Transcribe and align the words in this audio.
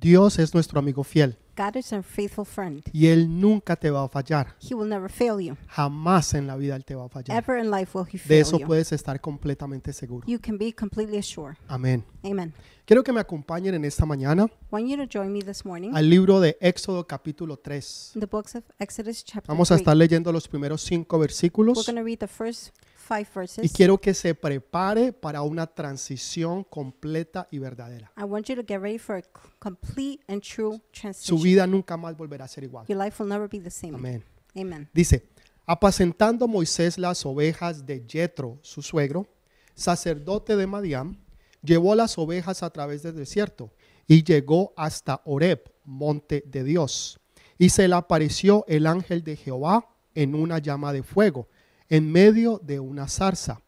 Dios 0.00 0.38
es 0.38 0.54
nuestro 0.54 0.78
amigo 0.78 1.02
fiel 1.04 1.36
God 1.56 1.74
is 1.74 1.92
our 1.92 2.04
faithful 2.04 2.44
friend. 2.46 2.84
y 2.92 3.08
Él 3.08 3.40
nunca 3.40 3.74
te 3.74 3.90
va 3.90 4.04
a 4.04 4.08
fallar. 4.08 4.54
He 4.60 4.74
will 4.76 4.88
never 4.88 5.10
fail 5.10 5.40
you. 5.44 5.56
Jamás 5.66 6.34
en 6.34 6.46
la 6.46 6.54
vida 6.56 6.76
Él 6.76 6.84
te 6.84 6.94
va 6.94 7.06
a 7.06 7.08
fallar. 7.08 7.36
Ever 7.36 7.58
in 7.58 7.68
life 7.72 7.98
will 7.98 8.06
he 8.06 8.12
De 8.12 8.18
fail 8.18 8.40
eso 8.42 8.58
you. 8.60 8.66
puedes 8.66 8.92
estar 8.92 9.20
completamente 9.20 9.92
seguro. 9.92 10.24
You 10.28 10.38
can 10.40 10.56
be 10.56 10.72
completely 10.72 11.18
assured. 11.18 11.56
Amén. 11.66 12.04
Amen. 12.22 12.54
Quiero 12.84 13.02
que 13.02 13.12
me 13.12 13.18
acompañen 13.20 13.74
en 13.74 13.84
esta 13.84 14.06
mañana 14.06 14.48
want 14.70 14.86
you 14.86 14.96
to 14.96 15.06
join 15.12 15.32
me 15.32 15.42
this 15.42 15.64
morning 15.64 15.90
al 15.94 16.08
libro 16.08 16.38
de 16.38 16.56
Éxodo 16.60 17.04
capítulo 17.06 17.56
3. 17.58 18.12
in 18.14 18.20
the 18.20 18.26
books 18.28 18.54
of 18.54 18.62
Exodus 18.78 19.24
chapter 19.24 19.48
Vamos 19.48 19.72
a 19.72 19.74
3. 19.74 19.80
estar 19.80 19.96
leyendo 19.96 20.30
los 20.30 20.46
primeros 20.46 20.82
cinco 20.82 21.16
We're 21.16 21.26
versículos 21.26 21.84
to 21.84 21.92
read 22.04 22.18
the 22.18 22.28
first 22.28 22.68
five 23.08 23.26
y 23.62 23.68
quiero 23.70 23.98
que 23.98 24.12
se 24.12 24.34
prepare 24.34 25.12
para 25.12 25.40
una 25.42 25.66
transición 25.66 26.62
completa 26.64 27.48
y 27.50 27.58
verdadera. 27.58 28.12
I 28.18 28.24
want 28.24 28.46
you 28.46 28.56
to 28.56 28.62
get 28.66 28.80
ready 28.80 28.98
for 28.98 29.16
a 29.16 29.22
complete 29.58 30.22
and 30.28 30.42
true 30.42 30.74
Su 30.74 31.00
transition. 31.00 31.42
vida 31.42 31.66
nunca 31.66 31.96
más 31.96 32.16
volverá 32.16 32.44
a 32.44 32.48
ser 32.48 32.64
igual. 32.64 32.86
Your 32.86 33.02
life 33.02 33.22
will 33.22 33.30
never 33.30 33.48
be 33.48 33.60
the 33.60 33.70
same. 33.70 33.94
Amén. 33.94 34.22
Amen. 34.54 34.88
Dice, 34.92 35.26
apacentando 35.66 36.46
Moisés 36.46 36.98
las 36.98 37.24
ovejas 37.24 37.86
de 37.86 38.04
Jetro, 38.06 38.58
su 38.62 38.82
suegro, 38.82 39.26
sacerdote 39.74 40.56
de 40.56 40.66
Madián, 40.66 41.18
llevó 41.62 41.94
las 41.94 42.18
ovejas 42.18 42.62
a 42.62 42.70
través 42.70 43.02
del 43.02 43.16
desierto 43.16 43.72
y 44.06 44.22
llegó 44.24 44.72
hasta 44.76 45.22
Horeb, 45.24 45.72
monte 45.84 46.42
de 46.46 46.64
Dios. 46.64 47.18
Y 47.58 47.70
se 47.70 47.88
le 47.88 47.94
apareció 47.94 48.64
el 48.68 48.86
ángel 48.86 49.24
de 49.24 49.36
Jehová 49.36 49.88
en 50.14 50.34
una 50.34 50.58
llama 50.58 50.92
de 50.92 51.02
fuego, 51.02 51.48
en 51.88 52.10
medio 52.10 52.60
de 52.62 52.80
una 52.80 53.08
zarza. 53.08 53.62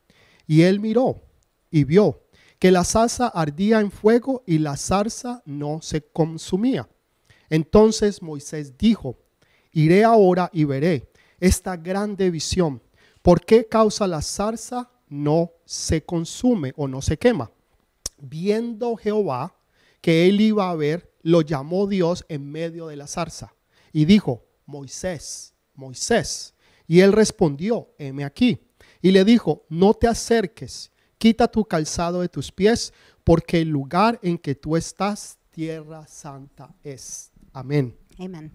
Y 0.46 0.62
él 0.62 0.80
miró 0.80 1.22
y 1.70 1.84
vio 1.84 2.22
que 2.58 2.70
la 2.70 2.84
zarza 2.84 3.28
ardía 3.28 3.80
en 3.80 3.90
fuego 3.90 4.42
y 4.46 4.58
la 4.58 4.76
zarza 4.76 5.42
no 5.46 5.80
se 5.82 6.02
consumía. 6.02 6.88
Entonces 7.48 8.22
Moisés 8.22 8.76
dijo, 8.76 9.16
Iré 9.72 10.04
ahora 10.04 10.50
y 10.52 10.64
veré 10.64 11.10
esta 11.38 11.76
grande 11.76 12.30
visión. 12.30 12.82
¿Por 13.22 13.44
qué 13.44 13.66
causa 13.66 14.06
la 14.06 14.22
zarza 14.22 14.90
no 15.08 15.52
se 15.64 16.04
consume 16.04 16.72
o 16.76 16.88
no 16.88 17.02
se 17.02 17.18
quema? 17.18 17.50
Viendo 18.18 18.96
Jehová 18.96 19.54
que 20.00 20.28
él 20.28 20.40
iba 20.40 20.70
a 20.70 20.74
ver, 20.74 21.12
lo 21.22 21.42
llamó 21.42 21.86
Dios 21.86 22.24
en 22.28 22.50
medio 22.50 22.88
de 22.88 22.96
la 22.96 23.06
zarza 23.06 23.54
y 23.92 24.04
dijo, 24.06 24.44
Moisés, 24.66 25.54
Moisés. 25.74 26.54
Y 26.90 27.02
él 27.02 27.12
respondió, 27.12 27.94
heme 27.98 28.24
aquí. 28.24 28.58
Y 29.00 29.12
le 29.12 29.24
dijo, 29.24 29.64
no 29.68 29.94
te 29.94 30.08
acerques, 30.08 30.90
quita 31.18 31.46
tu 31.46 31.64
calzado 31.64 32.20
de 32.20 32.28
tus 32.28 32.50
pies, 32.50 32.92
porque 33.22 33.60
el 33.60 33.68
lugar 33.68 34.18
en 34.24 34.36
que 34.36 34.56
tú 34.56 34.76
estás, 34.76 35.38
tierra 35.52 36.04
santa 36.08 36.74
es. 36.82 37.30
Amén. 37.52 37.96
Amen. 38.18 38.50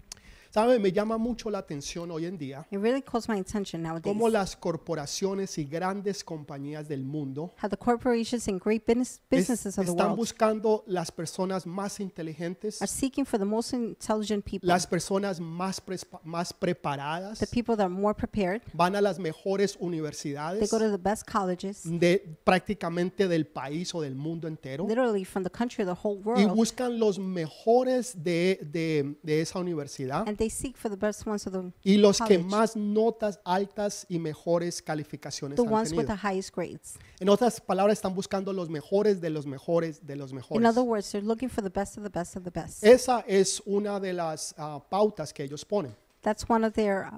¿Sabe? 0.56 0.78
Me 0.78 0.90
llama 0.90 1.18
mucho 1.18 1.50
la 1.50 1.58
atención 1.58 2.10
hoy 2.10 2.24
en 2.24 2.38
día 2.38 2.66
It 2.70 2.78
really 2.80 3.02
calls 3.02 3.28
my 3.28 3.38
attention 3.38 3.82
nowadays 3.82 4.04
cómo 4.04 4.30
las 4.30 4.56
corporaciones 4.56 5.58
y 5.58 5.66
grandes 5.66 6.24
compañías 6.24 6.88
del 6.88 7.04
mundo 7.04 7.52
how 7.62 7.68
the 7.68 7.76
corporations 7.76 8.48
and 8.48 8.58
great 8.58 8.86
business, 8.86 9.20
es- 9.30 9.40
businesses 9.40 9.76
of 9.78 9.84
the 9.84 9.90
están 9.90 10.06
world 10.06 10.16
buscando 10.18 10.82
las 10.86 11.12
personas 11.12 11.66
más 11.66 12.00
inteligentes, 12.00 12.80
are 12.80 12.88
seeking 12.90 13.26
for 13.26 13.38
the 13.38 13.44
most 13.44 13.74
intelligent 13.74 14.42
people, 14.46 14.66
las 14.66 14.86
personas 14.86 15.40
más, 15.40 15.78
prespa- 15.84 16.20
más 16.24 16.48
the 16.48 16.54
preparadas, 16.58 17.38
people 17.50 17.76
that 17.76 17.84
are 17.84 17.90
more 17.94 18.14
prepared. 18.14 18.62
van 18.72 18.96
a 18.96 19.02
las 19.02 19.18
mejores 19.18 19.74
They 19.76 19.86
universidades 19.86 20.70
go 20.70 20.78
to 20.78 20.90
the 20.90 20.96
best 20.96 21.30
colleges, 21.30 21.82
de 21.84 22.38
prácticamente 22.44 23.28
del 23.28 23.46
país 23.46 23.94
o 23.94 24.00
del 24.00 24.14
mundo 24.14 24.48
entero 24.48 24.86
literally 24.88 25.26
from 25.26 25.44
the 25.44 25.50
country 25.50 25.84
or 25.84 25.94
the 25.94 26.00
whole 26.02 26.18
y 26.18 26.24
world, 26.24 26.54
buscan 26.54 26.98
los 26.98 27.18
mejores 27.18 28.14
de, 28.24 28.58
de- 28.72 29.16
de 29.22 29.40
esa 29.42 29.58
universidad 29.58 30.26
and 30.26 30.38
they 30.38 30.45
seek 30.50 30.76
for 30.76 30.88
the 30.90 30.96
best 30.96 31.26
ones 31.26 31.46
of 31.46 31.52
the 31.52 31.72
y 31.84 31.96
los 31.96 32.18
que 32.18 32.36
college. 32.38 32.44
más 32.44 32.76
notas 32.76 33.40
altas 33.44 34.06
y 34.08 34.18
mejores 34.18 34.82
calificaciones 34.82 35.56
the 35.56 35.62
han 35.62 35.72
ones 35.72 35.92
with 35.92 36.06
tenido. 36.06 36.14
the 36.20 36.28
highest 36.28 36.54
grades. 36.54 36.94
En 37.20 37.28
otras 37.28 37.60
palabras, 37.60 37.98
están 37.98 38.14
buscando 38.14 38.52
los 38.52 38.68
mejores 38.68 39.20
de 39.20 39.30
los 39.30 39.46
mejores 39.46 40.06
de 40.06 40.16
los 40.16 40.30
In 40.30 40.36
mejores. 40.36 40.66
other 40.68 40.82
words, 40.82 41.10
they're 41.12 41.26
looking 41.26 41.48
for 41.48 41.62
the 41.62 41.70
best 41.70 41.96
of 41.96 42.02
the 42.04 42.10
best 42.10 42.36
of 42.36 42.44
the 42.44 42.50
best. 42.50 42.82
Esa 42.84 43.24
es 43.26 43.62
una 43.66 43.98
de 44.00 44.12
las 44.12 44.54
ah, 44.58 44.82
pautas 44.90 45.32
que 45.32 45.42
ellos 45.44 45.64
ponen. 45.64 45.94
That's 46.22 46.44
one 46.48 46.64
of 46.66 46.74
their 46.74 47.08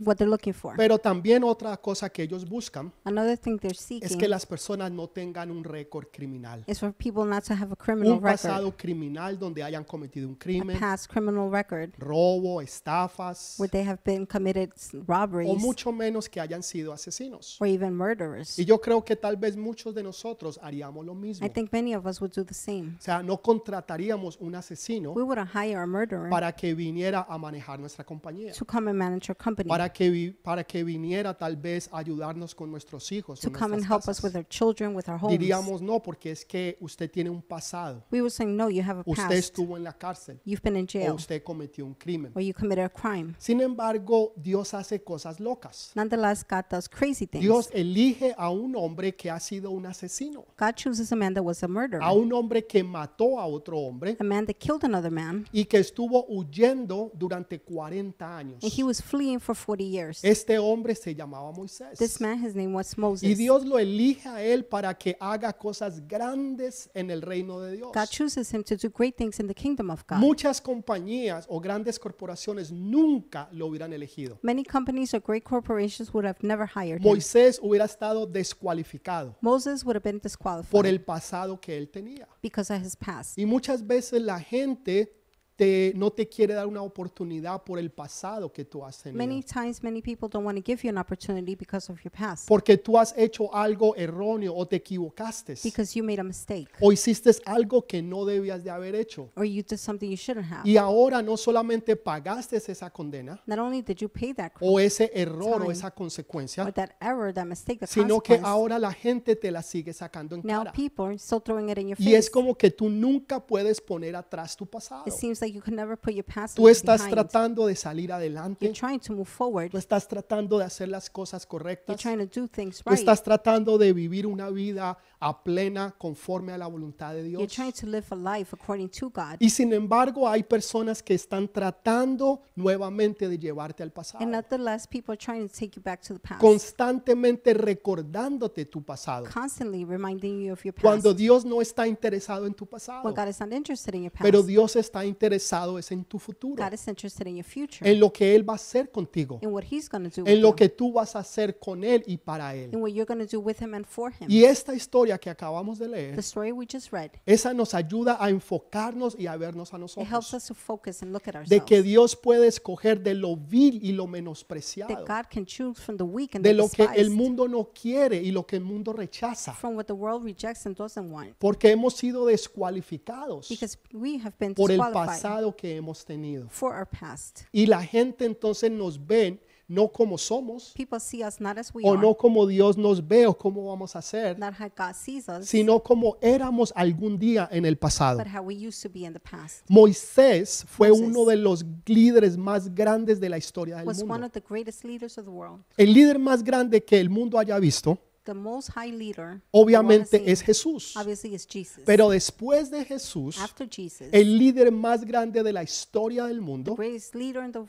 what 0.00 0.16
they're 0.16 0.30
looking 0.30 0.52
for. 0.54 0.76
Pero 0.76 0.98
también 0.98 1.42
otra 1.44 1.76
cosa 1.76 2.08
que 2.10 2.22
ellos 2.22 2.48
buscan 2.48 2.92
Another 3.04 3.36
thing 3.38 3.58
they're 3.58 3.72
es 3.72 3.80
seeking 3.80 4.18
que 4.18 4.28
las 4.28 4.46
personas 4.46 4.90
no 4.92 5.08
tengan 5.08 5.50
un 5.50 5.64
récord 5.64 6.06
criminal. 6.12 6.64
is 6.66 6.78
for 6.80 6.92
people 6.92 7.24
not 7.24 7.44
to 7.44 7.54
have 7.54 7.72
a 7.72 7.76
criminal 7.76 8.12
Un 8.14 8.18
record, 8.22 8.32
pasado 8.32 8.76
criminal 8.76 9.38
donde 9.38 9.62
hayan 9.62 9.84
cometido 9.84 10.28
un 10.28 10.34
a 10.34 10.38
crimen, 10.38 10.78
past 10.78 11.10
criminal 11.10 11.50
record 11.50 11.92
robo, 11.98 12.60
estafas, 12.60 13.56
where 13.58 13.70
they 13.70 13.84
have 13.86 14.00
been 14.04 14.26
committed 14.26 14.70
s- 14.74 14.94
o 14.94 15.02
robberies 15.06 15.56
mucho 15.58 15.92
menos 15.92 16.28
que 16.28 16.40
hayan 16.40 16.62
sido 16.62 16.92
asesinos. 16.92 17.56
or 17.60 17.66
even 17.66 17.94
murderers. 17.94 18.58
Y 18.58 18.64
yo 18.64 18.80
creo 18.80 19.04
que 19.04 19.16
tal 19.16 19.36
vez 19.36 19.56
muchos 19.56 19.94
de 19.94 20.02
nosotros 20.02 20.58
haríamos 20.62 21.04
lo 21.04 21.14
mismo. 21.14 21.46
I 21.46 21.50
think 21.50 21.72
many 21.72 21.94
of 21.94 22.06
us 22.06 22.20
would 22.20 22.32
do 22.34 22.44
the 22.44 22.54
same. 22.54 22.94
O 22.98 23.02
sea, 23.02 23.22
no 23.22 23.40
contrataríamos 23.42 24.36
un 24.40 24.54
asesino 24.54 25.12
We 25.12 25.22
wouldn't 25.22 25.50
hire 25.54 25.76
a 25.76 25.86
murderer 25.86 26.30
para 26.30 26.52
que 26.54 26.74
viniera 26.74 27.26
a 27.28 27.38
manejar 27.38 27.78
nuestra 27.78 28.04
compañía. 28.04 28.52
to 28.52 28.64
come 28.64 28.90
and 28.90 28.98
manage 28.98 29.30
our 29.30 29.36
company, 29.36 29.68
para 29.68 29.87
que, 29.92 30.10
vi- 30.10 30.30
para 30.32 30.64
que 30.64 30.82
viniera 30.84 31.36
tal 31.36 31.56
vez 31.56 31.88
a 31.92 31.98
ayudarnos 31.98 32.54
con 32.54 32.70
nuestros 32.70 33.10
hijos. 33.12 33.40
to 33.40 33.50
come 33.50 33.74
and 33.76 33.84
nuestras 33.84 33.90
help 33.90 34.00
us 34.08 34.20
casas. 34.20 34.24
with 34.24 34.36
our 34.36 34.46
children, 34.48 34.94
with 34.94 35.08
our 35.08 35.18
homes. 35.18 35.38
Diríamos 35.38 35.80
no, 35.82 36.00
porque 36.02 36.30
es 36.30 36.44
que 36.44 36.76
usted 36.80 37.10
tiene 37.10 37.30
un 37.30 37.42
pasado. 37.42 38.04
We 38.10 38.20
would 38.20 38.32
say, 38.32 38.46
no, 38.46 38.68
you 38.70 38.82
have 38.82 39.00
a 39.00 39.02
Usted 39.06 39.22
past. 39.24 39.32
estuvo 39.34 39.76
en 39.76 39.84
la 39.84 39.92
cárcel 39.92 40.40
You've 40.44 40.62
been 40.62 40.76
in 40.76 40.84
o 40.84 40.88
jail 40.88 41.12
usted 41.12 41.42
cometió 41.42 41.84
un 41.86 41.94
crimen. 41.94 42.32
or 42.34 42.42
you 42.42 42.52
committed 42.54 42.84
a 42.84 42.88
crime. 42.88 43.34
Sin 43.38 43.60
embargo, 43.60 44.32
Dios 44.36 44.74
hace 44.74 45.02
cosas 45.02 45.40
locas. 45.40 45.92
Nonetheless, 45.94 46.44
God 46.48 46.64
does 46.70 46.88
crazy 46.88 47.26
things. 47.26 47.42
Dios 47.42 47.68
elige 47.72 48.34
a 48.36 48.50
un 48.50 48.74
hombre 48.76 49.14
que 49.14 49.30
ha 49.30 49.40
sido 49.40 49.70
un 49.70 49.86
asesino, 49.86 50.44
God 50.58 50.74
chooses 50.74 51.10
a 51.12 51.16
man 51.16 51.34
that 51.34 51.42
was 51.42 51.62
a 51.62 51.68
murderer, 51.68 52.02
a 52.02 52.12
un 52.12 52.32
hombre 52.32 52.66
que 52.66 52.82
mató 52.84 53.38
a 53.38 53.46
otro 53.46 53.78
hombre 53.78 54.16
a 54.18 54.24
man 54.24 54.46
that 54.46 54.56
killed 54.58 54.84
another 54.84 55.10
man, 55.10 55.46
y 55.52 55.64
que 55.64 55.78
estuvo 55.78 56.24
huyendo 56.28 57.10
durante 57.14 57.60
40 57.60 58.38
años. 58.38 58.62
and 58.62 58.72
he 58.72 58.82
was 58.82 59.00
fleeing 59.02 59.38
for 59.40 59.54
40 59.78 59.84
years. 59.84 60.24
Este 60.24 60.58
hombre 60.58 60.94
se 60.94 61.14
llamaba 61.14 61.52
Moisés. 61.52 61.98
This 61.98 62.20
man, 62.20 62.44
his 62.44 62.54
name 62.54 62.74
was 62.74 62.94
Y 62.96 63.00
Moses. 63.00 63.38
Dios 63.38 63.64
lo 63.64 63.78
elige 63.78 64.28
a 64.28 64.42
él 64.42 64.64
para 64.64 64.94
que 64.94 65.16
haga 65.20 65.52
cosas 65.52 66.06
grandes 66.06 66.90
en 66.94 67.10
el 67.10 67.22
reino 67.22 67.60
de 67.60 67.76
Dios. 67.76 67.92
God 67.94 68.08
chooses 68.08 68.52
him 68.52 68.62
to 68.64 68.76
do 68.76 68.90
great 68.90 69.16
things 69.16 69.38
in 69.40 69.46
the 69.46 69.54
kingdom 69.54 69.90
of 69.90 70.04
God. 70.06 70.18
Muchas 70.18 70.60
compañías 70.60 71.46
o 71.48 71.60
grandes 71.60 71.98
corporaciones 71.98 72.72
nunca 72.72 73.48
lo 73.52 73.66
hubieran 73.66 73.92
elegido. 73.92 74.38
Many 74.42 74.64
companies 74.64 75.14
or 75.14 75.22
great 75.22 75.44
corporations 75.44 76.12
would 76.12 76.26
have 76.26 76.38
never 76.42 76.66
hired 76.66 77.00
him. 77.00 77.08
Moisés 77.08 77.58
hubiera 77.62 77.84
estado 77.84 78.26
descualificado 78.26 79.36
Moses 79.40 79.84
would 79.84 79.96
have 79.96 80.04
been 80.04 80.18
por 80.20 80.28
disqualified 80.28 80.86
el 80.86 81.00
pasado 81.00 81.60
que 81.60 81.76
él 81.76 81.88
tenía. 81.88 82.28
because 82.42 82.72
of 82.72 82.82
his 82.82 82.96
past. 82.96 83.38
Y 83.38 83.46
muchas 83.46 83.86
veces 83.86 84.22
la 84.22 84.40
gente 84.40 85.14
te- 85.58 85.92
no 85.96 86.12
te 86.12 86.28
quiere 86.28 86.54
dar 86.54 86.68
una 86.68 86.82
oportunidad 86.82 87.64
por 87.64 87.80
el 87.80 87.90
pasado 87.90 88.52
que 88.52 88.64
tú 88.64 88.84
has 88.84 89.04
Many 89.06 89.42
tenido. 89.42 89.48
times, 89.52 89.82
many 89.82 90.00
people 90.00 90.28
don't 90.30 90.46
want 90.46 90.56
to 90.56 90.62
give 90.64 90.80
you 90.84 90.88
an 90.88 90.98
opportunity 90.98 91.56
because 91.56 91.90
of 91.90 91.98
your 92.04 92.12
past, 92.12 92.46
Porque 92.46 92.76
tú 92.78 92.96
has 92.96 93.12
hecho 93.18 93.52
algo 93.52 93.96
erróneo 93.96 94.54
o 94.54 94.66
te 94.68 94.76
equivocaste. 94.76 95.54
because 95.64 95.98
you 95.98 96.04
made 96.04 96.20
a 96.20 96.24
mistake, 96.24 96.68
O 96.80 96.92
hiciste 96.92 97.32
algo 97.44 97.84
que 97.86 98.00
no 98.00 98.24
debías 98.24 98.62
de 98.62 98.70
haber 98.70 98.94
hecho. 98.94 99.30
or 99.36 99.44
you 99.44 99.64
did 99.64 99.78
something 99.78 100.08
you 100.08 100.16
shouldn't 100.16 100.46
have. 100.48 100.62
Y 100.64 100.76
ahora 100.76 101.22
no 101.22 101.36
solamente 101.36 101.96
pagaste 101.96 102.56
esa 102.56 102.90
condena 102.90 103.42
Not 103.44 103.58
only 103.58 103.82
did 103.82 103.96
you 103.98 104.08
pay 104.08 104.32
that 104.34 104.52
o 104.60 104.78
ese 104.78 105.10
error 105.12 105.42
o 105.42 105.58
Time. 105.58 105.72
esa 105.72 105.90
consecuencia, 105.90 106.62
or 106.64 106.72
that 106.72 106.90
error, 107.00 107.34
that 107.34 107.46
mistake, 107.46 107.80
the 107.80 107.86
sino 107.88 108.20
que 108.20 108.38
ahora 108.44 108.78
la 108.78 108.92
gente 108.92 109.34
te 109.34 109.50
la 109.50 109.62
sigue 109.62 109.92
sacando 109.92 110.36
en 110.36 110.42
now 110.44 110.58
cara. 110.60 110.72
people 110.72 111.04
are 111.06 111.18
still 111.18 111.40
throwing 111.42 111.68
it 111.68 111.78
in 111.78 111.88
your 111.88 111.96
Y 112.00 112.14
es 112.14 112.26
face. 112.26 112.30
como 112.30 112.54
que 112.56 112.70
tú 112.70 112.88
nunca 112.88 113.44
puedes 113.44 113.80
poner 113.80 114.14
atrás 114.14 114.56
tu 114.56 114.64
pasado. 114.64 115.02
It 115.04 115.14
seems 115.14 115.40
like 115.40 115.47
you 115.52 115.60
can 115.62 115.74
never 115.74 115.96
put 115.96 116.14
your 116.14 116.24
past 116.24 116.56
Tú 116.56 116.68
estás 116.68 117.00
behind. 117.02 117.14
tratando 117.14 117.66
de 117.66 117.74
salir 117.74 118.12
adelante, 118.12 118.66
You're 118.66 118.78
trying 118.78 119.00
to 119.00 119.12
move 119.14 119.26
forward. 119.28 119.70
tú 119.70 119.78
estás 119.78 120.06
tratando 120.08 120.58
de 120.58 120.64
hacer 120.64 120.88
las 120.88 121.10
cosas 121.10 121.42
You're 121.44 121.48
correctas, 121.50 121.96
trying 122.00 122.18
to 122.26 122.40
do 122.40 122.48
things 122.48 122.82
tú 122.82 122.90
right. 122.90 122.98
estás 122.98 123.22
tratando 123.22 123.78
de 123.78 123.92
vivir 123.92 124.26
una 124.26 124.50
vida 124.50 124.98
a 125.20 125.42
plena 125.42 125.94
conforme 125.98 126.52
a 126.52 126.58
la 126.58 126.66
voluntad 126.68 127.12
de 127.14 127.28
You're 127.30 127.46
Dios. 127.46 127.52
trying 127.52 127.72
to 127.72 127.86
live 127.86 128.06
a 128.10 128.38
life 128.38 128.54
according 128.54 128.88
to 128.90 129.10
God. 129.10 129.36
Y 129.40 129.50
sin 129.50 129.72
embargo 129.72 130.28
hay 130.28 130.42
personas 130.44 131.02
que 131.02 131.14
están 131.14 131.48
tratando 131.48 132.42
nuevamente 132.54 133.28
de 133.28 133.38
llevarte 133.38 133.82
al 133.82 133.90
pasado, 133.90 134.22
And 134.22 134.32
nonetheless, 134.32 134.86
people 134.86 135.12
are 135.12 135.18
trying 135.18 135.48
to 135.48 135.52
take 135.52 135.72
you 135.76 135.82
back 135.82 136.00
to 136.02 136.14
the 136.14 136.20
past, 136.20 136.40
constantemente 136.40 137.52
recordándote 137.54 138.64
tu 138.66 138.82
pasado. 138.82 139.26
constantly 139.32 139.84
reminding 139.84 140.40
you 140.44 140.52
of 140.52 140.62
your 140.64 140.72
past. 140.74 140.82
Cuando 140.84 141.12
Dios 141.14 141.44
no 141.44 141.60
está 141.60 141.86
interesado 141.88 142.46
en 142.46 142.54
tu 142.54 142.66
pasado, 142.66 143.02
when 143.04 143.14
God 143.14 143.28
is 143.28 143.40
not 143.40 143.52
interested 143.52 143.94
in 143.94 144.02
your 144.02 144.12
past, 144.12 144.22
pero 144.22 144.42
Dios 144.42 144.76
está 144.76 145.04
interesado 145.04 145.78
es 145.78 145.90
en 145.92 146.04
tu 146.04 146.18
futuro, 146.18 146.62
God 146.62 146.72
is 146.74 146.86
interested 146.86 147.26
in 147.26 147.36
your 147.36 147.44
future, 147.44 147.90
en 147.90 147.98
lo 147.98 148.12
que 148.12 148.34
Él 148.34 148.48
va 148.48 148.52
a 148.54 148.56
hacer 148.56 148.90
contigo, 148.90 149.38
in 149.42 149.50
what 149.50 149.64
He's 149.70 149.88
going 149.88 150.08
to 150.08 150.22
do 150.22 150.26
en 150.28 150.34
with 150.36 150.42
lo 150.42 150.50
you, 150.50 150.54
que 150.56 150.68
tú 150.68 150.92
vas 150.92 151.16
a 151.16 151.20
hacer 151.20 151.58
con 151.58 151.82
Él 151.84 152.02
y 152.06 152.16
para 152.18 152.54
Él. 152.54 152.70
in 152.72 152.80
what 152.80 152.90
you're 152.92 153.04
going 153.06 153.24
to 153.26 153.36
do 153.36 153.40
with 153.40 153.56
Him 153.60 153.74
and 153.74 153.86
for 153.86 154.12
Him. 154.12 154.28
Y 154.30 154.44
esta 154.44 154.74
historia 154.74 155.07
que 155.16 155.30
acabamos 155.30 155.78
de 155.78 155.86
The 155.86 155.90
leer, 155.92 156.18
story 156.18 156.52
we 156.52 156.66
just 156.70 156.92
read, 156.92 157.12
esa 157.24 157.54
nos 157.54 157.72
ayuda 157.72 158.18
a 158.20 158.28
enfocarnos 158.28 159.16
y 159.18 159.26
a 159.28 159.36
vernos 159.36 159.72
a 159.72 159.76
it 159.78 159.82
helps 159.82 159.96
nosotros. 159.96 160.34
us 160.34 160.46
to 160.48 160.54
focus 160.54 161.02
and 161.02 161.12
look 161.12 161.26
at 161.28 161.34
De 161.48 161.60
que 161.60 161.76
ourselves. 161.76 161.84
Dios 161.84 162.16
puede 162.16 162.46
escoger 162.48 163.00
de 163.02 163.14
lo 163.14 163.36
vil 163.36 163.80
y 163.82 163.92
lo 163.92 164.04
That 164.04 164.10
menospreciado, 164.10 165.04
God 165.06 165.26
can 165.32 165.46
choose 165.46 165.80
from 165.80 165.96
the 165.96 166.04
weak 166.04 166.34
and 166.34 166.42
de 166.44 166.50
the 166.50 166.54
lo 166.56 166.68
que 166.68 166.82
el 166.82 166.88
despised, 166.90 167.10
mundo 167.16 167.48
no 167.48 167.70
quiere 167.72 168.20
y 168.20 168.30
lo 168.32 168.44
que 168.44 168.56
el 168.56 168.64
mundo 168.64 168.92
rechaza, 168.92 169.54
from 169.54 169.76
what 169.76 169.86
the 169.86 169.92
world 169.94 170.24
rejects 170.24 170.66
and 170.66 170.76
doesn't 170.76 171.10
want, 171.10 171.34
porque 171.38 171.70
hemos 171.70 171.94
sido 171.94 172.26
descualificados 172.26 173.48
because 173.48 173.78
we 173.92 174.18
have 174.18 174.34
been 174.38 174.54
por 174.54 174.70
el 174.70 174.78
disqualified 174.78 175.06
pasado 175.06 175.56
que 175.56 175.76
hemos 175.76 176.04
tenido. 176.04 176.48
for 176.50 176.74
our 176.74 176.86
past. 176.86 177.42
Y 177.52 177.66
la 177.66 177.82
gente 177.84 178.24
entonces 178.24 178.70
nos 178.70 179.06
ven 179.06 179.40
no 179.68 179.88
como 179.92 180.16
somos 180.16 180.72
People 180.74 180.98
see 180.98 181.22
us 181.22 181.40
not 181.40 181.58
as 181.58 181.70
we 181.74 181.82
o 181.84 181.92
are, 181.92 182.00
no 182.00 182.14
como 182.16 182.46
Dios 182.46 182.76
nos 182.78 183.06
ve 183.06 183.26
o 183.26 183.36
cómo 183.36 183.66
vamos 183.68 183.94
a 183.94 184.00
ser, 184.02 184.38
not 184.38 184.54
how 184.58 184.68
God 184.74 184.94
sees 184.94 185.28
us, 185.28 185.46
sino 185.46 185.80
como 185.82 186.16
éramos 186.22 186.72
algún 186.74 187.18
día 187.18 187.46
en 187.52 187.66
el 187.66 187.76
pasado. 187.76 188.18
but 188.18 188.26
how 188.26 188.42
we 188.42 188.54
used 188.54 188.82
to 188.82 188.88
be 188.88 189.04
in 189.04 189.12
the 189.12 189.20
past. 189.20 189.64
Moisés 189.68 190.64
fue 190.66 190.88
Moses 190.88 191.06
uno 191.06 191.24
de 191.26 191.36
los 191.36 191.64
líderes 191.86 192.36
más 192.38 192.74
grandes 192.74 193.20
de 193.20 193.28
la 193.28 193.36
historia 193.38 193.76
del 193.76 193.86
Was 193.86 193.98
one 194.02 194.08
mundo. 194.08 194.26
of 194.26 194.32
the 194.32 194.40
greatest 194.40 194.84
leaders 194.84 195.18
of 195.18 195.24
the 195.24 195.30
world. 195.30 195.62
El 195.76 195.92
líder 195.92 196.18
más 196.18 196.42
grande 196.42 196.82
que 196.82 196.98
el 196.98 197.10
mundo 197.10 197.38
haya 197.38 197.58
visto, 197.58 197.98
The 198.24 198.34
most 198.34 198.70
high 198.74 198.90
leader, 198.92 199.40
the 199.40 199.58
one 199.58 199.64
obviamente, 199.64 200.18
seen, 200.18 200.28
es 200.28 200.42
Jesús. 200.42 200.94
obviously 200.96 201.34
is 201.34 201.46
Jesus. 201.46 201.82
Pero 201.86 202.10
después 202.10 202.70
de 202.70 202.84
Jesús, 202.84 203.38
After 203.38 203.66
Jesus, 203.70 204.08
el 204.12 204.36
líder 204.38 204.70
más 204.70 205.04
grande 205.04 205.42
de 205.42 205.52
la 205.52 205.62
historia 205.62 206.26
del 206.26 206.40
mundo, 206.42 206.74
greatest 206.74 207.14
leader 207.14 207.42
in 207.44 207.52
the 207.52 207.60
wo- 207.60 207.68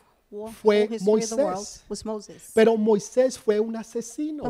fue 0.61 0.87
Moisés. 1.01 2.51
pero 2.53 2.77
Moisés 2.77 3.37
fue 3.37 3.59
un 3.59 3.75
asesino 3.75 4.43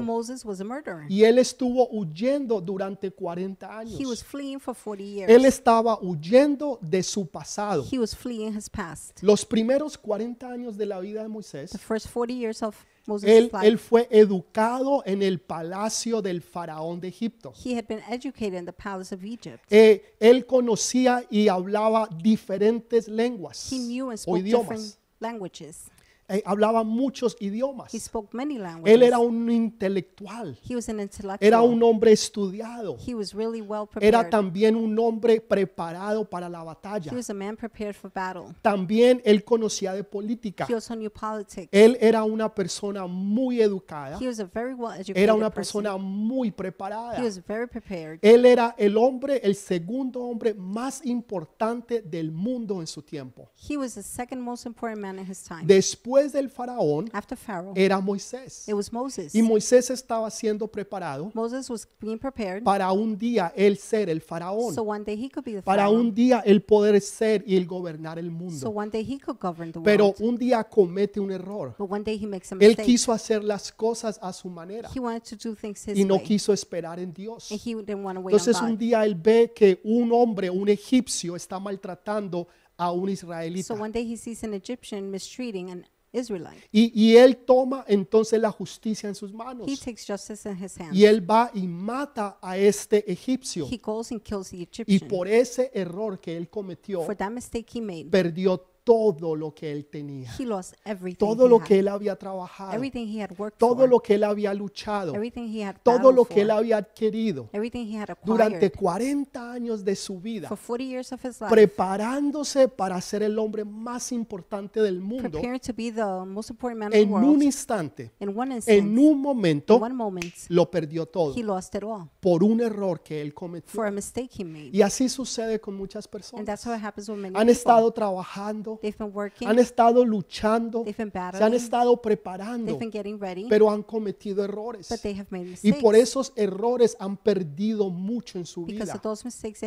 y 1.08 1.24
él 1.24 1.40
estuvo 1.40 1.88
huyendo 1.92 2.60
durante 2.60 3.10
40 3.12 3.66
He 3.66 4.06
was 4.06 4.22
años. 4.22 4.24
fleeing 4.24 4.60
for 4.60 4.76
40 4.76 5.26
Él 5.32 5.46
estaba 5.46 5.98
huyendo 6.02 6.80
de 6.82 7.02
su 7.02 7.26
pasado. 7.28 7.86
He 7.90 7.98
was 7.98 8.16
fleeing 8.16 8.56
his 8.56 8.70
past. 8.70 9.22
Los 9.24 9.46
primeros 9.46 9.98
40 9.98 10.48
años 10.52 10.78
de 10.78 10.86
la 10.86 11.00
vida 11.00 11.22
de 11.24 11.30
Moisés, 11.30 11.72
The 11.72 11.78
first 11.78 12.08
40 12.08 12.34
years 12.34 12.62
of 12.62 12.76
Moses' 13.08 13.30
él, 13.30 13.50
él 13.64 13.72
life, 13.72 13.78
fue 13.78 14.08
educado 14.12 15.02
en 15.06 15.24
el 15.24 15.40
palacio 15.40 16.22
del 16.22 16.42
faraón 16.42 17.00
de 17.00 17.08
Egipto. 17.08 17.54
he 17.64 17.76
had 17.76 17.86
been 17.88 18.02
educated 18.10 18.54
in 18.54 18.66
the 18.66 18.74
palace 18.74 19.14
of 19.16 19.24
Egypt. 19.24 19.64
Eh, 19.70 20.16
él 20.20 20.46
conocía 20.46 21.26
y 21.30 21.48
hablaba 21.48 22.08
diferentes 22.22 23.08
lenguas 23.08 23.72
He 23.72 23.78
knew 23.80 24.10
and 24.12 24.20
o 24.28 24.38
idiomas. 24.38 24.99
Languages. 25.22 25.90
Eh, 26.30 26.44
hablaba 26.46 26.84
muchos 26.84 27.36
idiomas. 27.40 27.92
He 27.94 28.00
spoke 28.00 28.30
many 28.38 28.56
Él 28.58 28.62
languages. 28.64 29.02
era 29.02 29.18
un 29.20 29.50
intelectual, 29.50 30.58
He 30.68 30.76
was 30.76 30.88
an 30.90 31.00
intellectual. 31.00 31.40
era 31.42 31.62
un 31.62 31.82
hombre 31.82 32.12
estudiado, 32.12 32.98
He 33.06 33.16
was 33.16 33.34
really 33.34 33.62
well 33.62 33.88
era 34.00 34.20
prepared. 34.20 34.30
también 34.30 34.76
un 34.76 34.98
hombre 35.00 35.42
preparado 35.42 36.30
para 36.30 36.48
la 36.50 36.64
batalla. 36.64 37.12
He 37.12 37.16
was 37.16 37.30
a 37.30 37.34
man 37.34 37.56
prepared 37.56 37.96
for 37.96 38.12
battle. 38.14 38.54
También 38.62 39.22
él 39.26 39.44
conocía 39.44 39.94
de 39.94 40.04
política. 40.04 40.68
He 40.70 40.74
also 40.76 40.94
knew 40.96 41.10
politics. 41.10 41.70
Él 41.72 41.98
era 42.00 42.24
una 42.24 42.54
persona 42.54 43.08
muy 43.08 43.62
educada, 43.62 44.18
He 44.22 44.28
was 44.28 44.40
a 44.40 44.46
very 44.46 44.74
well 44.74 44.94
educated 44.94 45.18
era 45.18 45.34
una 45.34 45.50
person. 45.50 45.84
persona 45.84 45.98
muy 45.98 46.50
He 46.50 46.52
preparada. 46.52 47.22
was 47.24 47.40
very 47.48 47.66
prepared. 47.68 48.20
Él 48.22 48.46
era 48.46 48.76
el 48.78 48.98
hombre, 48.98 49.40
el 49.44 49.56
segundo 49.56 50.20
hombre 50.22 50.54
más 50.54 51.04
importante 51.06 52.02
del 52.02 52.32
mundo 52.32 52.82
en 52.82 52.88
su 52.88 53.02
tiempo. 53.02 53.50
He 53.68 53.78
was 53.78 53.96
the 53.96 54.04
second 54.04 54.42
most 54.42 54.66
important 54.66 55.02
man 55.02 55.18
in 55.20 55.26
his 55.30 55.42
time. 55.44 55.64
Después 55.66 56.19
del 56.28 56.50
faraón 56.50 57.10
After 57.14 57.38
Pharaoh, 57.38 57.74
era 57.76 58.00
Moisés. 58.00 58.68
it 58.68 58.74
was 58.74 58.92
Moses. 58.92 59.34
Y 59.34 59.42
Moisés 59.42 59.90
estaba 59.90 60.30
siendo 60.30 60.68
preparado 60.68 61.32
Moses 61.34 61.70
was 61.70 61.88
being 62.00 62.18
prepared 62.18 62.64
para 62.64 62.92
un 62.92 63.18
día 63.18 63.52
él 63.56 63.78
ser 63.78 64.10
el 64.10 64.22
faraón, 64.22 64.74
so 64.76 64.84
one 64.84 65.04
day 65.04 65.16
he 65.16 65.30
could 65.30 65.46
be 65.46 65.54
the 65.54 65.62
para 65.62 65.90
un 65.90 66.14
día 66.14 66.42
él 66.46 66.62
poder 66.62 67.00
ser 67.02 67.44
y 67.48 67.56
el 67.56 67.66
gobernar 67.66 68.20
el 68.20 68.28
So 68.28 68.32
mundo. 68.32 68.70
one 68.70 68.92
day 68.92 69.04
he 69.04 69.18
could 69.20 69.40
govern 69.40 69.72
the 69.72 69.80
Pero 69.82 70.08
world. 70.10 70.22
un 70.22 70.38
día 70.38 70.64
comete 70.64 71.20
un 71.20 71.32
error. 71.32 71.74
But 71.78 71.90
one 71.90 72.04
day 72.04 72.18
he 72.22 72.28
makes 72.28 72.52
a 72.52 72.58
Él 72.60 72.76
quiso 72.76 73.12
hacer 73.12 73.44
las 73.44 73.72
cosas 73.72 74.20
a 74.22 74.34
su 74.34 74.50
manera 74.50 74.90
He 74.94 75.00
wanted 75.00 75.24
to 75.38 75.50
do 75.50 75.56
things 75.56 75.88
his 75.88 75.98
y 75.98 76.04
no 76.06 76.16
way. 76.16 76.24
quiso 76.26 76.52
esperar 76.54 77.00
en 77.00 77.14
Dios. 77.14 77.52
And 77.52 77.60
he 77.64 77.74
didn't 77.76 78.04
want 78.04 78.18
to 78.18 78.22
wait 78.22 78.34
Entonces 78.34 78.62
on 78.62 78.72
un 78.72 78.78
día 78.78 79.06
él 79.06 79.16
ve 79.16 79.52
que 79.56 79.80
un 79.84 80.12
hombre, 80.12 80.50
un 80.50 80.68
egipcio, 80.70 81.36
está 81.36 81.60
maltratando 81.60 82.48
a 82.78 82.92
un 82.92 83.10
israelita. 83.10 83.76
So 83.76 83.82
one 83.82 83.92
day 83.92 84.10
he 84.10 84.16
sees 84.18 84.44
an 84.44 84.54
Egyptian 84.54 85.12
mistreating 85.12 85.70
an 85.70 85.86
Israelite. 86.12 86.68
Y, 86.72 86.92
y 86.94 87.16
él 87.18 87.38
toma 87.38 87.86
entonces 87.88 88.40
la 88.40 88.52
justicia 88.52 89.08
en 89.10 89.16
sus 89.16 89.32
He 89.32 89.36
manos. 89.36 89.80
takes 89.80 90.04
justice 90.08 90.50
in 90.50 90.64
his 90.64 90.80
hands. 90.80 90.96
Y 90.96 91.06
él 91.06 91.28
va 91.30 91.52
y 91.54 91.68
mata 91.68 92.38
a 92.42 92.58
este 92.58 93.12
egipcio. 93.12 93.68
He 93.72 93.78
goes 93.78 94.12
and 94.12 94.22
kills 94.22 94.50
the 94.50 94.58
Y 94.58 94.64
Egyptian. 94.64 95.08
por 95.08 95.28
ese 95.28 95.72
error 95.74 96.20
que 96.20 96.36
él 96.36 96.50
cometió, 96.50 97.02
For 97.04 97.16
that 97.16 97.32
mistake 97.32 97.68
he 97.76 97.82
made, 97.82 98.06
perdió 98.06 98.60
todo 98.84 99.36
lo 99.36 99.54
que 99.54 99.72
él 99.72 99.86
tenía. 99.86 100.30
he 100.40 100.46
lost 100.46 100.74
everything. 100.86 101.18
Todo 101.20 101.46
he 101.46 101.50
lo 101.50 101.58
had. 101.58 101.64
que 101.66 101.80
él 101.80 101.88
había 101.88 102.16
trabajado. 102.16 102.74
Everything 102.74 103.06
he 103.08 103.22
had 103.22 103.32
worked 103.38 103.58
Todo 103.60 103.78
for. 103.82 103.90
lo 103.90 104.00
que 104.00 104.16
él 104.16 104.24
había 104.24 104.54
luchado. 104.54 105.14
Everything 105.14 105.48
he 105.54 105.64
had 105.64 105.76
Todo 105.84 106.12
lo 106.12 106.26
que 106.26 106.42
él 106.42 106.52
había 106.52 106.78
adquirido. 106.78 107.50
Everything 107.54 107.86
he 107.88 107.98
had 107.98 108.10
Durante 108.26 108.66
acquired 108.68 108.74
40 108.80 109.52
años 109.52 109.84
de 109.86 109.96
su 109.96 110.20
vida. 110.20 110.48
for 110.48 110.58
40 110.58 110.84
years 110.86 111.12
of 111.12 111.24
his 111.24 111.40
life. 111.40 111.50
Preparándose 111.54 112.68
para 112.68 113.00
ser 113.02 113.24
el 113.24 113.38
hombre 113.40 113.66
más 113.66 114.12
importante 114.12 114.82
del 114.82 115.00
mundo. 115.02 115.40
To 115.40 115.74
be 115.74 115.92
the 115.92 116.04
most 116.26 116.50
important 116.50 116.80
man 116.80 116.94
in 116.94 117.10
the 117.10 117.16
En 117.18 117.24
un 117.24 117.42
instante, 117.44 118.12
In 118.20 118.30
one 118.38 118.56
instant, 118.56 118.78
en 118.78 118.98
un 118.98 119.12
in 119.14 119.18
momento, 119.22 119.76
one 119.78 119.94
moment, 119.96 120.34
lo 120.50 120.70
perdió 120.70 121.06
todo. 121.06 121.34
he 121.36 121.44
lost 121.44 121.74
it 121.76 121.84
all 121.84 122.10
Por 122.20 122.44
un 122.44 122.62
error 122.62 123.02
que 123.02 123.22
él 123.22 123.34
cometió. 123.34 123.70
for 123.72 123.86
a 123.88 123.92
mistake 123.92 124.30
he 124.38 124.44
made. 124.46 124.70
Y 124.72 124.82
así 124.82 125.10
sucede 125.10 125.60
con 125.60 125.76
muchas 125.76 126.06
And 126.06 126.12
personas. 126.12 126.46
that's 126.46 126.66
how 126.66 126.74
it 126.76 126.84
happens 126.84 127.10
with 127.10 127.18
many 127.18 127.36
Han 127.36 127.42
people. 127.48 127.52
estado 127.52 127.92
trabajando, 127.92 128.69
They've 128.78 128.98
been 128.98 129.12
working, 129.14 129.48
han 129.48 129.60
estado 129.60 130.06
luchando, 130.06 130.84
they've 130.84 130.98
been 130.98 131.12
se 131.12 131.44
han 131.44 131.54
estado 131.54 132.02
preparando, 132.02 132.66
they've 132.66 132.80
been 132.80 132.92
getting 132.92 133.20
ready, 133.20 133.48
pero 133.50 133.70
han 133.70 133.84
cometido 133.84 134.44
errores. 134.44 134.90
Y 134.92 135.16
mistakes. 135.34 135.82
por 135.82 135.96
esos 135.96 136.34
errores 136.36 136.96
han 137.00 137.18
perdido 137.18 137.90
mucho 137.90 138.38
en 138.38 138.46
su 138.46 138.66
Because 138.66 138.86
vida. 138.86 138.96
of 138.96 139.02
those 139.02 139.26
mistakes, 139.26 139.60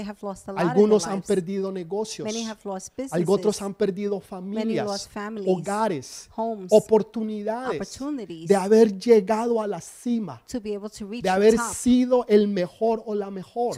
Algunos 0.57 1.07
han 1.07 1.23
perdido 1.23 1.73
negocios. 1.73 2.27
Many 2.27 2.45
have 2.45 2.61
lost 2.65 2.93
Otros 3.43 3.61
han 3.63 3.75
perdido 3.75 4.21
familias, 4.21 5.09
families, 5.09 5.49
hogares, 5.49 6.31
homes, 6.37 6.71
oportunidades 6.71 7.99
de 8.47 8.55
haber 8.55 8.97
llegado 8.99 9.61
a 9.61 9.67
la 9.67 9.81
cima, 9.81 10.43
de 10.49 11.23
the 11.23 11.29
haber 11.29 11.57
top, 11.57 11.75
sido 11.75 12.25
el 12.29 12.49
mejor 12.49 13.03
o 13.07 13.15
la 13.15 13.31
mejor. 13.31 13.77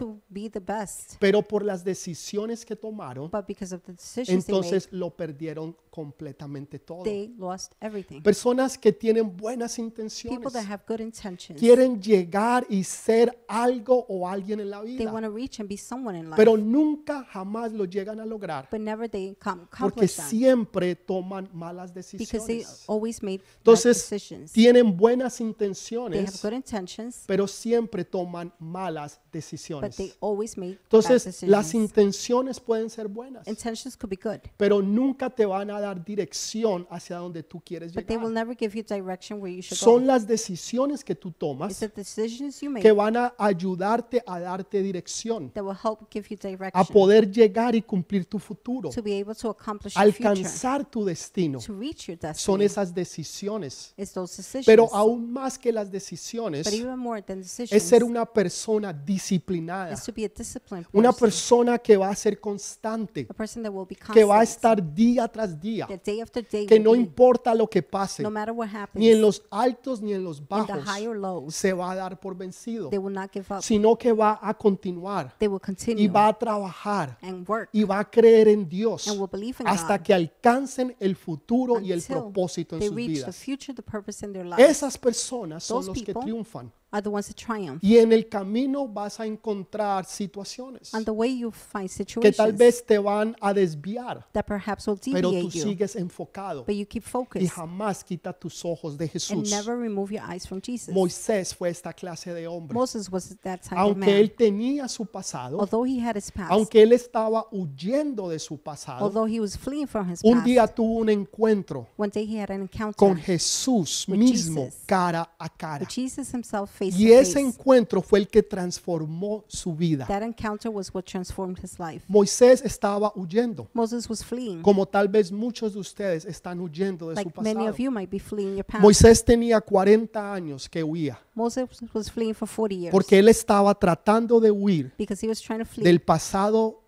Pero 1.19 1.41
por 1.41 1.63
las 1.63 1.83
decisiones 1.83 2.65
que 2.65 2.75
tomaron, 2.75 3.29
But 3.31 3.47
because 3.47 3.73
of 3.73 3.81
the 3.83 3.93
decisions 3.93 4.45
they 4.45 4.53
made, 4.53 4.67
entonces 4.67 4.89
lo 4.91 5.14
perdieron 5.15 5.75
completamente 5.95 6.79
todo. 6.79 7.03
they 7.03 7.33
lost 7.37 7.73
everything. 7.79 8.21
Personas 8.21 8.77
que 8.77 8.91
tienen 8.91 9.35
buenas 9.37 9.75
People 9.75 9.93
intenciones, 9.95 10.53
that 10.53 10.65
have 10.69 10.83
good 10.87 10.99
intentions, 10.99 11.59
quieren 11.59 12.01
llegar 12.01 12.65
y 12.69 12.83
ser 12.83 13.43
algo 13.47 14.05
o 14.09 14.27
alguien 14.27 14.59
en 14.59 14.69
la 14.69 14.81
they 14.83 14.97
vida, 14.97 15.11
want 15.11 15.25
to 15.25 15.31
reach 15.31 15.59
and 15.59 15.69
be 15.69 15.77
someone 15.77 16.17
in 16.17 16.25
life, 16.25 16.35
pero 16.35 16.57
nunca 16.57 17.23
jamás 17.31 17.71
lo 17.71 17.85
llegan 17.85 18.19
a 18.19 18.25
lograr 18.25 18.67
but 18.69 18.79
never 18.81 19.09
they 19.09 19.35
com- 19.35 19.59
porque 19.59 19.75
accomplish 20.05 20.15
that 20.17 20.29
siempre 20.29 20.95
toman 20.95 21.49
malas 21.53 21.93
because 21.93 22.17
they 22.17 22.57
decisiones. 22.57 22.83
always 22.87 23.23
made 23.23 23.37
bad 23.39 23.47
Entonces 23.59 23.97
decisions. 24.09 24.51
tienen 24.51 24.97
buenas 24.97 25.37
They 25.37 25.45
have 25.45 25.51
intenciones, 25.51 26.41
good 26.41 26.53
intentions, 26.53 27.23
pero 27.25 27.47
siempre 27.47 28.03
toman 28.03 28.51
malas 28.59 29.19
but 29.23 29.31
decisiones. 29.33 29.95
they 29.95 30.13
always 30.19 30.57
make 30.57 30.73
bad 30.75 30.79
Entonces 30.83 31.25
las 31.43 31.65
decisions. 31.71 31.73
intenciones 31.73 32.59
pueden 32.59 32.89
ser 32.89 33.07
buenas, 33.07 33.47
Intentions 33.47 33.95
could 33.95 34.09
be 34.09 34.17
good, 34.21 34.39
pero 34.57 34.81
nunca 34.81 35.29
te 35.29 35.45
van 35.45 35.69
a 35.69 35.79
dar 35.87 36.03
dirección 36.03 36.87
hacia 36.89 37.17
donde 37.17 37.43
tú 37.43 37.61
quieres 37.63 37.93
but 37.93 38.05
they 38.05 38.17
will 38.17 38.29
llegar. 38.29 38.45
never 38.47 38.57
give 38.57 38.75
you 38.77 38.83
direction 38.83 39.39
where 39.41 39.53
you 39.55 39.61
should 39.61 39.77
Son 39.77 40.01
go. 40.01 40.07
las 40.07 40.27
decisiones 40.27 41.03
que 41.03 41.15
tú 41.15 41.29
It's 41.29 41.37
tomas 41.39 41.79
the 41.79 41.87
decisions 41.89 42.61
you 42.61 42.69
make 42.69 42.81
que 42.83 42.91
van 42.91 43.15
a 43.17 43.33
ayudarte 43.37 44.21
a 44.25 44.39
darte 44.39 44.81
dirección, 44.81 45.51
that 45.53 45.63
will 45.63 45.77
help 45.83 46.09
give 46.11 46.27
you 46.29 46.37
a 46.41 46.47
direction 46.49 46.85
poder 46.93 47.29
llegar 47.31 47.75
y 47.75 47.81
cumplir 47.81 48.25
tu 48.25 48.39
futuro, 48.39 48.89
to 48.89 49.01
be 49.01 49.19
able 49.19 49.35
to 49.35 49.49
accomplish 49.49 49.95
your 49.95 50.05
future, 50.11 50.29
alcanzar 50.29 50.85
tu 50.85 51.03
destino. 51.05 51.59
to 51.59 51.73
reach 51.73 52.07
your 52.07 52.17
Son 52.17 52.31
destiny. 52.59 52.63
esas 52.65 52.93
decisiones. 52.93 53.93
It's 53.97 54.13
those 54.13 54.35
decisions. 54.35 54.65
Pero 54.65 54.87
aún 54.93 55.31
más 55.31 55.57
que 55.57 55.71
las 55.71 55.91
decisiones, 55.91 56.65
but 56.65 56.73
even 56.73 56.97
more 56.97 57.21
than 57.21 57.39
decisions, 57.41 57.71
es 57.71 57.83
ser 57.83 58.03
una 58.03 58.25
persona 58.25 58.93
disciplinada, 58.93 59.93
is 59.93 60.03
to 60.03 60.13
be 60.13 60.25
a 60.25 60.29
disciplined 60.29 60.85
una 60.93 61.11
person, 61.11 61.19
persona 61.27 61.77
que 61.79 61.97
va 61.97 62.09
a 62.09 62.15
ser 62.15 62.39
constante, 62.39 63.27
a 63.29 63.33
person 63.33 63.63
that 63.63 63.71
will 63.71 63.85
be 63.87 63.95
que 63.95 64.23
va 64.23 64.35
a 64.35 64.37
constant, 64.39 64.79
estar 64.79 64.93
día 64.95 65.27
tras 65.27 65.59
día, 65.75 65.87
that 65.87 66.01
day 66.03 66.21
after 66.21 66.43
day, 66.43 66.65
que 66.65 66.75
will 66.75 66.83
no 66.83 66.91
be, 66.91 66.97
importa 66.99 67.53
lo 67.53 67.67
que 67.67 67.81
pase, 67.81 68.23
no 68.23 68.31
matter 68.31 68.53
what 68.53 68.67
happens, 68.67 68.99
ni 68.99 69.09
en 69.09 69.21
los 69.21 69.43
altos 69.49 70.01
ni 70.01 70.13
en 70.13 70.23
los 70.23 70.39
in 70.39 70.45
the 70.45 70.49
bajos, 70.55 70.83
high 70.85 71.07
or 71.07 71.17
lows, 71.17 71.55
se 71.55 71.73
va 71.73 71.91
a 71.91 71.95
dar 71.95 72.19
por 72.19 72.35
vencido, 72.35 72.89
they 72.89 72.99
will 72.99 73.13
not 73.13 73.31
give 73.31 73.45
up. 73.53 73.61
sino 73.61 73.97
que 73.97 74.11
va 74.11 74.39
a 74.41 74.53
continuar 74.53 75.35
They 75.37 75.47
will 75.47 75.61
y 75.97 76.07
va 76.07 76.27
a 76.27 76.33
trabajar 76.37 77.17
and 77.21 77.47
work 77.47 77.69
y 77.71 77.83
va 77.83 77.99
a 77.99 78.09
creer 78.09 78.47
en 78.47 78.67
Dios 78.67 79.07
and 79.07 79.19
will 79.19 79.29
believe 79.31 79.57
in 79.59 79.67
hasta 79.67 79.97
God 79.97 80.03
que 80.05 80.13
alcancen 80.13 80.95
el 80.99 81.15
futuro 81.15 81.79
y 81.79 81.91
el 81.91 81.99
until 81.99 82.15
propósito 82.15 82.75
en 82.75 82.79
they 82.79 82.87
sus 82.89 82.95
reach 82.95 83.07
the 83.07 83.19
vidas. 83.19 83.35
future, 83.35 83.73
the 83.73 83.81
purpose 83.83 84.25
in 84.25 84.33
their 84.33 84.45
lives. 84.45 84.59
Esas 84.59 84.97
personas 84.97 85.63
son 85.63 85.77
Those 85.77 85.87
los 85.87 85.97
que 85.97 86.05
people 86.13 86.21
triunfan. 86.21 86.71
Are 86.95 87.01
the 87.01 87.09
ones 87.09 87.27
that 87.27 87.35
triumph. 87.35 87.83
Y 87.83 87.97
en 87.97 88.13
el 88.13 88.29
camino 88.29 88.87
vas 88.87 89.19
a 89.19 89.25
encontrar 89.25 90.05
situaciones 90.05 90.93
On 90.93 91.03
the 91.03 91.11
way, 91.11 91.37
you 91.37 91.51
find 91.51 91.89
que 91.89 92.31
tal 92.31 92.51
situations 92.51 92.57
vez 92.57 92.85
te 92.85 92.97
van 92.97 93.35
a 93.41 93.53
desviar, 93.53 94.25
that 94.31 94.45
perhaps 94.45 94.87
will 94.87 94.97
pero 95.11 95.29
tú 95.29 95.35
deviate 95.35 95.57
you, 95.57 95.63
sigues 95.63 95.95
enfocado 95.95 96.63
but 96.65 96.75
you 96.75 96.85
keep 96.85 97.03
y 97.03 97.09
focused 97.09 97.51
jamás 97.51 98.03
quita 98.03 98.31
tus 98.31 98.63
ojos 98.63 98.97
de 98.97 99.05
and 99.05 99.11
Jesús. 99.11 99.49
never 99.51 99.77
remove 99.77 100.13
your 100.13 100.23
eyes 100.23 100.47
from 100.47 100.61
Jesus. 100.61 100.93
Moisés 100.95 101.53
fue 101.53 101.69
esta 101.69 101.91
clase 101.93 102.33
de 102.33 102.47
hombre. 102.47 102.73
Moses 102.73 103.09
was 103.11 103.35
that 103.43 103.59
type 103.61 103.73
of 103.73 103.79
Aunque 103.79 104.19
él 104.19 104.31
tenía 104.31 104.87
su 104.87 105.05
pasado, 105.05 105.59
Although 105.59 105.85
he 105.85 105.99
had 105.99 106.15
his 106.15 106.31
past, 106.31 106.51
aunque 106.51 106.81
él 106.81 106.93
estaba 106.93 107.45
huyendo 107.51 108.29
de 108.29 108.39
su 108.39 108.57
pasado, 108.57 109.03
although 109.03 109.27
he 109.27 109.39
was 109.39 109.57
fleeing 109.57 109.87
from 109.87 110.09
his 110.09 110.21
un 110.23 110.35
past, 110.35 110.45
día 110.45 110.67
tuvo 110.67 110.99
un 110.99 111.09
encuentro 111.09 111.87
one 111.97 112.09
day 112.09 112.25
he 112.25 112.39
had 112.41 112.51
an 112.51 112.61
encounter 112.61 112.95
con 112.95 113.17
Jesús 113.17 114.05
With 114.07 114.17
mismo 114.17 114.65
Jesus. 114.65 114.83
cara 114.85 115.29
a 115.37 115.49
cara. 115.49 115.79
with 115.81 115.89
Jesus 115.93 116.33
himself 116.33 116.69
face 116.91 117.01
Y 117.01 117.11
ese 117.11 117.39
encuentro 117.39 118.01
fue 118.01 118.19
el 118.19 118.27
que 118.27 118.43
transformó 118.43 119.43
su 119.47 119.73
vida. 119.75 120.05
That 120.07 120.21
encounter 120.23 120.71
was 120.71 120.93
what 120.93 121.03
transformed 121.03 121.59
his 121.63 121.79
life. 121.79 122.05
Moisés 122.07 122.61
estaba 122.63 123.11
huyendo, 123.15 123.67
Moses 123.73 124.09
was 124.09 124.23
fleeing, 124.23 124.61
como 124.61 124.85
tal 124.85 125.07
vez 125.07 125.31
muchos 125.31 125.73
de 125.73 125.79
ustedes 125.79 126.25
están 126.25 126.59
huyendo 126.59 127.09
de 127.09 127.15
su 127.15 127.23
like 127.23 127.41
many 127.41 127.55
pasado. 127.55 127.69
of 127.71 127.77
you 127.77 127.91
might 127.91 128.09
be 128.09 128.19
fleeing 128.19 128.55
your 128.55 128.65
past. 128.65 128.81
Moisés 128.81 129.23
tenía 129.23 129.59
40 129.61 130.33
años 130.33 130.69
que 130.69 130.83
huía, 130.83 131.19
Moses 131.33 131.67
was 131.93 132.11
fleeing 132.11 132.33
for 132.33 132.47
40 132.47 132.75
years 132.75 132.91
porque 132.91 133.19
él 133.19 133.27
estaba 133.27 133.73
tratando 133.75 134.39
de 134.39 134.51
huir 134.51 134.93
because 134.97 135.25
he 135.25 135.29
was 135.29 135.41
trying 135.41 135.59
to 135.59 135.65
flee 135.65 135.83
del 135.83 136.01
pasado 136.01 136.81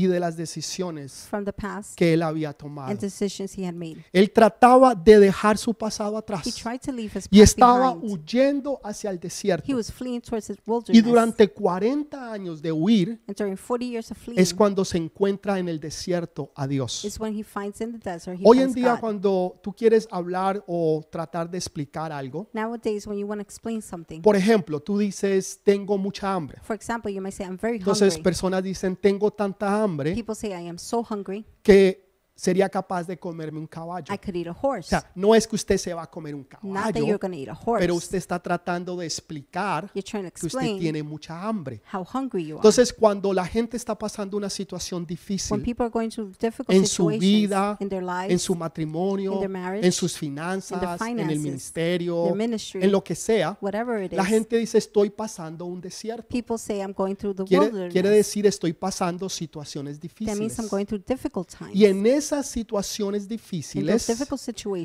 y 0.00 0.06
de 0.06 0.18
las 0.18 0.36
decisiones 0.36 1.28
que 1.94 2.14
él 2.14 2.22
había 2.22 2.52
tomado. 2.54 2.96
Él 4.12 4.30
trataba 4.32 4.94
de 4.94 5.18
dejar 5.18 5.58
su 5.58 5.74
pasado 5.74 6.16
atrás 6.16 6.42
y 7.30 7.40
estaba 7.40 7.92
huyendo 7.92 8.80
hacia 8.82 9.10
el 9.10 9.20
desierto. 9.20 9.76
was 9.76 9.92
fleeing 9.92 10.20
towards 10.20 10.48
his 10.48 10.58
Y 10.88 11.00
durante 11.00 11.48
40 11.48 12.32
años 12.32 12.62
de 12.62 12.72
huir 12.72 13.20
and 13.26 13.36
during 13.36 13.56
40 13.56 13.84
years 13.84 14.10
of 14.10 14.18
fleeing 14.18 14.40
es 14.40 14.54
cuando 14.54 14.84
se 14.84 14.96
encuentra 14.96 15.58
en 15.58 15.68
el 15.68 15.78
desierto 15.78 16.50
a 16.54 16.66
Dios. 16.66 17.06
Hoy 18.44 18.60
en 18.60 18.72
día 18.72 18.98
cuando 19.00 19.60
tú 19.62 19.74
quieres 19.74 20.08
hablar 20.10 20.64
o 20.66 21.06
tratar 21.10 21.50
de 21.50 21.58
explicar 21.58 22.10
algo, 22.10 22.48
por 24.22 24.36
ejemplo, 24.36 24.80
tú 24.80 24.98
dices, 24.98 25.60
tengo 25.62 25.98
mucha 25.98 26.32
hambre. 26.32 26.60
Entonces 27.62 28.18
personas 28.18 28.62
dicen, 28.62 28.96
tengo 28.96 29.30
tanta 29.30 29.82
hambre 29.82 29.89
People 30.14 30.34
say, 30.34 30.54
I 30.54 30.68
am 30.68 30.78
so 30.78 31.02
hungry, 31.02 31.44
que 31.62 32.09
sería 32.40 32.70
capaz 32.70 33.04
de 33.06 33.18
comerme 33.18 33.58
un 33.58 33.66
caballo. 33.66 34.12
I 34.14 34.16
could 34.18 34.34
eat 34.34 34.46
a 34.46 34.52
O 34.52 34.56
horse. 34.68 34.88
sea, 34.88 35.04
no 35.14 35.34
es 35.34 35.46
que 35.46 35.56
usted 35.56 35.76
se 35.76 35.92
va 35.92 36.04
a 36.04 36.10
comer 36.10 36.34
un 36.34 36.46
Not 36.62 36.92
that 36.94 36.94
you're 37.00 37.18
caballo, 37.18 37.18
going 37.18 37.32
to 37.32 37.38
eat 37.38 37.48
a 37.50 37.54
horse. 37.54 37.80
pero 37.80 37.94
usted 37.94 38.16
está 38.16 38.38
tratando 38.42 38.96
de 38.96 39.04
explicar 39.06 39.90
You're 39.94 40.02
trying 40.02 40.24
to 40.24 40.30
que 40.30 40.46
usted 40.46 40.58
explain 40.60 40.78
tiene 40.78 41.02
mucha 41.02 41.38
hambre. 41.46 41.82
how 41.92 42.02
hungry 42.02 42.46
you 42.46 42.54
are. 42.54 42.58
Entonces, 42.60 42.92
cuando 42.94 43.32
la 43.34 43.44
gente 43.46 43.76
está 43.76 43.96
pasando 43.96 44.36
una 44.38 44.48
situación 44.48 45.02
When 45.02 45.06
difícil 45.06 45.62
people 45.62 45.84
are 45.84 45.90
going 45.92 46.08
through 46.08 46.32
difficult 46.40 46.70
en 46.70 46.86
su 46.86 47.10
situations 47.10 47.20
vida, 47.20 47.76
in 47.80 47.88
their 47.90 48.02
lives, 48.02 48.30
en 48.30 48.38
su 48.38 48.54
matrimonio, 48.54 49.34
in 49.34 49.38
their 49.40 49.50
marriage, 49.50 49.84
en 49.86 49.92
sus 49.92 50.14
in 50.14 50.18
finanzas, 50.18 50.82
en 50.82 50.88
el 50.88 50.98
finances, 51.28 51.40
ministerio, 51.40 52.24
their 52.24 52.34
ministry, 52.36 52.82
en 52.82 52.90
lo 52.90 53.04
que 53.04 53.14
sea, 53.14 53.58
whatever 53.60 54.02
it 54.02 54.12
la 54.14 54.22
is, 54.22 54.28
gente 54.28 54.56
dice, 54.56 54.78
estoy 54.78 55.10
pasando 55.10 55.66
un 55.66 55.80
desierto. 55.80 56.26
people 56.28 56.56
say, 56.56 56.78
I'm 56.80 56.92
going 56.94 57.14
through 57.16 57.34
the 57.36 57.44
Quiere, 57.44 57.66
wilderness. 57.66 57.92
quiere 57.92 58.08
decir, 58.10 58.46
estoy 58.46 58.72
pasando 58.72 59.28
situaciones 59.28 59.98
that 60.00 60.04
means 60.04 60.14
difíciles. 60.18 60.58
I'm 60.58 60.68
going 60.68 60.86
through 60.86 61.02
difficult 61.06 61.48
times. 61.50 61.74
Y 61.74 61.84
en 61.84 62.00
esas 62.30 62.46
situaciones 62.46 63.26
difíciles 63.26 64.08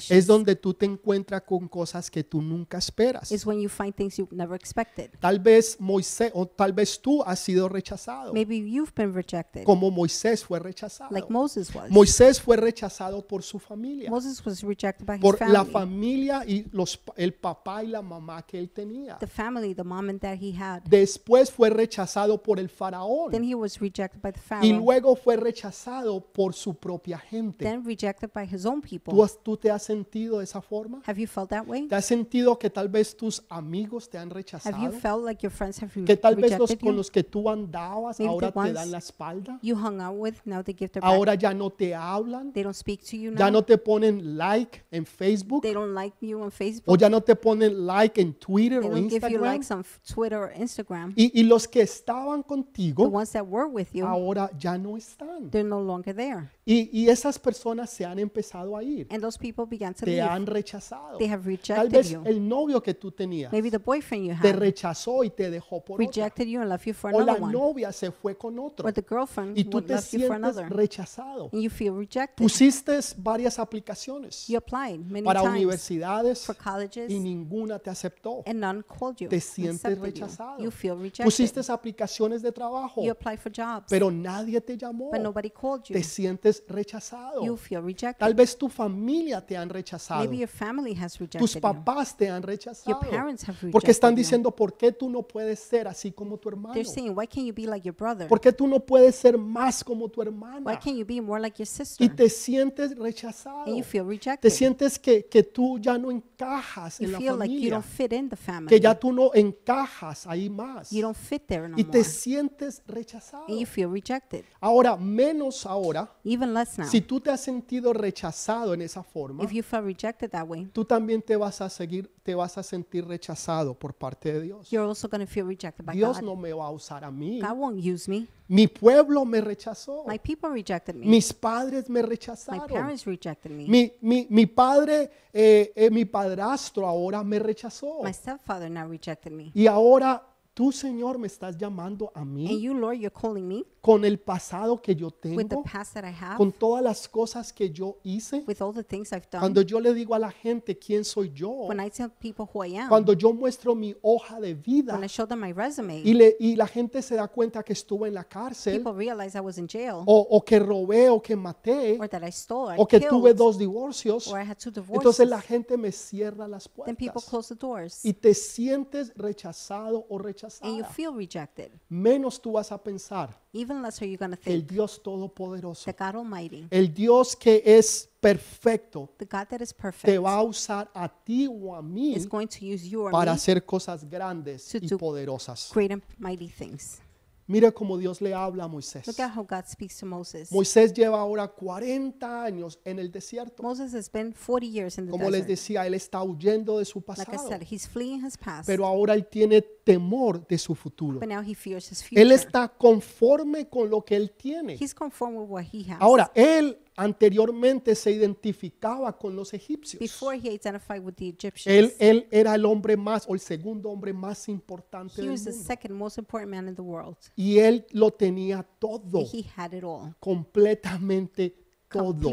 es 0.10 0.26
donde 0.26 0.56
tú 0.56 0.74
te 0.74 0.86
encuentras 0.86 1.44
con 1.44 1.68
cosas 1.68 2.10
que 2.10 2.24
tú 2.24 2.42
nunca 2.42 2.78
esperas. 2.80 3.32
is 3.32 3.46
when 3.46 3.60
you 3.62 3.70
find 3.70 3.94
things 3.94 4.18
you 4.18 4.28
never 4.32 4.56
expected. 4.56 5.12
Tal 5.20 5.40
vez 5.40 5.78
Moisés 5.80 6.32
o 6.34 6.48
tal 6.48 6.74
vez 6.74 7.00
tú 7.00 7.22
has 7.24 7.40
sido 7.40 7.70
rechazado, 7.70 8.34
Maybe 8.34 8.58
you've 8.58 8.94
been 8.96 9.14
rejected, 9.14 9.64
como 9.64 9.92
Moisés 9.92 10.44
fue 10.44 10.60
rechazado. 10.60 11.12
like 11.14 11.30
Moses 11.30 11.74
was. 11.76 11.90
Moisés 11.92 12.42
fue 12.42 12.58
rechazado 12.58 13.26
por 13.28 13.44
su 13.44 13.60
familia, 13.60 14.10
Moses 14.10 14.44
was 14.46 14.62
rejected 14.64 15.06
by 15.06 15.18
his 15.18 15.22
por 15.22 15.40
la 15.42 15.64
family. 15.66 15.72
familia 15.72 16.44
y 16.48 16.66
los, 16.72 17.00
el 17.16 17.34
papá 17.34 17.84
y 17.84 17.88
la 17.88 18.02
mamá 18.02 18.42
que 18.44 18.58
él 18.58 18.70
tenía. 18.72 19.18
the 19.20 19.28
family, 19.28 19.76
the 19.76 19.84
mom 19.84 20.10
and 20.10 20.20
dad 20.20 20.38
he 20.42 20.52
had. 20.58 20.82
Después 20.84 21.52
fue 21.52 21.70
rechazado 21.70 22.42
por 22.42 22.60
el 22.60 22.70
faraón 22.70 23.32
Then 23.32 23.44
he 23.44 23.56
was 23.56 23.80
rejected 23.80 24.20
by 24.22 24.32
the 24.32 24.40
y 24.40 24.42
Pharaoh. 24.42 24.80
luego 24.80 25.16
fue 25.16 25.36
rechazado 25.38 26.20
por 26.22 26.54
su 26.54 26.74
propia 26.76 27.20
gente. 27.20 27.35
Then 27.58 27.84
rejected 27.86 28.32
by 28.34 28.46
his 28.46 28.66
own 28.66 28.82
people. 28.82 29.14
¿Tú, 29.14 29.24
has- 29.24 29.38
¿Tú 29.44 29.58
te 29.58 29.70
has 29.72 29.84
sentido 29.84 30.40
de 30.40 30.44
esa 30.46 30.62
forma? 30.62 31.02
Have 31.06 31.20
you 31.20 31.28
felt 31.28 31.50
that 31.50 31.68
way? 31.68 31.88
¿Te 31.88 31.96
has 31.96 32.06
sentido 32.06 32.58
que 32.58 32.70
tal 32.70 32.90
vez 32.90 33.16
tus 33.16 33.44
amigos 33.50 34.10
te 34.10 34.18
han 34.18 34.30
Have 34.30 34.34
you 34.34 34.36
rechazado? 34.36 34.92
felt 34.94 35.24
like 35.26 35.42
your 35.44 35.52
friends 35.52 35.82
have 35.82 35.92
re- 35.96 36.06
Que 36.06 36.18
tal 36.18 36.36
vez 36.36 36.58
los 36.58 36.70
con 36.76 36.90
you? 36.92 36.92
los 36.92 37.10
que 37.12 37.24
tú 37.24 37.50
andabas 37.50 38.20
Maybe 38.20 38.30
ahora 38.32 38.52
te 38.52 38.74
dan 38.74 38.92
la 38.92 38.98
espalda, 38.98 39.60
You 39.62 39.76
hung 39.76 40.02
out 40.02 40.16
with, 40.18 40.36
now 40.46 40.62
they 40.64 40.74
give 40.78 40.90
their 40.92 41.02
back. 41.02 41.12
ahora 41.14 41.36
ya 41.36 41.54
no 41.54 41.70
te 41.70 41.94
hablan, 41.96 42.52
They 42.54 42.64
don't 42.64 42.76
speak 42.76 43.02
to 43.10 43.18
you 43.18 43.32
ya 43.32 43.46
now. 43.46 43.52
no 43.52 43.62
te 43.64 43.78
ponen 43.78 44.38
like 44.38 44.84
en 44.92 45.06
Facebook 45.06 45.62
They 45.64 45.74
don't 45.74 45.94
like 45.94 46.16
you 46.26 46.40
on 46.40 46.48
o 46.48 46.52
Facebook. 46.52 46.98
ya 47.00 47.10
no 47.10 47.22
te 47.22 47.36
ponen 47.36 47.86
like 47.86 48.20
en 48.22 48.34
Twitter 48.34 48.82
They 48.82 48.90
o 48.90 48.94
don't 48.94 49.10
give 49.10 49.22
you 49.30 49.38
Instagram. 49.38 49.42
likes 49.54 49.72
on 49.72 49.80
f- 49.82 50.00
Twitter 50.14 50.38
or 50.40 50.52
Instagram. 50.56 51.14
Y, 51.16 51.32
y 51.40 51.44
los 51.44 51.68
que 51.68 51.82
estaban 51.82 52.42
The 52.44 52.48
contigo 52.48 53.04
ones 53.08 53.32
that 53.32 53.46
were 53.48 53.68
with 53.68 53.88
you, 53.94 54.06
ahora 54.06 54.50
ya 54.58 54.78
no 54.78 54.98
están. 54.98 55.50
they're 55.52 55.68
no 55.68 55.82
longer 55.82 56.16
there. 56.16 56.50
Y, 56.66 56.90
y 56.92 57.10
esas 57.16 57.40
personas 57.40 57.90
se 57.90 58.06
han 58.06 58.20
empezado 58.20 58.78
a 58.78 58.84
ir, 58.84 59.08
And 59.10 59.22
those 59.22 59.38
people 59.40 59.66
began 59.66 59.94
to 59.94 60.06
te 60.06 60.12
leave. 60.12 60.22
han 60.30 60.46
rechazado. 60.46 61.18
They 61.18 61.28
have 61.28 61.42
Tal 61.44 61.52
rejected 61.52 61.92
vez 61.92 62.10
you. 62.12 62.22
el 62.26 62.48
novio 62.48 62.82
que 62.82 62.94
tú 62.94 63.12
tenías 63.12 63.52
Maybe 63.52 63.72
the 63.72 63.78
boyfriend 63.80 64.28
you 64.28 64.36
te 64.42 64.50
had 64.50 64.56
rechazó 64.60 65.24
y 65.24 65.30
te 65.30 65.50
dejó 65.50 65.84
por 65.84 66.00
rejected 66.00 66.46
you 66.48 66.60
and 66.62 66.70
left 66.70 66.86
you 66.86 66.94
for 66.94 67.14
O 67.14 67.20
la 67.20 67.24
another 67.34 67.44
one. 67.44 67.54
novia 67.54 67.92
se 67.92 68.12
fue 68.12 68.38
con 68.38 68.60
otro 68.60 68.86
Or 68.88 68.94
the 68.94 69.04
girlfriend 69.08 69.58
y 69.58 69.64
tú 69.64 69.78
would 69.78 69.88
te 69.88 69.94
left 69.96 70.12
you 70.14 70.20
for 70.20 70.28
sientes 70.38 70.58
another. 70.58 70.70
rechazado. 70.76 71.50
And 71.52 71.62
you 71.62 71.70
feel 71.70 71.94
rejected. 71.98 72.44
Pusiste 72.44 73.00
varias 73.18 73.58
aplicaciones 73.60 74.48
You 74.48 74.58
applied 74.58 75.00
many 75.00 75.24
para 75.26 75.42
times 75.42 75.56
universidades 75.56 76.46
for 76.46 76.56
colleges 76.56 77.10
y 77.12 77.20
ninguna 77.20 77.80
te 77.80 77.90
aceptó. 77.90 78.44
and 78.46 78.60
none 78.60 78.84
called 78.84 79.18
you. 79.18 79.30
Te 79.30 79.40
sientes 79.40 79.86
accepted 79.86 80.04
rechazado. 80.04 80.58
You. 80.60 80.66
you 80.66 80.72
feel 80.72 80.96
rejected. 80.98 81.26
Aplicaciones 81.70 82.42
de 82.42 82.52
trabajo, 82.52 83.04
You 83.04 83.12
applied 83.12 83.38
for 83.40 83.52
jobs, 83.52 83.86
pero 83.90 84.12
nadie 84.12 84.60
te 84.62 84.78
llamó. 84.78 85.10
but 85.12 85.20
nobody 85.22 85.50
called 85.50 85.84
you. 85.88 85.94
Te 85.94 86.04
sientes 86.04 86.64
rechazado. 86.68 87.05
You 87.44 87.58
feel 87.58 87.82
rejected. 87.82 88.20
Tal 88.20 88.34
vez 88.34 88.58
tu 88.58 88.70
familia 88.70 89.46
te 89.46 89.56
han 89.58 89.70
rechazado. 89.70 90.22
Maybe 90.22 90.38
your 90.38 90.48
family 90.50 90.94
has 90.96 91.18
rejected 91.20 91.40
Tus 91.40 91.56
papás 91.58 92.16
te 92.16 92.30
han 92.30 92.42
rechazado. 92.44 93.00
Your 93.00 93.10
parents 93.10 93.44
have 93.44 93.56
rejected 93.56 93.72
Porque 93.72 93.92
están 93.92 94.12
you. 94.14 94.18
diciendo, 94.18 94.52
¿por 94.56 94.76
qué 94.78 94.92
tú 94.92 95.10
no 95.10 95.22
puedes 95.24 95.60
ser 95.60 95.88
así 95.88 96.12
como 96.12 96.38
tu 96.38 96.50
hermano? 96.50 96.74
They're 96.74 96.90
saying, 96.90 97.12
why 97.18 97.28
can't 97.28 97.46
you 97.46 97.54
be 97.54 97.66
like 97.68 97.86
your 97.86 97.96
brother? 97.96 98.28
¿Por 98.28 98.40
qué 98.40 98.52
tú 98.52 98.68
no 98.68 98.80
puedes 98.80 99.16
ser 99.16 99.38
más 99.38 99.84
como 99.84 100.10
tu 100.10 100.22
Why 100.22 100.28
hermana? 100.28 100.80
can't 100.80 100.98
you 100.98 101.06
be 101.06 101.22
more 101.22 101.40
like 101.42 101.58
your 101.58 101.68
Y 101.68 101.86
sister? 101.86 102.16
te 102.16 102.30
sientes 102.30 102.98
rechazado. 102.98 103.66
And 103.66 103.78
you 103.78 103.84
feel 103.84 104.06
Te 104.40 104.50
sientes 104.50 104.98
que, 105.00 105.26
que 105.26 105.44
tú 105.44 105.78
ya 105.80 105.98
no 105.98 106.12
encajas 106.12 107.00
You 107.00 107.06
en 107.08 107.12
la 107.14 107.18
feel 107.18 107.38
like 107.38 107.52
you 107.54 107.58
familia. 107.60 107.72
don't 107.72 107.86
fit 107.86 108.14
in 108.14 108.30
the 108.30 108.36
family. 108.36 108.68
Que 108.70 108.80
ya 108.80 108.96
tú 108.96 109.12
no 109.12 109.32
encajas 109.34 110.28
ahí 110.28 110.50
más. 110.50 110.92
You 110.92 111.02
don't 111.02 111.16
fit 111.18 111.44
there 111.48 111.68
no 111.68 111.78
Y 111.78 111.84
te 111.84 111.98
more. 112.00 112.04
sientes 112.04 112.82
rechazado. 112.88 113.46
And 113.48 113.60
you 113.60 113.66
feel 113.66 113.90
rejected. 113.90 114.46
Ahora, 114.60 114.96
menos 114.98 115.66
ahora, 115.66 116.10
Even 116.24 116.54
less 116.54 116.78
now. 116.78 116.88
Si 116.96 117.02
tú 117.02 117.20
te 117.20 117.30
has 117.30 117.42
sentido 117.42 117.92
rechazado 117.92 118.74
en 118.74 118.82
esa 118.82 119.04
forma, 119.04 119.44
If 119.44 119.52
you 119.52 119.62
felt 119.64 119.86
rejected 119.86 120.30
that 120.32 120.48
way, 120.48 120.66
tú 120.72 120.86
también 120.86 121.22
te 121.22 121.36
vas 121.36 121.60
a 121.60 121.70
seguir, 121.70 122.10
te 122.24 122.34
vas 122.34 122.58
a 122.58 122.64
sentir 122.64 123.06
rechazado 123.06 123.74
por 123.74 123.94
parte 123.94 124.32
de 124.32 124.42
Dios. 124.42 124.70
you're 124.72 124.88
also 124.88 125.10
going 125.10 125.20
to 125.26 125.28
feel 125.32 125.46
rejected 125.46 125.86
by 125.86 125.94
Dios 125.94 126.20
God. 126.20 126.26
no 126.26 126.36
me 126.36 126.54
va 126.54 126.68
a 126.68 126.72
usar 126.72 127.04
a 127.04 127.12
mí. 127.12 127.42
God 127.42 127.58
won't 127.58 127.78
use 127.84 128.10
me. 128.10 128.28
Mi 128.48 128.68
pueblo 128.68 129.26
me 129.26 129.42
rechazó. 129.42 130.06
My 130.08 130.20
people 130.20 130.50
rejected 130.52 130.96
me. 130.96 131.06
Mis 131.06 131.34
padres 131.34 131.90
me 131.90 132.02
My 132.02 132.08
rechazaron. 132.08 132.68
parents 132.68 133.06
rejected 133.06 133.52
me. 133.52 133.68
Mi, 133.68 133.92
mi, 134.02 134.28
mi 134.30 134.46
padre, 134.46 135.10
eh, 135.34 135.74
eh, 135.76 135.90
mi 135.90 136.06
padrastro 136.06 136.88
ahora 136.88 137.24
me 137.24 137.40
rechazó. 137.40 138.04
My 138.04 138.14
stepfather 138.14 138.70
now 138.70 138.88
rejected 138.88 139.32
me. 139.32 139.52
Y 139.54 139.68
ahora 139.68 140.26
tú, 140.54 140.72
Señor, 140.72 141.18
me 141.20 141.28
estás 141.28 141.58
llamando 141.58 142.12
a 142.16 142.22
And 142.22 142.34
mí 142.34 142.62
you, 142.62 142.74
Lord, 142.74 142.98
you're 142.98 143.12
calling 143.12 143.46
me 143.48 143.66
con 143.86 144.04
el 144.04 144.18
pasado 144.18 144.82
que 144.82 144.96
yo 144.96 145.14
with 145.24 145.44
the 145.44 145.50
tengo, 145.50 145.62
past 145.62 145.94
that 145.94 146.04
I 146.04 146.12
have, 146.12 146.38
con 146.38 146.52
todas 146.52 146.84
las 146.84 147.08
cosas 147.08 147.54
que 147.54 147.70
yo 147.70 148.00
hice. 148.02 148.44
with 148.48 148.60
all 148.60 148.74
the 148.74 148.84
things 148.84 149.12
I've 149.12 149.28
done. 149.32 149.42
Cuando 149.42 149.62
yo 149.62 149.80
le 149.80 149.94
digo 149.94 150.16
a 150.16 150.20
la 150.20 150.32
gente 150.32 150.80
quién 150.80 151.06
soy 151.06 151.32
yo, 151.32 151.68
When 151.68 151.80
I 151.80 151.92
tell 151.92 152.10
people 152.10 152.48
who 152.52 152.66
I 152.66 152.78
am, 152.80 152.90
cuando 152.90 153.14
yo 153.14 153.32
muestro 153.32 153.76
mi 153.76 153.96
hoja 154.02 154.40
de 154.40 154.56
vida 154.56 154.94
when 154.96 155.04
I 155.04 155.08
show 155.08 155.28
them 155.28 155.40
my 155.40 155.54
resume, 155.54 156.02
y, 156.04 156.16
le, 156.16 156.36
y 156.40 156.56
la 156.56 156.66
gente 156.66 157.04
se 157.04 157.14
da 157.14 157.28
cuenta 157.28 157.62
que 157.62 157.74
estuve 157.74 158.08
en 158.08 158.16
la 158.16 158.24
cárcel 158.24 158.82
people 158.82 158.98
realize 158.98 159.38
I 159.38 159.42
was 159.42 159.60
in 159.60 159.68
jail, 159.68 160.02
o, 160.08 160.28
o 160.32 160.42
que 160.44 160.58
robé 160.58 161.08
o 161.12 161.22
que 161.22 161.36
maté 161.36 162.00
or 162.00 162.10
that 162.10 162.24
I 162.28 162.32
stole, 162.32 162.74
I 162.74 162.78
o 162.80 162.88
que 162.88 163.00
tuve 163.00 163.34
killed, 163.34 163.38
dos 163.38 163.60
divorcios, 163.60 164.28
or 164.30 164.40
I 164.40 164.50
had 164.50 164.58
two 164.58 164.70
entonces 164.70 164.88
divorces. 164.88 165.30
la 165.30 165.42
gente 165.42 165.78
me 165.78 165.92
cierra 165.92 166.48
las 166.48 166.68
Then 166.86 166.96
people 166.96 167.22
puertas 167.22 167.30
close 167.30 167.54
the 167.54 167.60
doors, 167.60 168.04
y 168.04 168.14
te 168.14 168.34
sientes 168.34 169.14
rechazado 169.16 170.08
o 170.10 170.16
and 170.16 170.22
you 170.22 170.26
rechazada. 170.26 170.84
feel 170.86 171.14
rejected. 171.14 171.70
Menos 171.88 172.42
tú 172.42 172.54
vas 172.54 172.72
a 172.72 172.82
pensar 172.82 173.45
Even 173.56 173.82
less 173.82 174.02
are 174.02 174.06
you 174.06 174.18
going 174.18 174.32
to 174.32 174.38
que 174.38 174.52
el 174.54 174.60
think 174.60 174.72
Dios 174.72 175.02
Todopoderoso, 175.02 175.86
that 175.86 175.98
God 175.98 176.18
Almighty, 176.20 176.68
el 176.70 176.94
Dios 176.94 177.36
que 177.38 177.62
es 177.66 178.10
perfecto, 178.20 179.10
the 179.18 179.26
God 179.26 179.48
that 179.50 179.62
is 179.62 179.72
te 179.74 179.82
perfect, 179.82 180.22
va 180.22 180.36
a 180.36 180.44
usar 180.44 180.90
a 180.94 181.08
ti 181.08 181.48
o 181.48 181.74
a 181.74 181.82
mí 181.82 182.16
is 182.16 182.28
going 182.28 182.48
to 182.48 182.66
use 182.66 182.86
you 182.86 183.02
or 183.04 183.12
para 183.12 183.32
me 183.32 183.36
hacer 183.38 183.64
cosas 183.66 184.04
grandes 184.04 184.68
to 184.68 184.80
y 184.80 184.88
do 184.88 184.98
poderosas. 184.98 185.72
great 185.72 185.92
and 185.92 186.04
mighty 186.20 186.50
things. 186.50 187.00
Mira 187.48 187.72
cómo 187.72 187.98
Dios 188.00 188.22
le 188.22 188.34
habla 188.34 188.64
a 188.64 188.68
Moisés. 188.68 189.06
Look 189.06 189.20
at 189.20 189.32
how 189.38 189.44
God 189.44 189.66
speaks 189.68 189.98
to 190.00 190.06
Moses. 190.08 190.52
Moisés 190.52 190.92
lleva 190.94 191.20
ahora 191.20 191.48
40 191.48 192.44
años 192.44 192.80
en 192.84 192.98
el 192.98 193.12
desierto. 193.12 193.62
Moses 193.62 193.94
has 193.94 194.12
been 194.12 194.34
40 194.34 194.66
years 194.66 194.98
in 194.98 195.06
the 195.06 195.12
Como 195.12 195.26
les 195.30 195.42
desert. 195.46 195.48
decía, 195.50 195.86
él 195.86 195.94
está 195.94 196.24
huyendo 196.24 196.80
de 196.80 196.86
su 196.86 197.04
Like 197.08 197.22
I 197.22 197.26
pasado, 197.26 197.50
said, 197.50 197.62
he's 197.70 197.88
fleeing 197.88 198.26
his 198.26 198.36
past, 198.36 198.66
pero 198.66 198.86
ahora 198.86 199.14
él 199.14 199.28
tiene 199.28 199.62
temor 199.62 200.48
de 200.48 200.58
su 200.58 200.74
futuro. 200.74 201.20
but 201.20 201.30
now 201.30 201.42
he 201.44 201.54
fears 201.54 201.92
his 201.92 202.02
Él 202.02 202.08
future. 202.30 202.34
está 202.34 202.68
conforme 202.68 203.70
con 203.70 203.90
lo 203.92 204.04
que 204.04 204.16
él 204.16 204.32
tiene. 204.32 204.74
He's 204.74 204.96
with 205.00 205.48
what 205.48 205.66
he 205.72 205.84
has. 205.92 206.02
Ahora, 206.02 206.32
él 206.34 206.80
anteriormente 206.96 207.96
se 207.96 208.12
identificaba 208.12 209.18
con 209.18 209.36
los 209.36 209.54
egipcios. 209.54 210.00
Before 210.00 210.38
he 210.38 210.54
identified 210.54 211.04
with 211.04 211.16
the 211.16 211.26
Él, 211.26 211.34
Egyptians, 211.34 211.96
él 212.00 212.28
era 212.32 212.56
el 212.56 212.66
hombre 212.66 212.96
más 212.98 213.26
o 213.28 213.34
el 213.34 213.40
segundo 213.40 213.90
hombre 213.90 214.14
más 214.14 214.48
importante 214.50 215.16
he 215.22 215.22
del 215.24 215.32
was 215.32 215.44
the 215.44 215.52
mundo. 215.52 215.66
second 215.66 215.94
most 215.94 216.18
important 216.18 216.52
man 216.52 216.68
in 216.68 216.76
the 216.76 216.82
world. 216.82 217.18
Y 217.36 217.60
él 217.60 217.86
lo 217.92 218.12
tenía 218.12 218.64
todo, 218.80 219.22
he 219.32 219.46
had 219.56 219.74
it 219.74 219.84
all, 219.84 220.16
completamente 220.20 221.65
todo. 222.00 222.32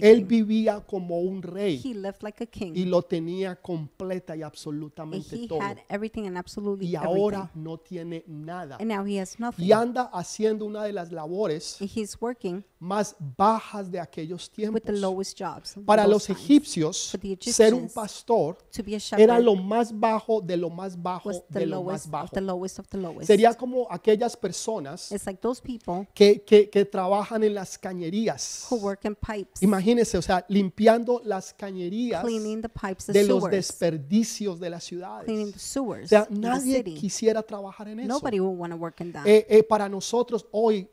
Él 0.00 0.24
vivía 0.24 0.80
como 0.80 1.20
un 1.20 1.42
rey 1.42 1.80
He 1.84 1.94
lived 1.94 2.22
like 2.22 2.42
a 2.42 2.44
y 2.44 2.46
king, 2.46 2.86
lo 2.86 3.02
tenía 3.02 3.56
completa 3.56 4.34
y 4.36 4.42
and 4.42 4.44
absolutamente 4.44 5.36
he 5.36 5.46
todo. 5.48 5.60
had 5.60 5.78
everything 5.88 6.26
and 6.26 6.36
absolutely 6.38 6.86
Y 6.88 6.96
ahora 6.96 7.38
everything. 7.38 7.62
no 7.62 7.78
tiene 7.78 8.24
nada. 8.26 8.76
And 8.80 8.88
now 8.90 9.04
he 9.04 9.20
has 9.20 9.38
nothing. 9.38 9.64
Y 9.64 9.72
anda 9.72 10.10
haciendo 10.12 10.64
una 10.64 10.84
de 10.84 10.92
las 10.92 11.10
labores 11.12 11.80
And 11.80 11.90
he's 11.94 12.16
working 12.20 12.64
más 12.78 13.16
bajas 13.36 13.90
de 13.90 13.98
aquellos 13.98 14.48
with 14.48 14.54
tiempos. 14.56 14.82
the 14.82 14.92
lowest 14.92 15.38
jobs. 15.40 15.74
Para 15.86 16.06
los 16.06 16.26
times. 16.26 16.40
egipcios, 16.42 17.10
For 17.10 17.20
the 17.20 17.36
ser 17.40 17.72
un 17.72 17.88
pastor 17.88 18.58
To 18.76 18.82
be 18.82 18.96
a 18.96 19.00
era 19.18 19.38
lo 19.40 19.54
más 19.54 19.98
bajo 19.98 20.40
de 20.42 20.56
lo 20.56 20.68
más 20.70 21.00
bajo 21.00 21.30
was 21.30 21.42
the 21.50 21.60
de 21.60 21.66
lo 21.66 21.82
más 21.82 22.04
of 22.04 22.10
bajo. 22.10 22.28
the 22.34 22.40
lowest 22.42 22.78
of 22.78 22.88
the 22.88 22.98
lowest. 22.98 23.26
Sería 23.26 23.54
como 23.54 23.86
aquellas 23.90 24.36
personas 24.36 25.10
like 25.26 25.40
those 25.40 25.62
people 25.62 26.06
que, 26.14 26.42
que- 26.42 26.68
que 26.68 26.84
trabajan 26.84 27.42
en 27.42 27.54
las 27.54 27.78
cañerías. 27.78 28.66
who 28.70 28.76
work 28.84 29.04
in 29.04 29.14
pipes, 29.16 29.62
Imagínense, 29.62 30.16
o 30.18 30.22
sea, 30.22 30.44
limpiando 30.48 31.20
las 31.24 31.52
cañerías 31.54 32.22
cleaning 32.22 32.62
the 32.62 32.68
pipes, 32.68 33.06
the 33.06 33.12
de 33.12 33.24
los 33.24 33.38
sewers, 33.40 33.50
desperdicios 33.52 34.60
de 34.60 34.70
las 34.70 34.84
ciudades. 34.84 35.24
cleaning 35.26 35.50
the 35.52 35.56
O 35.56 35.58
sewers 35.58 36.08
sea, 36.08 36.26
in 36.30 36.40
the 36.40 36.48
nadie 36.48 36.76
city. 36.76 36.94
quisiera 36.94 37.42
trabajar 37.42 37.88
en 37.88 38.00
eso. 38.00 38.08
Nobody 38.08 38.40
would 38.40 38.58
want 38.58 38.72
to 38.72 38.78
work 38.78 39.00
in 39.00 39.12
that. 39.12 39.26
Eh, 39.26 39.46
eh, 39.48 39.62
para 39.62 39.88
nosotros 39.88 40.46
hoy 40.52 40.88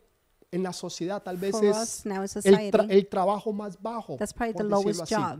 en 0.52 0.64
la 0.64 0.74
sociedad 0.74 1.22
tal 1.24 1.38
vez 1.38 1.52
For 1.52 1.64
es 1.66 1.78
us 1.78 2.06
now 2.06 2.24
in 2.24 2.54
el, 2.56 2.72
tra- 2.72 2.88
el 2.90 3.08
trabajo 3.08 3.54
más 3.54 3.82
bajo. 3.82 4.18
that's 4.18 4.34
probably 4.34 4.54
the 4.54 4.64
por 4.64 4.70
decirlo 4.70 4.84
lowest 4.84 5.02
así. 5.04 5.16
job. 5.16 5.40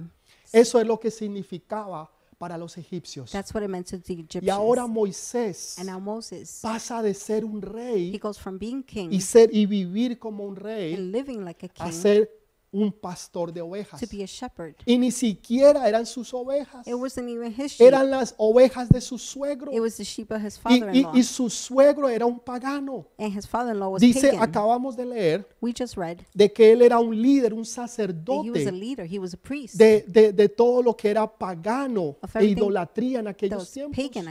Eso 0.54 0.80
es 0.80 0.88
lo 0.88 1.00
que 1.00 1.12
significaba 1.12 2.10
para 2.38 2.58
los 2.58 2.76
egipcios. 2.78 3.32
That's 3.32 3.54
what 3.54 3.62
it 3.62 3.70
meant 3.70 3.88
to 3.92 4.00
the 4.00 4.14
Y 4.42 4.50
ahora 4.50 4.82
Egyptians. 4.82 4.96
Moisés 4.96 5.76
And 5.80 5.90
now 5.90 6.00
Moses, 6.00 6.60
pasa 6.62 7.04
de 7.04 7.14
ser 7.14 7.46
un 7.46 7.62
he 7.62 7.66
rey 7.66 8.18
goes 8.18 8.40
from 8.40 8.58
being 8.58 8.82
king 8.84 9.10
y 9.12 9.22
ser 9.22 9.50
y 9.54 9.66
vivir 9.68 10.18
como 10.18 10.46
un 10.46 10.56
rey 10.56 10.96
and 10.96 11.12
living 11.12 11.44
like 11.46 11.66
a 11.68 11.84
a 11.84 11.90
king 11.90 11.94
ser 11.94 12.30
un 12.74 12.92
pastor 12.92 13.52
de 13.52 13.62
ovejas. 13.62 14.00
to 14.00 14.08
be 14.10 14.24
a 14.24 14.28
shepherd. 14.28 14.76
Y 14.86 14.98
ni 14.98 15.12
siquiera 15.12 15.88
eran 15.88 16.06
sus 16.06 16.34
ovejas, 16.34 16.88
It 16.88 16.94
wasn't 16.96 17.30
even 17.30 17.52
his 17.52 17.74
sheep. 17.74 17.88
eran 17.88 18.10
las 18.10 18.34
ovejas 18.38 18.88
de 18.90 19.02
su 19.02 19.18
suegro. 19.18 19.72
It 19.74 19.82
was 19.82 19.98
the 19.98 20.04
sheep 20.06 20.32
of 20.32 20.42
his 20.42 20.60
Y, 20.70 21.00
y- 21.00 21.08
y 21.20 21.24
su 21.24 21.50
suegro 21.50 22.08
era 22.08 22.26
un 22.26 22.40
pagano. 22.40 23.08
And 23.18 23.38
his 23.38 23.46
was 23.90 24.02
Dice, 24.02 24.30
pagan. 24.32 24.44
acabamos 24.44 24.96
de 24.96 25.06
leer, 25.06 25.48
We 25.60 25.74
just 25.78 25.98
read 25.98 26.20
de 26.34 26.52
que 26.52 26.72
él 26.72 26.82
era 26.82 27.00
un 27.00 27.22
líder, 27.22 27.54
un 27.54 27.64
that 27.64 27.68
he 27.68 27.70
was 27.70 27.78
a 27.78 27.88
sacerdote 27.88 28.72
leader. 28.72 29.06
He 29.06 29.20
was 29.20 29.34
a 29.34 29.38
priest. 29.38 29.76
de, 29.76 30.06
de- 30.08 30.32
de 30.34 30.50
todo 30.50 30.82
lo 30.82 30.96
que 30.96 31.10
era 31.10 31.28
pagano 31.28 32.16
e 32.36 32.46
idolatría 32.46 33.20
en 33.20 33.28
aquellos 33.28 33.70
tiempos. 33.72 33.96
pagan 33.98 34.28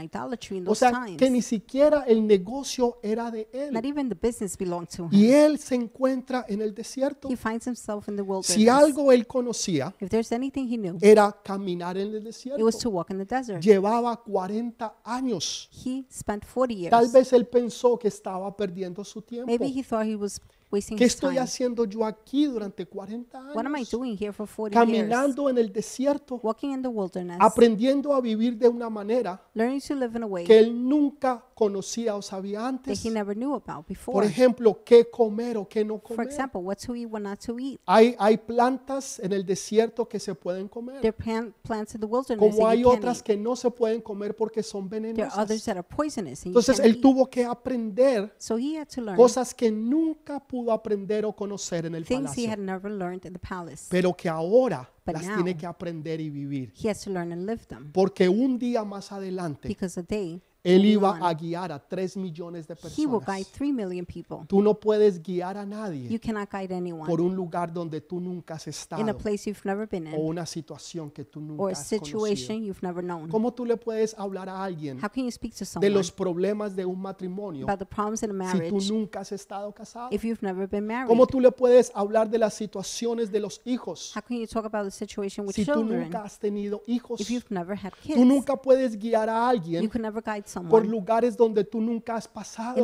O 0.71 0.75
sea, 0.75 0.91
times. 1.05 1.17
que 1.17 1.29
ni 1.29 1.41
siquiera 1.41 2.03
el 2.07 2.25
negocio 2.25 2.97
era 3.03 3.29
de 3.29 3.47
Not 3.71 3.83
él. 3.83 3.89
even 3.91 4.09
the 4.09 4.15
business 4.15 4.57
belonged 4.57 4.89
to 4.89 5.07
Y 5.11 5.25
him. 5.27 5.33
él 5.33 5.59
se 5.59 5.75
encuentra 5.75 6.45
en 6.47 6.61
el 6.61 6.73
desierto. 6.73 7.29
He 7.29 7.35
finds 7.37 7.67
himself 7.67 8.07
in 8.07 8.15
the 8.15 8.21
Si 8.41 8.67
algo 8.69 9.11
él 9.11 9.27
conocía, 9.27 9.93
If 9.99 10.09
there's 10.09 10.31
anything 10.31 10.67
he 10.71 10.77
knew, 10.77 10.97
era 11.01 11.31
caminar 11.43 11.97
en 11.97 12.07
el 12.09 12.15
it 12.15 12.23
was 12.25 12.35
desierto. 12.35 12.77
to 12.79 12.89
walk 12.89 13.09
in 13.11 13.17
the 13.17 13.25
desert. 13.25 13.61
Llevaba 13.61 14.15
40 14.17 14.95
años. 15.03 15.69
He 15.85 16.05
spent 16.11 16.43
40 16.45 16.89
Tal 16.89 17.01
years. 17.03 17.13
vez 17.13 17.33
él 17.33 17.45
pensó 17.47 17.97
que 17.97 18.07
estaba 18.07 18.55
perdiendo 18.55 19.03
su 19.03 19.21
tiempo. 19.21 19.47
Maybe 19.47 19.67
he 19.67 19.83
thought 19.83 20.05
he 20.05 20.15
was 20.15 20.39
wasting 20.71 20.97
¿Qué 20.97 21.05
estoy 21.05 21.35
time. 21.35 21.39
haciendo 21.41 21.85
yo 21.85 22.05
aquí 22.05 22.45
durante 22.45 22.85
40 22.85 23.51
What 23.53 23.65
am 23.65 23.75
I 23.75 23.79
años? 23.79 23.91
doing 23.91 24.17
here 24.17 24.31
for 24.31 24.47
40 24.47 24.75
years? 24.85 24.85
Caminando 25.09 25.49
en 25.49 25.57
el 25.57 25.71
desierto, 25.71 26.39
Walking 26.41 26.71
in 26.71 26.81
the 26.81 26.87
wilderness, 26.87 27.37
aprendiendo 27.39 28.13
a 28.13 28.21
vivir 28.21 28.57
de 28.57 28.67
una 28.67 28.89
manera 28.89 29.41
learning 29.53 29.81
to 29.81 29.95
live 29.95 30.15
in 30.17 30.23
a 30.23 30.27
way 30.27 30.45
que 30.45 30.57
él 30.59 30.87
nunca 30.87 31.43
conocía 31.55 32.15
o 32.15 32.21
sabía 32.21 32.59
that 32.59 32.67
antes. 32.69 33.05
he 33.05 33.09
never 33.11 33.35
knew 33.35 33.53
about 33.53 33.85
Por 33.85 33.87
before. 33.87 34.25
ejemplo, 34.25 34.81
qué 34.83 35.09
comer 35.09 35.57
o 35.57 35.67
qué 35.67 35.83
no 35.85 35.99
For 35.99 36.15
comer. 36.15 36.27
example, 36.27 36.61
what 36.61 36.77
to 36.77 36.95
eat, 36.95 37.07
what 37.07 37.21
not 37.21 37.39
to 37.45 37.59
eat. 37.59 37.79
Hay, 37.85 38.15
hay 38.17 38.37
plantas 38.37 39.19
en 39.19 39.31
el 39.33 39.45
desierto 39.45 40.07
que 40.07 40.19
se 40.19 40.33
pueden 40.33 40.67
comer, 40.67 41.01
There 41.01 41.13
are 41.33 41.51
plants 41.61 41.93
in 41.95 42.01
the 42.01 42.07
wilderness 42.07 42.39
como 42.39 42.65
that 42.65 42.73
hay 42.73 42.81
you 42.81 42.87
can't 42.89 42.97
otras 42.99 43.17
eat. 43.19 43.23
que 43.25 43.37
no 43.37 43.55
se 43.55 43.69
pueden 43.69 44.01
comer 44.01 44.35
porque 44.35 44.63
son 44.63 44.89
There 44.89 45.07
are 45.23 45.27
others 45.35 45.63
venenosas. 45.63 45.65
that 45.65 45.77
are 45.77 45.83
poisonous 45.87 46.39
and 46.39 46.45
you 46.45 46.59
Entonces 46.59 46.77
can't 46.77 46.85
él 46.89 46.95
eat. 46.95 47.01
tuvo 47.01 47.29
que 47.29 47.45
aprender 47.45 48.33
So 48.39 48.57
he 48.57 48.77
had 48.79 48.87
to 48.95 49.01
learn 49.01 49.15
cosas 49.17 49.53
que 49.53 49.71
nunca 49.71 50.39
pudo 50.61 50.71
aprender 50.71 51.25
o 51.25 51.33
conocer 51.33 51.85
en 51.85 51.95
el 51.95 52.05
things 52.05 52.31
he 52.37 52.47
palacio, 52.47 52.51
had 52.51 52.59
never 52.59 52.91
learned 52.91 53.25
in 53.25 53.33
the 53.33 53.39
palace. 53.39 53.87
pero 53.89 54.13
que 54.13 54.29
ahora 54.29 54.89
But 55.05 55.15
las 55.15 55.25
now- 55.27 55.35
tiene 55.35 55.57
que 55.57 55.65
aprender 55.65 56.21
y 56.21 56.29
vivir. 56.29 56.71
He 56.81 56.89
has 56.89 57.01
to 57.03 57.09
learn 57.09 57.31
and 57.31 57.45
live 57.45 57.65
them 57.67 57.91
Porque 57.91 58.29
un 58.29 58.57
día 58.59 58.83
más 58.83 59.11
adelante 59.11 59.67
because 59.67 59.99
a 59.99 60.03
day 60.03 60.41
él 60.63 60.85
iba 60.85 61.17
a 61.27 61.33
guiar 61.33 61.71
a 61.71 61.79
3 61.79 62.17
millones 62.17 62.67
de 62.67 62.75
he 62.95 63.05
will 63.07 63.19
guide 63.19 63.45
personas. 63.45 63.51
3 63.53 63.73
million 63.73 64.05
people. 64.05 64.37
Tú 64.47 64.61
no 64.61 64.79
puedes 64.79 65.21
guiar 65.21 65.57
a 65.57 65.63
You 65.63 65.69
nadie 65.69 66.19
cannot 66.19 66.49
guide 66.51 66.75
anyone 66.75 67.05
por 67.09 67.19
un 67.19 67.35
lugar 67.35 67.73
donde 67.73 67.99
tú 68.01 68.19
nunca 68.19 68.55
has 68.55 68.67
in 68.67 68.69
a 68.69 68.71
estado 68.71 69.17
place 69.17 69.49
you've 69.49 69.61
never 69.65 69.87
been 69.87 70.07
o 70.07 70.09
in 70.17 70.21
una 70.29 70.45
situación 70.45 71.09
que 71.09 71.25
tú 71.25 71.39
or 71.39 71.45
nunca 71.45 71.63
a 71.63 71.71
has 71.71 71.89
conocido. 71.89 72.19
situation 72.25 72.63
you've 72.63 72.81
never 72.83 73.03
known. 73.03 73.29
¿Cómo 73.29 73.53
tú 73.53 73.65
le 73.65 73.75
puedes 73.77 74.13
hablar 74.17 74.49
a 74.49 74.63
alguien 74.63 74.97
How 75.03 75.09
can 75.09 75.23
you 75.25 75.31
speak 75.31 75.53
to 75.53 75.59
de 75.59 75.65
someone 75.65 75.89
los 75.89 76.11
problemas 76.11 76.75
de 76.75 76.85
un 76.85 77.01
matrimonio 77.01 77.65
about 77.65 77.79
the 77.79 77.85
problems 77.85 78.21
in 78.23 78.29
a 78.29 78.51
si 78.51 78.59
tú 78.59 78.65
marriage 78.75 78.91
nunca 78.91 79.21
has 79.21 79.31
estado 79.31 79.71
casado? 79.73 80.09
if 80.11 80.23
you've 80.23 80.43
never 80.43 80.67
been 80.67 80.85
married? 80.85 81.07
¿Cómo 81.07 81.25
tú 81.25 81.39
le 81.39 81.51
puedes 81.51 81.91
hablar 81.95 82.29
de 82.29 82.37
las 82.37 82.53
situaciones 82.53 83.31
de 83.31 83.39
los 83.39 83.61
hijos 83.65 84.13
How 84.15 84.21
can 84.21 84.37
you 84.37 84.45
talk 84.47 84.65
about 84.65 84.85
the 84.85 84.91
situation 84.91 85.45
with 85.47 85.55
si 85.55 85.65
tú 85.65 85.73
children 85.73 86.01
nunca 86.03 86.23
has 86.23 86.37
tenido 86.37 86.83
hijos? 86.85 87.19
if 87.19 87.29
you've 87.31 87.49
never 87.49 87.75
had 87.75 87.91
Tú 87.93 88.13
kids? 88.13 88.19
nunca 88.25 88.55
puedes 88.55 88.95
guiar 88.97 89.27
a 89.27 89.33
You 89.53 89.59
alguien 89.59 89.89
can 89.89 90.01
never 90.03 90.21
guide 90.23 90.43
por 90.69 90.85
lugares 90.85 91.37
donde 91.37 91.63
tú 91.63 91.81
nunca 91.81 92.15
has 92.15 92.27
pasado, 92.27 92.75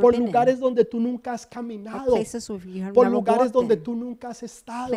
por 0.00 0.12
been 0.12 0.22
in, 0.22 0.26
lugares 0.26 0.60
donde 0.60 0.84
tú 0.84 1.00
nunca 1.00 1.32
has 1.32 1.46
caminado, 1.46 2.14
por 2.94 3.08
lugares 3.08 3.52
donde 3.52 3.74
in, 3.74 3.82
tú 3.82 3.94
nunca 3.94 4.28
has 4.28 4.42
estado. 4.42 4.94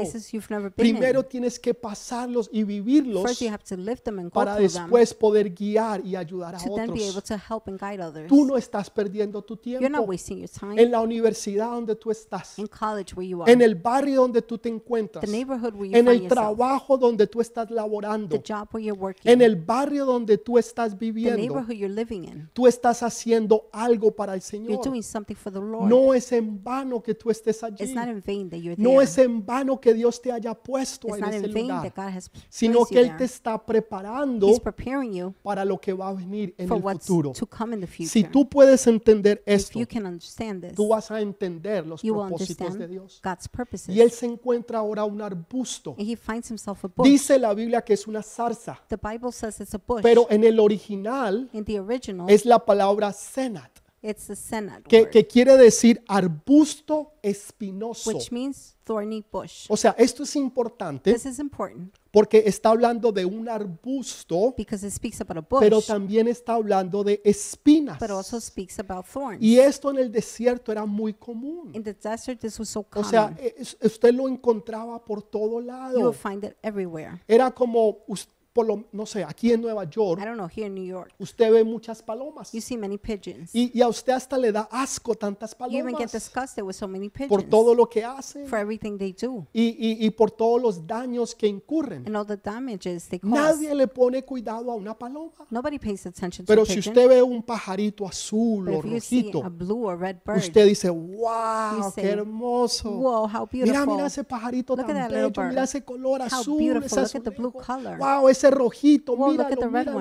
Primero 0.75 1.23
tienes 1.23 1.59
que 1.59 1.73
pasarlos 1.73 2.49
y 2.51 2.63
vivirlos 2.63 3.23
First, 3.23 3.41
you 3.41 3.49
have 3.49 3.63
to 3.63 3.77
live 3.77 4.01
them 4.03 4.19
and 4.19 4.29
go 4.29 4.33
para 4.33 4.55
después 4.55 5.13
poder 5.13 5.49
guiar 5.53 6.05
y 6.05 6.15
ayudar 6.15 6.55
a 6.55 6.57
otros. 6.57 7.23
Tú 8.27 8.45
no 8.45 8.57
estás 8.57 8.89
perdiendo 8.89 9.41
tu 9.41 9.55
You're 9.63 9.89
not 9.89 9.91
tiempo 9.91 10.11
wasting 10.11 10.39
your 10.39 10.49
time. 10.49 10.81
en 10.81 10.91
la 10.91 11.01
universidad 11.01 11.71
donde 11.71 11.95
tú 11.95 12.11
estás, 12.11 12.55
en 13.47 13.61
el 13.61 13.75
barrio 13.75 14.21
donde 14.21 14.41
tú 14.41 14.57
te 14.57 14.69
encuentras, 14.69 15.23
en 15.23 16.07
el 16.07 16.27
trabajo 16.27 16.97
donde 16.97 17.27
tú 17.27 17.41
estás 17.41 17.69
laborando, 17.69 18.37
job 18.37 18.67
where 18.73 18.85
you're 18.85 18.99
working, 18.99 19.31
en 19.31 19.41
el 19.41 19.55
barrio 19.55 20.05
donde 20.05 20.37
tú 20.37 20.57
estás 20.57 20.97
viviendo. 20.97 21.65
Neighborhood 21.71 21.71
neighborhood 21.71 21.77
you're 21.77 21.89
living 21.93 22.23
in. 22.25 22.49
Tú 22.53 22.67
estás 22.67 23.03
haciendo 23.03 23.69
algo 23.71 24.11
para 24.15 24.33
el 24.33 24.41
You're 24.41 24.65
Señor. 24.65 24.83
doing 24.83 25.01
something 25.03 25.35
for 25.35 25.51
the 25.51 25.59
Lord. 25.59 25.89
No 25.89 26.13
es 26.13 26.31
en 26.31 26.63
vano 26.63 27.01
que 27.01 27.13
tú 27.15 27.29
estés 27.29 27.63
allí. 27.63 27.83
It's 27.83 27.93
not 27.93 28.07
in 28.07 28.21
vain 28.25 28.49
that 28.49 28.57
you're 28.59 28.75
No 28.81 28.91
there. 28.91 29.03
es 29.03 29.17
en 29.17 29.45
vano 29.45 29.79
que 29.79 29.93
Dios 29.93 30.21
te 30.21 30.31
haya 30.31 30.53
puesto 30.53 31.07
It's 31.09 31.15
en 31.17 31.21
not 31.21 31.33
ese 31.33 31.47
in 31.47 31.53
vain 31.53 31.67
lugar, 31.67 31.83
that 31.93 31.95
God 32.05 32.15
has 32.17 32.31
sino 32.49 32.85
que 32.85 32.95
you 32.95 33.01
Él 33.01 33.17
te 33.17 33.23
está 33.25 33.63
preparando 33.65 34.47
He's 34.47 34.59
preparing 34.59 35.13
you 35.13 35.33
para 35.43 35.65
lo 35.65 35.79
que 35.79 35.93
va 35.93 36.09
a 36.09 36.13
venir 36.13 36.53
en 36.57 36.67
for 36.67 36.77
el 36.77 36.83
what's 36.83 37.05
futuro. 37.05 37.31
to 37.33 37.45
come 37.47 37.73
in 37.75 37.81
the 37.81 37.87
Si 37.87 38.05
future. 38.07 38.29
tú 38.31 38.47
puedes 38.49 38.85
entender 38.87 39.41
If 39.45 39.53
esto, 39.53 39.79
you 39.79 39.87
can 39.87 40.05
understand 40.05 40.61
this, 40.63 40.73
tú 40.75 40.87
vas 40.89 41.09
a 41.11 41.21
entender 41.21 41.85
los 41.85 42.01
you 42.01 42.13
will 42.13 42.27
propósitos 42.27 42.57
de 42.57 42.65
understand 42.85 42.91
Dios. 42.91 43.21
God's 43.23 43.47
purposes. 43.47 43.95
Y 43.95 44.01
Él 44.01 44.11
se 44.11 44.25
encuentra 44.25 44.79
ahora 44.79 45.03
un 45.05 45.21
arbusto. 45.21 45.95
And 45.97 46.07
he 46.09 46.15
finds 46.15 46.49
himself 46.49 46.83
a 46.83 46.87
bush. 46.87 47.07
Dice 47.07 47.37
la 47.39 47.53
Biblia 47.53 47.81
que 47.81 47.93
es 47.93 48.07
una 48.07 48.21
zarza, 48.23 48.79
The 48.87 48.97
Bible 48.97 49.31
says 49.31 49.59
it's 49.59 49.73
a 49.73 49.77
bush. 49.77 50.01
pero 50.01 50.27
en 50.29 50.43
el 50.43 50.59
original 50.59 51.49
in 51.53 51.60
the 51.65 51.79
original, 51.79 52.29
es 52.29 52.45
la 52.45 52.59
palabra 52.65 53.11
senat, 53.13 53.71
it's 54.01 54.27
the 54.27 54.35
senate 54.35 54.83
que, 54.87 55.01
word, 55.01 55.09
que 55.11 55.27
quiere 55.27 55.57
decir 55.57 56.03
arbusto 56.07 57.13
espinoso. 57.21 58.09
which 58.11 58.31
means 58.31 58.75
thorny 58.83 59.23
bush. 59.31 59.65
O 59.69 59.77
sea, 59.77 59.95
esto 59.97 60.23
es 60.23 60.35
importante 60.35 61.13
This 61.13 61.25
is 61.25 61.39
important 61.39 61.95
porque 62.11 62.43
está 62.45 62.69
hablando 62.71 63.11
de 63.13 63.23
un 63.23 63.47
arbusto, 63.47 64.53
because 64.57 64.85
it 64.85 64.91
speaks 64.91 65.21
about 65.21 65.37
a 65.37 65.41
bush, 65.47 65.59
pero 65.61 65.81
también 65.81 66.27
está 66.27 66.55
hablando 66.55 67.03
de 67.03 67.21
espinas. 67.23 67.99
but 67.99 68.09
also 68.09 68.39
speaks 68.41 68.79
about 68.79 69.05
thorns. 69.05 69.41
Y 69.41 69.59
esto 69.59 69.89
en 69.91 69.97
el 69.99 70.11
desierto 70.11 70.71
era 70.71 70.85
muy 70.85 71.13
común. 71.13 71.71
in 71.73 71.83
the 71.83 71.93
desert, 71.93 72.39
this 72.39 72.59
was 72.59 72.67
so 72.69 72.81
O 72.81 72.83
common. 72.89 73.09
sea, 73.09 73.33
es- 73.57 73.77
usted 73.81 74.13
lo 74.13 74.27
encontraba 74.27 75.03
por 75.05 75.21
todo 75.21 75.61
you 75.61 75.67
lado. 75.67 75.99
will 75.99 76.13
find 76.13 76.43
it 76.43 76.55
everywhere. 76.63 77.21
Era 77.27 77.51
como, 77.51 77.99
us- 78.07 78.27
por 78.53 78.65
lo, 78.67 78.83
no 78.91 79.05
sé, 79.05 79.23
aquí 79.23 79.53
en 79.53 79.61
Nueva 79.61 79.85
I 79.85 79.87
York, 79.89 80.19
don't 80.21 80.35
know, 80.35 80.47
here 80.53 80.67
in 80.67 80.75
New 80.75 80.83
York, 80.83 81.13
usted 81.19 81.51
ve 81.51 81.63
muchas 81.63 82.01
palomas. 82.03 82.51
you 82.51 82.59
see 82.59 82.75
many 82.75 82.97
pigeons. 82.97 83.49
Y, 83.55 83.71
y 83.73 83.81
a 83.81 83.87
usted 83.87 84.11
hasta 84.13 84.37
le 84.37 84.51
da 84.51 84.67
asco 84.71 85.15
tantas 85.15 85.55
you 85.57 85.65
even 85.77 85.87
get 85.95 86.09
palomas 86.09 86.11
disgusted 86.11 86.63
with 86.63 86.75
so 86.75 86.87
many 86.87 87.07
por 87.09 87.27
pigeons 87.27 87.49
todo 87.49 87.73
lo 87.73 87.87
que 87.87 88.03
hacen 88.03 88.45
for 88.47 88.59
everything 88.59 88.97
they 88.97 89.13
do 89.13 89.47
y, 89.53 89.69
y- 89.79 90.05
y 90.05 90.09
por 90.09 90.31
todos 90.31 90.61
los 90.61 90.85
daños 90.85 91.33
que 91.33 91.47
incurren. 91.47 92.05
and 92.05 92.17
all 92.17 92.25
the 92.25 92.35
damages 92.37 93.07
they 93.07 93.19
cause. 93.19 93.31
Nadie 93.31 93.73
le 93.73 93.87
pone 93.87 94.23
cuidado 94.23 94.69
a 94.71 94.75
una 94.75 94.97
paloma. 94.97 95.31
Nobody 95.49 95.79
pays 95.79 96.05
attention 96.05 96.45
to 96.45 96.51
Pero 96.51 96.63
a 96.63 96.65
si 96.65 96.75
pigeon. 96.75 96.91
usted 96.97 97.07
ve 97.09 97.21
un 97.23 97.41
pajarito 97.43 98.05
azul 98.05 98.65
but 98.65 98.73
o 98.75 98.79
if 98.79 98.85
you 98.85 98.99
see 98.99 99.21
rojito, 99.31 99.45
a 99.45 99.49
blue 99.49 99.85
or 99.87 99.97
red 99.97 100.17
bird, 100.25 100.37
usted 100.39 100.65
dice, 100.67 100.89
wow, 100.89 101.91
qué 101.95 102.01
say, 102.01 102.09
hermoso. 102.11 102.89
Whoa, 102.91 103.27
how 103.27 103.47
Mira, 103.51 103.65
beautiful. 103.65 103.95
mira 103.95 104.07
ese 104.07 104.23
pajarito 104.23 104.75
Look 104.75 104.87
tan 104.87 104.97
at 104.97 105.03
that 105.03 105.11
little 105.11 105.29
bello, 105.29 105.31
bird. 105.31 105.49
mira 105.51 105.63
ese 105.63 105.83
color 105.83 106.19
How 106.21 106.39
azul, 106.41 106.57
beautiful. 106.57 106.85
ese 107.03 107.13
Look 107.15 107.15
at 107.15 107.23
the 107.23 107.31
blue 107.39 107.49
azulejo. 107.51 107.65
color. 107.65 107.97
Wow, 107.97 108.27
ese 108.47 108.51
rojito, 108.55 109.15
míralo, 109.31 109.49
míralo. 109.79 109.97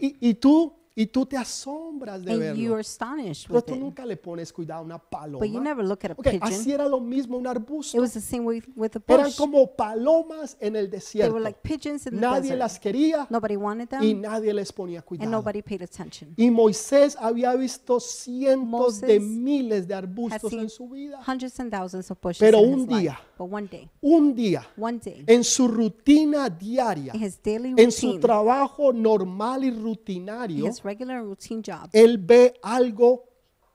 y- 0.00 0.16
y 0.30 0.34
tú, 0.34 0.72
y 1.00 1.06
tú 1.06 1.24
te 1.26 1.36
asombras 1.36 2.24
de 2.24 2.32
and 2.32 2.40
verlo. 2.40 2.60
you're 2.60 2.80
astonished 2.80 3.46
Pero 3.46 3.60
with 3.60 3.64
tú 3.66 3.74
it. 3.74 3.80
nunca 3.80 4.04
le 4.04 4.16
pones 4.16 4.52
cuidado 4.52 4.80
a 4.80 4.84
una 4.84 4.98
paloma. 4.98 5.38
But 5.38 5.48
you 5.54 5.60
never 5.60 5.84
look 5.84 6.00
at 6.04 6.10
a 6.10 6.14
Ok, 6.14 6.24
pigeon. 6.24 6.42
así 6.42 6.72
era 6.72 6.88
lo 6.88 6.98
mismo 6.98 7.36
un 7.36 7.44
It 7.44 7.50
arbusto. 7.50 8.00
was 8.00 8.12
the 8.14 8.20
same 8.20 8.44
with 8.44 8.90
the 8.90 9.00
Eran 9.06 9.30
como 9.36 9.76
palomas 9.76 10.56
en 10.60 10.74
el 10.74 10.90
They 10.90 10.98
desierto. 10.98 11.32
were 11.34 11.42
like 11.44 11.60
pigeons 11.62 12.04
in 12.06 12.14
the 12.14 12.20
Nadie 12.20 12.42
desert. 12.50 12.58
las 12.58 12.80
quería 12.80 13.26
Nobody 13.30 13.54
wanted 13.56 13.88
them, 13.90 14.02
y 14.02 14.14
nadie 14.14 14.52
les 14.52 14.72
ponía 14.72 14.98
and 14.98 15.06
cuidado. 15.06 15.30
nobody 15.30 15.62
paid 15.62 15.82
attention. 15.82 16.34
Y 16.36 16.50
Moisés 16.50 17.16
había 17.20 17.54
visto 17.54 18.00
cientos 18.00 19.00
de 19.00 19.20
miles 19.20 19.86
de 19.86 19.94
arbustos 19.94 20.52
en 20.52 20.68
su 20.68 20.88
vida. 20.88 21.20
hundreds 21.26 21.58
and 21.60 21.70
thousands 21.70 22.10
of 22.10 22.18
bushes 22.20 22.38
Pero 22.40 22.58
in 22.58 22.72
un 22.74 22.80
his 22.80 22.88
life. 22.88 23.00
día, 23.02 23.18
But 23.38 23.52
one 23.52 23.68
day, 23.68 23.88
Un 24.00 24.34
día, 24.34 24.66
one 24.76 24.98
day, 24.98 25.22
en 25.28 25.44
su 25.44 25.68
rutina 25.68 26.48
diaria, 26.48 27.14
in 27.14 27.22
his 27.22 27.40
daily 27.40 27.72
en 27.76 27.92
su 27.92 28.18
trabajo 28.18 28.92
normal 28.92 29.62
y 29.62 29.70
rutinario, 29.70 30.66
his 30.66 30.82
regular 30.88 31.22
routine 31.22 31.62
job, 31.62 31.90
él 31.92 32.18
ve 32.18 32.54
algo 32.62 33.27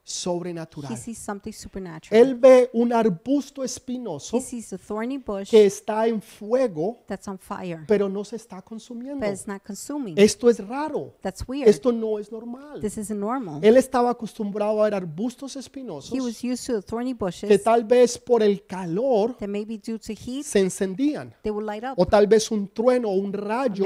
sobrenatural. 0.04 0.98
sees 0.98 1.18
something 1.18 1.52
supernatural. 1.52 2.20
Él 2.20 2.36
ve 2.36 2.70
un 2.74 2.92
arbusto 2.92 3.64
espinoso 3.64 4.38
He 4.38 4.42
sees 4.42 4.74
a 4.74 4.78
thorny 4.78 5.18
bush 5.18 5.50
que 5.50 5.66
está 5.66 6.08
en 6.08 6.22
fuego, 6.22 7.00
that's 7.08 7.28
on 7.28 7.40
fire, 7.40 7.86
pero 7.88 8.10
no 8.10 8.24
se 8.26 8.36
está 8.36 8.62
consumiendo. 8.62 9.26
but 9.26 9.34
it's 9.34 9.48
not 9.48 9.62
consuming. 9.66 10.16
Esto 10.18 10.50
es 10.50 10.66
raro. 10.66 11.14
That's 11.22 11.48
weird. 11.48 11.68
Esto 11.68 11.92
no 11.92 12.20
es 12.20 12.32
normal. 12.32 12.82
This 12.82 12.98
isn't 12.98 13.20
normal. 13.20 13.64
Él 13.64 13.78
estaba 13.78 14.12
acostumbrado 14.12 14.82
a 14.82 14.86
ver 14.86 14.96
arbustos 14.96 15.56
He 15.56 15.60
espinosos 15.60 16.20
was 16.20 16.44
used 16.44 16.66
to 16.66 16.82
the 16.82 16.82
thorny 16.82 17.14
que 17.14 17.26
bushes 17.26 17.64
tal 17.64 17.84
vez 17.86 18.18
por 18.18 18.44
el 18.44 18.66
calor 18.66 19.38
that 19.38 19.48
maybe 19.48 19.78
due 19.78 20.00
to 20.00 20.14
heat, 20.14 20.44
se 20.44 20.60
encendían. 20.60 21.34
they 21.44 21.52
would 21.52 21.66
light 21.66 21.84
up. 21.84 21.94
O 21.96 22.06
tal 22.06 22.28
vez 22.28 22.52
un 22.52 22.68
trueno 22.68 23.10
o 23.10 23.14
un 23.14 23.32
rayo 23.32 23.86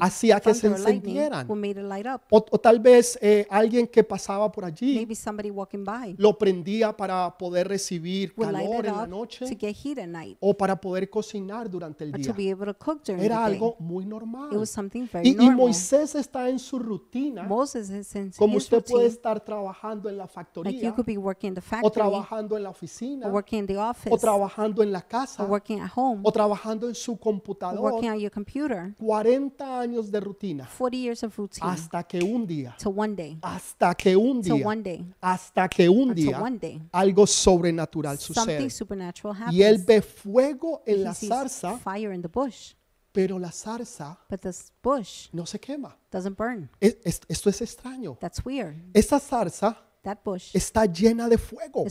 hacía 0.00 0.40
que 0.40 0.54
se 0.54 0.66
encendieran. 0.66 1.46
O, 2.30 2.44
o 2.50 2.58
tal 2.58 2.80
vez 2.80 3.18
eh, 3.22 3.46
alguien 3.50 3.86
que 3.86 4.02
pasaba 4.02 4.50
por 4.50 4.64
allí 4.64 5.06
somebody 5.28 5.50
walking 5.50 5.84
by 5.84 6.14
lo 6.18 6.36
prendía 6.38 6.96
para 6.96 7.36
poder 7.36 7.68
recibir 7.68 8.32
would 8.36 8.52
light 8.52 8.66
calor 8.66 8.84
it 8.84 8.88
en 8.90 8.96
la 8.96 9.02
up 9.02 9.08
to 9.08 9.10
noche 9.16 9.46
get 9.58 9.76
heat 9.76 9.98
at 9.98 10.06
night 10.08 10.36
o 10.40 10.54
para 10.56 10.80
poder 10.80 11.08
cocinar 11.10 11.68
durante 11.70 12.04
el 12.04 12.10
or 12.14 12.20
to 12.20 12.32
día. 12.32 12.32
be 12.34 12.50
able 12.50 12.66
to 12.66 12.74
cook 12.78 13.02
during 13.04 13.22
Era 13.22 13.36
the 13.44 13.44
day. 13.50 13.54
algo 13.54 13.76
muy 13.78 14.04
It 14.04 14.08
normal. 14.08 14.56
was 14.58 14.70
something 14.70 15.06
very 15.12 15.28
Y, 15.28 15.32
y 15.32 15.34
normal. 15.34 15.56
Moisés 15.56 16.14
está 16.14 16.48
en 16.48 16.58
su 16.58 16.78
rutina, 16.78 17.42
Moses 17.44 17.90
is 17.90 18.14
in 18.14 18.30
como 18.38 18.56
his 18.56 18.64
usted 18.64 18.82
puede 18.84 19.04
routine, 19.04 19.16
estar 19.16 19.40
trabajando 19.44 20.08
en 20.08 20.16
la 20.16 20.24
like 20.24 20.32
you 20.32 20.34
factoría 20.34 20.94
could 20.94 21.06
be 21.06 21.16
working 21.18 21.48
in 21.48 21.54
the 21.54 21.60
o 21.60 21.62
factory, 21.62 21.92
trabajando 21.92 22.56
en 22.56 22.62
la 22.62 22.70
oficina 22.70 23.26
or 23.26 23.32
working 23.34 23.58
in 23.60 23.66
the 23.66 23.76
office, 23.76 24.12
o 24.12 24.18
trabajando 24.18 24.82
en 24.82 24.92
la 24.92 24.98
or 25.00 25.06
casa 25.08 25.44
working 25.44 25.80
at 25.80 25.90
home, 25.94 26.20
o 26.24 26.32
trabajando 26.32 26.88
en 26.88 26.94
su 26.94 27.12
or 27.12 27.18
computador. 27.20 27.80
working 27.80 28.10
on 28.10 28.18
your 28.18 28.30
computer. 28.30 28.94
40 28.98 29.80
años 29.80 30.10
de 30.10 30.20
rutina 30.20 30.66
40 30.78 30.96
years 30.96 31.22
of 31.22 31.36
routine 31.36 31.66
hasta 31.68 32.02
que 32.04 32.22
un 32.22 32.46
día, 32.46 32.74
till 32.78 32.92
one 32.96 33.14
day, 33.14 33.38
hasta 33.42 33.94
que 33.94 34.16
un 34.16 34.40
día, 34.40 34.54
one 34.66 34.82
day, 34.82 35.04
hasta 35.20 35.68
que 35.68 35.88
un 35.88 36.14
día 36.14 36.40
algo 36.92 37.26
sobrenatural 37.26 38.18
sucede. 38.18 38.68
Y 39.50 39.62
él 39.62 39.78
ve 39.84 40.02
fuego 40.02 40.82
en 40.86 41.02
la 41.04 41.14
zarza, 41.14 41.78
fire 41.78 42.12
in 42.14 42.22
the 42.22 42.28
bush, 42.28 42.74
pero 43.12 43.38
la 43.38 43.50
zarza 43.50 44.18
but 44.30 44.40
this 44.40 44.72
bush 44.82 45.28
no 45.32 45.44
se 45.46 45.58
quema. 45.58 45.96
doesn't 46.12 46.36
burn. 46.36 46.70
Es- 46.80 46.96
es- 47.04 47.20
Esto 47.28 47.50
es 47.50 47.60
extraño. 47.62 48.16
That's 48.20 48.44
weird. 48.44 48.76
Esta 48.94 49.18
zarza 49.18 49.76
That 50.02 50.18
bush 50.24 50.54
está 50.54 50.86
llena 50.86 51.28
de 51.28 51.36
fuego, 51.36 51.84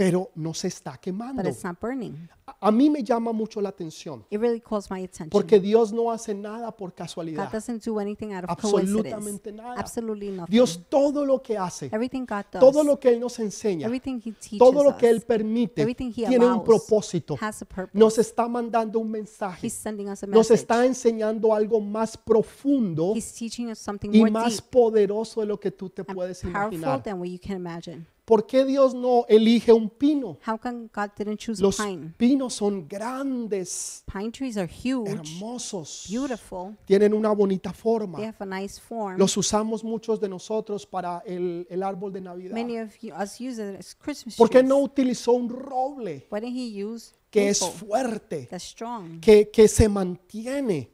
pero 0.00 0.30
no 0.34 0.54
se 0.54 0.68
está 0.68 0.96
quemando. 0.98 1.42
but 1.42 1.50
it's 1.52 1.62
not 1.62 1.78
burning. 1.78 2.16
A- 2.46 2.56
A 2.68 2.70
mí 2.72 2.88
me 2.90 3.02
llama 3.04 3.32
mucho 3.32 3.60
la 3.60 3.68
atención, 3.68 4.24
It 4.30 4.40
really 4.40 4.60
calls 4.60 4.90
my 4.90 5.04
attention. 5.04 5.28
porque 5.30 5.60
Dios 5.60 5.92
no 5.92 6.10
hace 6.10 6.34
nada 6.34 6.74
por 6.74 6.90
God 6.90 6.96
casualidad. 6.96 7.52
doesn't 7.52 7.84
do 7.84 8.00
anything 8.00 8.32
out 8.32 8.44
of 8.48 8.58
coincidence. 8.58 9.08
Absolutamente 9.12 9.52
nada. 9.52 9.78
Absolutely 9.78 10.30
nothing. 10.30 10.50
Dios 10.50 10.80
todo 10.88 11.24
lo 11.26 11.42
que 11.42 11.58
hace, 11.58 11.86
everything 11.92 12.20
God 12.26 12.44
does, 12.50 12.60
todo 12.60 12.82
lo 12.82 12.98
que 12.98 13.10
Él 13.10 13.20
nos 13.20 13.38
enseña, 13.38 13.86
everything 13.86 14.16
He 14.24 14.32
teaches 14.32 14.58
todo 14.58 14.82
lo 14.82 14.96
que 14.96 15.06
us, 15.06 15.12
Él 15.16 15.20
permite, 15.20 15.82
He 15.82 15.94
tiene 15.94 16.46
un 16.46 16.64
propósito. 16.64 17.36
has 17.40 17.60
a 17.62 17.66
purpose. 17.66 17.96
Nos 17.98 18.16
está 18.18 18.48
mandando 18.48 18.98
un 18.98 19.10
mensaje. 19.10 19.66
He's 19.66 19.74
sending 19.74 20.08
us 20.08 20.22
a 20.22 20.26
Nos 20.26 20.38
message. 20.50 20.54
está 20.60 20.84
enseñando 20.86 21.54
algo 21.54 21.78
más 21.80 22.16
profundo 22.16 23.12
He's 23.14 23.32
teaching 23.34 23.68
us 23.70 23.78
something 23.78 24.10
y 24.12 24.20
more 24.20 24.30
más 24.30 24.52
deep 24.56 24.64
poderoso 24.70 25.40
de 25.42 25.46
lo 25.46 25.60
que 25.60 25.70
tú 25.70 25.90
te 25.90 26.02
and 26.02 26.14
puedes 26.14 26.40
powerful 26.40 26.74
imaginar. 26.74 27.02
than 27.02 27.18
what 27.20 27.28
you 27.28 27.38
can 27.38 27.56
imagine. 27.56 28.06
¿Por 28.30 28.46
qué 28.46 28.64
Dios 28.64 28.94
no 28.94 29.24
elige 29.28 29.72
un 29.72 29.90
pino? 29.90 30.38
How 30.46 30.56
come 30.56 30.88
God 30.94 31.10
didn't 31.18 31.38
choose 31.38 31.60
Los 31.60 31.80
a 31.80 31.84
pine? 31.86 32.14
pinos 32.16 32.54
son 32.54 32.86
grandes, 32.86 34.04
Pine 34.06 34.30
trees 34.30 34.56
are 34.56 34.68
huge, 34.68 35.10
hermosos, 35.10 36.06
beautiful. 36.08 36.76
tienen 36.84 37.12
una 37.12 37.32
bonita 37.32 37.72
They 37.72 37.80
forma. 37.80 38.18
have 38.18 38.36
a 38.38 38.46
nice 38.46 38.80
form. 38.80 39.18
Los 39.18 39.36
usamos 39.36 39.82
muchos 39.82 40.20
de 40.20 40.28
nosotros 40.28 40.86
para 40.86 41.24
el, 41.26 41.66
el 41.68 41.82
árbol 41.82 42.12
de 42.12 42.20
Navidad. 42.20 42.54
Many 42.54 42.78
of 42.78 42.96
you, 43.00 43.12
us 43.14 43.40
use 43.40 43.58
it 43.60 43.76
as 43.80 43.96
Christmas 43.96 44.36
¿Por 44.36 44.48
qué 44.48 44.58
trees. 44.60 44.68
no 44.68 44.78
utilizó 44.78 45.32
un 45.32 45.48
roble 45.48 46.28
Why 46.30 46.38
didn't 46.40 46.56
He 46.56 46.84
use 46.84 47.12
que 47.32 47.48
es 47.48 47.60
maple 47.60 47.78
fuerte, 47.78 48.46
that's 48.48 48.62
strong, 48.64 49.20
que, 49.20 49.50
que 49.50 49.66
se 49.66 49.88
mantiene, 49.88 50.90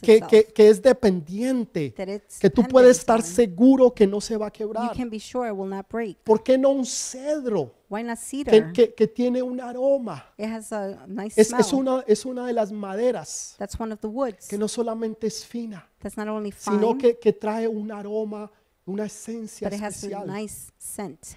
que, 0.00 0.20
que, 0.20 0.44
que 0.44 0.68
es 0.68 0.82
dependiente, 0.82 1.90
that 1.96 2.08
it's 2.08 2.38
que 2.38 2.50
tú 2.50 2.62
puedes 2.64 2.98
estar 2.98 3.22
seguro 3.22 3.92
que 3.92 4.06
no 4.06 4.20
se 4.20 4.36
va 4.36 4.46
a 4.46 4.50
quebrar? 4.50 4.96
can 4.96 5.10
be 5.10 5.18
sure 5.18 5.48
it 5.48 5.54
will 5.54 5.68
not 5.68 5.86
break. 5.90 6.18
¿Por 6.24 6.42
qué 6.42 6.58
no 6.58 6.70
un 6.70 6.84
cedro 6.84 7.74
Why 7.88 8.02
not 8.02 8.18
que, 8.18 8.44
cedar? 8.44 8.72
que- 8.72 8.94
que 8.94 9.06
tiene 9.06 9.42
un 9.42 9.60
aroma? 9.60 10.24
It 10.38 10.46
has 10.46 10.72
a 10.72 11.06
nice 11.06 11.40
Es, 11.40 11.52
es 11.52 11.72
una, 11.72 12.02
es 12.06 12.24
una 12.24 12.46
de 12.46 12.52
las 12.52 12.72
maderas 12.72 13.54
That's 13.58 13.78
one 13.78 13.92
of 13.92 14.00
the 14.00 14.08
woods. 14.08 14.48
que 14.48 14.58
no 14.58 14.68
solamente 14.68 15.26
es 15.26 15.44
fina, 15.44 15.88
fine, 15.98 16.52
sino 16.56 16.96
que, 16.96 17.18
que 17.18 17.32
trae 17.32 17.68
un 17.68 17.92
aroma, 17.92 18.50
una 18.86 19.04
esencia 19.04 19.68
especial. 19.68 20.26
nice. 20.26 20.72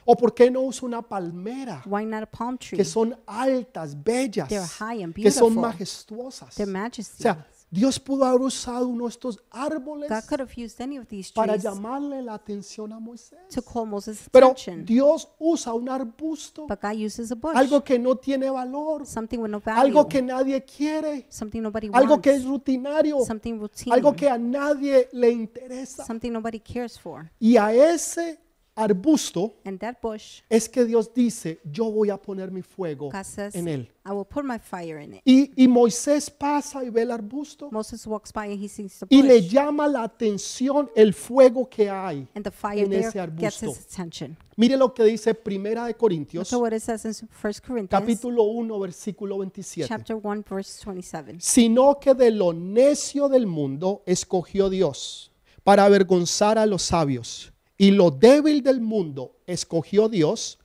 ¿O 0.05 0.15
por 0.15 0.33
qué 0.33 0.49
no 0.49 0.61
usa 0.61 0.87
una 0.87 1.01
palmera? 1.01 1.83
Why 1.85 2.05
not 2.05 2.23
a 2.23 2.25
palm 2.25 2.57
tree? 2.57 2.77
Que 2.77 2.85
son 2.85 3.15
altas, 3.25 3.95
bellas, 4.03 4.49
They're 4.49 4.65
high 4.79 5.03
and 5.03 5.13
que 5.13 5.31
son 5.31 5.55
majestuosas. 5.55 6.57
O 6.59 7.03
sea, 7.03 7.45
Dios 7.71 7.99
pudo 7.99 8.23
haber 8.23 8.41
usado 8.41 8.87
uno 8.87 9.05
de 9.05 9.09
estos 9.09 9.43
árboles 9.51 10.09
God 10.09 10.23
could 10.29 10.41
have 10.41 10.53
used 10.55 10.79
any 10.79 10.97
of 10.97 11.07
these 11.07 11.31
para 11.33 11.53
trees 11.53 11.63
llamarle 11.63 12.21
la 12.21 12.35
atención 12.35 12.93
a 12.93 12.99
Moisés. 12.99 13.39
to 13.53 13.61
call 13.61 13.85
Moses' 13.85 14.29
Pero 14.31 14.51
attention. 14.51 14.85
Dios 14.85 15.27
usa 15.39 15.73
un 15.73 15.89
arbusto, 15.89 16.67
But 16.67 16.79
God 16.81 16.93
uses 17.05 17.31
a 17.31 17.35
bush, 17.35 17.55
algo 17.55 17.83
que 17.83 17.97
no 17.99 18.15
tiene 18.15 18.49
valor, 18.49 19.05
something 19.05 19.39
with 19.39 19.49
no 19.49 19.59
value, 19.59 19.81
algo 19.81 20.07
que 20.07 20.21
nadie 20.21 20.63
quiere, 20.63 21.25
something 21.29 21.61
nobody 21.61 21.89
algo 21.91 22.21
que 22.21 22.31
es 22.31 22.45
rutinario, 22.45 23.19
something 23.25 23.59
routine, 23.59 23.93
algo 23.93 24.15
que 24.15 24.29
a 24.29 24.37
nadie 24.37 25.09
le 25.11 25.31
interesa. 25.31 26.05
something 26.05 26.31
nobody 26.31 26.59
cares 26.59 26.99
for. 26.99 27.29
Y 27.39 27.57
a 27.57 27.73
ese 27.73 28.39
arbusto 28.75 29.55
And 29.63 29.79
that 29.79 29.95
bush, 30.01 30.41
es 30.49 30.67
que 30.69 30.83
Dios 30.85 31.13
dice, 31.13 31.59
yo 31.63 31.89
voy 31.91 32.09
a 32.09 32.17
poner 32.17 32.51
mi 32.51 32.61
fuego 32.61 33.09
God 33.09 33.23
says, 33.23 33.55
en 33.55 33.67
él. 33.67 33.89
I 34.05 34.11
will 34.11 34.25
put 34.25 34.43
my 34.43 34.59
fire 34.59 34.99
in 35.01 35.15
it. 35.15 35.21
Y, 35.25 35.51
y 35.55 35.67
Moisés 35.67 36.29
pasa 36.29 36.83
y 36.83 36.89
ve 36.89 37.03
el 37.03 37.11
arbusto 37.11 37.69
Moses 37.71 38.05
walks 38.05 38.31
by 38.31 38.51
and 38.51 38.61
he 38.63 38.67
sees 38.67 38.99
the 38.99 39.07
y 39.09 39.21
le 39.21 39.39
bush, 39.41 39.49
llama 39.51 39.87
la 39.87 40.03
atención 40.03 40.89
el 40.95 41.13
fuego 41.13 41.67
que 41.69 41.89
hay. 41.89 42.27
and 42.35 42.43
the 42.43 42.51
fire 42.51 42.85
en 42.85 42.93
ese 42.93 43.11
there 43.13 43.31
gets 43.31 43.63
arbusto. 43.63 43.65
his 43.71 43.85
attention. 43.93 44.37
Mire 44.57 44.77
lo 44.77 44.93
que 44.93 45.03
dice 45.03 45.33
Primera 45.33 45.85
de 45.85 45.95
Corintios, 45.95 46.47
So 46.47 46.59
what 46.59 46.71
it 46.73 46.81
says 46.81 47.03
in 47.05 47.11
1 47.13 47.53
Corinthians, 47.65 47.89
capítulo 47.89 48.43
1, 48.43 48.79
versículo 48.79 49.37
27. 49.39 49.87
chapter 49.87 50.15
1, 50.17 50.43
verse 50.49 50.83
27. 50.85 51.37
Sino 51.39 51.99
que 51.99 52.13
de 52.13 52.31
lo 52.31 52.53
necio 52.53 53.27
del 53.29 53.47
mundo 53.47 54.03
escogió 54.05 54.69
Dios 54.69 55.31
para 55.63 55.85
avergonzar 55.85 56.57
a 56.57 56.65
los 56.65 56.83
sabios. 56.83 57.51
Y 57.77 57.91
lo 57.91 58.09
débil 58.11 58.61
del 58.63 58.79
mundo 58.81 59.35
escogió 59.45 60.07
Dios 60.09 60.57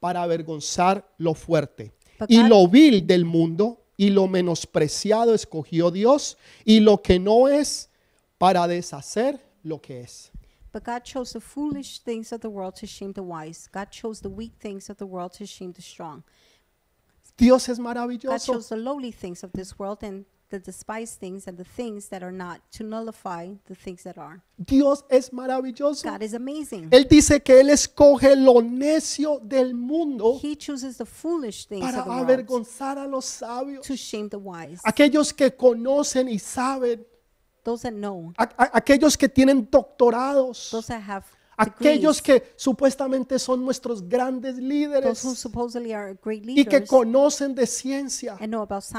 para 0.00 0.22
avergonzar 0.22 1.08
lo 1.18 1.34
fuerte. 1.34 1.92
Y 2.28 2.40
God- 2.42 2.48
lo 2.48 2.68
vil 2.68 3.06
del 3.06 3.24
mundo 3.24 3.82
y 3.96 4.10
lo 4.10 4.26
menospreciado 4.26 5.32
escogió 5.34 5.90
Dios 5.90 6.36
y 6.64 6.80
lo 6.80 7.00
que 7.02 7.18
no 7.18 7.48
es 7.48 7.88
para 8.38 8.66
deshacer 8.66 9.40
lo 9.62 9.80
que 9.80 10.00
es. 10.00 10.30
But 10.72 10.84
God 10.84 11.02
chose 11.04 11.32
the 11.32 11.40
foolish 11.40 12.00
things 12.02 12.32
of 12.32 12.40
the 12.40 12.48
world 12.48 12.74
to 12.80 12.86
shame 12.86 13.14
the 13.14 13.22
wise. 13.22 13.68
God 13.72 13.88
chose 13.90 14.20
the 14.20 14.28
weak 14.28 14.52
things 14.60 14.90
of 14.90 14.98
the 14.98 15.06
world 15.06 15.32
to 15.38 15.46
shame 15.46 15.72
the 15.72 15.80
strong. 15.80 16.22
Dios 17.38 17.68
es 17.68 17.78
God 17.78 17.84
maravilloso. 17.84 18.52
chose 18.52 18.68
the 18.68 18.76
lowly 18.76 19.12
things 19.12 19.42
of 19.42 19.52
this 19.52 19.78
world 19.78 20.02
and 20.02 20.24
the 20.48 20.58
despised 20.60 21.18
things 21.18 21.48
and 21.48 21.58
the 21.58 21.64
things 21.64 22.08
that 22.08 22.22
are 22.22 22.30
not 22.32 22.60
to 22.70 22.84
nullify 22.84 23.48
the 23.66 23.74
things 23.74 24.04
that 24.04 24.16
are. 24.16 24.40
Dios 24.64 25.04
es 25.10 25.30
maravilloso. 25.30 26.04
God 26.04 26.22
is 26.22 26.34
amazing. 26.34 26.88
Él 26.90 27.08
dice 27.08 27.42
que 27.42 27.60
Él 27.60 27.68
escoge 27.70 28.36
lo 28.36 28.60
necio 28.62 29.40
del 29.40 29.74
mundo 29.74 30.38
He 30.40 30.54
chooses 30.56 30.98
the 30.98 31.04
foolish 31.04 31.66
things 31.66 31.84
para 31.84 31.98
of 31.98 32.04
the 32.04 32.10
world 32.10 32.30
avergonzar 32.30 32.96
a 32.98 33.06
los 33.08 33.24
sabios. 33.26 33.82
to 33.84 33.96
shame 33.96 34.28
the 34.28 34.38
wise. 34.38 34.80
Aquellos 34.84 35.32
que 35.32 35.50
conocen 35.50 36.28
y 36.28 36.38
saben, 36.38 37.04
Those 37.64 37.82
that 37.82 37.94
know, 37.94 38.32
a- 38.38 38.44
a- 38.56 38.70
aquellos 38.78 39.16
que 39.18 39.28
tienen 39.28 39.68
doctorados, 39.68 40.70
those 40.70 40.86
that 40.86 41.00
have 41.02 41.24
aquellos 41.56 42.20
que 42.22 42.42
supuestamente 42.56 43.38
son 43.38 43.64
nuestros 43.64 44.02
grandes 44.06 44.56
líderes 44.58 45.18
y 46.58 46.64
que 46.64 46.80
conocen 46.86 47.54
de 47.54 47.66
ciencia 47.66 48.36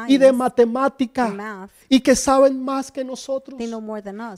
y 0.09 0.17
de 0.17 0.31
matemática 0.31 1.27
y 1.89 1.99
que 1.99 2.15
saben 2.15 2.59
más 2.63 2.91
que 2.91 3.03
nosotros. 3.03 3.57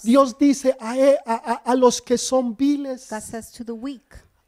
Dios 0.03 0.38
dice 0.38 0.75
a, 0.79 0.97
e- 0.97 1.17
a- 1.25 1.34
a- 1.53 1.71
a 1.71 1.75
los 1.75 2.01
que 2.01 2.17
son 2.17 2.55
viles, 2.55 3.08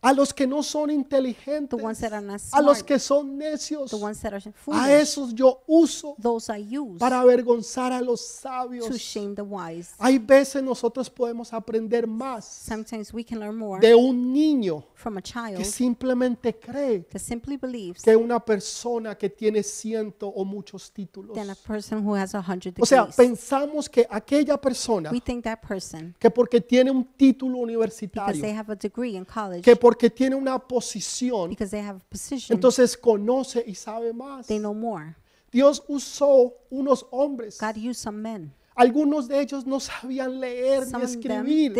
To 0.01 0.07
the 0.07 0.11
a 0.11 0.13
los 0.13 0.33
que 0.33 0.47
no 0.47 0.63
son 0.63 0.87
the 0.87 0.93
inteligentes, 0.95 1.79
ones 1.81 1.99
that 1.99 2.11
are 2.13 2.25
not 2.25 2.41
a 2.53 2.61
los 2.61 2.77
smart, 2.79 2.87
que 2.87 2.99
son 2.99 3.37
necios, 3.37 3.91
the 3.91 3.97
ones 3.97 4.19
that 4.21 4.33
are 4.33 4.49
a 4.49 4.51
foolish, 4.51 4.89
esos 4.89 5.33
yo 5.35 5.61
uso 5.67 6.15
those 6.19 6.49
I 6.51 6.75
use 6.75 6.97
para 6.99 7.21
avergonzar 7.21 7.91
a 7.93 8.01
los 8.01 8.19
to 8.21 8.41
sabios. 8.41 8.97
shame 8.99 9.35
the 9.35 9.43
wise. 9.43 9.93
Hay 9.99 10.17
veces 10.17 10.63
nosotros 10.63 11.09
podemos 11.09 11.53
aprender 11.53 12.07
más 12.07 12.45
Sometimes 12.45 13.13
we 13.13 13.23
can 13.23 13.39
learn 13.39 13.55
more 13.55 13.79
de 13.79 13.93
un 13.93 14.33
niño 14.33 14.83
from 14.95 15.17
a 15.17 15.21
que 15.21 15.31
child 15.31 15.65
simplemente 15.65 16.57
cree 16.57 17.03
that 17.11 17.19
simply 17.19 17.57
believes 17.57 18.01
que 18.03 18.15
una 18.15 18.39
persona 18.43 19.15
que 19.17 19.29
tiene 19.29 19.61
ciento 19.63 20.27
o 20.27 20.43
muchos 20.43 20.91
títulos. 20.91 21.35
than 21.35 21.49
a 21.49 21.55
person 21.55 22.03
who 22.05 22.15
has 22.15 22.33
a 22.33 22.41
hundred 22.41 22.73
O 22.79 22.85
sea, 22.85 23.07
pensamos 23.07 23.87
que 23.89 24.07
aquella 24.09 24.59
persona 24.59 25.11
We 25.11 25.19
think 25.21 25.43
that 25.43 25.59
person, 25.61 26.15
que 26.19 26.29
porque 26.31 26.59
tiene 26.61 26.89
un 26.91 27.05
título 27.15 27.51
because 27.51 27.67
they 27.67 27.75
universitario, 27.75 28.59
have 28.59 28.71
a 28.71 28.75
degree 28.75 29.15
in 29.15 29.25
college, 29.25 29.61
que 29.61 29.75
porque 29.91 30.09
tiene 30.09 30.37
una 30.37 30.57
posición, 30.57 31.49
because 31.49 31.69
they 31.69 31.81
have 31.81 31.97
a 31.97 32.09
position, 32.09 32.55
entonces 32.55 32.95
conoce 32.95 33.61
y 33.67 33.75
sabe 33.75 34.13
más. 34.13 34.47
they 34.47 34.57
know 34.57 34.73
more. 34.73 35.17
Dios 35.51 35.83
usó 35.85 36.53
unos 36.69 37.05
hombres. 37.11 37.57
God 37.59 37.75
used 37.75 37.95
some 38.01 38.21
men. 38.21 38.53
Algunos 38.73 39.27
de 39.27 39.41
ellos 39.41 39.65
no 39.65 39.79
sabían 39.81 40.39
leer 40.39 40.85
Some 40.85 40.99
ni 40.99 41.11
escribir. 41.11 41.73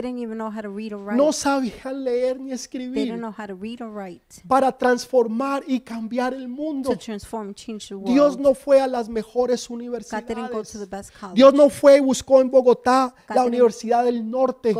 No 1.15 1.31
sabían 1.31 2.03
leer 2.03 2.39
ni 2.39 2.47
They 2.47 2.55
escribir. 2.55 3.05
didn't 3.05 3.19
know 3.19 3.31
how 3.31 3.47
to 3.47 3.55
read 3.55 3.81
or 3.81 3.89
write 3.89 4.21
para 4.47 4.77
transformar 4.77 5.63
y 5.65 5.79
cambiar 5.79 6.33
el 6.33 6.49
mundo. 6.49 6.89
to 6.89 6.97
transform 6.97 7.47
and 7.47 7.55
change 7.55 7.87
the 7.87 7.95
Dios 7.95 8.37
no 8.37 8.53
fue 8.53 8.81
a 8.81 8.87
las 8.87 9.07
mejores 9.07 9.69
universidades. 9.69 11.11
Dios 11.33 11.53
no 11.53 11.69
fue 11.69 11.97
y 11.97 11.99
buscó 12.01 12.41
en 12.41 12.51
Bogotá 12.51 13.15
God 13.27 13.35
la 13.35 13.45
Universidad 13.45 14.03
del 14.03 14.29
Norte 14.29 14.75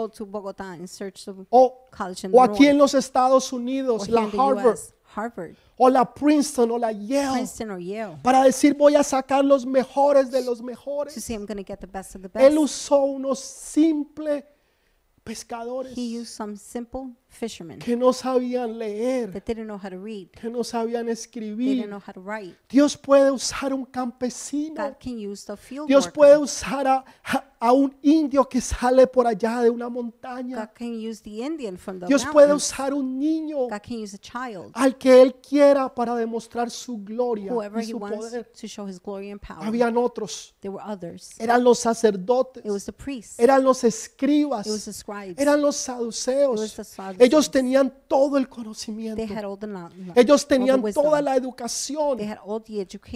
o, 1.50 1.88
o 2.32 2.44
aquí 2.44 2.68
en 2.68 2.78
los 2.78 2.94
Estados 2.94 3.54
Unidos, 3.54 4.10
la 4.10 4.24
Harvard 4.24 4.74
US, 4.74 4.94
Harvard, 5.16 5.56
o 5.78 5.90
la 5.90 6.06
Princeton 6.14 6.72
o 6.72 6.78
la 6.78 6.92
Yale, 6.92 7.34
Princeton, 7.34 7.72
or 7.72 7.80
Yale, 7.80 8.18
para 8.24 8.44
decir 8.44 8.76
voy 8.76 8.96
a 8.96 9.04
sacar 9.04 9.44
los 9.44 9.66
mejores 9.66 10.32
de 10.32 10.42
los 10.44 10.60
to 10.60 10.64
mejores. 10.64 11.14
say 11.24 11.34
I'm 11.36 11.46
going 11.46 11.58
to 11.58 11.64
get 11.64 11.80
the 11.80 11.88
best 11.88 12.16
of 12.16 12.22
the 12.22 12.30
Él 12.40 12.56
best. 12.56 12.58
usó 12.58 13.04
unos 13.04 13.40
simples 13.40 14.44
pescadores 15.24 15.96
He 15.98 16.18
used 16.20 16.34
some 16.34 16.56
simple 16.58 17.12
fishermen 17.32 17.80
que 17.80 17.96
no 17.96 18.14
sabían 18.14 18.78
leer, 18.78 19.32
that 19.32 19.44
didn't 19.46 19.66
know 19.66 19.78
how 19.82 19.90
to 19.90 19.98
read, 19.98 20.30
que 20.32 20.50
no 20.50 20.64
sabían 20.64 21.06
they 21.06 21.14
escribir. 21.14 21.76
didn't 21.78 21.90
know 21.90 22.02
how 22.06 22.14
to 22.14 22.22
write. 22.22 22.56
Dios 22.70 22.96
puede 22.98 23.32
usar 23.32 23.74
un 23.74 23.86
campesino. 23.86 24.76
God 24.76 24.96
can 25.02 25.18
use 25.18 25.46
the 25.46 25.58
field 25.58 25.88
Dios 25.88 26.06
worker. 26.06 26.14
puede 26.14 26.38
usar 26.38 26.88
a, 26.88 27.06
a- 27.24 27.46
a 27.64 27.72
un 27.74 27.96
indio 28.02 28.44
que 28.50 28.60
sale 28.60 29.06
por 29.06 29.28
allá 29.28 29.62
de 29.62 29.70
una 29.70 29.88
montaña. 29.88 30.58
God 30.58 30.70
can 30.74 30.94
use 30.94 31.22
the 31.22 31.46
Indian 31.46 31.78
from 31.78 32.00
the 32.00 32.08
Dios 32.08 32.26
puede 32.26 32.48
mountains. 32.48 32.72
usar 32.72 32.94
un 32.94 33.20
niño 33.20 33.68
God 33.70 33.82
can 33.88 34.02
use 34.04 34.16
a 34.16 34.20
child, 34.20 34.72
al 34.74 34.98
que 34.98 35.22
Él 35.22 35.36
quiera 35.36 35.94
para 35.94 36.16
demostrar 36.16 36.72
su 36.72 36.98
gloria 37.04 37.54
whoever 37.54 37.80
y 37.84 37.86
he 37.86 37.92
su 37.92 37.98
wants 37.98 38.18
poder. 38.18 38.46
to 38.60 38.68
show 38.68 38.88
his 38.88 39.00
glory 39.00 39.30
and 39.32 39.40
power. 39.40 39.64
Habían 39.64 39.96
otros, 39.96 40.56
There 40.60 40.72
were 40.74 40.84
others. 40.84 41.36
eran 41.40 41.64
los 41.64 41.78
sacerdotes, 41.80 42.66
It 42.66 42.72
was 42.72 42.86
the 42.86 42.94
priests. 42.94 43.40
eran 43.40 43.64
los 43.64 43.84
It 43.84 43.88
was 43.88 43.94
escribas, 43.96 44.66
the 44.86 44.94
scribes. 44.94 45.40
eran 45.40 45.62
los 45.62 45.88
It 45.88 45.92
was 46.00 46.16
saduceos. 46.16 46.76
the. 46.76 47.21
Ellos 47.24 47.52
tenían 47.52 47.94
todo 48.08 48.38
el 48.38 48.50
conocimiento, 48.50 49.16
They 49.24 49.32
had 49.32 49.46
all 49.46 49.56
the 49.58 49.68
knowledge. 49.68 50.12
ellos 50.16 50.48
tenían 50.48 50.82
toda 50.92 51.22
la 51.22 51.36
educación, 51.36 52.18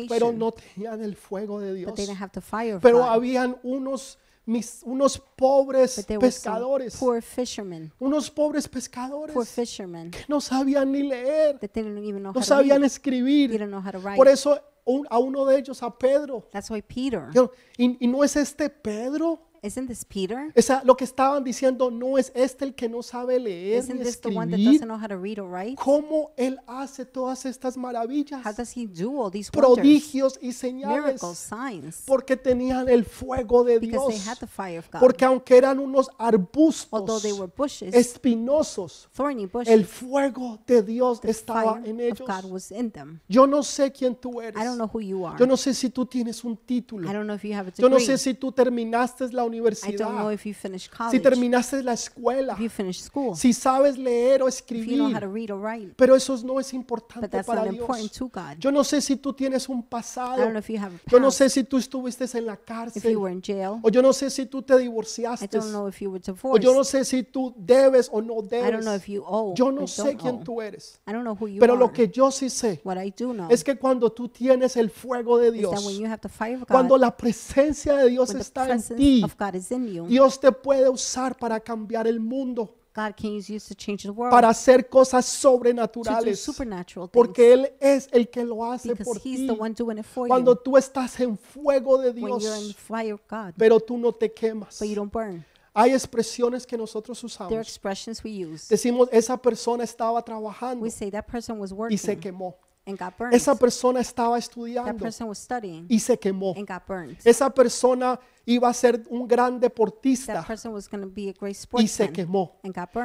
pero 0.07 0.31
no 0.31 0.51
tenían 0.51 1.01
el 1.01 1.15
fuego 1.15 1.59
de 1.59 1.73
Dios. 1.73 1.89
but 1.89 1.95
they 1.95 2.05
didn't 2.05 2.21
have 2.21 2.31
the 2.31 2.41
fire 2.41 2.75
of 2.75 2.81
Pero 2.83 3.03
habían 3.03 3.57
unos, 3.63 4.19
mis- 4.45 4.81
unos 4.85 5.17
pobres 5.35 6.05
pescadores. 6.19 6.95
poor 6.97 7.21
fishermen, 7.21 7.91
unos 7.99 8.29
pobres 8.29 8.67
pescadores 8.67 9.33
poor 9.33 9.45
fishermen 9.45 10.11
que 10.11 10.23
no 10.27 10.39
sabían 10.39 10.91
ni 10.91 11.03
leer, 11.03 11.57
that 11.59 11.71
didn't 11.73 11.97
even 11.97 12.21
know 12.21 12.31
no 12.31 12.39
how 12.39 12.41
to 12.41 12.43
sabían 12.43 12.81
read, 12.81 12.85
escribir. 12.85 13.49
didn't 13.49 13.69
know 13.69 13.81
how 13.81 13.91
to 13.91 13.99
write. 13.99 14.17
Por 14.17 14.27
eso 14.27 14.59
un- 14.85 15.07
a 15.09 15.17
uno 15.17 15.45
de 15.45 15.57
ellos, 15.57 15.81
a 15.81 15.89
Pedro, 15.97 16.47
That's 16.51 16.69
why 16.69 16.81
Peter, 16.83 17.29
y, 17.77 17.97
y 17.99 18.07
no 18.07 18.23
es 18.23 18.35
este 18.35 18.69
Pedro, 18.69 19.39
isn't 19.65 19.87
this 19.87 20.05
Peter? 20.05 20.51
esa, 20.55 20.81
lo 20.83 20.95
que 20.95 21.03
estaban 21.03 21.43
diciendo, 21.43 21.89
no 21.91 22.17
es 22.17 22.31
este 22.35 22.65
el 22.65 22.75
que 22.75 22.87
no 22.87 23.01
sabe 23.03 23.39
leer 23.39 23.79
Isn't 23.83 23.97
ni 23.99 24.03
this 24.03 24.19
the 24.21 24.29
one 24.29 24.51
that 24.51 24.57
escribir. 24.59 24.79
doesn't 24.79 24.87
know 24.87 24.97
how 24.99 25.07
to 25.07 25.17
read 25.17 25.39
or 25.39 25.49
write? 25.49 25.75
¿Cómo 25.81 26.31
él 26.37 26.59
hace 26.67 27.05
todas 27.05 27.45
estas 27.45 27.77
maravillas, 27.77 28.45
How 28.45 28.53
does 28.53 28.75
he 28.75 28.85
do 28.87 29.19
all 29.21 29.31
these 29.31 29.49
wonders, 29.53 29.75
prodigios 29.77 30.37
y 30.41 30.51
señales? 30.51 31.03
miracles, 31.21 31.37
signs? 31.37 32.03
Porque 32.05 32.37
tenían 32.37 32.87
el 32.89 33.05
fuego 33.05 33.63
de 33.63 33.79
Because 33.79 34.07
they 34.07 34.15
Dios. 34.17 34.27
had 34.27 34.37
the 34.39 34.47
fire 34.47 34.79
of 34.79 34.89
God. 34.91 34.99
Porque 34.99 35.25
aunque 35.25 35.57
eran 35.57 35.79
unos 35.79 36.09
Although 36.19 36.35
arbustos 36.51 37.21
they 37.23 37.31
were 37.33 37.51
bushes, 37.55 37.93
espinosos, 37.93 39.07
thorny 39.13 39.45
bushes, 39.45 39.67
el 39.69 39.85
fuego 39.85 40.59
de 40.67 40.81
Dios 40.83 41.21
the 41.21 41.31
estaba 41.31 41.75
fire 41.75 41.89
en 41.89 41.95
of 41.95 42.01
ellos. 42.01 42.27
God 42.27 42.51
was 42.51 42.71
in 42.71 42.91
them. 42.91 43.19
Yo 43.27 43.47
no 43.47 43.63
sé 43.63 43.91
quién 43.91 44.15
tú 44.15 44.41
eres. 44.41 44.59
I 44.61 44.65
don't 44.65 44.77
know 44.77 44.89
who 44.91 44.99
you 45.01 45.25
are. 45.25 45.37
Yo 45.39 45.45
no 45.47 45.57
sé 45.57 45.73
si 45.73 45.89
tú 45.89 46.05
tienes 46.05 46.43
un 46.43 46.57
título. 46.57 47.09
I 47.09 47.13
don't 47.13 47.25
know 47.25 47.35
if 47.35 47.43
you 47.43 47.53
have 47.53 47.69
a 47.69 47.73
Yo 47.75 47.89
no 47.89 47.97
degree. 47.97 48.05
sé 48.05 48.17
si 48.17 48.33
tú 48.33 48.51
terminaste 48.51 49.31
la 49.31 49.43
I 49.83 49.95
don't 49.95 50.15
know 50.15 50.29
universidad, 50.29 50.33
if 50.33 50.45
you 50.45 50.53
finished 50.53 50.91
si 50.91 50.97
college, 50.97 51.21
terminaste 51.21 51.83
la 51.83 51.93
escuela, 51.93 52.53
if 52.53 52.59
you 52.59 52.69
finished 52.69 53.01
school, 53.05 53.35
si 53.35 53.53
sabes 53.53 53.97
leer 53.97 54.41
o 54.43 54.47
if 54.47 54.63
you 54.69 54.97
know 54.97 55.05
how 55.07 55.19
to 55.19 55.25
escribir, 55.27 55.33
read 55.33 55.51
or 55.51 55.59
write. 55.61 55.93
pero 55.95 56.15
eso 56.15 56.37
no 56.43 56.59
es 56.59 56.67
But 56.67 56.73
importante 56.75 57.27
that's 57.29 57.47
para 57.47 57.61
not 57.65 57.73
important 57.73 58.11
Dios. 58.11 58.17
to 58.17 58.27
God. 58.29 58.57
Yo 58.59 58.71
no 58.71 58.83
sé 58.83 59.01
si 59.01 59.15
tú 59.17 59.33
tienes 59.33 59.67
un 59.69 59.75
I 59.75 59.81
don't 59.81 59.89
pasado, 59.89 60.49
know 60.49 60.59
if 60.59 60.69
you 60.69 60.77
have 60.79 60.95
a 60.95 60.99
yo 61.09 61.19
no 61.19 61.27
past, 61.27 61.37
sé 61.41 61.49
si 61.49 61.63
tú 61.63 61.77
estuviste 61.77 62.25
en 62.37 62.45
la 62.45 62.53
if 62.53 62.65
cárcel, 62.65 63.11
you 63.11 63.21
were 63.21 63.31
in 63.33 63.41
jail. 63.41 63.79
o 63.81 63.89
yo 63.89 64.01
no 64.01 64.13
sé 64.13 64.29
si 64.29 64.45
tú 64.45 64.61
te 64.61 64.73
I 64.75 64.79
divorciaste, 64.79 65.47
don't 65.47 65.71
know 65.71 65.87
if 65.87 65.99
you 66.01 66.09
were 66.11 66.21
o 66.25 66.33
divorced. 66.33 66.63
yo 66.63 66.73
no 66.73 66.83
sé 66.83 67.05
si 67.05 67.23
tú 67.23 67.53
debes 67.57 68.09
o 68.11 68.21
no 68.21 68.35
I 68.35 68.71
don't 68.71 68.81
know 68.83 68.91
debes. 68.91 69.01
if 69.01 69.07
you 69.09 69.23
owe 69.25 69.53
Yo 69.55 69.67
or 69.67 69.73
no 69.73 69.87
sé 69.87 70.03
don't 70.03 70.21
quién 70.21 70.35
owe. 70.35 70.43
tú 70.43 70.61
eres, 70.61 70.99
I 71.07 71.11
don't 71.13 71.23
know 71.23 71.35
who 71.39 71.47
you 71.47 71.59
pero 71.59 71.75
lo 71.75 71.85
are. 71.85 71.93
que 71.93 72.07
yo 72.09 72.31
sí 72.31 72.49
sé 72.49 72.81
What 72.83 72.97
I 73.03 73.11
do 73.11 73.33
know 73.33 73.47
es 73.49 73.63
que 73.63 73.75
cuando 73.77 74.11
tú 74.11 74.27
tienes 74.29 74.75
el 74.77 74.89
fuego 74.89 75.37
de 75.37 75.47
is 75.55 75.61
that 75.63 75.71
when 75.83 75.87
Dios, 75.87 75.97
you 75.99 76.05
have 76.07 76.19
the 76.21 76.29
fire 76.29 76.55
of 76.61 76.67
cuando 76.67 76.97
la 76.97 77.15
presencia 77.15 77.95
de 77.95 78.09
Dios 78.09 78.29
when 78.29 78.37
the 78.37 78.41
está 78.43 78.61
en 78.63 78.67
presence 78.69 78.95
ti, 78.95 79.21
of 79.23 79.34
God 79.37 79.55
is 79.55 79.71
in 79.71 79.87
you, 79.87 80.07
Dios 80.07 80.39
te 80.39 80.51
puede 80.51 80.87
usar 80.89 81.37
para 81.37 81.59
cambiar 81.59 82.07
el 82.07 82.19
mundo, 82.19 82.73
God 82.95 83.13
can 83.17 83.31
use 83.37 83.49
you 83.51 83.59
to 83.59 83.73
change 83.75 84.03
the 84.03 84.09
world, 84.11 84.31
para 84.31 84.47
hacer 84.49 84.87
cosas 84.89 85.25
to 85.25 85.31
do 85.49 85.57
sobrenaturales, 85.57 86.39
supernatural 86.39 87.07
things, 87.09 87.11
porque 87.13 87.51
Él 87.53 87.73
es 87.79 88.07
el 88.11 88.29
que 88.29 88.43
lo 88.45 88.63
hace 88.71 88.89
because 88.89 89.03
por 89.05 89.17
He's 89.17 89.39
ti. 89.39 89.47
the 89.47 89.53
one 89.53 89.73
doing 89.73 89.97
it 89.97 90.05
for 90.05 90.27
Cuando 90.27 90.53
you. 90.53 90.61
tú 90.63 90.77
estás 90.77 91.19
en 91.19 91.37
fuego 91.37 91.97
de 91.97 92.11
When 92.11 92.17
you're 92.21 92.37
in 92.37 92.39
the 92.39 92.49
Dios, 92.67 92.75
fire 92.75 93.13
of 93.13 93.21
God, 93.29 93.53
pero 93.57 93.79
tú 93.79 93.97
no 93.97 94.11
te 94.13 94.31
quemas. 94.31 94.79
but 94.79 94.87
you 94.87 94.95
don't 94.95 95.11
burn. 95.11 95.43
Hay 95.77 95.91
expresiones 95.91 96.65
que 96.65 96.77
nosotros 96.77 97.19
There 97.19 97.27
are 97.27 97.49
usamos. 97.59 97.67
expressions 97.67 98.23
we 98.23 98.31
use. 98.45 98.67
Decimos, 98.69 99.09
esa 99.11 99.35
persona 99.35 99.83
estaba 99.83 100.21
trabajando 100.23 100.81
We 100.81 100.89
say 100.89 101.11
that 101.11 101.25
person 101.27 101.59
was 101.59 101.71
y 101.89 101.97
se 101.97 102.11
working 102.13 102.19
quemó. 102.21 102.55
and 102.87 102.97
got 102.97 103.17
burned. 103.17 103.33
Esa 103.35 103.55
persona 103.55 103.99
estaba 103.99 104.35
That 104.35 104.43
estudiando 104.43 104.97
person 105.03 105.27
was 105.27 105.37
studying 105.37 105.85
y 105.89 105.99
se 105.99 106.17
quemó. 106.17 106.53
and 106.55 106.65
got 106.65 106.87
burned. 106.87 107.17
Esa 107.25 107.49
persona 107.49 108.17
iba 108.45 108.69
a 108.69 108.73
ser 108.73 109.03
un 109.09 109.27
gran 109.27 109.59
deportista 109.59 110.43
person 110.45 110.73
was 110.73 110.87
going 110.89 111.01
to 111.01 111.09
be 111.09 111.29
a 111.29 111.33
great 111.33 111.57
y 111.79 111.87
se 111.87 112.11
quemó. 112.11 112.59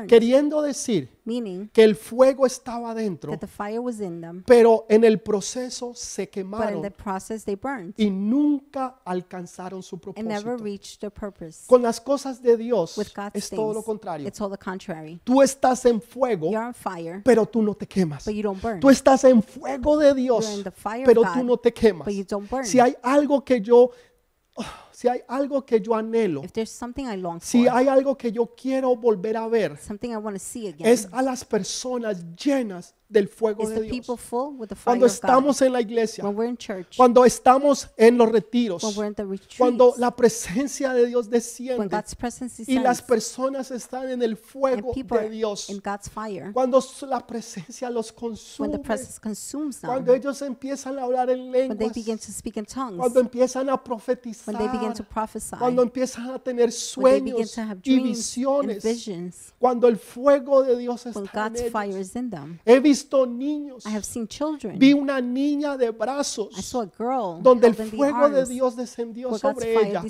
Queriendo 0.07 0.63
decir 0.63 1.09
que 1.73 1.85
el 1.85 1.97
fuego 1.97 2.47
estaba 2.47 2.95
dentro, 2.95 3.39
pero 4.47 4.87
en 4.89 5.05
el 5.05 5.21
proceso 5.21 5.95
se 5.95 6.29
quemaron 6.29 6.83
y 7.97 8.11
nunca 8.11 9.01
alcanzaron 9.05 9.83
su 9.83 9.99
propósito. 9.99 10.57
Con 11.67 11.83
las 11.83 12.01
cosas 12.01 12.43
de 12.43 12.57
Dios 12.57 12.99
es 13.35 13.51
todo 13.51 13.75
lo 13.75 13.83
contrario. 13.83 14.31
Tú 15.25 15.43
estás 15.43 15.85
en 15.87 16.01
fuego, 16.01 16.51
pero 17.25 17.47
tú 17.47 17.63
no 17.63 17.75
te 17.75 17.87
quemas. 17.87 18.25
Tú 18.81 18.91
estás 18.91 19.25
en 19.25 19.43
fuego 19.43 19.97
de 19.99 20.15
Dios, 20.15 20.63
pero 21.05 21.23
tú 21.23 21.45
no 21.45 21.57
te 21.57 21.73
quemas. 21.73 22.09
Si 22.65 22.81
hay 22.81 22.97
algo 23.03 23.45
que 23.45 23.61
yo, 23.61 23.91
ah, 24.59 24.89
si 25.01 25.09
hay 25.09 25.21
algo 25.29 25.65
que 25.65 25.81
yo 25.81 25.95
anhelo, 25.95 26.45
If 26.45 26.53
there's 26.53 26.71
something 26.71 27.07
I 27.07 27.17
long 27.17 27.41
si 27.41 27.65
for, 27.65 27.73
hay 27.75 27.89
algo 27.89 28.19
que 28.19 28.31
yo 28.31 28.55
quiero 28.55 28.95
volver 28.97 29.37
a 29.39 29.49
ver, 29.49 29.79
something 29.79 30.11
I 30.11 30.17
want 30.17 30.37
to 30.37 30.39
see 30.45 30.69
again, 30.69 30.87
es 30.87 31.09
a 31.11 31.23
las 31.23 31.43
personas 31.45 32.23
llenas 32.37 32.95
del 33.09 33.27
fuego 33.29 33.65
is 33.65 33.71
de 33.71 33.75
the 33.75 33.81
Dios. 33.83 33.91
people 33.97 34.17
full 34.17 34.57
with 34.57 34.69
the 34.69 34.77
fire 34.77 34.85
Cuando 34.93 35.07
of 35.07 35.11
God. 35.11 35.15
estamos 35.15 35.63
en 35.63 35.73
la 35.73 35.81
iglesia, 35.81 36.23
When 36.25 36.37
we're 36.37 36.49
in 36.49 36.57
church, 36.57 36.97
cuando 36.97 37.25
estamos 37.25 37.89
en 37.97 38.17
los 38.17 38.31
retiros, 38.31 38.85
when 38.85 38.97
we're 38.97 39.07
in 39.09 39.15
the 39.15 39.25
cuando 39.59 39.95
la 39.97 40.15
presencia 40.15 40.93
de 40.93 41.07
Dios 41.07 41.25
when 41.27 41.31
desciende 41.33 41.89
God's 41.89 42.15
presence 42.15 42.63
y 42.69 42.79
las 42.79 43.03
personas 43.03 43.73
están 43.73 44.11
en 44.11 44.23
el 44.23 44.31
and 44.33 44.39
fuego 44.39 44.93
people 44.93 45.19
de 45.19 45.25
are 45.25 45.31
Dios, 45.35 45.69
in 45.71 45.81
God's 45.85 46.09
fire, 46.09 46.53
cuando 46.53 46.79
s- 46.79 47.05
la 47.05 47.27
presencia 47.27 47.91
los 47.91 48.13
when 48.13 48.31
consume, 48.31 48.71
the 48.71 48.79
presence 48.79 49.19
consumes 49.19 49.81
them, 49.81 49.91
cuando 49.91 50.15
ellos 50.15 50.41
empiezan 50.43 50.97
a 50.99 51.03
hablar 51.03 51.31
en 51.31 51.41
when 51.41 51.53
they 51.53 51.69
lenguas, 51.69 51.93
begin 51.95 52.17
to 52.19 52.31
speak 52.31 52.59
in 52.59 52.65
tongues, 52.65 52.97
cuando 52.99 53.19
empiezan 53.19 53.69
a 53.71 53.83
profetizar, 53.83 54.55
when 54.55 54.59
they 54.59 54.69
begin 54.79 54.90
to 54.95 55.05
prophesy, 55.05 55.57
cuando 55.59 55.83
empiezan 55.83 56.31
a 56.31 56.39
tener 56.39 56.73
sueños 56.73 57.57
y 57.83 58.01
visiones, 58.01 59.55
cuando 59.59 59.89
el 59.89 59.97
fuego 59.97 60.63
de 60.63 60.77
Dios 60.77 61.07
está 61.07 61.47
en 61.47 61.87
ellos. 61.87 62.13
them. 62.13 62.59
He 62.65 62.81
visto 62.81 63.27
niños, 63.27 63.85
I 63.87 63.91
have 63.91 64.05
seen 64.05 64.27
children. 64.27 64.79
vi 64.79 64.93
una 64.93 65.21
niña 65.21 65.77
de 65.77 65.91
brazos 65.91 66.57
I 66.59 66.63
saw 66.63 66.83
a 66.83 66.87
girl 66.87 67.43
donde 67.43 67.69
el 67.69 67.75
fuego 67.75 68.29
de 68.29 68.47
Dios 68.47 68.77
descendió 68.77 69.37
sobre 69.39 69.75
ella 69.75 70.03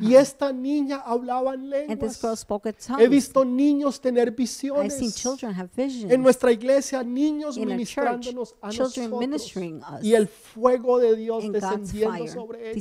y 0.00 0.14
esta 0.14 0.52
niña 0.52 1.02
hablaba 1.04 1.54
en 1.54 1.60
And 1.90 2.00
this 2.00 2.20
girl 2.20 2.36
lenguas. 2.36 3.00
He 3.00 3.08
visto 3.08 3.44
niños 3.44 4.00
tener 4.00 4.30
visiones. 4.32 5.14
children 5.14 5.54
have 5.54 5.70
En 5.76 6.22
nuestra 6.22 6.52
iglesia, 6.52 7.02
niños 7.02 7.56
In 7.56 7.62
church, 7.62 7.72
ministrándonos 7.72 8.54
a 8.60 8.70
children 8.70 9.10
nosotros 9.10 9.20
ministering 9.20 9.76
us. 9.76 10.04
y 10.04 10.14
el 10.14 10.28
fuego 10.28 10.98
de 10.98 11.16
Dios 11.16 11.50
descendiendo 11.50 12.26
sobre 12.28 12.70
ellos. 12.70 12.74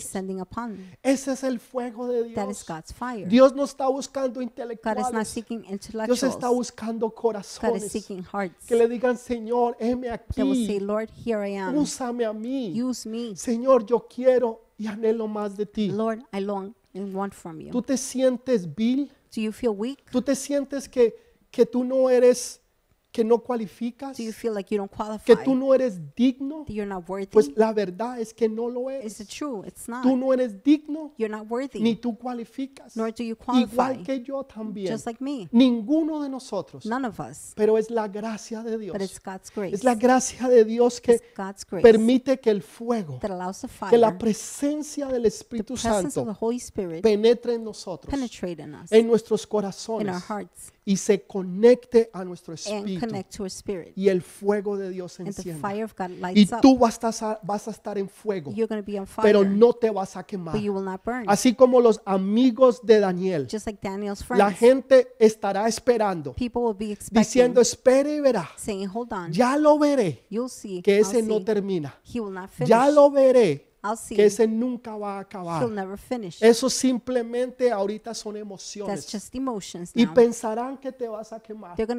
Ese 1.22 1.32
es 1.34 1.44
el 1.44 1.60
fuego 1.60 2.08
de 2.08 2.34
That 2.34 2.50
is 2.50 2.58
Dios. 2.58 2.66
God's 2.66 2.94
fire. 2.94 3.28
Dios 3.28 3.54
no 3.54 3.64
está 3.64 3.88
buscando 3.88 4.40
God 4.40 4.44
is 4.44 4.58
not 4.58 4.72
intelectuales. 4.82 5.28
seeking 5.28 5.62
Dios 5.62 5.72
intellectuals. 5.72 6.24
está 6.24 6.50
buscando 6.50 7.08
God 7.08 7.14
is 7.14 7.20
corazones 7.20 7.92
seeking 7.92 8.24
hearts. 8.24 8.66
que 8.66 8.76
le 8.76 8.88
digan, 8.88 9.18
Señor, 9.18 9.76
heme 9.80 10.08
That 10.08 10.22
will 10.38 10.54
say, 10.66 10.78
aquí, 10.78 10.80
Lord, 10.80 11.10
here 11.26 11.50
I 11.50 11.58
am. 11.58 11.76
úsame 11.78 12.26
a 12.26 12.34
mí. 12.34 12.74
Use 12.82 13.08
me. 13.08 13.36
Señor, 13.36 13.86
yo 13.86 14.08
quiero 14.08 14.62
y 14.78 14.88
anhelo 14.88 15.28
más 15.28 15.56
de 15.58 15.66
ti. 15.66 15.90
Lord, 15.90 16.24
I 16.34 16.40
long 16.40 16.74
and 16.94 17.14
want 17.14 17.34
from 17.34 17.60
you. 17.60 17.72
¿Tú 17.72 17.82
te 17.82 17.98
sientes 17.98 18.66
vil? 18.74 19.12
Do 19.36 19.42
you 19.42 19.52
feel 19.52 19.74
weak? 19.76 20.10
¿Tú 20.12 20.22
te 20.22 20.36
sientes 20.36 20.90
que, 20.90 21.16
que 21.52 21.66
tú 21.66 21.84
no 21.84 22.10
eres, 22.10 22.62
que 23.12 23.24
no 23.24 23.40
cualificas? 23.40 24.18
Do 24.18 24.24
you 24.24 24.32
feel 24.32 24.54
like 24.54 24.74
you 24.74 24.80
don't 24.80 24.92
qualify? 24.92 25.26
¿Que 25.26 25.36
tú 25.44 25.56
no 25.56 25.74
eres 25.74 26.00
digno? 26.16 26.66
That 26.66 26.74
you're 26.74 26.90
not 26.90 27.08
worthy? 27.10 27.28
Pues 27.28 27.52
la 27.56 27.74
verdad 27.74 28.20
es 28.20 28.34
que 28.34 28.48
no 28.48 28.70
lo 28.70 28.90
Is 28.90 29.00
eres. 29.00 29.20
it 29.22 29.30
true? 29.30 29.64
It's 29.66 29.88
not. 29.88 30.04
Tú 30.04 30.16
no 30.16 30.34
eres 30.34 30.64
digno 30.64 31.14
You're 31.18 31.36
not 31.36 31.50
worthy. 31.50 31.80
ni 31.80 31.96
tú 31.96 32.18
cualificas. 32.18 32.96
Nor 32.96 33.12
do 33.12 33.24
you 33.24 33.36
Igual 33.36 33.68
qualify. 33.68 34.04
que 34.04 34.22
yo 34.22 34.44
también. 34.44 34.92
Just 34.92 35.06
like 35.06 35.24
me. 35.24 35.48
Ninguno 35.52 36.22
de 36.22 36.30
nosotros. 36.30 36.86
None 36.86 37.08
of 37.08 37.20
us. 37.20 37.54
Pero 37.56 37.78
es 37.78 37.90
la 37.90 38.08
gracia 38.08 38.64
de 38.64 38.78
Dios. 38.78 38.94
But 38.94 39.02
it's 39.02 39.20
God's 39.20 39.52
grace. 39.54 39.76
Es 39.76 39.84
la 39.84 39.96
gracia 39.96 40.48
de 40.48 40.66
Dios 40.66 41.02
que 41.02 41.14
It's 41.16 41.24
God's 41.36 41.66
grace 41.66 41.84
permite 41.84 42.40
que 42.40 42.52
el 42.52 42.62
fuego, 42.62 43.20
that 43.22 43.32
allows 43.32 43.62
the 43.62 43.68
que 43.90 43.98
la 43.98 44.18
presencia 44.18 45.08
del 45.08 45.24
the 45.24 45.28
Espíritu 45.30 45.74
presence 45.74 46.20
of 46.20 46.26
the 46.28 46.34
Santo 46.34 46.38
Holy 46.40 46.58
Spirit 46.58 47.02
penetre 47.02 47.56
en 47.56 47.64
nosotros, 47.64 48.10
penetrate 48.10 48.62
in 48.62 48.76
us, 48.76 48.92
en 48.92 49.08
nuestros 49.08 49.44
in 49.44 49.46
our 49.46 49.50
corazones 49.50 50.24
hearts, 50.28 50.72
y 50.90 50.98
se 50.98 51.22
conecte 51.22 52.10
a 52.14 52.26
nuestro 52.26 52.54
and 52.54 52.60
espíritu 52.60 53.00
connect 53.06 53.36
to 53.38 53.44
our 53.44 53.48
spirit. 53.52 53.94
y 53.96 54.10
el 54.10 54.24
fuego 54.24 54.76
de 54.76 54.90
Dios 54.90 55.14
se 55.14 55.22
And 55.22 55.32
the 55.36 55.42
encienda. 55.42 55.70
fire 55.70 55.84
of 55.84 55.94
God 55.96 56.10
Y 56.10 56.16
lights 56.20 56.54
up. 56.54 56.62
tú 56.62 56.78
vas 56.80 57.04
a, 57.04 57.12
sa- 57.12 57.40
vas 57.44 57.68
a 57.68 57.72
estar 57.72 58.00
en 58.00 58.10
fuego, 58.10 58.52
You're 58.56 58.68
going 58.68 58.82
to 58.84 58.92
be 58.92 59.00
on 59.00 59.06
pero 59.22 59.44
no 59.44 59.74
te 59.74 59.92
vas 59.92 60.18
a 60.18 60.24
quemar. 60.24 60.54
but 60.56 60.64
you 60.64 60.74
will 60.74 60.84
not 60.84 61.02
burn. 61.06 61.26
Así 61.28 61.54
como 61.54 61.80
los 61.80 62.02
amigos 62.06 62.82
de 62.84 63.00
Daniel, 63.00 63.48
Just 63.52 63.68
like 63.68 63.80
Daniel's 63.88 64.26
la 64.32 64.52
gente 64.52 65.10
estará 65.20 65.68
esperando, 65.68 66.34
people 66.34 66.62
will 66.64 66.74
be 66.76 66.92
expecting, 66.92 67.20
diciendo, 67.22 67.62
espere 67.62 68.16
y 68.16 68.20
verá, 68.22 68.50
saying, 68.58 68.88
hold 68.88 69.14
on, 69.14 69.32
ya 69.32 69.58
lo 69.58 69.78
veré, 69.78 70.26
you'll 70.32 70.50
see, 70.50 70.82
que 70.82 70.96
I'll 70.98 71.02
ese 71.02 71.22
no 71.22 71.38
see. 71.38 71.46
termina. 71.46 71.94
He 72.04 72.20
will 72.20 72.34
not 72.34 72.50
finish. 72.50 72.70
Ya 72.70 72.90
lo 72.90 73.12
veré. 73.12 73.69
Que 74.10 74.26
ese 74.26 74.48
nunca 74.48 74.96
va 74.98 75.18
a 75.18 75.20
acabar. 75.22 75.62
He'll 75.64 75.74
never 75.74 75.98
finish. 75.98 76.42
Eso 76.42 76.70
simplemente 76.70 77.72
ahorita 77.72 78.14
son 78.14 78.34
That's 78.34 78.42
emociones. 78.42 79.12
just 79.12 79.36
emotions 79.36 79.92
Y 79.96 80.06
pensarán 80.08 80.78
que 80.78 80.92
te 80.92 81.08
vas 81.08 81.32
a 81.34 81.40
quemar. 81.40 81.76
Pero 81.76 81.94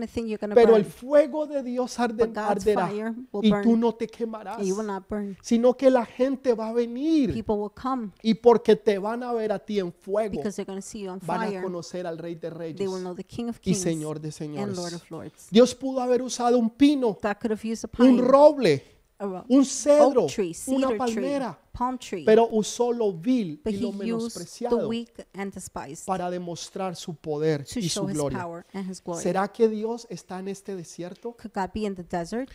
el 0.77 0.83
burn, 0.83 0.85
fuego 0.85 1.47
de 1.47 1.63
Dios 1.63 1.99
arde- 1.99 2.31
arderá 2.37 2.91
y 2.93 3.03
burn. 3.31 3.63
tú 3.63 3.77
no 3.77 3.95
te 3.95 4.07
quemarás, 4.07 4.59
sino 5.43 5.77
que 5.77 5.91
la 5.91 6.05
gente 6.05 6.55
va 6.55 6.69
a 6.69 6.73
venir 6.73 7.35
y 8.23 8.35
porque 8.35 8.77
te 8.77 8.99
van 8.99 9.23
a 9.23 9.33
ver 9.33 9.53
a 9.53 9.59
ti 9.59 9.79
en 9.79 9.93
fuego, 9.93 10.31
because 10.31 10.57
they're 10.57 10.67
going 10.67 10.81
to 10.81 10.87
see 10.87 11.01
you 11.03 11.11
on 11.11 11.21
van 11.23 11.57
a 11.57 11.63
conocer 11.63 12.07
al 12.07 12.19
Rey 12.19 12.35
de 12.35 12.51
Reyes 12.51 12.77
They 12.77 12.87
will 12.87 13.01
know 13.01 13.15
the 13.15 13.25
King 13.25 13.49
of 13.49 13.59
y 13.63 13.75
Señor 13.75 14.21
de 14.21 14.29
and 14.29 14.35
Señores. 14.35 14.77
Lord 14.77 14.95
of 14.95 15.11
Lords. 15.11 15.49
Dios 15.51 15.75
pudo 15.75 16.01
haber 16.01 16.23
usado 16.23 16.59
un 16.59 16.71
pino, 16.71 17.19
God 17.23 17.37
could 17.41 17.53
have 17.53 17.65
used 17.65 17.85
a 17.85 18.03
un 18.03 18.19
roble, 18.19 18.83
un 19.49 19.65
cedro, 19.65 20.27
una 20.67 20.97
palmera, 20.97 21.59
palm 21.81 21.99
tree, 21.99 22.25
pero 22.27 22.47
usó 22.53 22.93
lo 22.93 23.11
vil 23.13 23.59
but 23.65 23.73
y 23.73 23.77
he 23.77 23.81
lo 23.81 23.89
used 23.89 23.99
the 23.99 24.05
menospreciado 24.05 24.89
weak 24.89 25.27
and 25.33 25.53
despised 25.55 26.05
para 26.07 26.31
demostrar 26.31 26.95
su 26.95 27.15
poder 27.15 27.65
to 27.65 27.81
y 27.81 27.89
su 27.89 28.07
his 28.07 28.15
gloria. 28.15 28.39
power 28.39 28.67
and 28.75 28.91
his 28.91 29.03
glory. 29.03 29.23
¿Será 29.23 29.49
que 29.49 29.67
Dios 29.69 30.07
está 30.11 30.39
en 30.41 30.49
este 30.49 30.77
desierto? 30.77 31.35
Could 31.41 31.53
God 31.55 31.71
be 31.73 31.87
in 31.87 31.95
the 31.95 32.05
desert? 32.05 32.51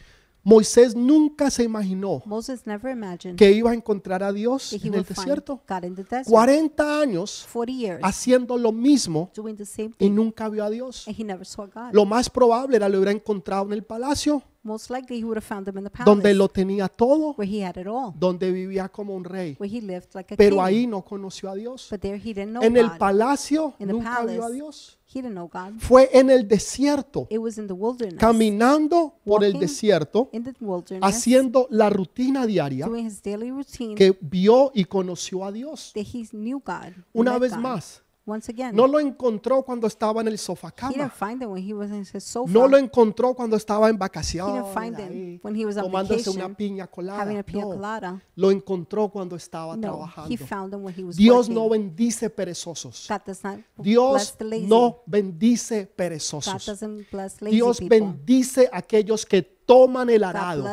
Moisés 0.47 0.95
nunca 0.95 1.49
se 1.49 1.63
imaginó 1.63 2.21
Moses 2.23 2.67
never 2.67 2.91
imagined 2.91 3.35
que 3.35 3.51
iba 3.51 3.71
a 3.71 3.73
encontrar 3.73 4.21
a 4.21 4.31
Dios 4.31 4.69
that 4.69 4.79
he 4.79 4.88
en 4.89 4.93
el 4.93 4.99
would 4.99 5.07
find 5.07 5.17
desierto. 5.17 5.61
God 5.67 5.83
in 5.85 5.95
the 5.95 6.03
desert. 6.03 6.27
40 6.27 7.01
años 7.01 7.47
40 7.51 7.71
years 7.73 7.99
haciendo 8.03 8.55
lo 8.55 8.71
mismo 8.71 9.31
doing 9.35 9.55
the 9.55 9.65
same 9.65 9.88
y 9.97 10.05
thing, 10.05 10.11
nunca 10.13 10.47
vio 10.47 10.63
a 10.63 10.69
Dios. 10.69 11.07
and 11.07 11.17
he 11.19 11.23
never 11.23 11.43
saw 11.47 11.65
God. 11.65 11.91
Lo 11.93 12.05
más 12.05 12.29
probable 12.29 12.75
era 12.75 12.88
lo 12.88 12.99
hubiera 12.99 13.11
encontrado 13.11 13.65
en 13.65 13.73
el 13.73 13.83
palacio, 13.83 14.43
Most 14.65 14.89
likely 14.89 15.19
he 15.19 15.23
would 15.23 15.38
have 15.38 15.45
found 15.47 15.67
him 15.67 15.78
in 15.78 15.84
the 15.84 15.91
donde 16.04 16.23
palace, 16.23 16.36
lo 16.38 16.49
tenía 16.49 16.89
todo, 16.89 17.34
where 17.38 17.47
he 17.49 17.63
had 17.63 17.78
it 17.78 17.86
all, 17.88 18.12
donde 18.19 18.51
vivía 18.51 18.89
como 18.89 19.15
un 19.15 19.23
rey. 19.23 19.56
where 19.60 19.71
he 19.71 19.80
lived 19.80 20.08
like 20.15 20.34
a 20.34 20.38
Pero 20.38 20.56
king. 20.56 20.63
ahí 20.63 20.88
no 20.88 21.04
conoció 21.06 21.51
a 21.51 21.56
Dios. 21.56 21.88
But 21.91 22.01
there 22.01 22.17
he 22.17 22.34
didn't 22.34 22.49
know 22.51 22.63
En 22.63 22.75
el 22.75 22.89
God. 22.89 22.97
palacio 22.97 23.75
In 23.78 23.88
the 23.88 23.93
nunca 23.93 24.25
vio 24.25 24.43
a. 24.43 24.49
Dios. 24.49 24.97
He 25.08 25.21
didn't 25.21 25.34
know 25.36 25.47
God. 25.47 25.78
Fue 25.78 26.10
en 26.13 26.32
el 26.32 26.47
desierto, 26.47 27.28
It 27.30 27.38
was 27.38 27.60
in 27.60 27.67
the 27.67 27.73
wilderness, 27.73 28.19
caminando 28.19 29.13
por 29.23 29.43
el 29.43 29.54
Walking 29.54 29.60
desierto, 29.67 30.30
in 30.34 30.43
the 30.43 30.54
wilderness, 30.60 31.04
haciendo 31.08 31.67
la 31.69 31.89
rutina 31.91 32.45
diaria 32.47 32.88
doing 32.88 33.06
his 33.06 33.21
daily 33.21 33.51
routine, 33.51 33.93
que 33.95 34.17
vio 34.19 34.71
y 34.73 34.84
conoció 34.86 35.45
a 35.45 35.51
Dios. 35.51 35.91
that 35.93 36.06
he 36.12 36.25
knew 36.34 36.60
God. 36.65 36.93
Una 37.13 37.34
met 37.34 37.41
vez 37.41 37.51
God. 37.54 37.60
más, 37.62 38.01
once 38.25 38.49
again. 38.51 38.75
No 38.75 38.88
lo 38.88 38.99
encontró 38.99 39.63
cuando 39.63 39.88
estaba 39.88 40.21
en 40.21 40.27
el 40.27 40.38
sofá 40.38 40.69
he 40.69 40.88
didn't 40.89 40.97
cama. 40.97 41.09
find 41.09 41.39
them 41.39 41.51
when 41.51 41.63
he 41.63 41.73
was 41.73 41.89
in 41.91 42.01
his 42.01 42.23
sofa. 42.23 42.51
No 42.51 42.67
lo 42.67 42.77
encontró 42.77 43.33
cuando 43.35 43.55
estaba 43.55 43.88
en 43.89 43.95
he 43.95 43.99
vacaciones, 43.99 44.63
didn't 44.63 44.73
find 44.73 44.95
them 44.97 45.09
ahí, 45.11 45.39
when 45.43 45.55
he 45.55 45.65
was 45.65 45.77
on 45.77 45.83
tomándose 45.83 46.29
una 46.31 46.49
piña 46.55 46.88
colada. 46.88 47.21
having 47.21 47.38
a 47.38 47.43
pina 47.43 47.61
No, 47.61 47.67
colada. 47.69 48.21
lo 48.35 48.51
encontró 48.51 49.09
cuando 49.09 49.35
estaba 49.35 49.75
No, 49.75 49.81
trabajando. 49.81 50.33
he 50.33 50.38
found 50.38 50.71
them 50.71 50.83
when 50.83 50.93
he 50.97 51.03
was 51.03 51.15
Dios 51.17 51.47
working. 51.47 51.55
no 51.55 51.69
bendice 51.69 52.29
perezosos. 52.29 53.05
God 53.09 53.21
does 53.25 53.43
not 53.43 53.55
bless 53.77 53.83
Dios 53.85 54.35
the 54.38 54.43
lazy. 54.45 54.67
no 54.67 55.03
bendice 55.05 55.85
God 55.85 55.95
perezosos. 55.95 56.65
doesn't 56.65 57.09
bless 57.11 57.41
lazy 57.41 57.55
Dios 57.55 57.79
people. 57.79 57.99
bendice 57.99 58.69
a 58.71 58.77
aquellos 58.79 59.25
que 59.25 59.54
toman 59.65 60.10
el 60.10 60.23
arado, 60.23 60.63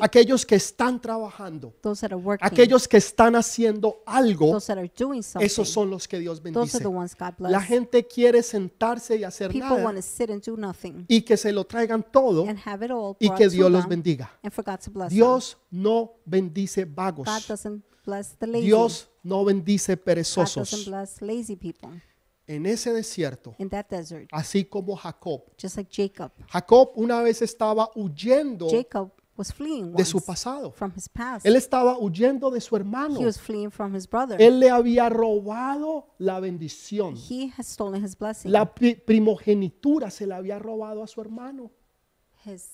aquellos 0.00 0.44
que 0.44 0.56
están 0.56 1.00
trabajando, 1.00 1.74
aquellos 2.40 2.86
que 2.86 2.98
están 2.98 3.34
haciendo 3.34 4.02
algo. 4.06 4.58
Esos 5.40 5.68
son 5.68 5.90
los 5.90 6.06
que 6.06 6.18
Dios 6.18 6.42
bendice. 6.42 6.78
La 7.38 7.60
gente 7.60 8.06
quiere 8.06 8.42
sentarse 8.42 9.16
y 9.16 9.24
hacer 9.24 9.54
nada 9.54 9.94
y 11.08 11.22
que 11.22 11.36
se 11.36 11.52
lo 11.52 11.64
traigan 11.64 12.02
todo 12.02 12.46
y 13.18 13.30
que 13.30 13.48
Dios 13.48 13.70
los 13.70 13.88
bendiga. 13.88 14.30
Dios 15.08 15.58
no 15.70 16.12
bendice 16.24 16.84
vagos. 16.84 17.26
Dios 18.60 19.08
no 19.22 19.44
bendice 19.44 19.96
perezosos. 19.96 20.88
En 22.48 22.64
ese 22.66 22.92
desierto, 22.92 23.54
in 23.58 23.68
that 23.70 23.86
desert, 23.90 24.28
así 24.32 24.64
como 24.64 24.94
Jacob. 24.96 25.42
just 25.60 25.76
like 25.76 25.90
Jacob. 25.90 26.30
Jacob 26.48 26.90
una 26.94 27.20
vez 27.22 27.42
estaba 27.42 27.90
huyendo 27.96 28.68
Jacob 28.70 29.10
was 29.36 29.52
fleeing 29.52 29.92
de 29.94 30.04
su 30.04 30.20
pasado. 30.20 30.70
from 30.72 30.92
his 30.96 31.08
past. 31.08 31.44
Él 31.44 31.56
estaba 31.56 31.98
huyendo 31.98 32.50
de 32.50 32.60
su 32.60 32.76
hermano. 32.76 33.20
He 33.20 33.24
was 33.26 33.38
fleeing 33.38 33.70
from 33.70 33.94
his 33.96 34.08
brother. 34.08 34.40
Él 34.40 34.60
le 34.60 34.70
había 34.70 35.08
robado 35.08 36.14
la 36.18 36.38
bendición. 36.40 37.16
He 37.16 37.52
has 37.58 37.66
stolen 37.66 38.04
his 38.04 38.16
blessing. 38.16 38.50
La 38.52 38.72
pri- 38.74 38.94
primogenitura 38.94 40.10
se 40.10 40.24
la 40.26 40.36
había 40.36 40.58
robado 40.58 41.02
a 41.02 41.06
su 41.06 41.20
hermano. 41.20 41.70
his 42.44 42.70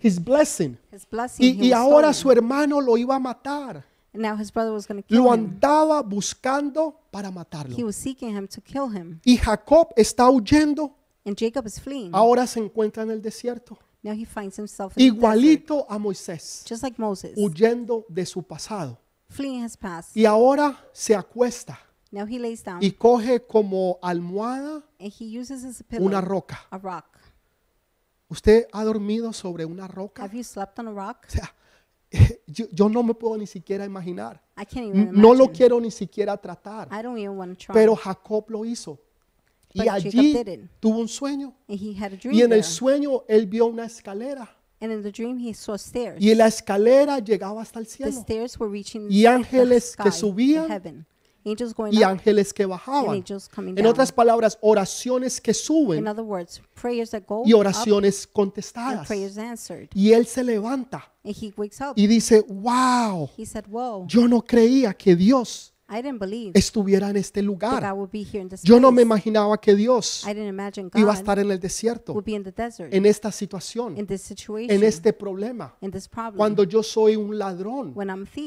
His 0.00 0.22
blessing. 0.22 0.76
his 0.92 1.08
blessing. 1.08 1.44
Y, 1.44 1.68
y 1.68 1.72
ahora 1.72 2.12
stolen. 2.12 2.14
su 2.14 2.30
hermano 2.32 2.80
lo 2.80 2.96
iba 2.96 3.16
a 3.16 3.18
matar. 3.18 3.84
And 4.14 4.22
now 4.22 4.36
his 4.36 4.50
brother 4.50 4.72
was 4.72 4.86
going 4.86 5.02
to 5.02 5.06
kill 5.06 5.22
Lo 5.24 5.32
him. 5.34 5.40
andaba 5.60 6.02
buscando 6.02 6.94
para 7.10 7.30
matarlo. 7.30 7.76
He 7.76 7.84
was 7.84 7.96
seeking 7.96 8.30
him 8.34 8.48
to 8.48 8.60
kill 8.60 8.88
him. 8.88 9.20
Y 9.24 9.36
Jacob 9.36 9.88
está 9.96 10.28
huyendo. 10.30 10.94
And 11.26 11.36
Jacob 11.36 11.66
is 11.66 11.78
fleeing. 11.78 12.10
Ahora 12.14 12.46
se 12.46 12.58
encuentra 12.60 13.02
en 13.02 13.10
el 13.10 13.20
desierto. 13.20 13.78
Now 14.02 14.12
he 14.14 14.24
finds 14.24 14.56
himself 14.56 14.96
in 14.96 15.06
Igualito 15.14 15.84
a 15.90 15.98
Moisés. 15.98 16.64
just 16.66 16.82
like 16.82 16.98
Moses, 16.98 17.32
Huyendo 17.36 18.04
de 18.08 18.24
su 18.24 18.42
pasado. 18.42 18.98
fleeing 19.28 19.64
his 19.64 19.76
past. 19.76 20.16
Y 20.16 20.24
ahora 20.24 20.78
se 20.92 21.14
acuesta 21.14 21.78
Now 22.10 22.24
he 22.26 22.38
lays 22.38 22.64
down 22.64 22.78
y 22.82 22.92
coge 22.92 23.44
como 23.46 23.98
almohada 24.00 24.82
and 24.98 25.12
he 25.12 25.38
uses 25.38 25.64
as 25.64 25.80
a 25.80 25.84
pillow 25.84 26.06
una 26.06 26.22
roca. 26.22 26.60
a 26.70 26.78
rock. 26.78 27.18
¿Usted 28.30 28.66
ha 28.72 28.84
dormido 28.84 29.32
sobre 29.32 29.64
una 29.64 29.86
roca? 29.88 30.22
Have 30.22 30.34
you 30.36 30.44
slept 30.44 30.78
on 30.78 30.88
a 30.88 30.92
rock? 30.92 31.26
O 31.26 31.30
sea, 31.30 31.52
yo, 32.46 32.66
yo 32.72 32.88
no 32.88 33.02
me 33.02 33.14
puedo 33.14 33.36
ni 33.36 33.46
siquiera 33.46 33.84
imaginar. 33.84 34.42
I 34.56 34.64
can't 34.64 34.86
even 34.88 35.12
No 35.12 35.28
lo 35.34 35.44
imagine. 35.44 35.52
quiero 35.56 35.80
ni 35.80 35.90
siquiera 35.90 36.36
tratar. 36.36 36.88
I 36.90 37.02
don't 37.02 37.18
even 37.18 37.36
want 37.36 37.58
to 37.58 37.66
try. 37.66 37.74
Pero 37.74 37.94
Jacob 37.96 38.50
lo 38.50 38.64
hizo. 38.64 38.98
Y 39.74 39.80
But 39.80 39.86
Jacob 39.88 40.06
allí 40.06 40.32
did 40.32 40.48
it. 40.48 40.60
tuvo 40.80 40.98
un 40.98 41.08
sueño. 41.08 41.54
Y 41.68 42.42
en 42.42 42.52
el 42.52 42.64
sueño 42.64 43.24
él 43.28 43.46
vio 43.46 43.66
una 43.66 43.84
escalera. 43.86 44.54
and 44.80 44.92
in 44.92 45.02
the 45.02 45.10
dream 45.10 45.38
he 45.38 45.52
saw 45.52 45.74
stairs. 45.76 46.16
Y 46.20 46.32
la 46.34 46.46
escalera 46.46 47.18
llegaba 47.18 47.60
hasta 47.62 47.80
el 47.80 47.86
the 47.86 47.90
cielo. 47.92 48.12
stairs 48.12 48.58
were 48.58 48.70
reaching 48.70 49.08
Y 49.10 49.22
the 49.22 49.28
ángeles 49.28 49.96
que 49.96 50.10
sky, 50.10 50.18
subían 50.20 50.66
the 50.68 50.72
heaven. 50.72 51.06
Angels 51.48 51.74
going 51.74 51.92
Y 51.92 52.02
up 52.02 52.10
ángeles 52.10 52.52
que 52.52 52.64
and 52.64 52.72
bajaban. 52.72 53.14
angels 53.16 53.48
coming 53.48 53.70
En 53.70 53.84
down. 53.84 53.86
otras 53.92 54.12
palabras, 54.12 54.58
oraciones 54.60 55.40
que 55.40 55.52
in 55.52 55.54
suben 55.54 56.06
other 56.08 56.22
words, 56.24 56.60
prayers 56.74 57.10
that 57.10 57.22
go 57.26 57.42
y 57.46 57.52
up 57.52 57.60
oraciones 57.60 58.24
and 58.26 58.32
contestadas. 58.34 59.06
prayers 59.06 59.38
answered. 59.38 59.88
Y 59.94 60.12
él 60.12 60.26
se 60.26 60.42
levanta 60.44 61.12
And 61.24 61.34
he 61.34 61.52
wakes 61.56 61.80
up. 61.80 61.94
y 61.96 62.06
dice, 62.06 62.44
wow, 62.48 63.30
he 63.36 63.44
said, 63.46 63.64
Whoa, 63.68 64.06
yo 64.06 64.26
no 64.28 64.42
creía 64.42 64.94
que 64.94 65.16
Dios 65.16 65.72
estuviera 66.54 67.10
en 67.10 67.16
este 67.16 67.40
that 67.40 67.46
lugar. 67.46 67.82
God 67.82 67.98
would 67.98 68.10
be 68.10 68.24
here 68.24 68.40
in 68.40 68.48
this 68.48 68.62
Yo 68.62 68.78
no 68.78 68.92
me 68.92 69.02
imaginaba 69.02 69.58
que 69.60 69.74
Dios 69.74 70.24
I 70.26 70.34
didn't 70.34 70.48
imagine 70.48 70.90
iba 70.94 71.12
a 71.12 71.14
estar 71.14 71.38
en 71.38 71.50
el 71.50 71.58
desierto, 71.58 72.14
en 72.78 73.06
esta 73.06 73.32
situación, 73.32 73.94
en 73.96 74.82
este 74.82 75.12
problema, 75.12 75.74
cuando 76.36 76.64
yo 76.64 76.82
soy 76.82 77.16
un 77.16 77.38
ladrón, 77.38 77.94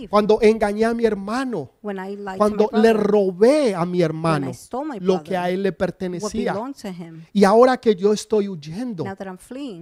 cuando 0.09 0.39
engañé 0.41 0.85
a 0.85 0.93
mi 0.93 1.05
hermano, 1.05 1.71
when 1.81 1.97
I 1.97 2.15
lied 2.15 2.37
cuando 2.37 2.69
le 2.73 2.93
brother, 2.93 2.97
robé 2.97 3.75
a 3.75 3.85
mi 3.85 3.99
when 3.99 4.05
hermano 4.05 4.51
lo 4.99 5.23
que 5.23 5.31
brother, 5.31 5.37
a 5.37 5.49
él 5.49 5.63
le 5.63 5.71
pertenecía. 5.71 6.55
Y 7.33 7.43
ahora 7.43 7.77
que 7.77 7.95
yo 7.95 8.13
estoy 8.13 8.47
huyendo, 8.47 9.05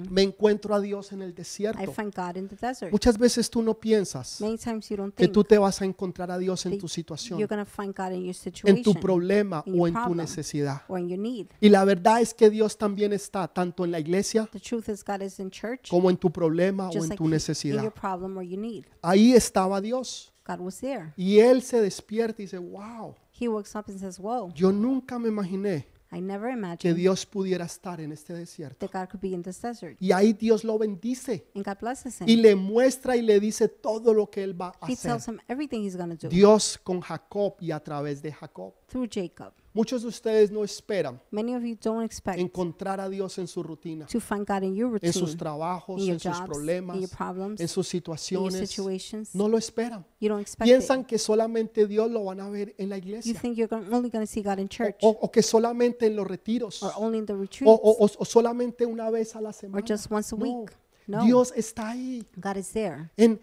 me 0.10 0.22
encuentro 0.22 0.76
a 0.76 0.80
Dios 0.80 1.12
en 1.12 1.22
el 1.22 1.32
I 1.32 1.34
desierto. 1.34 1.92
find 1.92 2.14
God 2.16 2.36
in 2.38 2.48
the 2.48 2.56
desert. 2.56 2.92
Muchas 2.92 3.18
veces 3.18 3.50
tú 3.50 3.62
no 3.62 3.74
piensas 3.74 4.40
Many 4.40 4.58
times 4.58 4.90
you 4.90 4.98
don't 4.98 5.14
que 5.14 5.26
think 5.26 5.34
tú 5.34 5.44
te 5.44 5.58
vas 5.58 5.82
a 5.82 5.86
encontrar 5.86 6.32
a 6.32 6.38
Dios 6.38 6.66
en 6.66 6.78
tu 6.78 6.88
situación, 6.88 7.40
going 7.50 7.66
to 7.66 7.70
find 7.70 7.94
God 7.94 8.14
in 8.14 8.22
your 8.22 8.30
en 8.30 8.34
situation 8.34 8.84
tu 8.84 8.94
problema 9.00 9.64
in 9.66 9.74
your 9.74 9.84
o 9.84 9.88
en 9.88 9.94
tu 9.94 10.00
problem. 10.00 10.18
necesidad. 10.18 10.82
or 10.88 11.00
in 11.00 11.10
your 11.10 11.20
need. 11.20 11.48
Y 11.60 11.70
la 11.70 11.84
verdad 11.84 12.22
es 12.22 12.34
que 12.34 12.50
Dios 12.50 12.78
también 12.78 13.12
está 13.12 13.48
tanto 13.48 13.84
en 13.84 13.92
la 13.92 14.00
iglesia 14.00 14.48
The 14.52 14.60
truth 14.60 14.88
is 14.90 15.04
God 15.04 15.22
is 15.22 15.40
in 15.40 15.50
church, 15.50 15.90
como 15.90 16.10
en 16.10 16.18
tu 16.18 16.30
problema 16.32 16.90
o 16.90 16.92
just 16.92 17.04
en 17.04 17.10
like 17.10 17.18
tu 17.18 17.24
in 17.26 17.30
your 17.30 17.36
necesidad. 17.36 17.94
problem 17.94 18.38
or 18.38 18.44
your 18.44 18.60
need. 18.60 18.86
Ahí 19.02 19.34
estaba 19.34 19.82
Dios. 19.82 20.32
God 20.46 20.60
was 20.62 20.80
there. 20.80 21.14
Y 21.18 21.40
él 21.40 21.62
se 21.62 21.82
despierta 21.82 22.42
y 22.42 22.46
dice, 22.46 22.58
wow, 22.58 23.16
He 23.40 23.48
wakes 23.48 23.76
up 23.76 23.86
and 23.88 24.00
says, 24.00 24.20
Whoa, 24.20 24.52
yo 24.54 24.72
nunca 24.72 25.18
me 25.18 25.30
imaginé 25.30 25.86
I 26.12 26.22
never 26.22 26.48
que 26.50 26.58
imagined 26.58 26.96
Dios 26.96 27.26
pudiera 27.26 27.66
estar 27.66 28.02
en 28.02 28.12
este 28.12 28.34
desierto. 28.34 28.88
that 28.88 28.92
God 28.92 29.10
could 29.12 29.22
be 29.22 29.36
in 29.36 29.44
this 29.44 29.62
desert. 29.62 29.96
Y 30.00 30.12
ahí 30.12 30.34
Dios 30.34 30.64
lo 30.64 30.78
bendice 30.78 31.46
And 31.56 31.64
God 31.64 31.78
blesses 31.80 32.20
y 32.26 32.36
le 32.36 32.56
muestra 32.56 33.16
y 33.16 33.22
le 33.22 33.40
dice 33.40 33.68
todo 33.70 34.14
lo 34.14 34.30
que 34.30 34.44
él 34.44 34.60
va 34.60 34.70
a 34.82 34.88
He 34.90 34.94
hacer. 34.94 35.12
tells 35.12 35.28
him 35.28 35.40
everything 35.48 35.82
he's 35.86 35.96
going 35.96 36.10
to 36.10 36.28
do 36.28 36.30
Dios 36.30 36.80
con 36.84 37.00
Jacob 37.02 37.56
y 37.60 37.72
a 37.72 37.80
través 37.84 38.22
de 38.22 38.32
Jacob. 38.32 38.74
through 38.88 39.08
Jacob. 39.08 39.54
Muchos 39.72 40.02
de 40.02 40.08
ustedes 40.08 40.50
no 40.52 40.64
esperan 40.64 41.22
Many 41.30 41.54
of 41.56 41.64
you 41.64 41.78
don't 41.80 42.04
expect 42.04 42.40
encontrar 42.40 43.00
a 43.00 43.08
Dios 43.08 43.38
en 43.38 43.48
su 43.48 43.62
rutina, 43.62 44.08
to 44.08 44.20
find 44.20 44.46
God 44.48 44.64
in 44.64 44.76
your 44.76 44.98
en 45.02 45.14
sus 45.14 45.22
routine, 45.22 45.38
trabajos, 45.38 46.00
in 46.02 46.08
your 46.08 46.14
en 46.16 46.20
sus 46.20 46.32
jobs, 46.38 46.48
problemas, 46.50 46.96
in 46.96 47.02
your 47.04 47.10
problems, 47.16 47.62
en 47.62 47.68
sus 47.68 47.94
in 47.94 48.02
your 48.02 48.18
situaciones. 48.18 48.68
situations. 48.70 49.36
No 49.36 49.48
lo 49.48 49.58
esperan. 49.60 50.04
You 50.20 50.30
don't 50.30 50.42
expect. 50.42 50.66
Piensan 50.68 51.06
que 51.06 51.20
solamente 51.20 51.86
Dios 51.86 52.10
lo 52.10 52.24
van 52.26 52.40
a 52.40 52.50
ver 52.50 52.74
en 52.80 52.90
la 52.90 52.98
You 52.98 53.04
iglesia 53.10 53.40
think 53.40 53.58
you're 53.58 53.68
gon- 53.68 53.94
only 53.94 54.10
going 54.10 54.26
to 54.26 54.32
see 54.32 54.42
God 54.42 54.58
in 54.58 54.68
church 54.70 54.96
o, 55.04 55.10
o 55.22 55.30
que 55.32 55.44
solamente 55.44 56.08
en 56.08 56.16
los 56.16 56.28
retiros 56.28 56.82
or 56.82 56.92
o, 56.96 57.00
only 57.06 57.20
in 57.20 57.26
the 57.28 57.36
retreats 57.36 57.72
o- 57.72 58.10
o 58.20 58.26
solamente 58.26 58.86
una 58.88 59.10
vez 59.12 59.36
a 59.36 59.42
la 59.42 59.50
or 59.50 59.54
semana. 59.54 59.86
just 59.88 60.12
once 60.12 60.34
a 60.34 60.38
No, 60.38 60.44
week. 60.62 60.72
No, 61.06 61.24
Dios 61.24 61.54
está 61.56 61.90
ahí. 61.90 62.26
God 62.36 62.58
is 62.58 62.72
there. 62.72 63.10
En, 63.18 63.40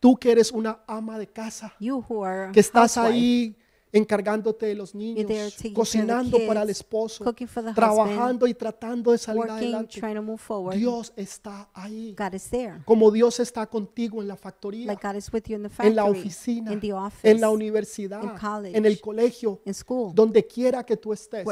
tú 0.00 0.16
que 0.16 0.30
eres 0.30 0.52
una 0.52 0.80
ama 0.86 1.18
de 1.18 1.26
casa, 1.26 1.74
You 1.80 2.04
who 2.08 2.24
are 2.24 2.52
que 2.52 2.60
estás 2.60 2.96
housewife, 2.96 3.14
ahí 3.14 3.56
encargándote 3.96 4.66
de 4.66 4.74
los 4.74 4.94
niños, 4.94 5.26
cocinando 5.74 6.38
para 6.46 6.62
el 6.62 6.68
kids, 6.68 6.78
esposo, 6.78 7.24
husband, 7.24 7.74
trabajando 7.74 8.46
y 8.46 8.54
tratando 8.54 9.12
de 9.12 9.18
salir 9.18 9.40
working, 9.40 9.74
adelante. 9.74 10.00
Dios 10.76 11.12
está 11.16 11.68
ahí. 11.72 12.14
Como 12.84 13.10
Dios 13.10 13.40
está 13.40 13.66
contigo 13.66 14.20
en 14.22 14.28
la 14.28 14.36
factoría, 14.36 14.86
Like 14.86 15.06
en 15.82 15.96
la 15.96 16.04
oficina, 16.04 16.72
office, 16.72 17.30
en 17.30 17.40
la 17.40 17.50
universidad, 17.50 18.20
college, 18.38 18.76
en 18.76 18.86
el 18.86 19.00
colegio, 19.00 19.60
donde 20.14 20.46
quiera 20.46 20.84
que 20.84 20.96
tú 20.96 21.12
estés. 21.12 21.46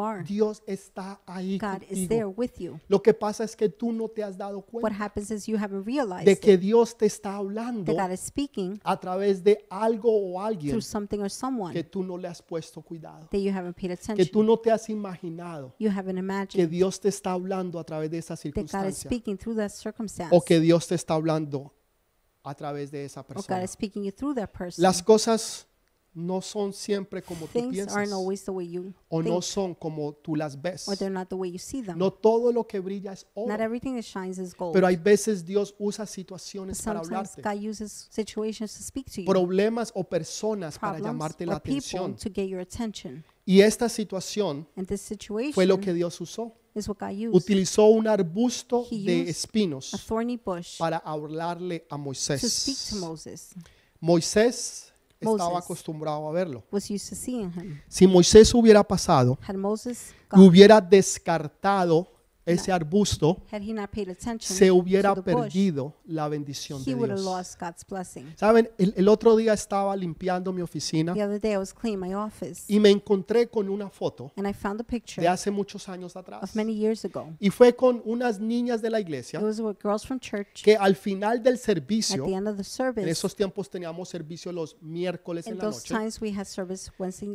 are. 0.00 0.24
Dios 0.24 0.62
está 0.66 1.20
ahí 1.26 1.58
contigo. 1.58 2.80
Lo 2.88 3.02
que 3.02 3.14
pasa 3.14 3.44
es 3.44 3.56
que 3.56 3.68
tú 3.68 3.92
no 3.92 4.08
te 4.08 4.22
has 4.22 4.36
dado 4.36 4.58
What 4.58 4.64
cuenta 4.70 5.04
happens 5.04 5.30
is 5.30 5.46
you 5.46 5.56
haven't 5.56 5.86
realized 5.86 6.26
de 6.26 6.38
que 6.38 6.56
Dios 6.56 6.96
te 6.96 7.06
está 7.06 7.36
hablando 7.36 7.94
a 8.84 9.00
través 9.00 9.42
de 9.42 9.64
algo 9.70 10.10
o 10.10 10.40
alguien 10.40 10.80
que 11.84 11.90
tú 11.90 12.02
no 12.02 12.16
le 12.16 12.28
has 12.28 12.40
puesto 12.42 12.82
cuidado, 12.82 13.28
that 13.30 13.38
you 13.40 13.50
haven't 13.52 13.74
paid 13.74 13.88
que 13.88 13.92
attention. 13.94 14.28
tú 14.32 14.42
no 14.42 14.58
te 14.58 14.70
has 14.70 14.88
imaginado 14.88 15.74
You 15.78 15.90
haven't 15.90 16.14
que 16.16 16.20
imagined 16.20 16.70
Dios 16.70 16.98
te 17.00 17.08
está 17.08 17.32
hablando 17.32 17.78
a 17.78 17.84
través 17.84 18.10
de 18.10 18.18
esa 18.18 18.34
that 18.36 18.42
God 18.42 18.46
is 18.46 18.54
circunstancia 18.54 19.08
speaking 19.10 19.36
through 19.36 19.56
that 19.56 19.70
circumstance 19.70 20.30
o 20.34 20.40
que 20.40 20.60
Dios 20.60 20.86
te 20.86 20.94
está 20.94 21.14
hablando 21.14 21.72
a 22.42 22.54
través 22.54 22.90
de 22.90 23.04
esa 23.04 23.20
or 23.20 23.26
God 23.26 23.34
persona. 23.36 23.62
is 23.64 23.70
speaking 23.70 24.04
you 24.04 24.12
through 24.12 24.34
that 24.34 24.50
person. 24.52 24.82
Las 24.82 25.02
cosas 25.02 25.66
no 26.14 26.40
son 26.40 26.72
siempre 26.72 27.22
como 27.22 27.46
tú 27.46 27.52
Things 27.52 27.72
piensas 27.74 27.96
aren't 27.96 28.12
always 28.12 28.44
the 28.44 28.50
way 28.52 28.68
you 28.70 28.92
o 29.08 29.20
no 29.22 29.40
think 29.40 29.42
son 29.42 29.74
como 29.74 30.12
tú 30.14 30.36
las 30.36 30.60
ves. 30.60 30.86
or 30.88 30.96
they're 30.96 31.12
not 31.12 31.28
the 31.28 31.34
way 31.34 31.50
you 31.50 31.58
see 31.58 31.82
them. 31.82 31.98
No 31.98 32.12
todo 32.12 32.52
lo 32.52 32.66
que 32.66 32.78
brilla 32.80 33.12
es 33.12 33.26
Not 33.36 33.48
oro, 33.50 33.62
everything 33.64 33.94
that 33.96 34.04
shines 34.04 34.38
is 34.38 34.54
gold. 34.54 34.72
pero 34.72 34.86
hay 34.86 34.96
veces 34.96 35.44
Dios 35.44 35.74
usa 35.78 36.06
situaciones 36.06 36.80
para 36.82 37.00
sometimes 37.02 37.30
hablarte, 37.36 37.42
God 37.42 37.68
uses 37.70 38.06
situations 38.10 38.72
to 38.76 38.82
speak 38.82 39.10
to 39.10 39.20
you, 39.22 39.26
problemas 39.26 39.90
o 39.94 40.04
personas 40.04 40.78
para 40.78 40.94
problems 40.98 41.14
llamarte 41.14 41.46
la 41.46 41.54
or 41.56 41.60
people 41.62 41.76
atención. 41.78 42.16
to 42.16 42.30
get 42.30 42.48
your 42.48 42.60
attention. 42.60 43.24
Y 43.46 43.60
esta 43.60 43.88
situación 43.88 44.66
And 44.76 44.86
this 44.86 45.02
situation 45.02 45.52
fue 45.52 45.66
lo 45.66 45.78
que 45.78 45.92
Dios 45.92 46.20
usó. 46.20 46.52
is 46.74 46.88
what 46.88 46.98
God 46.98 47.10
used. 47.12 47.34
Utilizó 47.34 47.86
un 47.86 48.08
arbusto 48.08 48.86
He 48.90 49.04
de 49.04 49.20
used 49.22 49.28
espinos 49.28 49.92
a 49.94 49.98
thorny 49.98 50.36
bush 50.36 50.78
para 50.78 50.98
hablarle 50.98 51.84
a 51.90 51.96
to 51.98 52.14
speak 52.14 52.76
to 52.90 52.96
Moisés. 52.96 53.00
Moses. 53.00 53.54
Moisés 54.00 54.83
estaba 55.24 55.58
acostumbrado 55.58 56.28
a 56.28 56.32
verlo. 56.32 56.62
was 56.70 56.90
used 56.90 57.08
to 57.08 57.14
seeing 57.14 57.50
him. 57.52 57.80
Si 57.88 58.06
Moisés 58.06 58.54
hubiera 58.54 58.82
pasado 58.82 59.38
y 60.36 60.40
hubiera 60.40 60.80
descartado 60.80 62.08
ese 62.46 62.72
arbusto, 62.72 63.42
had 63.50 63.62
he 63.62 63.72
not 63.72 63.90
paid 63.90 64.08
attention 64.08 64.56
se 64.56 64.70
hubiera 64.70 65.14
perdido 65.14 65.94
la 66.06 66.28
bendición 66.28 66.84
de 66.84 66.94
Dios. 66.94 67.56
Saben, 68.36 68.70
el, 68.78 68.94
el 68.96 69.08
otro 69.08 69.36
día 69.36 69.54
estaba 69.54 69.96
limpiando 69.96 70.52
mi 70.52 70.60
oficina 70.60 71.14
The 71.14 71.24
other 71.24 71.40
day 71.40 71.52
I 71.52 71.56
was 71.56 71.72
cleaning 71.72 72.00
my 72.00 72.14
office 72.14 72.64
y 72.68 72.78
me 72.78 72.90
encontré 72.90 73.48
con 73.48 73.68
una 73.68 73.88
foto 73.88 74.32
and 74.36 74.46
I 74.46 74.52
found 74.52 74.80
a 74.80 74.84
picture 74.84 75.22
de 75.22 75.28
hace 75.28 75.50
muchos 75.50 75.88
años 75.88 76.16
atrás. 76.16 76.42
of 76.42 76.54
many 76.54 76.74
years 76.74 77.04
ago. 77.04 77.32
Y 77.40 77.50
fue 77.50 77.74
con 77.74 78.02
unas 78.04 78.38
niñas 78.40 78.82
de 78.82 78.90
la 78.90 79.00
iglesia 79.00 79.40
que 80.62 80.76
al 80.76 80.96
final 80.96 81.42
del 81.42 81.58
servicio, 81.58 82.26
en 82.26 83.08
esos 83.08 83.34
tiempos 83.34 83.70
teníamos 83.70 84.08
servicio 84.08 84.52
los 84.52 84.76
miércoles 84.82 85.46
en 85.46 85.58
la 85.58 85.64
noche, 85.64 85.94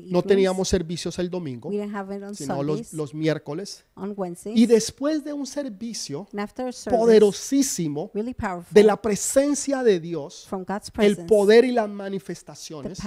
no 0.07 0.21
teníamos 0.21 0.67
servicios 0.67 1.17
el 1.19 1.29
domingo, 1.29 1.71
sino 2.33 2.63
los, 2.63 2.93
los 2.93 3.13
miércoles. 3.13 3.85
Y 4.53 4.65
después 4.65 4.98
de 5.23 5.33
un 5.33 5.45
servicio 5.47 6.27
poderosísimo 6.89 8.11
really 8.13 8.33
powerful, 8.33 8.73
de 8.73 8.83
la 8.83 9.01
presencia 9.01 9.83
de 9.83 9.99
Dios, 9.99 10.47
God's 10.49 10.87
el 10.87 10.91
presence, 10.93 11.23
poder 11.27 11.65
y 11.65 11.71
las 11.71 11.89
manifestaciones, 11.89 12.99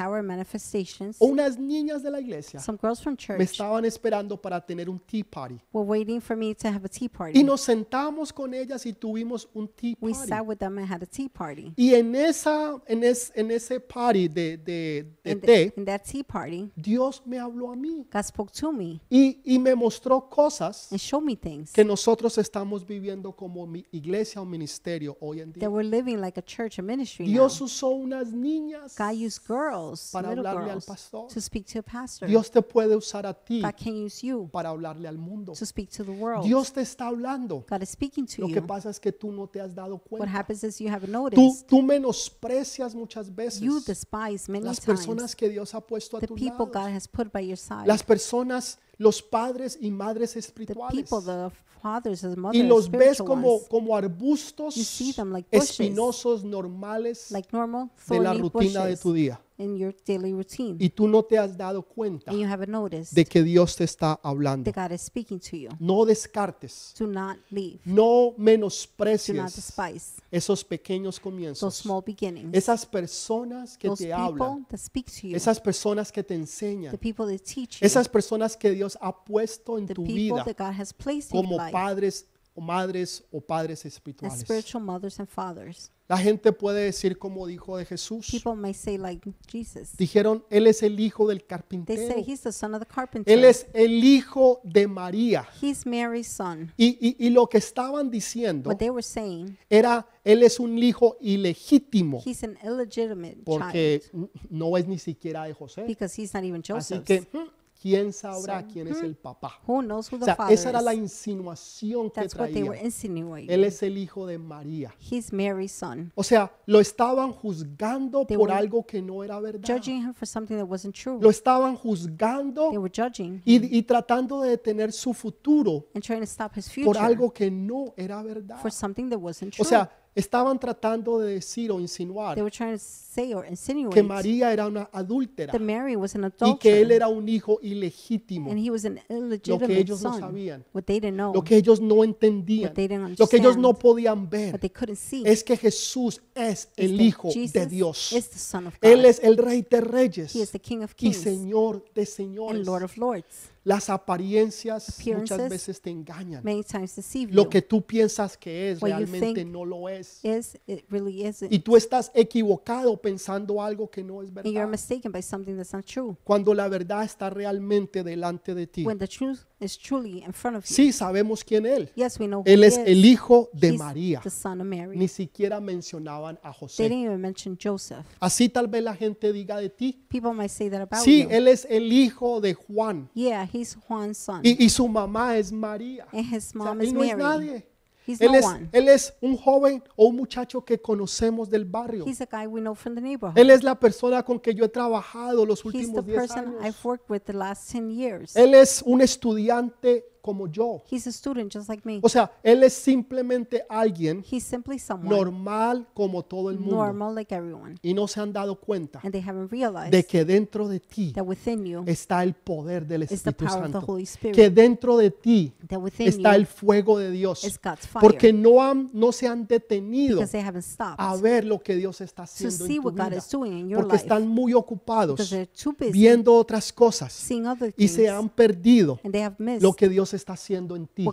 unas 1.18 1.58
niñas 1.58 2.02
de 2.02 2.10
la 2.10 2.20
iglesia 2.20 2.60
some 2.60 2.78
girls 2.80 3.00
from 3.00 3.16
me 3.38 3.44
estaban 3.44 3.84
esperando 3.84 4.40
para 4.40 4.60
tener 4.64 4.88
un 4.88 4.98
tea 4.98 5.22
party. 5.24 5.58
were 5.72 5.86
waiting 5.86 6.20
for 6.20 6.36
me 6.36 6.54
to 6.54 6.68
have 6.68 6.84
a 6.84 6.88
tea 6.88 7.08
party. 7.08 7.38
Y 7.38 7.44
nos 7.44 7.60
sentamos 7.60 8.32
con 8.32 8.54
ellas 8.54 8.86
y 8.86 8.92
tuvimos 8.92 9.48
un 9.54 9.68
tea 9.68 9.96
we 10.00 10.12
party. 10.12 10.28
sat 10.28 10.46
with 10.46 10.58
them 10.58 10.78
and 10.78 10.90
had 10.90 11.02
a 11.02 11.06
tea 11.06 11.28
party. 11.28 11.72
Y 11.76 11.94
en, 11.94 12.14
esa, 12.14 12.80
en, 12.86 13.04
es- 13.04 13.32
en 13.34 13.50
ese 13.50 13.80
party 13.80 14.28
de, 14.28 14.56
de, 14.56 15.06
de 15.24 15.30
In, 15.32 15.40
the- 15.40 15.46
té, 15.46 15.72
in 15.76 15.84
that 15.84 16.02
tea 16.02 16.22
party, 16.22 16.70
Dios 16.76 17.22
me 17.26 17.38
habló 17.38 17.70
a 17.72 17.76
mí 17.76 18.06
God 18.12 18.22
spoke 18.24 18.52
to 18.52 18.72
me 18.72 19.00
y, 19.10 19.40
y 19.44 19.58
me 19.58 19.74
mostró 19.74 20.28
cosas 20.28 20.88
and 20.92 21.00
me 21.24 21.36
things 21.36 21.72
que 21.72 21.81
nosotros 21.84 22.38
estamos 22.38 22.86
viviendo 22.86 23.32
como 23.32 23.66
mi 23.66 23.84
iglesia 23.92 24.40
o 24.40 24.44
ministerio 24.44 25.16
hoy 25.20 25.40
en 25.40 25.52
that 25.52 25.60
día. 25.60 25.70
we're 25.70 25.88
living 25.88 26.16
like 26.20 26.38
a 26.38 26.42
church, 26.44 26.78
a 26.78 26.82
ministry 26.82 27.26
Dios 27.26 27.60
now. 27.60 27.66
usó 27.66 27.88
unas 27.90 28.32
niñas 28.32 28.96
God 28.96 29.12
used 29.14 29.42
girls, 29.46 30.10
para 30.12 30.30
little 30.30 30.46
hablarle 30.48 30.72
al 30.72 30.82
pastor. 30.82 31.28
to 31.28 31.40
speak 31.40 31.66
to 31.72 31.78
a 31.80 31.82
pastor. 31.82 32.28
Dios 32.28 32.50
te 32.50 32.60
puede 32.62 32.94
usar 32.96 33.26
a 33.26 33.34
ti 33.34 33.60
God 33.62 33.74
can 33.82 33.94
use 34.04 34.26
you 34.26 34.48
para 34.52 34.70
hablarle 34.70 35.08
al 35.08 35.18
mundo. 35.18 35.52
to 35.52 35.64
speak 35.66 35.90
to 35.90 36.04
the 36.04 36.10
world. 36.12 36.44
Dios 36.44 36.72
te 36.72 36.80
está 36.80 37.06
hablando. 37.08 37.64
God 37.68 37.82
is 37.82 37.90
speaking 37.90 38.26
to 38.26 38.42
Lo 38.42 38.48
que 38.48 38.56
you. 38.60 38.66
pasa 38.66 38.90
es 38.90 38.98
que 39.00 39.12
tú 39.12 39.32
no 39.32 39.46
te 39.48 39.60
has 39.60 39.74
dado 39.74 39.94
What 39.94 40.08
cuenta. 40.08 40.30
happens 40.38 40.64
is 40.64 40.78
you 40.80 40.88
haven't 40.88 41.12
Tú, 41.12 41.18
noticed. 41.22 41.66
tú 41.66 41.82
menosprecias 41.82 42.94
muchas 42.94 43.34
veces 43.34 43.60
You 43.60 43.80
despise 43.80 44.50
many 44.50 44.64
las 44.64 44.80
times 44.80 45.00
personas 45.00 45.36
que 45.36 45.48
Dios 45.48 45.74
ha 45.74 45.80
puesto 45.80 46.16
a 46.16 46.20
the 46.20 46.26
tu 46.26 46.34
people 46.34 46.66
lado. 46.66 46.72
God 46.72 46.90
has 46.94 47.06
put 47.08 47.32
by 47.32 47.40
your 47.46 47.56
side. 47.58 47.86
Las 47.86 48.02
personas, 48.02 48.78
los 48.98 49.22
padres 49.22 49.78
y 49.80 49.90
madres 49.90 50.32
The 50.32 50.38
espirituales. 50.40 51.02
people, 51.08 51.20
the 51.22 51.50
fathers, 51.82 52.20
the 52.20 52.28
Y 52.28 52.62
los 52.62 52.90
ves 52.90 53.16
spiritual 53.18 53.26
como, 53.26 53.54
ones, 53.54 53.68
como 53.68 53.96
arbustos 53.96 54.76
You 54.76 54.84
see 54.84 55.12
them 55.12 55.32
like 55.32 55.48
bushes. 55.50 55.70
espinosos 55.70 56.44
normales 56.44 57.30
like 57.30 57.48
normal 57.52 57.90
de 58.08 58.18
la 58.20 58.30
thorny 58.32 58.42
rutina 58.42 58.84
de 58.84 58.90
bushes 58.90 59.00
tu 59.00 59.12
día. 59.12 59.40
In 59.58 59.76
your 59.76 59.94
daily 60.06 60.32
routine. 60.32 60.76
Y 60.78 60.88
tú 60.90 61.06
no 61.08 61.22
te 61.22 61.38
has 61.38 61.56
dado 61.56 61.82
cuenta 61.82 62.30
and 62.30 62.40
you 62.40 62.46
haven't 62.48 62.70
noticed 62.70 63.14
de 63.14 63.24
que 63.24 63.42
Dios 63.42 63.76
te 63.76 63.84
está 63.84 64.18
hablando. 64.22 64.70
that 64.70 64.88
God 64.88 64.94
is 64.94 65.02
speaking 65.02 65.38
to 65.38 65.56
you. 65.56 65.68
No 65.78 66.04
descartes, 66.04 66.94
Do 66.98 67.06
not 67.06 67.38
leave. 67.50 67.80
no 67.84 68.02
Do 68.02 68.28
not 68.30 68.38
menosprecies 68.38 69.54
despise 69.56 70.20
esos 70.30 70.64
pequeños 70.64 71.16
those 71.16 71.20
comienzos. 71.22 71.74
small 71.74 72.02
beginnings. 72.04 72.50
Esas 72.54 72.86
personas 72.86 73.76
que 73.76 73.88
those 73.88 74.04
te 74.04 74.10
people 74.10 74.22
hablan, 74.42 74.66
that 74.68 74.78
speak 74.78 75.06
to 75.10 75.28
you. 75.28 75.36
esas 75.36 75.60
personas 75.60 76.10
que 76.12 76.22
te 76.22 76.34
the 76.34 76.40
enseñan, 76.40 76.96
people 76.98 77.26
that 77.26 77.44
teach 77.44 77.80
you. 77.80 77.86
esas 77.86 78.08
personas 78.08 78.56
que 78.56 78.70
Dios 78.70 78.96
ha 79.00 79.12
puesto 79.24 79.78
en 79.78 79.86
the 79.86 79.94
tu 79.94 80.02
people 80.04 80.16
vida 80.42 80.44
that 80.44 80.56
God 80.58 80.80
has 80.80 80.92
placed 80.92 81.32
in 81.34 81.40
como 81.42 81.50
your 81.56 81.60
life. 81.60 81.72
padres 81.72 82.26
o 82.54 82.60
madres 82.60 83.24
o 83.30 83.40
padres 83.40 83.84
espirituales. 83.86 84.40
spiritual 84.40 84.82
mothers 84.84 85.18
and 85.18 85.28
fathers. 85.28 85.90
La 86.08 86.18
gente 86.18 86.52
puede 86.52 86.84
decir 86.84 87.16
como 87.18 87.46
dijo 87.46 87.78
de 87.78 87.86
Jesús. 87.86 88.28
People 88.30 88.54
may 88.54 88.74
say 88.74 88.98
like 88.98 89.32
Jesus. 89.50 89.96
Dijeron, 89.96 90.44
Él 90.50 90.66
es 90.66 90.82
el 90.82 91.00
hijo 91.00 91.26
del 91.26 91.38
They 91.38 91.46
carpintero. 91.46 92.12
say 92.12 92.22
he's 92.26 92.42
the 92.42 92.52
son 92.52 92.74
of 92.74 92.80
the 92.80 92.86
carpenter. 92.86 93.32
Él 93.32 93.44
es 93.44 93.66
el 93.72 94.04
hijo 94.04 94.60
de 94.62 94.86
María. 94.86 95.48
He's 95.62 95.86
Mary's 95.86 96.26
son. 96.28 96.70
Y, 96.76 96.98
y- 97.00 97.16
y 97.26 97.30
lo 97.30 97.46
que 97.48 97.56
estaban 97.56 98.10
diciendo 98.10 98.68
What 98.68 98.76
they 98.76 98.90
were 98.90 99.02
saying, 99.02 99.56
era, 99.70 100.06
Él 100.22 100.42
es 100.42 100.60
un 100.60 100.76
hijo 100.78 101.16
ilegítimo 101.20 102.20
he's 102.26 102.44
an 102.44 102.58
illegitimate 102.62 103.38
porque 103.44 104.02
child 104.10 104.14
n- 104.24 104.30
no 104.50 104.76
es 104.76 104.86
ni 104.86 104.98
siquiera 104.98 105.44
de 105.44 105.54
José. 105.54 105.84
because 105.86 106.14
he's 106.20 106.34
not 106.34 106.44
even 106.44 106.60
Así 106.60 106.72
Joseph's. 106.74 107.04
que, 107.06 107.20
hmm, 107.32 107.48
¿quién 107.82 108.12
sabrá 108.12 108.60
So, 108.60 108.68
quién 108.72 108.86
es 108.88 109.02
el 109.02 109.16
papá? 109.16 109.58
Who 109.66 109.82
knows 109.82 110.12
who 110.12 110.16
O 110.16 110.18
the 110.20 110.26
sea, 110.26 110.36
father 110.36 110.54
esa 110.54 110.68
era 110.70 110.80
la 110.80 110.94
is? 110.94 111.00
insinuación 111.00 112.10
que 112.10 112.20
That's 112.20 112.34
what 112.36 112.50
they 112.50 112.62
were 112.62 112.76
traía. 112.76 112.84
insinuating. 112.86 113.50
Él 113.50 113.64
es 113.64 113.82
el 113.82 113.98
hijo 113.98 114.26
de 114.26 114.38
María. 114.38 114.94
He's 115.10 115.32
Mary's 115.32 115.72
son. 115.72 116.12
O 116.14 116.22
sea, 116.22 116.52
lo 116.66 116.80
estaban 116.80 117.32
juzgando 117.32 118.24
They 118.26 118.36
por 118.36 118.50
algo 118.52 118.86
que 118.86 119.02
no 119.02 119.24
era 119.24 119.40
verdad. 119.40 119.66
Judging 119.66 120.02
him 120.02 120.14
for 120.14 120.26
something 120.26 120.56
that 120.56 120.66
wasn't 120.68 120.94
true. 120.94 121.18
Lo 121.20 121.30
estaban 121.30 121.74
They 121.74 121.82
juzgando 121.82 122.70
were 122.72 122.90
judging 122.94 123.42
y, 123.44 123.76
y 123.78 123.82
tratando 123.82 124.40
de 124.42 124.50
detener 124.50 124.92
su 124.92 125.12
futuro 125.14 125.86
and 125.94 126.02
trying 126.04 126.20
to 126.20 126.26
stop 126.26 126.52
his 126.56 126.66
por 126.68 126.74
future 126.96 127.00
algo 127.00 127.32
que 127.32 127.50
no 127.50 127.94
era 127.96 128.22
verdad. 128.22 128.60
for 128.60 128.70
something 128.70 129.08
that 129.10 129.18
wasn't 129.18 129.52
true. 129.52 129.62
O 129.62 129.68
sea, 129.68 129.90
estaban 130.14 130.58
tratando 130.58 131.18
de 131.18 131.34
decir 131.34 131.70
o 131.70 131.76
They 131.76 131.82
insinuar 131.82 132.38
were 132.38 132.50
trying 132.50 132.74
to 132.74 132.78
say 132.78 133.32
or 133.34 133.46
que 133.90 134.02
María 134.02 134.52
era 134.52 134.66
una 134.66 134.88
adúltera 134.92 135.52
that 135.52 135.60
Mary 135.60 135.96
was 135.96 136.14
an 136.14 136.32
y 136.40 136.58
que 136.58 136.80
él 136.80 136.90
era 136.90 137.08
un 137.08 137.28
hijo 137.28 137.58
ilegítimo. 137.62 138.50
and 138.50 138.58
he 138.58 138.70
was 138.70 138.84
an 138.84 138.96
Lo 139.08 139.28
que 139.28 139.34
illegitimate 139.36 139.80
ellos 139.80 140.02
no 140.02 140.10
son. 140.12 140.20
sabían, 140.20 140.64
What 140.74 140.84
they 140.84 141.00
didn't 141.00 141.14
know, 141.16 141.32
lo 141.34 141.42
que 141.42 141.56
ellos 141.56 141.80
no 141.80 142.04
entendían, 142.04 142.68
what 142.70 142.74
they 142.74 142.88
didn't 142.88 143.18
lo 143.18 143.26
que 143.26 143.36
ellos 143.38 143.56
no 143.56 143.68
understand, 143.68 143.78
podían 143.82 144.30
ver 144.30 144.52
what 144.52 144.60
they 144.60 144.70
couldn't 144.70 144.96
see, 144.98 145.22
es 145.26 145.42
que 145.42 145.56
Jesús 145.56 146.20
es 146.34 146.68
el 146.76 146.96
that 146.96 147.02
Hijo 147.04 147.28
de 147.28 147.34
Jesus 147.34 147.68
Dios. 147.68 148.12
is 148.12 148.28
the 148.30 148.38
Son 148.38 148.66
of 148.66 148.74
Él 148.82 149.04
es 149.04 149.20
el 149.22 149.36
Rey 149.36 149.66
de 149.68 149.80
Reyes 149.80 150.34
He 150.34 150.40
is 150.42 150.50
the 150.50 150.60
King 150.60 150.82
of 150.82 150.92
y 150.92 150.94
Kings 150.96 151.16
Señor 151.18 151.84
de 151.94 152.02
and 152.02 152.08
señores. 152.08 152.66
Lord 152.66 152.82
of 152.84 152.96
Lords. 152.96 153.50
Las 153.64 153.88
apariencias 153.90 155.00
muchas 155.06 155.48
veces 155.48 155.80
te 155.80 155.90
engañan. 155.90 156.42
Many 156.42 156.64
times 156.64 156.96
deceive 156.96 157.32
Lo 157.32 157.48
que 157.48 157.62
tú 157.62 157.82
piensas 157.82 158.36
que 158.36 158.72
es 158.72 158.82
What 158.82 158.88
realmente 158.88 159.44
no 159.44 159.64
lo 159.64 159.88
es. 159.88 160.24
Is 160.24 160.58
it 160.66 160.84
really 160.90 161.24
isn't? 161.24 161.52
Y 161.52 161.60
tú 161.60 161.76
estás 161.76 162.10
equivocado 162.14 163.00
pensando 163.00 163.62
algo 163.62 163.88
que 163.88 164.02
no 164.02 164.22
es 164.22 164.32
verdad. 164.32 164.68
mistaken 164.68 165.12
by 165.12 165.22
something 165.22 165.56
that's 165.56 165.72
not 165.72 165.84
true. 165.84 166.16
Cuando 166.24 166.54
la 166.54 166.68
verdad 166.68 167.04
está 167.04 167.30
realmente 167.30 168.02
delante 168.02 168.54
de 168.54 168.66
ti. 168.66 168.84
When 168.84 168.98
the 168.98 169.06
truth 169.06 169.40
is 169.62 169.78
truly 169.78 170.22
in 170.24 170.32
front 170.32 170.56
of 170.56 170.64
you. 170.64 170.74
Sí, 170.74 170.92
sabemos 170.92 171.44
quién 171.44 171.64
él. 171.66 171.90
Yes, 171.94 172.18
we 172.18 172.26
know 172.26 172.40
who 172.40 172.44
Él 172.46 172.62
he 172.62 172.66
es 172.66 172.74
is. 172.78 172.84
el 172.86 173.04
hijo 173.04 173.48
de 173.52 173.68
He's 173.70 173.78
María. 173.78 174.20
the 174.22 174.30
son 174.30 174.60
of 174.60 174.66
Mary. 174.66 174.96
Ni 174.96 175.08
siquiera 175.08 175.60
mencionaban 175.60 176.38
a 176.42 176.50
They 176.52 176.58
José. 176.60 176.82
didn't 176.88 177.04
even 177.04 177.20
mention 177.20 177.56
Joseph. 177.62 178.04
Así 178.20 178.48
tal 178.48 178.66
vez 178.68 178.82
la 178.82 178.94
gente 178.94 179.32
diga 179.32 179.56
de 179.58 179.68
ti. 179.70 180.04
People 180.08 180.32
might 180.34 180.50
say 180.50 180.68
that 180.68 180.80
about 180.82 181.04
Sí, 181.04 181.22
you. 181.22 181.28
él 181.30 181.48
es 181.48 181.66
el 181.70 181.92
hijo 181.92 182.40
de 182.40 182.54
Juan. 182.54 183.08
Yeah, 183.14 183.48
he's 183.52 183.76
Juan's 183.88 184.18
son. 184.18 184.40
Y, 184.44 184.56
y 184.64 184.68
su 184.68 184.86
mamá 184.88 185.36
es 185.38 185.52
María. 185.52 186.06
and 186.12 186.26
his 186.34 186.48
O 186.54 186.62
sea, 186.62 186.74
mom 186.74 186.82
is 186.82 186.88
él 186.88 186.94
no 186.94 187.02
es 187.04 187.16
Mary. 187.16 187.22
nadie. 187.46 187.66
He's 188.06 188.20
Él 188.20 188.32
no 188.32 188.38
es, 188.38 188.44
one. 188.44 188.68
él 188.72 188.88
es 188.88 189.14
un 189.20 189.36
joven 189.36 189.82
o 189.96 190.06
un 190.06 190.16
muchacho 190.16 190.64
que 190.64 190.80
conocemos 190.80 191.48
del 191.48 191.64
barrio. 191.64 192.04
He's 192.06 192.20
a 192.20 192.26
guy 192.26 192.46
we 192.46 192.60
know 192.60 192.74
from 192.74 192.94
the 192.94 193.00
neighborhood. 193.00 193.38
Él 193.38 193.50
es 193.50 193.62
la 193.62 193.78
persona 193.78 194.22
con 194.24 194.40
que 194.40 194.54
yo 194.54 194.64
he 194.64 194.68
trabajado 194.68 195.46
los 195.46 195.64
He's 195.64 195.72
the 195.72 195.78
últimos 195.78 196.06
10 196.06 196.16
person 196.16 196.38
años. 196.38 196.64
I've 196.64 196.84
worked 196.84 197.08
with 197.10 197.20
the 197.20 197.32
last 197.32 197.70
10 197.70 197.90
years. 197.90 198.36
Él 198.36 198.54
es 198.54 198.82
un 198.84 199.00
estudiante 199.00 200.11
como 200.22 200.46
yo. 200.46 200.82
He's 200.90 201.06
a 201.06 201.12
student 201.12 201.52
just 201.52 201.68
like 201.68 201.82
me. 201.84 201.98
O 202.02 202.08
sea, 202.08 202.30
él 202.42 202.62
es 202.62 202.72
simplemente 202.72 203.64
alguien 203.68 204.24
He's 204.30 204.44
simply 204.44 204.78
someone 204.78 205.08
normal 205.14 205.86
como 205.94 206.22
todo 206.22 206.50
el 206.50 206.58
mundo. 206.58 206.76
normal 206.76 207.14
like 207.14 207.34
everyone. 207.34 207.76
Y 207.82 207.92
no 207.92 208.06
se 208.08 208.20
han 208.20 208.32
dado 208.32 208.54
cuenta 208.58 209.00
And 209.02 209.12
they 209.12 209.20
haven't 209.22 209.50
realized 209.50 209.90
de 209.90 210.04
que 210.04 210.24
dentro 210.24 210.68
de 210.68 210.80
ti 210.80 211.12
that 211.12 211.24
within 211.26 211.66
you 211.66 211.82
está 211.86 212.22
el 212.22 212.34
poder 212.34 212.86
del 212.86 213.02
is 213.02 213.08
the 213.08 213.14
Espíritu 213.30 213.44
power 213.46 213.64
of 213.64 213.66
the 213.66 213.72
Santo. 213.72 213.92
Holy 213.92 214.04
Spirit. 214.04 214.36
Que 214.36 214.48
dentro 214.50 214.96
de 214.96 215.10
ti 215.10 215.52
that 215.68 215.78
within 215.80 216.06
está 216.08 216.30
you 216.34 216.40
el 216.40 216.46
fuego 216.46 216.98
de 216.98 217.10
Dios. 217.10 217.44
is 217.44 217.58
God's 217.62 217.86
fire. 217.86 218.00
Porque 218.00 218.32
no, 218.32 218.62
han, 218.62 218.88
no 218.92 219.10
se 219.12 219.26
han 219.26 219.46
detenido 219.46 220.16
because 220.18 220.32
they 220.32 220.40
haven't 220.40 220.62
stopped 220.64 220.94
a 220.98 221.16
ver 221.16 221.44
lo 221.44 221.58
que 221.60 221.74
Dios 221.74 222.00
está 222.00 222.22
to 222.22 222.30
haciendo 222.30 222.64
see 222.64 222.76
en 222.76 222.82
tu 222.82 222.88
what 222.88 222.94
God 222.94 223.04
vida. 223.10 223.16
is 223.18 223.28
doing 223.30 223.52
in 223.58 223.68
your 223.68 223.80
Porque 223.80 223.94
life. 223.96 224.04
están 224.04 224.28
muy 224.28 224.54
ocupados 224.54 225.16
Because 225.16 225.30
they're 225.34 225.50
too 225.52 225.72
busy 225.76 225.90
viendo 225.92 226.34
otras 226.34 226.72
cosas 226.72 227.12
seeing 227.12 227.46
other 227.46 227.70
y 227.70 227.72
things 227.88 227.92
se 227.92 228.08
han 228.08 228.28
perdido 228.28 229.00
and 229.02 229.12
they 229.12 229.22
have 229.22 229.36
missed 229.38 229.62
lo 229.62 229.72
que 229.72 229.88
Dios 229.88 230.11
está 230.14 230.34
haciendo 230.34 230.76
en 230.76 230.86
ti. 230.86 231.04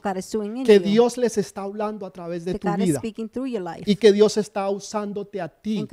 Que. 0.66 0.80
Dios 0.80 1.18
les 1.18 1.38
está 1.38 1.62
hablando 1.64 2.06
a 2.06 2.12
través 2.12 2.46
de 2.46 2.58
tu 2.58 2.68
vida 2.76 3.02
y 3.86 3.96
que 3.96 4.12
Dios 4.12 4.38
está 4.38 4.70
usándote 4.70 5.42
a 5.42 5.48
ti 5.50 5.88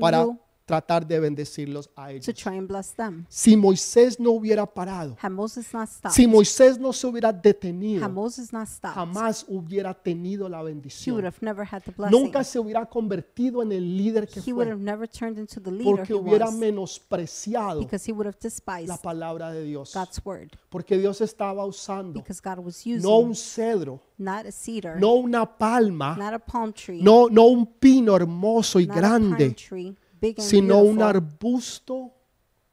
para 0.00 0.26
tratar 0.64 1.06
de 1.06 1.20
bendecirlos 1.20 1.90
a 1.94 2.06
to 2.06 2.10
ellos. 2.12 2.34
try 2.34 2.56
and 2.56 2.66
bless 2.66 2.94
them. 2.94 3.26
Si 3.28 3.56
Moisés 3.56 4.18
no 4.18 4.30
hubiera 4.30 4.64
parado, 4.66 5.16
Had 5.20 5.30
Moses 5.30 5.72
not 5.74 5.88
stopped, 5.88 6.14
si 6.14 6.26
Moisés 6.26 6.78
no 6.78 6.92
se 6.92 7.06
hubiera 7.06 7.28
had 7.28 7.42
detenido, 7.42 8.08
Moses 8.08 8.52
not 8.52 8.66
stopped, 8.66 8.94
jamás 8.94 9.44
hubiera 9.48 9.92
tenido 9.94 10.48
la 10.48 10.58
he 10.58 10.62
would 10.62 10.72
bendición. 10.74 11.24
have 11.24 11.36
never 11.42 11.66
had 11.70 11.82
the 11.82 11.90
blessing. 11.92 12.18
Nunca 12.18 12.42
se 12.44 12.58
hubiera 12.58 12.86
convertido 12.86 13.62
en 13.62 13.72
el 13.72 13.96
líder 13.96 14.26
que 14.26 14.40
He 14.40 14.52
would 14.52 14.66
fue, 14.68 14.72
have 14.72 14.82
never 14.82 15.08
turned 15.08 15.38
into 15.38 15.60
the 15.60 15.70
leader 15.70 15.84
porque 15.96 16.12
he 16.14 16.18
hubiera 16.18 16.46
was 16.46 16.54
menospreciado 16.54 17.80
because 17.80 18.04
he 18.10 18.12
would 18.12 18.26
have 18.26 18.38
despised 18.40 18.88
la 18.88 18.96
palabra 18.96 19.52
de 19.52 19.64
Dios. 19.64 19.92
God's 19.94 20.20
word 20.24 20.50
Porque 20.70 20.96
Dios 20.98 21.20
estaba 21.20 21.64
usando 21.66 22.20
because 22.20 22.40
God 22.42 22.64
was 22.64 22.84
no 22.86 23.18
un 23.18 23.30
using 23.30 23.34
cedro, 23.34 24.00
not 24.18 24.46
a 24.46 24.52
cedar, 24.52 24.98
no 24.98 25.14
una 25.14 25.46
palma, 25.46 26.16
not 26.16 26.34
a 26.34 26.38
palm 26.38 26.72
tree, 26.72 27.00
no, 27.02 27.28
no 27.28 27.44
un 27.46 27.66
pino 27.66 28.16
hermoso 28.16 28.80
y 28.80 28.86
not 28.86 28.96
a 28.96 29.00
pine 29.00 29.08
grande, 29.28 29.54
tree, 29.54 29.94
sino 30.38 30.78
un 30.78 31.02
arbusto 31.02 32.12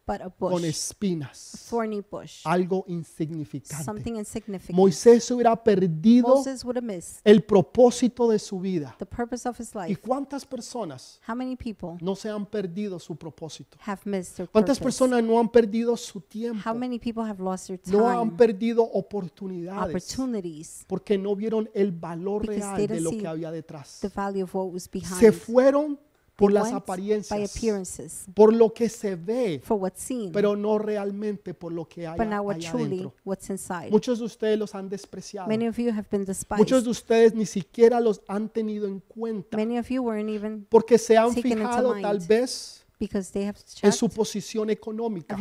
but 0.08 0.20
a 0.20 0.30
con 0.32 0.52
bush, 0.54 0.64
a 0.66 0.68
espinas, 0.68 1.68
thorny 1.70 2.02
bush, 2.02 2.42
algo 2.44 2.84
insignificante. 2.88 3.84
something 3.86 4.16
insignificant. 4.18 4.76
Moisés 4.76 5.30
hubiera 5.32 5.56
perdido 5.64 6.28
Moses 6.36 6.66
would 6.66 6.76
have 6.76 6.86
missed 6.86 7.22
el 7.24 7.44
propósito 7.44 8.28
de 8.28 8.40
su 8.40 8.60
vida. 8.60 8.96
the 8.98 9.06
purpose 9.06 9.48
of 9.48 9.58
his 9.60 9.72
¿Y 9.76 9.90
life. 9.90 10.02
cuántas 10.02 10.44
personas 10.46 11.22
How 11.26 11.36
many 11.36 11.56
people 11.56 11.98
no 12.02 12.16
se 12.16 12.30
han 12.30 12.46
perdido 12.48 13.00
su 13.00 13.16
propósito? 13.16 13.78
have 13.86 14.02
missed 14.04 14.36
their 14.38 14.50
¿Cuántas 14.50 14.80
purpose? 14.80 14.84
personas 14.98 15.24
no 15.24 15.40
han 15.40 15.48
perdido 15.50 15.96
su 15.96 16.20
tiempo? 16.20 16.68
How 16.68 16.76
many 16.76 16.98
people 17.00 17.24
have 17.24 17.42
lost 17.42 17.68
their 17.68 17.80
No 17.86 18.10
han 18.10 18.30
time, 18.30 18.38
perdido 18.38 18.84
oportunidades 18.84 19.96
opportunities, 20.18 20.84
porque 20.88 21.18
no 21.18 21.36
vieron 21.36 21.70
el 21.74 21.92
valor 21.92 22.42
Because 22.42 22.60
real 22.60 22.76
they 22.76 22.88
de 22.88 23.02
lo 23.02 23.12
see 23.12 23.20
que 23.20 23.28
había 23.28 23.52
detrás. 23.52 24.00
the 24.02 24.10
value 24.10 24.44
of 24.44 24.54
what 24.56 24.74
was 24.74 24.84
Se 24.84 24.90
behind? 24.92 25.34
fueron 25.34 26.00
por 26.42 26.52
las 26.52 26.74
apariencias, 26.74 28.26
por 28.34 28.54
lo 28.54 28.74
que 28.74 28.90
se 28.90 29.16
ve, 29.16 29.62
seen, 29.96 30.32
pero 30.32 30.56
no 30.56 30.78
realmente 30.78 31.54
por 31.54 31.72
lo 31.72 31.88
que 31.88 32.08
hay 32.08 32.20
adentro. 32.20 33.14
Muchos 33.90 34.20
de 34.20 34.26
ustedes 34.26 34.58
los 34.58 34.76
han 34.76 34.90
despreciado. 34.90 35.48
Many 35.48 35.68
of 35.68 35.78
you 35.78 35.92
have 35.92 36.08
been 36.10 36.26
despised. 36.26 36.58
Muchos 36.58 36.84
de 36.84 36.90
ustedes 36.90 37.34
ni 37.34 37.46
siquiera 37.46 38.00
los 38.00 38.22
han 38.28 38.50
tenido 38.50 38.88
en 38.88 39.00
cuenta 39.00 39.58
Many 39.58 39.78
of 39.78 39.88
you 39.90 40.04
weren't 40.04 40.30
even 40.30 40.66
porque 40.70 40.98
se 40.98 41.18
han 41.18 41.34
fijado 41.34 41.96
tal 42.02 42.20
vez 42.20 42.82
en 43.82 43.92
su 43.92 44.10
posición 44.10 44.70
económica. 44.70 45.38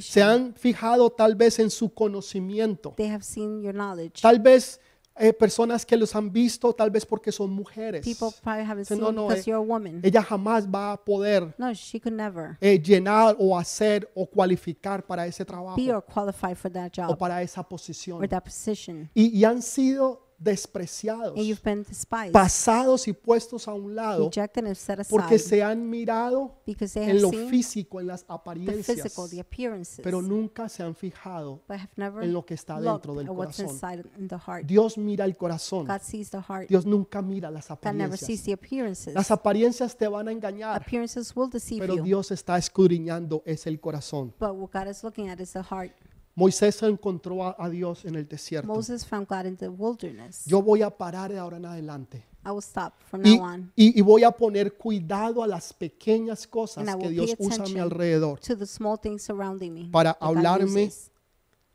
Se 0.00 0.22
han 0.22 0.54
fijado 0.54 1.10
tal 1.10 1.34
vez 1.34 1.58
en 1.58 1.70
su 1.70 1.92
conocimiento. 1.92 2.94
They 2.96 3.08
have 3.08 3.24
seen 3.24 3.62
your 3.62 3.74
knowledge. 3.74 4.20
Tal 4.20 4.38
vez 4.38 4.80
eh, 5.16 5.32
personas 5.32 5.84
que 5.84 5.96
los 5.96 6.14
han 6.16 6.32
visto 6.32 6.72
tal 6.72 6.90
vez 6.90 7.04
porque 7.04 7.30
son 7.32 7.50
mujeres. 7.50 8.04
People 8.04 8.28
probably 8.42 8.64
haven't 8.64 8.84
Dice, 8.88 8.94
seen 8.94 9.00
no, 9.00 9.12
no, 9.12 9.28
because 9.28 9.42
eh, 9.42 9.50
you're 9.50 9.56
a 9.56 9.60
woman. 9.60 10.00
Ella 10.02 10.22
jamás 10.22 10.66
va 10.66 10.92
a 10.92 10.96
poder 11.04 11.54
No, 11.58 11.72
she 11.74 12.00
could 12.00 12.14
never 12.16 12.56
eh, 12.60 12.80
llenar 12.82 13.36
o 13.38 13.56
hacer 13.58 14.10
o 14.14 14.26
cualificar 14.26 15.04
para 15.06 15.26
ese 15.26 15.44
trabajo 15.44 15.76
be 15.76 15.92
or 15.92 16.02
qualify 16.02 16.54
for 16.54 16.70
that 16.70 16.90
o 16.98 17.08
job 17.08 17.18
para 17.18 17.42
esa 17.42 17.62
posición. 17.62 18.18
or 18.22 18.28
that 18.28 18.42
position. 18.44 19.10
Y, 19.14 19.38
y 19.38 19.44
han 19.44 19.60
sido 19.62 20.31
despreciados, 20.42 21.36
And 21.36 21.46
you've 21.46 21.62
been 21.62 21.82
despised, 21.84 22.32
pasados 22.32 23.06
y 23.08 23.12
puestos 23.12 23.68
a 23.68 23.74
un 23.74 23.94
lado 23.94 24.24
rejected, 24.34 24.66
and 24.66 24.74
set 24.74 25.06
porque 25.08 25.38
se 25.38 25.62
han 25.62 25.88
mirado 25.88 26.60
because 26.66 26.98
they 26.98 27.10
en 27.10 27.22
lo 27.22 27.30
seen 27.30 27.48
físico, 27.48 28.00
en 28.00 28.06
las 28.06 28.24
the 28.24 28.32
apariencias, 28.32 28.86
physical, 29.02 29.28
the 29.30 29.40
appearances, 29.40 30.00
pero 30.02 30.20
nunca 30.22 30.68
se 30.68 30.82
han 30.82 30.94
fijado 30.94 31.62
but 31.68 31.78
have 31.78 31.88
never 31.96 32.24
en 32.24 32.32
lo 32.32 32.44
que 32.44 32.54
está 32.54 32.80
looked 32.80 33.06
dentro 33.08 33.14
del 33.14 33.26
at 33.28 33.32
what's 33.32 33.56
corazón. 33.56 33.74
inside 33.74 34.04
in 34.18 34.28
the 34.28 34.38
heart. 34.38 34.66
Dios 34.66 34.98
mira 34.98 35.24
el 35.24 35.36
corazón. 35.36 35.86
God 35.86 36.00
sees 36.00 36.30
the 36.30 36.40
heart. 36.40 36.68
Dios 36.68 36.84
nunca 36.86 37.22
mira 37.22 37.50
las 37.50 37.68
God 37.68 37.78
never 37.94 38.18
sees 38.18 38.40
apariencias. 38.40 38.44
the 38.44 38.52
appearances. 38.52 39.14
Las 39.14 39.30
apariencias 39.30 39.96
te 39.96 40.08
van 40.08 40.28
a 40.28 40.32
engañar, 40.32 40.76
Appearances 40.82 41.34
will 41.36 41.50
deceive 41.50 41.80
pero 41.80 41.96
you, 41.96 42.02
Dios 42.02 42.30
está 42.30 42.58
escudriñando 42.58 43.42
es 43.46 43.66
el 43.66 43.80
corazón. 43.80 44.34
but 44.38 44.50
what 44.54 44.70
God 44.72 44.88
is 44.90 45.02
looking 45.02 45.28
at 45.28 45.40
is 45.40 45.52
the 45.52 45.62
heart. 45.62 45.92
Moisés 46.34 46.82
encontró 46.82 47.44
a, 47.44 47.56
a 47.58 47.68
Dios 47.68 48.04
en 48.04 48.14
el 48.16 48.26
desierto. 48.26 48.66
Moses 48.66 49.04
found 49.04 49.26
God 49.28 49.44
in 49.46 49.56
the 49.56 49.68
wilderness. 49.68 50.44
Yo 50.46 50.62
voy 50.62 50.82
a 50.82 50.90
parar 50.90 51.30
de 51.30 51.38
ahora 51.38 51.58
en 51.58 51.66
adelante. 51.66 52.24
I 52.44 52.50
will 52.50 52.58
stop 52.62 52.94
from 53.08 53.24
Y, 53.24 53.36
now 53.36 53.44
on 53.44 53.72
y- 53.76 53.92
y 53.98 54.00
voy 54.00 54.24
a 54.24 54.30
poner 54.32 54.72
cuidado 54.76 55.42
a 55.42 55.46
las 55.46 55.72
pequeñas 55.72 56.46
cosas 56.46 56.88
And 56.88 56.96
I 57.00 57.04
que 57.04 57.10
Dios 57.10 57.36
pay 57.36 57.46
usa 57.46 57.54
a 57.54 57.58
mi 57.58 57.62
attention 57.64 57.80
alrededor 57.82 58.40
to 58.40 58.56
the 58.56 58.66
small 58.66 58.98
things 58.98 59.22
surrounding 59.22 59.72
me. 59.72 59.88
Para 59.92 60.14
that 60.14 60.20
God 60.20 60.36
hablarme, 60.38 60.84
uses 60.86 61.10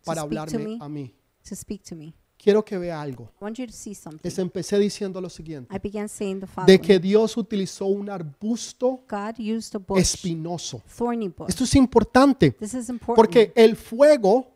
para 0.04 0.22
speak 0.24 0.30
to 0.32 0.40
hablarme 0.40 0.64
me. 0.66 0.78
a 0.82 0.90
mí. 0.90 1.14
to 1.48 1.56
speak 1.56 1.84
to 1.84 1.96
me. 1.96 2.14
Quiero 2.38 2.64
que 2.64 2.78
vea 2.78 3.02
algo. 3.02 3.32
I 3.42 3.44
want 3.44 3.58
you 3.58 3.66
to 3.66 3.74
see 3.74 3.96
something. 3.96 4.22
Les 4.24 4.38
empecé 4.38 4.78
diciendo 4.78 5.20
lo 5.20 5.30
siguiente, 5.30 5.76
I 5.76 5.80
began 5.82 6.08
saying 6.08 6.42
the 6.42 6.48
de 6.66 6.80
que 6.80 7.00
Dios 7.00 7.36
utilizó 7.36 7.88
un 7.88 8.10
arbusto 8.10 9.04
God 9.10 9.40
used 9.40 9.76
a 9.76 9.80
bush, 9.80 10.02
espinoso. 10.02 10.82
thorny 10.96 11.30
bush. 11.30 11.50
Esto 11.50 11.64
es 11.64 11.76
importante 11.76 12.52
This 12.52 12.76
is 12.76 12.90
important 12.90 13.16
porque 13.16 13.52
el 13.56 13.76
fuego 13.76 14.56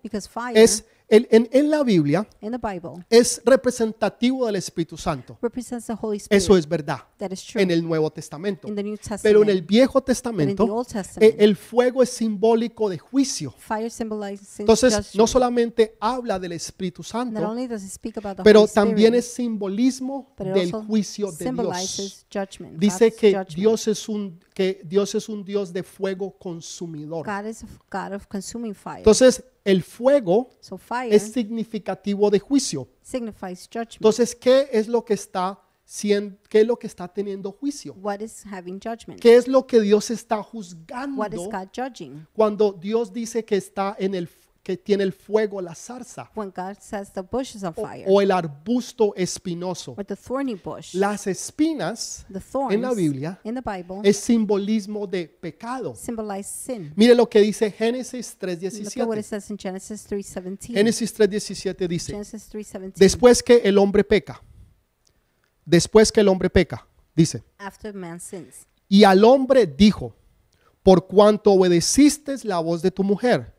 es, 0.54 0.86
en, 1.30 1.49
en 1.51 1.70
la 1.70 1.84
Biblia, 1.84 2.28
in 2.41 2.51
the 2.51 2.57
Bible 2.57 3.05
es 3.09 3.41
representativo 3.45 4.45
del 4.45 4.55
Espíritu 4.55 4.97
Santo. 4.97 5.38
represents 5.41 5.86
the 5.88 5.93
Holy 5.99 6.18
Spirit. 6.18 6.41
Eso 6.43 6.55
es 6.57 6.68
verdad 6.68 6.99
that 7.18 7.32
is 7.32 7.43
true 7.43 7.62
en 7.62 7.70
el 7.72 7.84
Nuevo 7.84 8.09
Testamento. 8.12 8.68
in 8.68 8.76
the 8.76 8.84
New 8.84 8.95
Testament. 8.97 9.22
Pero 9.24 9.43
en 9.43 9.49
el 9.49 9.62
Viejo 9.62 9.93
but 9.93 10.01
in 10.01 10.05
the 10.05 10.12
Testamento, 10.12 10.64
Old 10.66 10.88
eh, 10.88 10.93
Testament, 10.93 11.36
el 11.38 11.55
fuego 11.55 12.01
es 12.03 12.09
simbólico 12.09 12.89
de 12.89 12.97
juicio. 12.97 13.53
fire 13.57 13.91
symbolizes 13.91 14.59
Entonces, 14.59 14.91
no 14.93 14.97
judgment. 15.01 15.28
solamente 15.30 15.97
habla 15.99 16.39
del 16.39 16.53
Espíritu 16.53 17.01
Not 17.01 17.07
Santo, 17.07 17.41
only 17.41 17.68
does 17.68 17.84
it 17.84 17.91
speak 17.91 18.18
about 18.18 18.38
the 18.38 18.43
pero 18.43 18.62
Holy 18.62 18.72
también 18.74 19.14
Spirit, 19.14 19.20
es 19.26 19.34
simbolismo 19.34 20.34
but 20.38 20.47
it 20.47 20.53
del 20.53 20.66
also 20.76 20.84
juicio 20.84 21.26
de 21.32 21.38
Dios. 21.38 21.38
symbolizes 21.49 22.26
judgment. 22.34 22.78
Dice 22.80 23.09
God's 23.09 23.20
que 23.20 23.28
judgment. 23.32 23.55
Dios 23.55 23.88
es 23.88 24.09
un 24.09 24.39
que 24.53 24.82
Dios 24.84 25.16
es 25.16 25.30
un 25.30 25.43
Dios 25.45 25.72
de 25.74 25.82
fuego 25.84 26.32
consumidor. 26.38 27.26
God 27.26 27.45
is 27.49 27.64
a 27.64 27.66
f- 27.66 27.80
God 27.89 28.14
of 28.16 28.28
consuming 28.28 28.74
fire. 28.76 28.97
Entonces, 28.99 29.43
el 29.64 29.84
fuego 29.84 30.49
so 30.59 30.80
es 31.09 31.32
significativo 31.32 32.30
de 32.30 32.39
juicio. 32.39 32.88
signifies 33.01 33.68
judgment. 33.68 33.95
Entonces, 33.95 34.36
¿qué 34.36 34.70
es 34.72 34.88
lo 34.88 35.03
que 35.03 35.14
está 35.14 35.59
siendo, 35.86 36.38
qué 36.49 36.62
es 36.62 36.68
lo 36.68 36.78
que 36.78 36.88
está 36.88 37.07
teniendo 37.07 37.51
juicio? 37.51 37.95
¿Qué 39.20 39.36
es 39.36 39.47
lo 39.47 39.68
que 39.68 39.82
Dios 39.82 40.09
está 40.09 40.41
juzgando 40.41 41.28
cuando 42.34 42.72
Dios 42.72 43.12
dice 43.12 43.43
que 43.43 43.57
está 43.57 43.95
en 43.99 44.16
el 44.16 44.28
que 44.64 44.78
tiene 44.78 45.03
el 45.03 45.12
fuego 45.12 45.59
la 45.62 45.74
zarza 45.74 46.30
When 46.36 46.49
God 46.55 46.78
the 47.14 47.22
bush 47.22 47.55
is 47.55 47.64
on 47.64 47.74
o, 47.76 47.82
fire 47.82 48.05
o 48.07 48.22
el 48.22 48.32
arbusto 48.32 49.14
espinoso? 49.16 49.95
or 49.97 50.05
the 50.05 50.16
thorny 50.16 50.55
bush, 50.55 50.93
Las 50.93 51.26
espinas 51.26 52.26
the 52.32 52.39
thorns 52.39 52.74
en 52.76 52.82
la 52.82 52.93
Biblia 52.93 53.39
in 53.43 53.55
the 53.55 53.62
Bible 53.62 54.01
es 54.03 54.18
simbolismo 54.18 55.07
de 55.07 55.28
pecado. 55.28 55.95
symbolize 55.95 56.47
sin. 56.47 56.93
Mire 56.95 57.16
lo 57.16 57.28
que 57.28 57.39
dice 57.41 57.72
Génesis 57.72 58.38
Look 58.41 58.51
at 59.01 59.07
what 59.07 59.18
it 59.18 59.26
3:17. 59.26 59.30
says 59.30 59.49
in 59.49 59.57
Genesis 59.57 60.07
3:17. 60.07 60.74
Génesis 60.76 61.14
3:17 61.20 61.88
dice, 61.88 62.12
Genesis 62.12 62.49
3:17. 62.51 62.93
después 62.97 63.41
que 63.41 63.57
el 63.64 63.78
hombre 63.78 64.03
peca, 64.03 64.41
después 65.66 66.12
que 66.12 66.22
el 66.22 66.28
hombre 66.28 66.49
peca, 66.49 66.86
dice, 67.16 67.43
After 67.57 67.93
man 67.93 68.20
sins, 68.20 68.68
y 68.88 69.03
al 69.05 69.24
hombre 69.24 69.66
dijo, 69.66 70.14
por 70.84 71.07
cuanto 71.07 71.51
obedeciste 71.53 72.36
la 72.43 72.59
voz 72.59 72.82
de 72.82 72.91
tu 72.91 73.03
mujer 73.03 73.53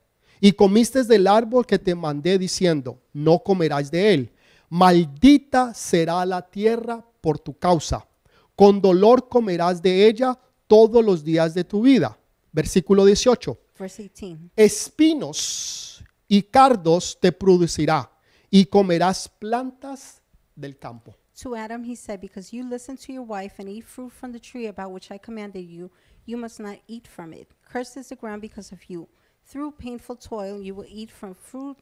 y 0.45 0.55
comiste 0.55 1.05
del 1.05 1.29
árbol 1.29 1.65
que 1.65 1.79
te 1.79 1.95
mandé 1.95 2.37
diciendo, 2.37 3.01
no 3.13 3.39
comerás 3.45 3.93
de 3.93 4.13
él, 4.13 4.33
maldita 4.69 5.73
será 5.73 6.27
la 6.27 6.43
tierra 6.43 7.07
por 7.21 7.39
tu 7.39 7.57
causa, 7.57 8.05
con 8.57 8.81
dolor 8.81 9.29
comerás 9.29 9.81
de 9.81 10.09
ella 10.09 10.37
todos 10.67 11.05
los 11.05 11.23
días 11.23 11.55
de 11.55 11.63
tu 11.63 11.83
vida. 11.83 12.19
Versículo 12.51 13.05
18. 13.05 13.57
verse 13.79 14.03
18. 14.03 14.51
espinos 14.57 16.03
y 16.27 16.43
cardos 16.43 17.17
te 17.21 17.31
producirá 17.31 18.11
y 18.51 18.67
comerás 18.67 19.29
plantas 19.29 20.21
del 20.57 20.77
campo. 20.77 21.15
To 21.41 21.55
Adam 21.55 21.85
he 21.85 21.95
said, 21.95 22.21
Because 22.21 22.53
you 22.53 22.69
listened 22.69 22.99
to 23.07 23.13
your 23.13 23.25
wife 23.25 23.61
and 23.61 23.69
eat 23.69 23.85
fruit 23.85 24.11
from 24.11 24.33
the 24.33 24.41
tree 24.41 24.67
about 24.67 24.91
which 24.91 25.13
I 25.13 25.19
commanded 25.19 25.69
you, 25.69 25.89
you 26.27 26.37
must 26.37 26.59
not 26.59 26.79
eat 26.89 27.07
from 27.07 27.33
it. 27.33 27.49
Cursed 27.73 27.97
is 27.97 28.09
the 28.09 28.17
ground 28.17 28.43
because 28.43 28.73
of 28.73 28.81
you. 28.91 29.07
Through 29.53 29.73
painful 29.73 30.17
toil 30.17 30.63
you 30.63 30.75
will 30.75 30.89
eat 30.89 31.11
from 31.11 31.35
fruit 31.35 31.77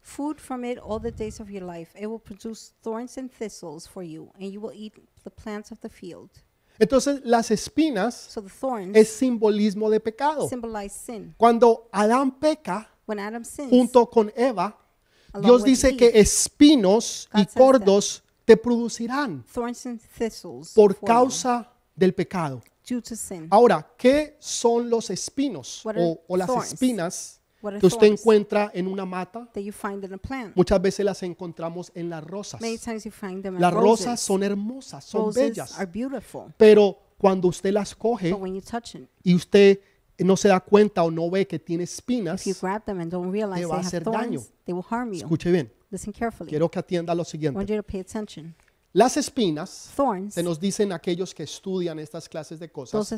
food 0.00 0.38
from 0.40 0.64
it 0.64 0.78
all 0.78 0.98
the 0.98 1.10
days 1.10 1.40
of 1.40 1.50
your 1.50 1.64
life. 1.64 1.90
It 1.98 2.06
will 2.06 2.18
produce 2.18 2.72
thorns 2.82 3.16
and 3.18 3.30
thistles 3.30 3.86
for 3.86 4.02
you, 4.02 4.30
and 4.38 4.52
you 4.52 4.60
will 4.60 4.72
eat 4.74 4.94
the 5.24 5.30
plants 5.30 5.70
of 5.70 5.80
the 5.80 5.88
field. 5.88 6.30
Entonces 6.78 7.20
las 7.24 7.50
espinas 7.50 8.14
So 8.14 8.40
the 8.40 8.50
thorns 8.50 8.94
es 8.96 9.08
simbolismo 9.08 9.90
de 9.90 10.00
pecado. 10.00 10.48
symbolize 10.48 10.94
sin. 10.94 11.34
Cuando 11.38 11.88
Adán 11.92 12.38
peca 12.38 12.88
When 13.06 13.18
Adam 13.18 13.44
sins, 13.44 13.70
junto 13.70 14.06
con 14.06 14.30
Eva, 14.36 14.76
Along 15.32 15.44
Dios 15.46 15.62
with 15.62 15.66
dice 15.70 15.88
Eve. 15.88 15.96
que 15.96 16.20
espinos 16.20 17.28
God 17.32 17.40
y 17.40 17.44
says 17.44 17.54
that. 17.54 17.60
cordos 17.60 18.22
te 18.44 18.56
producirán 18.56 19.44
thorns 19.44 19.86
and 19.86 20.00
thistles 20.00 20.72
por 20.74 20.92
for 20.94 21.00
you 21.00 21.06
causa 21.06 21.68
del 21.96 22.12
pecado. 22.12 22.62
Due 22.88 23.00
to 23.02 23.14
sin. 23.16 23.46
Ahora, 23.50 23.86
¿qué 23.96 24.36
son 24.38 24.88
los 24.88 25.10
espinos 25.10 25.82
What 25.84 25.96
are 25.96 26.04
o, 26.04 26.20
o 26.28 26.36
las 26.36 26.46
thorns? 26.46 26.72
espinas 26.72 27.40
What 27.60 27.72
are 27.72 27.80
que 27.80 27.86
usted 27.86 28.06
thorns 28.08 28.20
encuentra 28.20 28.70
en 28.72 28.86
una 28.86 29.04
mata? 29.04 29.48
that 29.52 29.60
you 29.62 29.72
find 29.72 30.04
in 30.04 30.12
a 30.12 30.18
plant? 30.18 30.56
Muchas 30.56 30.80
veces 30.80 31.04
las 31.04 31.22
encontramos 31.22 31.90
en 31.94 32.08
las 32.10 32.22
rosas. 32.24 32.60
Many 32.60 32.78
times 32.78 33.04
you 33.04 33.10
find 33.10 33.42
them 33.42 33.54
in 33.56 33.60
Las 33.60 33.72
rosas 33.74 34.06
roses. 34.06 34.20
son 34.20 34.42
hermosas, 34.42 35.04
son 35.04 35.26
Roses 35.26 35.42
bellas, 35.50 35.78
are 35.78 35.86
beautiful, 35.86 36.52
pero 36.56 36.96
cuando 37.18 37.48
usted 37.48 37.72
las 37.72 37.94
coge 37.94 38.30
But 38.30 38.40
when 38.40 38.54
you 38.54 38.60
touch 38.62 38.94
it, 38.94 39.08
y 39.24 39.34
usted 39.34 39.80
no 40.20 40.36
se 40.36 40.48
da 40.48 40.60
cuenta 40.60 41.02
o 41.04 41.10
no 41.10 41.28
ve 41.30 41.46
que 41.46 41.58
tiene 41.58 41.82
if 41.84 41.90
you 41.90 41.94
espinas, 41.94 42.60
grab 42.60 42.84
them 42.84 43.00
and 43.00 43.10
don't 43.10 43.32
realize 43.32 43.56
te 43.60 43.60
they 43.62 43.68
va 43.70 43.74
a 43.74 43.78
have 43.78 43.86
hacer 43.86 44.04
daño. 44.04 44.40
thorns, 44.40 44.52
they 44.64 44.72
will 44.72 44.84
harm 44.88 45.12
you. 45.12 45.18
escuche 45.20 45.50
bien, 45.50 45.70
Listen 45.90 46.12
carefully. 46.12 46.48
quiero 46.50 46.68
que 46.70 46.78
atienda 46.78 47.14
lo 47.14 47.22
I 47.22 47.24
siguiente. 47.24 47.56
want 47.56 47.68
you 47.68 47.76
to 47.76 47.82
pay 47.82 48.00
attention. 48.00 48.54
Las 48.98 49.16
espinas, 49.16 49.92
Thorns, 49.94 50.34
se 50.34 50.42
nos 50.42 50.58
dicen 50.58 50.90
aquellos 50.90 51.32
que 51.32 51.44
estudian 51.44 52.00
estas 52.00 52.28
clases 52.28 52.58
de 52.58 52.68
cosas, 52.68 53.08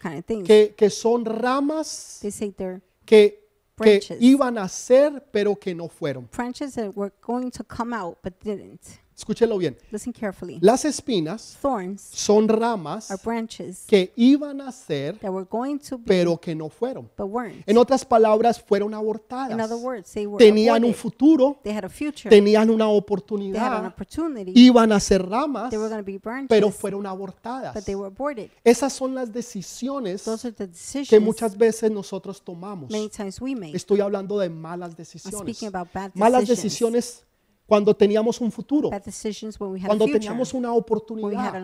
kind 0.00 0.18
of 0.18 0.24
things, 0.24 0.46
que, 0.46 0.74
que 0.74 0.88
son 0.88 1.26
ramas 1.26 2.20
que, 3.04 3.46
que 3.76 4.00
iban 4.18 4.56
a 4.56 4.66
ser 4.66 5.28
pero 5.30 5.54
que 5.56 5.74
no 5.74 5.88
fueron. 5.88 6.26
branches 6.34 6.72
that 6.72 6.96
were 6.96 7.12
going 7.20 7.50
to 7.50 7.62
come 7.62 7.94
out 7.94 8.16
but 8.22 8.32
didn't. 8.42 8.80
Escúchelo 9.20 9.58
bien. 9.58 9.76
Listen 9.90 10.14
carefully. 10.14 10.58
Las 10.62 10.86
espinas 10.86 11.58
Thorns 11.60 12.00
son 12.00 12.48
ramas 12.48 13.10
are 13.10 13.20
branches 13.22 13.84
que 13.86 14.12
iban 14.16 14.62
a 14.62 14.72
ser 14.72 15.18
that 15.18 15.30
were 15.30 15.46
going 15.48 15.78
to 15.78 15.98
be 15.98 16.04
pero 16.06 16.38
que 16.40 16.54
no 16.54 16.70
fueron. 16.70 17.10
but 17.18 17.26
weren't. 17.26 17.62
En 17.68 17.76
otras 17.76 18.02
palabras, 18.04 18.58
fueron 18.62 18.88
In 18.92 18.94
other 18.94 19.04
abortadas. 19.04 19.82
words, 19.82 20.10
they 20.12 20.26
were 20.26 20.42
Tenían 20.42 20.84
un 20.84 20.94
futuro, 20.94 21.60
They 21.62 21.76
had 21.76 21.84
a 21.84 21.88
future. 21.90 22.30
tenían 22.30 22.70
una 22.70 22.86
They 22.86 22.90
had 22.90 22.96
an 22.96 23.02
oportunidad, 23.04 23.86
opportunity. 23.86 24.52
iban 24.54 24.90
a 24.92 25.00
ser 25.00 25.28
ramas, 25.28 25.68
They 25.70 25.78
were 25.78 25.90
going 25.90 26.00
to 26.02 26.06
be 26.06 26.16
branches, 26.16 26.48
pero 26.48 26.70
fueron 26.70 27.04
abortadas. 27.04 27.74
but 27.74 27.84
they 27.84 27.94
were 27.94 28.08
aborted. 28.08 28.50
Esas 28.64 28.94
son 28.94 29.14
las 29.14 29.30
decisiones 29.30 30.24
Those 30.24 30.48
are 30.48 30.52
the 30.56 30.64
que 30.66 30.72
decisions 30.72 31.22
muchas 31.22 31.58
veces 31.58 31.90
nosotros 31.90 32.42
tomamos. 32.42 32.90
many 32.90 33.10
times 33.10 33.38
we 33.38 33.54
make. 33.54 33.76
Estoy 33.76 34.00
hablando 34.00 34.38
de 34.38 34.48
malas 34.48 34.92
I'm 34.92 34.96
decisiones. 34.96 35.40
speaking 35.42 35.68
about 35.68 35.92
bad 35.92 36.10
Malas 36.14 36.40
decisions. 36.48 36.62
decisiones 36.62 37.24
cuando 37.70 37.94
teníamos 37.94 38.40
un 38.40 38.50
futuro, 38.50 38.90
cuando 39.86 40.04
teníamos 40.06 40.52
una 40.54 40.72
oportunidad, 40.72 41.54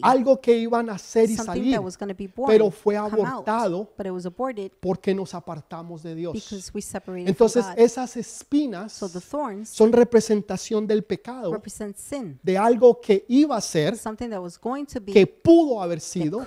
algo 0.00 0.40
que 0.40 0.56
iban 0.56 0.88
a 0.88 0.94
hacer 0.94 1.28
y 1.28 1.36
salir, 1.36 1.74
that 1.74 1.84
was 1.84 1.98
going 1.98 2.08
to 2.08 2.14
be 2.16 2.26
born, 2.34 2.50
pero 2.50 2.70
fue 2.70 2.96
abortado 2.96 3.92
porque 4.80 5.14
nos 5.14 5.34
apartamos 5.34 6.02
de 6.02 6.14
Dios. 6.14 6.32
because 6.32 6.70
we 6.72 6.80
separated 6.80 7.28
Entonces 7.28 7.62
esas 7.76 8.16
espinas 8.16 8.98
son 9.64 9.92
representación 9.92 10.86
del 10.86 11.04
pecado, 11.04 11.60
de 12.42 12.56
algo 12.56 12.98
que 12.98 13.26
iba 13.28 13.54
a 13.54 13.60
ser, 13.60 13.98
something 13.98 14.30
that 14.30 14.40
was 14.40 14.58
going 14.58 14.86
to 14.86 14.98
be, 14.98 15.12
que 15.12 15.26
pudo 15.26 15.82
haber 15.82 16.00
sido, 16.00 16.42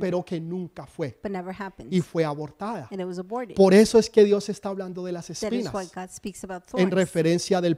pero 0.00 0.24
que 0.24 0.40
nunca 0.40 0.86
fue 0.86 1.14
but 1.22 1.30
never 1.30 1.54
happened. 1.54 1.92
y 1.92 2.00
fue 2.00 2.24
abortada. 2.24 2.88
and 2.90 3.02
it 3.02 3.06
was 3.06 3.18
aborted. 3.18 3.54
Por 3.54 3.74
eso 3.74 3.98
es 3.98 4.08
que 4.08 4.24
Dios 4.24 4.48
está 4.48 4.70
hablando 4.70 5.04
de 5.04 5.12
las 5.12 5.28
espinas 5.28 5.70
God 5.70 6.08
speaks 6.08 6.42
about 6.42 6.62
en 6.72 6.90
referencia 6.90 7.60
del 7.60 7.76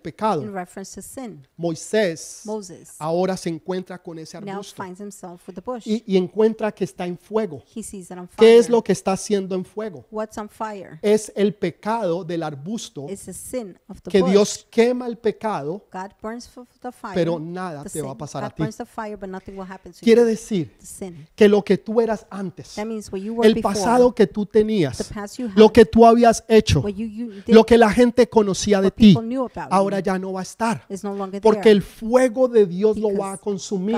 in 0.52 0.56
reference 0.58 0.94
to 0.94 1.02
sin. 1.02 1.46
Moisés 1.56 2.42
Moses 2.44 2.94
ahora 2.98 3.36
se 3.36 3.48
encuentra 3.48 3.98
con 4.02 4.18
ese 4.18 4.40
now 4.40 4.50
arbusto 4.50 4.82
finds 4.82 5.00
himself 5.00 5.46
with 5.48 5.54
the 5.54 5.60
bush. 5.60 5.86
y, 5.86 6.02
y 6.06 6.16
encuentra 6.16 6.72
que 6.72 6.84
está 6.84 7.06
en 7.06 7.16
fuego. 7.18 7.62
he 7.74 7.82
sees 7.82 8.10
it 8.10 8.18
on 8.18 8.28
fire. 8.28 8.36
¿Qué 8.38 8.58
es 8.58 8.68
lo 8.68 8.82
que 8.82 8.92
está 8.92 9.12
haciendo 9.12 9.54
en 9.54 9.64
fuego? 9.64 10.04
What's 10.10 10.36
on 10.38 10.48
fire? 10.48 10.98
Es 11.02 11.32
el 11.34 11.54
pecado 11.54 12.24
del 12.24 12.42
arbusto 12.42 13.06
It's 13.08 13.24
the 13.24 13.32
sin 13.32 13.78
of 13.88 14.00
the 14.02 14.10
que 14.10 14.20
bush. 14.20 14.30
Dios 14.30 14.66
quema 14.70 15.06
el 15.06 15.16
pecado, 15.18 15.84
God 15.92 16.10
burns 16.22 16.46
f- 16.46 16.60
the 16.80 16.92
fire. 16.92 17.14
pero 17.14 17.38
nada 17.38 17.82
the 17.84 17.90
te 17.90 18.02
va 18.02 18.12
a 18.12 18.16
pasar 18.18 18.44
a 18.44 18.48
God 18.48 18.54
ti. 18.56 18.62
burns 18.62 18.76
the 18.76 18.86
fire, 18.86 19.16
but 19.16 19.28
nothing 19.28 19.52
will 19.56 19.70
happen 19.70 19.92
to 19.92 19.98
Quiere 20.00 20.22
you. 20.22 20.26
decir 20.26 20.76
The 20.78 20.86
sin. 20.86 21.26
que 21.34 21.48
lo 21.48 21.62
que 21.62 21.78
tú 21.78 22.00
eras 22.00 22.26
antes, 22.30 22.74
That 22.74 22.86
means 22.86 23.10
what 23.12 23.20
you 23.20 23.34
were 23.34 23.46
el 23.48 23.54
before, 23.54 23.74
pasado 23.74 24.14
que 24.14 24.26
tú 24.26 24.44
the 24.46 24.60
tenías, 24.60 25.02
past 25.12 25.38
you 25.38 25.46
had, 25.48 25.56
lo 25.56 25.72
que 25.72 25.84
tú 25.84 26.04
habías 26.06 26.44
hecho, 26.48 26.80
what 26.80 26.92
you, 26.94 27.06
you 27.06 27.30
did, 27.46 27.54
lo 27.54 27.64
que 27.64 27.78
la 27.78 27.90
gente 27.90 28.28
conocía 28.28 28.80
de 28.80 28.88
what 28.88 28.94
ti, 28.94 29.14
people 29.14 29.26
knew 29.26 29.42
about 29.44 29.72
ahora 29.72 30.00
ya 30.00 30.18
no 30.18 30.32
va 30.32 30.40
a 30.40 30.41
estar. 30.42 30.86
no 31.02 31.14
longer 31.14 31.40
Porque 31.40 31.70
el 31.70 31.82
fuego 31.82 32.48
de 32.48 32.66
Dios 32.66 32.96
lo 32.96 33.16
va 33.16 33.32
a 33.32 33.38
consumir, 33.38 33.96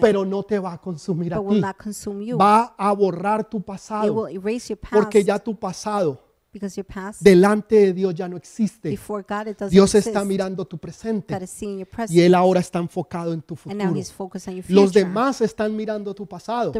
pero 0.00 0.24
no 0.24 0.42
te 0.42 0.58
va 0.58 0.74
a 0.74 0.78
consumir 0.78 1.34
a 1.34 1.40
ti. 1.40 1.60
not 1.60 1.76
consume 1.76 2.24
you. 2.26 2.38
Va 2.38 2.74
a 2.76 2.92
borrar 2.92 3.48
tu 3.48 3.60
pasado, 3.62 4.28
porque 4.90 5.24
ya 5.24 5.38
tu 5.38 5.58
pasado 5.58 6.31
because 6.52 6.76
your 6.76 6.84
past 6.84 7.22
delante 7.22 7.76
de 7.76 7.92
Dios 7.92 8.14
ya 8.14 8.28
no 8.28 8.36
existe. 8.36 8.90
before 8.90 9.24
God 9.26 9.48
it 9.48 9.58
doesn't 9.58 9.70
Dios 9.70 9.94
exist. 9.94 10.08
está 10.08 10.24
mirando 10.24 10.64
tu 10.66 10.78
presente 10.78 11.34
y 12.08 12.20
Él 12.20 12.34
ahora 12.34 12.60
está 12.60 12.78
enfocado 12.78 13.32
en 13.32 13.42
tu 13.42 13.56
and 13.64 13.74
now 13.74 13.86
futuro. 13.86 14.00
He's 14.00 14.12
focused 14.12 14.48
on 14.48 14.54
your 14.56 14.64
future. 14.64 14.80
Los 14.80 14.92
demás 14.92 15.40
están 15.40 15.74
mirando 15.74 16.14
tu 16.14 16.26
pasado. 16.26 16.72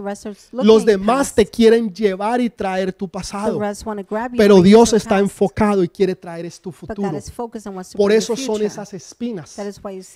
Los 0.53 0.85
demás 0.85 1.35
te 1.35 1.47
quieren 1.47 1.93
llevar 1.93 2.41
y 2.41 2.51
traer 2.51 2.93
tu 2.93 3.09
pasado. 3.09 3.61
Pero 4.37 4.63
Dios 4.63 4.93
está 4.93 5.19
enfocado 5.19 5.83
y 5.83 5.89
quiere 5.89 6.15
traer 6.15 6.47
es 6.47 6.61
tu 6.61 6.73
futuro. 6.73 7.17
is 7.17 7.31
focused 7.31 7.67
on 7.67 7.77
what's 7.77 7.91
to 7.91 7.99
Por 7.99 8.13
eso 8.13 8.37
son 8.37 8.63
esas 8.63 8.93
espinas 8.95 9.57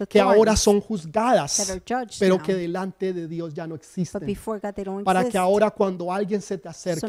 que 0.08 0.20
ahora 0.20 0.56
son 0.56 0.80
juzgadas, 0.80 1.80
pero 2.18 2.42
que 2.42 2.54
delante 2.54 3.12
de 3.12 3.26
Dios 3.26 3.54
ya 3.54 3.66
no 3.66 3.74
But 3.76 3.82
existen. 3.82 4.26
before 4.26 4.60
God, 4.60 4.74
they 4.74 4.84
don't 4.84 5.04
Para 5.04 5.28
que 5.28 5.38
ahora 5.38 5.70
cuando 5.70 6.12
alguien 6.12 6.42
se 6.42 6.58
te 6.58 6.68
acerque, 6.68 7.06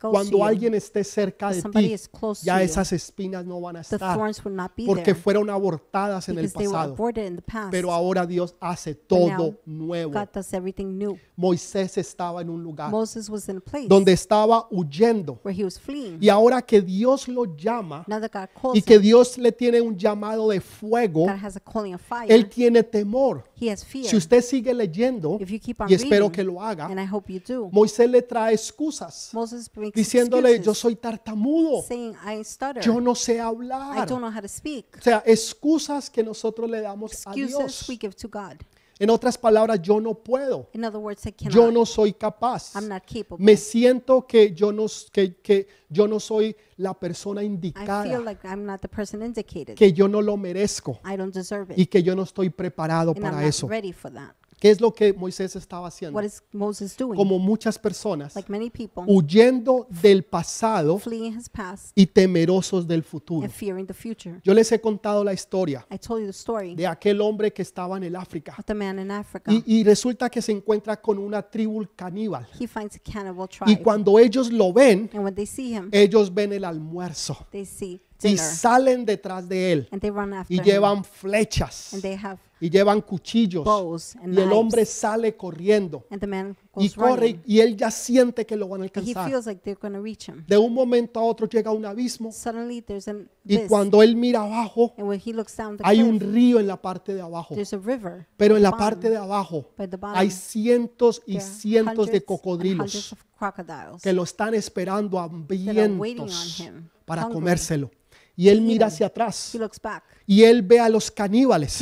cuando 0.00 0.44
alguien 0.44 0.74
esté 0.74 1.04
cerca 1.04 1.50
de 1.50 1.62
somebody 1.72 1.88
ti, 1.88 1.94
is 1.94 2.08
close 2.08 2.44
ya 2.44 2.54
to 2.54 2.60
you, 2.60 2.64
esas 2.66 2.92
espinas 2.92 3.44
no 3.44 3.60
van 3.60 3.76
a 3.76 3.82
the 3.82 3.96
estar 3.96 4.16
thorns 4.16 4.44
will 4.44 4.54
not 4.54 4.72
be 4.76 4.84
porque 4.86 5.04
there 5.12 5.14
fueron 5.14 5.50
abortadas 5.50 6.28
en 6.28 6.38
el 6.38 6.44
because 6.44 6.58
they 6.58 6.66
were 6.68 6.76
pasado. 6.76 6.92
aborted 6.94 7.26
in 7.26 7.36
the 7.36 7.42
past. 7.42 7.70
Pero 7.70 7.92
ahora 7.92 8.26
Dios 8.26 8.54
hace 8.60 8.94
But 8.94 9.08
todo 9.08 9.28
now, 9.28 9.54
nuevo. 9.66 10.12
God 10.12 10.28
does 10.32 10.52
everything 10.52 10.98
new. 10.98 11.18
Moisés 11.36 11.96
estaba 11.98 12.40
en 12.42 12.50
un 12.50 12.62
lugar 12.62 12.90
Moses 12.90 13.28
was 13.28 13.48
in 13.48 13.56
a 13.56 13.60
place 13.60 13.88
donde 13.88 14.12
estaba 14.12 14.66
huyendo 14.70 15.40
where 15.42 15.58
he 15.58 15.64
was 15.64 15.78
fleeing. 15.80 16.18
y 16.20 16.28
ahora 16.28 16.62
que 16.62 16.80
Dios 16.80 17.26
lo 17.28 17.56
llama 17.56 18.04
Now 18.06 18.20
that 18.20 18.30
God 18.32 18.48
calls 18.60 18.76
y 18.76 18.82
que 18.82 18.96
him, 18.96 19.02
Dios 19.02 19.38
le 19.38 19.50
tiene 19.52 19.80
un 19.80 19.96
llamado 19.96 20.48
de 20.50 20.60
fuego, 20.60 21.22
God 21.26 21.38
has 21.42 21.56
a 21.56 21.60
calling 21.60 21.94
of 21.94 22.00
fire. 22.02 22.26
él 22.28 22.48
tiene 22.48 22.82
temor. 22.82 23.44
he 23.60 23.70
has 23.70 23.84
fear. 23.84 24.04
Si 24.04 24.16
usted 24.16 24.42
sigue 24.42 24.74
leyendo, 24.74 25.38
if 25.40 25.50
you 25.50 25.58
keep 25.58 25.80
on 25.80 25.90
y 25.90 25.94
espero 25.94 26.26
reading, 26.26 26.32
que 26.32 26.44
lo 26.44 26.62
haga, 26.62 26.86
and 26.86 27.00
I 27.00 27.06
hope 27.10 27.32
you 27.32 27.40
do, 27.40 27.68
Moisés 27.72 28.08
le 28.10 28.22
trae 28.22 28.54
excusas 28.54 29.30
Moses 29.32 29.70
diciéndole, 29.94 30.60
yo 30.62 30.74
soy 30.74 30.96
tartamudo, 30.96 31.61
saying, 31.86 32.16
I 32.24 32.42
stutter. 32.44 32.82
yo 32.82 33.00
no 33.00 33.14
sé 33.14 33.34
I 33.36 33.40
hablar. 33.40 34.06
don't 34.08 34.20
know 34.20 34.30
how 34.30 34.40
to 34.40 34.48
speak. 34.48 34.86
O 34.98 35.02
sea, 35.02 35.22
excusas 35.26 36.10
que 36.10 36.22
nosotros 36.22 36.68
le 36.70 36.80
damos 36.80 37.12
a 37.26 37.30
Excuses 37.30 37.56
Dios. 37.58 37.88
we 37.88 37.96
give 38.00 38.14
to 38.14 38.28
God. 38.28 38.56
En 38.98 39.10
otras 39.10 39.36
palabras, 39.36 39.80
yo 39.82 40.00
no 40.00 40.14
puedo, 40.14 40.68
In 40.74 40.84
other 40.84 40.98
words, 41.00 41.26
I 41.26 41.32
cannot. 41.32 41.52
yo 41.54 41.70
no 41.72 41.84
soy 41.84 42.12
capaz. 42.12 42.76
I'm 42.76 42.88
not 42.88 43.02
capable. 43.04 43.44
Me 43.44 43.56
siento 43.56 44.26
que 44.28 44.52
yo 44.54 44.70
no, 44.70 44.86
que, 45.10 45.36
que 45.40 45.66
yo 45.88 46.06
no 46.06 46.20
soy 46.20 46.54
la 46.76 46.94
persona 46.94 47.42
I 47.42 47.46
feel 47.46 47.54
indicada, 47.54 48.18
like 48.20 48.46
I'm 48.46 48.64
not 48.64 48.80
the 48.80 48.88
person 48.88 49.22
indicated. 49.22 49.74
que 49.76 49.92
yo 49.92 50.06
no 50.06 50.20
lo 50.22 50.36
merezco 50.36 51.00
I 51.04 51.16
don't 51.16 51.34
deserve 51.34 51.72
it. 51.72 51.78
y 51.78 51.86
que 51.86 52.02
yo 52.04 52.14
no 52.14 52.22
estoy 52.22 52.50
preparado 52.50 53.10
and 53.10 53.18
I'm 53.18 53.22
para 53.24 53.36
not 53.38 53.46
eso. 53.48 53.66
ready 53.66 53.92
for 53.92 54.12
that. 54.12 54.36
¿Qué 54.62 54.70
es 54.70 54.80
lo 54.80 54.94
que 54.94 55.12
Moisés 55.12 55.56
estaba 55.56 55.88
haciendo? 55.88 56.14
What 56.16 56.22
is 56.24 56.40
Moses 56.52 56.96
doing? 56.96 57.16
Como 57.16 57.36
muchas 57.40 57.76
personas, 57.80 58.36
like 58.36 58.48
many 58.48 58.70
people, 58.70 59.02
huyendo 59.08 59.88
del 59.90 60.22
pasado 60.22 60.98
fleeing 61.00 61.36
his 61.36 61.48
past 61.48 61.90
y 61.96 62.06
temerosos 62.06 62.86
del 62.86 63.02
futuro. 63.02 63.42
and 63.42 63.50
fearing 63.52 63.84
the 63.88 63.92
future. 63.92 64.40
Yo 64.44 64.54
les 64.54 64.70
he 64.70 64.80
contado 64.80 65.24
la 65.24 65.32
historia 65.32 65.84
I 65.90 65.98
told 65.98 66.20
you 66.20 66.26
the 66.26 66.30
story 66.30 66.76
de 66.76 66.86
aquel 66.86 67.20
hombre 67.20 67.52
que 67.52 67.62
estaba 67.62 67.96
en 67.96 68.04
el 68.04 68.14
África 68.14 68.54
of 68.56 68.64
the 68.64 68.74
man 68.74 69.00
in 69.00 69.10
Africa. 69.10 69.50
y, 69.52 69.64
y 69.66 69.82
resulta 69.82 70.30
que 70.30 70.40
se 70.40 70.52
encuentra 70.52 71.00
con 71.00 71.18
una 71.18 71.42
tribu 71.42 71.84
caníbal. 71.96 72.46
he 72.60 72.68
finds 72.68 72.94
a 72.94 73.00
cannibal 73.00 73.48
Y 73.50 73.64
tribe. 73.64 73.82
cuando 73.82 74.16
ellos 74.20 74.52
lo 74.52 74.72
ven, 74.72 75.10
and 75.12 75.24
when 75.24 75.34
they 75.34 75.44
see 75.44 75.74
him, 75.74 75.88
ellos 75.90 76.32
ven 76.32 76.52
el 76.52 76.64
almuerzo 76.64 77.36
they 77.50 77.64
see 77.64 78.00
y 78.22 78.28
dinner. 78.28 78.38
salen 78.44 79.04
detrás 79.04 79.48
de 79.48 79.72
él 79.72 79.88
and 79.90 80.00
they 80.00 80.10
run 80.10 80.32
after 80.32 80.54
y 80.54 80.60
him. 80.60 80.64
llevan 80.64 81.02
flechas 81.04 81.92
and 81.94 82.00
they 82.02 82.14
have 82.14 82.38
y 82.64 82.70
llevan 82.70 83.00
cuchillos 83.00 83.64
bows 83.64 84.14
and 84.22 84.38
y 84.38 84.40
el 84.40 84.52
hombre 84.52 84.84
sale 84.86 85.36
corriendo 85.36 86.06
And 86.10 86.20
the 86.20 86.26
man 86.28 86.56
y 86.76 86.88
corre 86.90 87.16
running. 87.32 87.42
y 87.44 87.58
él 87.58 87.76
ya 87.76 87.90
siente 87.90 88.46
que 88.46 88.54
lo 88.56 88.68
van 88.68 88.82
a 88.82 88.84
And 88.84 88.94
he 88.94 89.00
alcanzar. 89.00 89.28
feels 89.28 89.46
like 89.46 89.62
they're 89.64 89.78
going 89.80 89.94
to 89.94 90.00
reach 90.00 90.28
him. 90.28 90.44
De 90.46 90.56
un 90.56 90.72
momento 90.72 91.18
a 91.18 91.24
otro 91.24 91.48
llega 91.48 91.72
un 91.72 91.84
abismo 91.84 92.30
Suddenly 92.30 92.80
there's 92.82 93.08
an 93.08 93.28
y 93.44 93.56
abyss. 93.56 93.68
cuando 93.68 94.00
él 94.00 94.14
mira 94.14 94.42
abajo 94.42 94.94
and 94.96 95.08
when 95.08 95.20
he 95.20 95.32
looks 95.32 95.56
down 95.56 95.76
the 95.76 95.82
hay 95.84 96.00
un 96.02 96.18
cliff, 96.20 96.32
río 96.32 96.60
en 96.60 96.68
la 96.68 96.80
parte 96.80 97.12
de 97.14 97.20
abajo, 97.20 97.54
there's 97.56 97.72
a 97.72 97.78
river. 97.78 98.28
pero 98.36 98.56
en 98.56 98.62
la 98.62 98.70
bottom. 98.70 98.86
parte 98.86 99.10
de 99.10 99.16
abajo 99.16 99.68
By 99.76 99.88
the 99.88 99.96
bottom, 99.96 100.16
hay 100.16 100.30
cientos 100.30 101.20
y 101.26 101.32
there 101.32 101.44
are 101.44 101.54
cientos 101.54 101.84
de 101.86 101.92
hundreds 101.94 101.98
and 101.98 101.98
hundreds 101.98 102.24
cocodrilos 102.26 103.12
of 103.12 103.18
crocodiles 103.36 104.02
que 104.02 104.12
lo 104.12 104.22
están 104.22 104.54
esperando 104.54 105.16
that 105.18 105.30
are 105.30 105.36
waiting 105.48 105.68
on 105.70 105.76
hambrientos 105.76 106.60
him, 106.60 106.88
para 107.04 107.22
hungry. 107.24 107.34
comérselo. 107.34 107.90
Y 108.34 108.48
él 108.48 108.62
mira 108.62 108.86
hacia 108.86 109.08
atrás 109.08 109.54
He 109.54 109.58
looks 109.58 109.78
back. 109.78 110.04
Y 110.32 110.44
él 110.44 110.62
ve 110.62 110.80
a 110.80 110.88
los 110.88 111.10
caníbales 111.10 111.78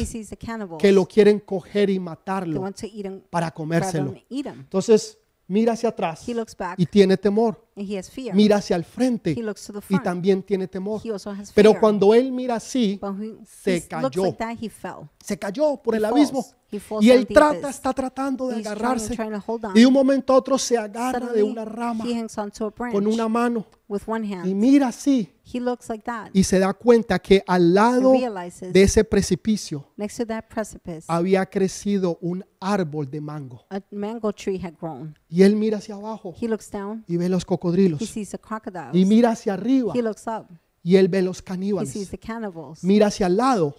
que 0.76 0.90
lo 0.90 1.06
quieren 1.06 1.38
coger 1.38 1.88
y 1.88 2.00
matarlo 2.00 2.68
para 3.30 3.52
comérselo. 3.52 4.12
Entonces 4.28 5.18
mira 5.46 5.74
hacia 5.74 5.90
atrás 5.90 6.26
y 6.76 6.86
tiene 6.86 7.16
temor. 7.16 7.64
mira 8.32 8.56
hacia 8.56 8.74
el 8.74 8.84
frente 8.84 9.36
y 9.88 9.98
también 10.00 10.42
tiene 10.42 10.66
temor. 10.66 11.00
Pero 11.54 11.78
cuando 11.78 12.12
él 12.12 12.32
mira 12.32 12.56
así, 12.56 13.00
se 13.46 13.86
cayó. 13.86 14.36
se 15.22 15.38
cayó 15.38 15.76
por 15.76 15.94
el 15.94 16.04
abismo. 16.04 16.44
Y 17.00 17.10
él 17.10 17.28
trata, 17.28 17.70
está 17.70 17.92
tratando 17.92 18.48
de 18.48 18.56
agarrarse. 18.56 19.14
trying 19.14 19.32
to 19.32 19.42
hold 19.46 19.64
on. 19.64 19.76
Y 19.76 19.80
de 19.80 19.86
un 19.86 19.92
momento 19.92 20.32
a 20.32 20.36
otro 20.36 20.58
se 20.58 20.76
agarra 20.76 21.32
de 21.32 21.42
una 21.42 21.64
rama 21.64 22.04
he 22.06 22.16
hangs 22.16 22.36
onto 22.38 22.66
a 22.66 22.70
branch 22.70 22.94
con 22.94 23.06
una 23.06 23.28
mano 23.28 23.66
with 23.90 24.02
one 24.06 24.26
y 24.26 24.32
hand. 24.32 24.54
mira 24.54 24.88
así 24.88 25.28
He 25.52 25.58
looks 25.60 25.88
like 25.90 26.04
that 26.04 26.30
y 26.32 26.44
se 26.44 26.58
da 26.60 26.72
cuenta 26.72 27.18
que 27.18 27.42
al 27.46 27.62
and 27.64 27.74
lado 27.74 28.12
realizes 28.12 28.72
de 28.72 28.82
ese 28.82 29.02
precipicio 29.04 29.84
next 29.96 30.16
to 30.18 30.24
that 30.26 30.44
precipice, 30.48 31.04
había 31.08 31.44
crecido 31.46 32.16
un 32.22 32.44
árbol 32.60 33.10
de 33.10 33.20
mango. 33.20 33.66
a 33.68 33.80
mango 33.90 34.32
tree 34.32 34.58
had 34.62 34.74
grown. 34.80 35.18
Y 35.28 35.42
él 35.42 35.56
mira 35.56 35.78
hacia 35.78 35.96
abajo 35.96 36.34
He 36.40 36.46
looks 36.48 36.70
down. 36.70 37.04
y 37.08 37.16
ve 37.16 37.28
los 37.28 37.42
He 37.42 37.46
cocodrilos. 37.46 38.00
sees 38.08 38.30
the 38.30 38.38
crocodiles. 38.38 38.94
Y 38.94 39.04
mira 39.04 39.30
hacia 39.32 39.54
arriba 39.54 39.92
He 39.94 40.02
looks 40.02 40.24
up. 40.26 40.46
Y 40.82 40.96
él 40.96 41.08
ve 41.08 41.20
los 41.20 41.42
caníbales. 41.42 41.94
Mira 42.82 43.08
hacia 43.08 43.26
el 43.26 43.36
lado 43.36 43.74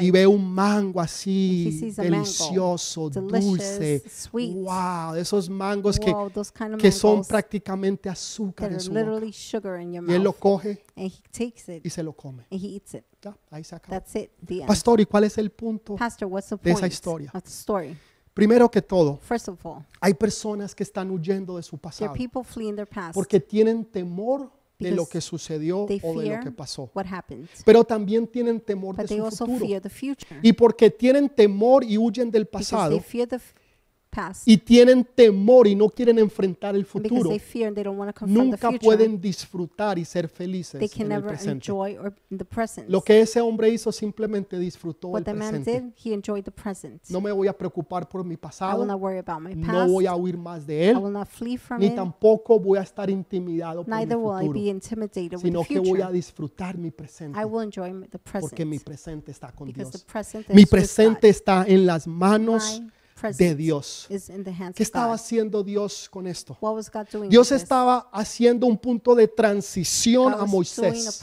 y 0.00 0.10
ve 0.10 0.26
un 0.26 0.52
mango 0.52 1.00
así 1.00 1.92
delicioso, 1.96 3.10
dulce. 3.10 4.02
sweet. 4.08 4.54
Wow, 4.54 5.14
esos 5.16 5.50
mangos 5.50 5.98
que, 6.00 6.14
que 6.78 6.90
son 6.92 7.24
prácticamente 7.24 8.08
azúcar 8.08 8.72
en 8.72 8.80
su 8.80 8.92
boca. 8.92 9.26
Y 10.06 10.12
él 10.12 10.22
lo 10.22 10.32
coge 10.32 10.82
y 11.82 11.90
se 11.90 12.02
lo 12.02 12.12
come. 12.14 12.46
Ya, 13.22 13.36
ahí 13.50 13.64
se 13.64 13.74
end. 13.76 14.66
Pastor, 14.66 15.00
¿y 15.00 15.06
cuál 15.06 15.24
es 15.24 15.36
el 15.38 15.50
punto? 15.50 15.96
De 16.62 16.70
esa 16.70 16.86
historia. 16.86 17.32
Primero 18.32 18.68
que 18.70 18.82
todo, 18.82 19.20
hay 20.00 20.14
personas 20.14 20.74
que 20.74 20.82
están 20.82 21.10
huyendo 21.10 21.56
de 21.56 21.62
su 21.62 21.78
pasado 21.78 22.12
porque 23.12 23.38
tienen 23.38 23.84
temor 23.84 24.50
de 24.78 24.90
lo 24.90 25.06
que 25.06 25.20
sucedió 25.20 25.86
o 26.02 26.20
de 26.20 26.36
lo 26.36 26.40
que 26.42 26.50
pasó. 26.50 26.90
Pero 27.64 27.84
también 27.84 28.26
tienen 28.26 28.60
temor 28.60 28.96
de 28.96 29.08
su 29.08 29.30
futuro. 29.30 29.66
fear 29.66 29.80
the 29.80 29.88
future. 29.88 30.40
Y 30.42 30.52
porque 30.52 30.90
tienen 30.90 31.28
temor 31.28 31.84
y 31.84 31.98
huyen 31.98 32.30
del 32.30 32.46
pasado 32.46 33.00
y 34.44 34.56
tienen 34.58 35.04
temor 35.14 35.66
y 35.66 35.74
no 35.74 35.88
quieren 35.88 36.18
enfrentar 36.18 36.74
el 36.76 36.84
futuro, 36.84 37.30
nunca 38.26 38.70
pueden 38.72 39.20
disfrutar 39.20 39.98
y 39.98 40.04
ser 40.04 40.28
they 40.28 40.36
felices 40.36 40.90
can 40.92 41.06
en 41.06 41.12
el 41.12 41.22
presente. 41.24 41.50
enjoy 41.70 41.96
or 41.98 42.14
in 42.30 42.38
the 42.38 42.44
present. 42.44 42.88
Lo 42.88 43.00
que 43.02 43.20
ese 43.20 43.40
hombre 43.40 43.68
hizo 43.70 43.90
simplemente 43.92 44.58
disfrutó 44.58 45.16
el 45.18 45.24
presente. 45.24 45.80
did, 45.80 45.92
he 46.04 46.14
enjoyed 46.14 46.44
the 46.44 46.50
present. 46.50 47.02
No 47.08 47.20
me 47.20 47.32
voy 47.32 47.48
a 47.48 47.52
preocupar 47.56 48.08
por 48.08 48.24
mi 48.24 48.34
I 48.34 48.36
will 48.36 48.40
pasado, 48.40 48.84
not 48.86 49.00
worry 49.00 49.18
about 49.18 49.40
my 49.40 49.54
no 49.54 49.86
voy 49.88 50.06
a 50.06 50.14
huir 50.14 50.36
más 50.36 50.66
de 50.66 50.74
I 50.86 50.88
él, 50.90 50.96
will 50.98 51.12
not 51.12 51.28
flee 51.28 51.56
from 51.56 51.80
ni 51.80 51.86
it. 51.86 51.94
tampoco 51.94 52.58
voy 52.58 52.78
a 52.78 52.82
estar 52.82 53.10
intimidado 53.10 53.84
por 53.84 53.92
mi 53.92 53.98
Neither 54.00 54.16
will 54.16 54.34
I 54.36 54.46
futuro, 54.46 54.60
be 54.60 54.68
intimidated 54.70 55.32
with 55.34 55.40
sino 55.42 55.62
que 55.64 55.78
voy 55.80 56.00
a 56.02 56.10
disfrutar 56.10 56.76
mi 56.78 56.90
presente, 56.90 57.38
I 57.40 57.44
will 57.44 57.62
enjoy 57.62 57.88
m- 57.90 58.08
the 58.08 58.18
porque 58.18 58.64
mi 58.64 58.78
present 58.78 58.84
presente 59.24 59.30
está 59.32 59.52
con 59.52 59.66
because 59.68 59.90
the 59.90 59.98
Dios. 59.98 60.04
present 60.12 60.48
Mi 60.50 60.66
presente 60.66 61.28
está 61.28 61.64
en 61.66 61.86
las 61.86 62.06
manos 62.06 62.82
de 63.36 63.54
Dios. 63.54 64.06
¿Qué 64.08 64.82
estaba 64.82 65.08
God. 65.08 65.14
haciendo 65.14 65.62
Dios 65.62 66.08
con 66.10 66.26
esto? 66.26 66.56
What 66.60 66.74
was 66.74 66.90
God 66.90 67.06
doing 67.12 67.30
Dios 67.30 67.52
estaba 67.52 68.08
haciendo 68.12 68.66
un 68.66 68.78
punto 68.78 69.14
de 69.14 69.28
transición 69.28 70.32
a 70.34 70.44
Moisés 70.44 71.22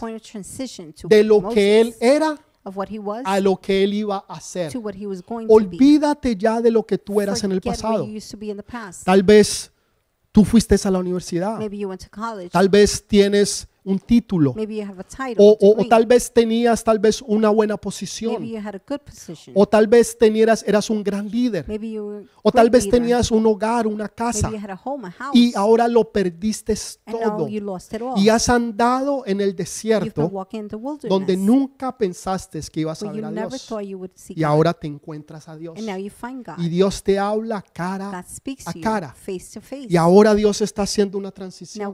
de 1.04 1.24
lo 1.24 1.50
que 1.50 1.82
él 1.82 1.96
era 2.00 2.38
a 3.24 3.40
lo 3.40 3.58
que 3.58 3.84
él 3.84 3.94
iba 3.94 4.24
a 4.28 4.36
hacer. 4.36 4.72
Olvídate 5.48 6.36
ya 6.36 6.62
de 6.62 6.72
lo 6.72 6.86
que 6.86 6.98
tú 6.98 7.20
eras 7.20 7.44
en 7.44 7.52
el 7.52 7.62
pasado. 7.62 8.06
you 8.06 8.18
used 8.18 8.32
to 8.32 8.38
be 8.38 8.48
in 8.48 8.58
the 8.58 8.64
past. 8.64 9.04
Tal 9.04 9.24
vez 9.24 9.72
tú 10.32 10.46
fuiste 10.46 10.76
a 10.84 10.92
la 10.92 11.00
universidad. 11.00 11.60
Tal 12.52 12.70
vez 12.70 13.08
tienes 13.08 13.68
un 13.84 13.98
título. 14.00 14.54
O, 15.40 15.58
o- 15.60 15.82
o 15.82 15.88
tal 15.90 16.06
vez 16.06 16.32
tenías 16.32 16.84
tal 16.84 17.00
vez 17.00 17.22
una 17.22 17.50
buena 17.50 17.78
posición. 17.78 18.36
O 19.56 19.66
tal 19.68 19.88
vez 19.88 20.18
tenieras, 20.18 20.64
eras 20.68 20.90
un 20.90 21.04
gran 21.04 21.28
líder. 21.30 21.66
O 22.44 22.52
tal 22.52 22.70
vez 22.70 22.84
tenías 22.92 23.32
un 23.32 23.46
hogar, 23.48 23.88
una 23.88 24.08
casa. 24.08 24.50
Y 25.34 25.54
ahora 25.56 25.88
lo 25.88 26.12
perdiste 26.12 26.76
todo. 27.06 27.48
Y 28.18 28.30
has 28.30 28.50
andado 28.50 29.24
en 29.26 29.42
el 29.42 29.56
desierto 29.56 30.22
donde 31.10 31.36
nunca 31.46 31.98
pensaste 31.98 32.62
que 32.72 32.82
ibas 32.82 33.02
a 33.02 33.06
ver 33.16 33.26
a 33.26 33.30
Dios. 33.50 33.68
Y 34.40 34.44
ahora 34.44 34.74
te 34.74 34.88
encuentras 34.88 35.48
a 35.50 35.56
Dios. 35.58 35.76
Y 36.60 36.70
Dios 36.70 37.02
te 37.04 37.18
habla 37.18 37.62
cara 37.74 38.10
a 38.68 38.74
cara. 38.84 39.16
you 39.16 39.36
face 39.40 39.54
to 39.54 39.62
face. 39.62 39.88
Y 39.90 39.96
ahora 39.98 40.36
Dios 40.36 40.62
está 40.62 40.84
haciendo 40.84 41.18
una 41.18 41.32
transición. 41.32 41.88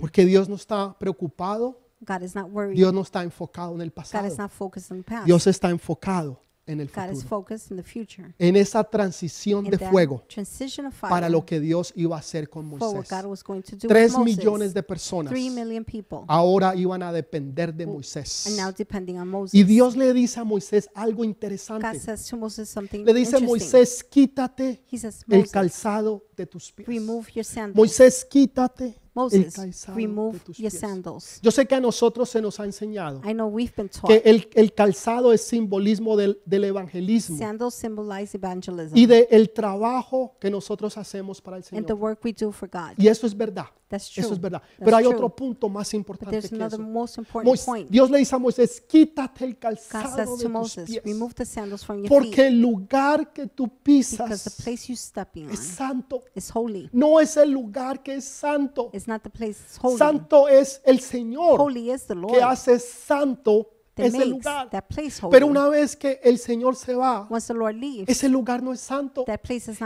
Porque 0.00 0.24
Dios 0.24 0.48
no 0.48 0.55
está 0.56 0.96
preocupado, 0.98 1.78
God 2.00 2.22
is 2.22 2.34
not 2.34 2.50
worried. 2.50 2.76
Dios 2.76 2.92
no 2.92 3.02
está 3.02 3.22
enfocado 3.22 3.74
en 3.74 3.80
el 3.80 3.88
God 3.90 3.94
pasado. 3.94 4.26
is 4.26 4.36
not 4.38 4.50
focused 4.50 4.90
on 4.92 4.98
the 4.98 5.04
past. 5.04 5.24
Dios 5.26 5.46
está 5.46 5.70
enfocado 5.70 6.40
en 6.68 6.80
el 6.80 6.88
God 6.88 7.04
is 7.12 7.22
futuro. 7.22 7.28
focused 7.28 7.70
in 7.70 7.76
the 7.76 7.82
future. 7.82 8.34
En 8.40 8.56
esa 8.56 8.82
transición 8.82 9.64
In 9.66 9.70
de 9.70 9.78
that 9.78 9.88
fuego 9.90 10.24
transition 10.28 10.84
of 10.86 10.94
fire 10.94 11.08
para 11.10 11.28
lo 11.28 11.46
que 11.46 11.60
Dios 11.60 11.92
iba 11.96 12.16
a 12.16 12.18
hacer 12.18 12.50
con 12.50 12.68
for 12.70 12.80
what 12.88 12.94
Moisés. 12.96 13.08
God 13.22 13.30
was 13.30 13.42
going 13.44 13.62
to 13.62 13.76
do 13.76 13.86
Tres 13.88 14.12
Moses. 14.12 14.36
millones 14.36 14.74
de 14.74 14.82
personas 14.82 15.30
Three 15.32 15.48
million 15.48 15.84
people 15.84 16.24
ahora 16.26 16.74
iban 16.74 17.04
a 17.04 17.12
depender 17.12 17.72
de 17.72 17.84
are 17.84 18.56
now 18.56 18.72
depending 18.76 19.16
on 19.18 19.28
Moses. 19.28 19.54
Y 19.54 19.62
Dios 19.62 19.96
le 19.96 20.12
dice 20.12 20.40
a 20.40 20.44
Moisés 20.44 20.90
algo 20.94 21.18
God 21.18 21.26
interesante. 21.26 22.00
says 22.00 22.28
to 22.28 22.36
Moses 22.36 22.68
something 22.68 23.04
Le 23.04 23.14
dice 23.14 23.38
interesting. 23.38 23.46
Moisés, 23.46 24.02
quítate 24.04 24.82
He 24.90 24.98
says, 24.98 25.24
el 25.30 25.38
Moses, 25.38 25.52
calzado 25.52 26.24
de 26.36 26.46
tus 26.46 26.72
pies. 26.72 26.88
remove 26.88 27.28
your 27.32 27.44
sandals. 27.44 27.76
Moisés, 27.76 28.24
quítate 28.24 28.98
Moses, 29.16 29.56
remove 29.94 30.38
your 30.58 30.70
sandals. 30.70 31.40
Yo 31.42 31.50
sé 31.50 31.66
que 31.66 31.74
a 31.74 31.80
nosotros 31.80 32.28
se 32.28 32.42
nos 32.42 32.60
ha 32.60 32.64
enseñado 32.66 33.22
I 33.24 33.32
know 33.32 33.48
we've 33.48 33.72
been 33.74 33.88
taught 33.88 34.08
que 34.08 34.22
el, 34.28 34.46
el 34.54 34.74
calzado 34.74 35.32
es 35.32 35.40
simbolismo 35.40 36.16
del, 36.18 36.38
del 36.44 36.64
evangelismo 36.64 37.38
sandals 37.38 37.74
symbolize 37.74 38.36
evangelism 38.36 38.94
y 38.94 39.06
del 39.06 39.50
trabajo 39.50 40.36
que 40.38 40.50
nosotros 40.50 40.98
hacemos 40.98 41.40
para 41.40 41.56
el 41.56 41.62
and 41.72 41.86
the 41.86 41.92
Señor. 41.94 41.98
work 41.98 42.22
we 42.22 42.32
do 42.32 42.52
for 42.52 42.68
God. 42.68 42.92
Y 42.98 43.08
eso 43.08 43.26
es 43.26 43.34
verdad. 43.34 43.66
That's 43.88 44.10
true. 44.10 44.24
Eso 44.24 44.34
es 44.34 44.40
verdad. 44.40 44.60
That's 44.62 44.84
Pero 44.84 44.96
hay 44.96 45.04
true. 45.04 45.14
otro 45.14 45.28
punto 45.36 45.68
más 45.68 45.94
importante 45.94 46.40
que 46.40 46.56
eso. 46.64 46.78
Mois-. 46.78 47.86
Dios 47.88 48.10
le 48.10 48.18
dice 48.18 48.34
a 48.34 48.38
Moisés, 48.38 48.80
quítate 48.80 49.44
el 49.44 49.58
calzado 49.58 50.16
de 50.16 50.42
tus 50.42 50.50
Moses, 50.50 50.90
pies. 50.90 51.02
remove 51.04 51.34
the 51.34 51.44
sandals 51.44 51.84
from 51.84 51.98
your 51.98 52.08
Porque 52.08 52.30
feet 52.30 52.46
el 52.46 52.60
lugar 52.60 53.32
que 53.32 53.46
tú 53.46 53.68
pisas 53.82 54.46
es 54.46 55.58
santo. 55.60 56.22
is 56.34 56.50
holy. 56.52 56.88
No 56.92 57.20
es 57.20 57.36
el 57.36 57.50
lugar 57.50 58.02
que 58.02 58.16
es 58.16 58.24
santo. 58.24 58.90
It's 58.92 59.06
not 59.06 59.22
the 59.22 59.30
place 59.30 59.60
that's 59.60 59.78
holy. 59.80 59.98
Santo 59.98 60.48
es 60.48 60.80
el 60.84 61.00
Señor 61.00 61.60
Holy 61.60 61.92
is 61.92 62.06
the 62.06 62.14
Lord 62.14 62.34
que 62.34 62.42
hace 62.42 62.78
santo 62.80 63.70
ese 64.04 64.18
makes 64.18 64.30
lugar. 64.30 64.70
that 64.70 64.84
place 64.88 65.18
holy. 65.20 65.30
Pero 65.30 65.46
una 65.46 65.68
vez 65.68 65.96
que 65.96 66.20
el 66.22 66.38
Señor 66.38 66.76
se 66.76 66.94
va, 66.94 67.26
leaves, 67.72 68.08
ese 68.08 68.28
lugar 68.28 68.62
no 68.62 68.72
es 68.72 68.80
santo. 68.80 69.24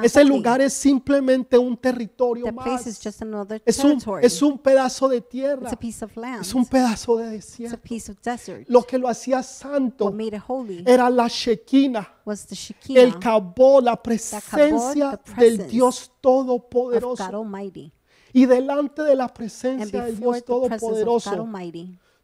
Ese 0.03 0.25
lugar 0.25 0.61
es 0.61 0.73
simplemente 0.73 1.57
un 1.57 1.77
territorio 1.77 2.53
más. 2.53 2.87
Es 3.65 3.85
un, 3.85 4.03
es 4.21 4.43
un 4.43 4.59
pedazo 4.59 5.09
de 5.09 5.21
tierra. 5.21 5.71
Es 6.41 6.55
un 6.55 6.67
pedazo 6.67 7.17
de 7.17 7.31
desierto. 7.31 7.79
Lo 8.67 8.83
que 8.83 8.99
lo 8.99 9.09
hacía 9.09 9.43
santo 9.43 10.13
era 10.85 11.09
la 11.09 11.29
Shekinah, 11.29 12.23
el 12.89 13.19
Kabod, 13.19 13.85
la 13.85 14.03
presencia 14.03 15.21
del 15.37 15.69
Dios 15.69 16.11
Todopoderoso. 16.21 17.47
Y 18.33 18.47
delante 18.47 19.03
de 19.03 19.17
la 19.17 19.29
presencia 19.33 20.05
del 20.05 20.19
Dios 20.19 20.45
Todopoderoso, 20.45 21.49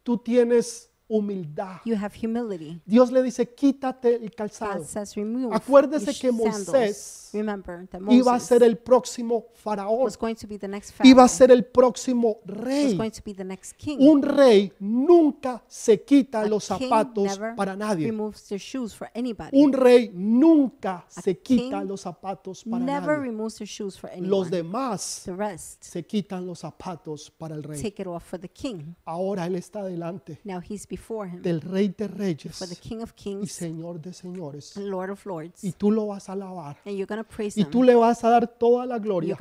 tú 0.03 0.19
tienes 0.19 0.91
humildad. 1.09 1.81
you 1.85 1.95
have 1.95 2.15
humility. 2.15 2.81
Dios 2.85 3.11
le 3.11 3.23
dice, 3.23 3.47
quítate 3.47 4.17
el 4.17 4.29
God 4.31 4.37
calzado. 4.37 4.85
says, 4.85 5.15
remove 5.15 5.55
Acuérdese 5.55 6.19
que. 6.19 6.31
Moisés 6.33 7.26
Remember 7.39 7.87
that 7.89 8.01
Iba 8.09 8.35
a 8.35 8.41
ser 8.41 8.63
el 8.63 8.77
próximo 8.79 9.47
faraón. 9.55 10.05
was 10.05 10.17
going 10.19 10.35
to 10.37 10.47
be 10.47 10.57
the 10.59 10.69
next 10.69 10.95
Iba 11.05 11.25
a 11.25 11.29
ser 11.29 11.51
el 11.51 11.65
próximo 11.65 12.39
was 12.47 12.57
rey. 12.57 12.95
going 12.97 13.11
to 13.11 13.23
be 13.25 13.33
the 13.33 13.45
next 13.45 13.75
king. 13.77 13.99
Un 14.01 14.23
rey 14.23 14.73
nunca 14.81 15.63
se 15.69 16.03
quita 16.03 16.47
los 16.47 16.67
king 16.69 16.89
zapatos 16.89 17.25
never 17.25 17.55
para 17.57 17.77
nadie. 17.77 18.07
removes 18.07 18.49
their 18.49 18.59
shoes 18.61 18.95
for 18.95 19.09
anybody. 19.15 19.51
Un 19.63 19.73
rey 19.73 20.11
nunca 20.15 21.05
se 21.09 21.39
quita 21.39 21.81
king 21.81 21.89
los 21.89 22.01
zapatos 22.03 22.65
para 22.65 22.85
Never 22.85 23.17
nadie. 23.19 23.31
removes 23.31 23.57
their 23.59 23.69
shoes 23.69 23.99
for 23.99 24.11
anyone. 24.11 24.29
Los 24.31 24.51
demás 24.51 25.23
the 25.25 25.35
rest 25.35 25.83
se 25.83 26.05
quitan 26.05 26.47
los 26.47 26.61
zapatos 26.61 27.31
para 27.31 27.55
el 27.55 27.63
rey. 27.63 27.81
take 27.81 28.01
it 28.03 28.07
off 28.07 28.25
for 28.25 28.39
the 28.39 28.49
king. 28.49 28.95
Ahora 29.05 29.47
él 29.47 29.57
está 29.57 29.85
delante 29.85 30.39
Now 30.45 30.61
he's 30.61 30.87
before 30.87 31.29
him, 31.29 31.43
del 31.43 31.61
rey 31.61 31.89
de 31.89 32.07
for 32.09 32.17
the 32.17 32.25
reyes 32.25 32.81
king 32.81 33.03
of 33.03 33.11
y 33.13 33.23
kings 33.23 33.53
señor 33.53 34.01
de 34.01 34.13
señores. 34.13 34.77
and 34.77 34.87
lord 34.89 35.11
of 35.11 35.25
lords. 35.27 35.63
Y 35.65 35.73
tú 35.73 35.91
lo 35.91 36.07
vas 36.07 36.29
a 36.29 36.33
alabar. 36.33 36.77
And 36.85 36.97
you're 36.97 37.07
going 37.07 37.19
to 37.19 37.25
praise 37.25 37.26
Y 37.61 37.65
tú 37.71 37.83
le 37.83 37.95
vas 37.95 38.23
a 38.25 38.31
dar 38.31 38.47
toda 38.47 38.87
la 38.87 38.99
gloria 38.99 39.35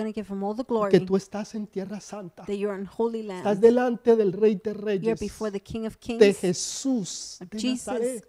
que 0.92 1.00
tú 1.06 1.16
estás 1.16 1.56
en 1.56 1.68
tierra 1.68 2.00
santa. 2.00 2.44
Estás 3.38 3.60
delante 3.62 4.16
del 4.16 4.32
rey 4.34 4.56
de 4.56 4.74
reyes, 4.74 5.20
de 6.20 6.34
Jesús 6.34 7.38
de 7.40 7.58
Nazaret. 7.88 8.28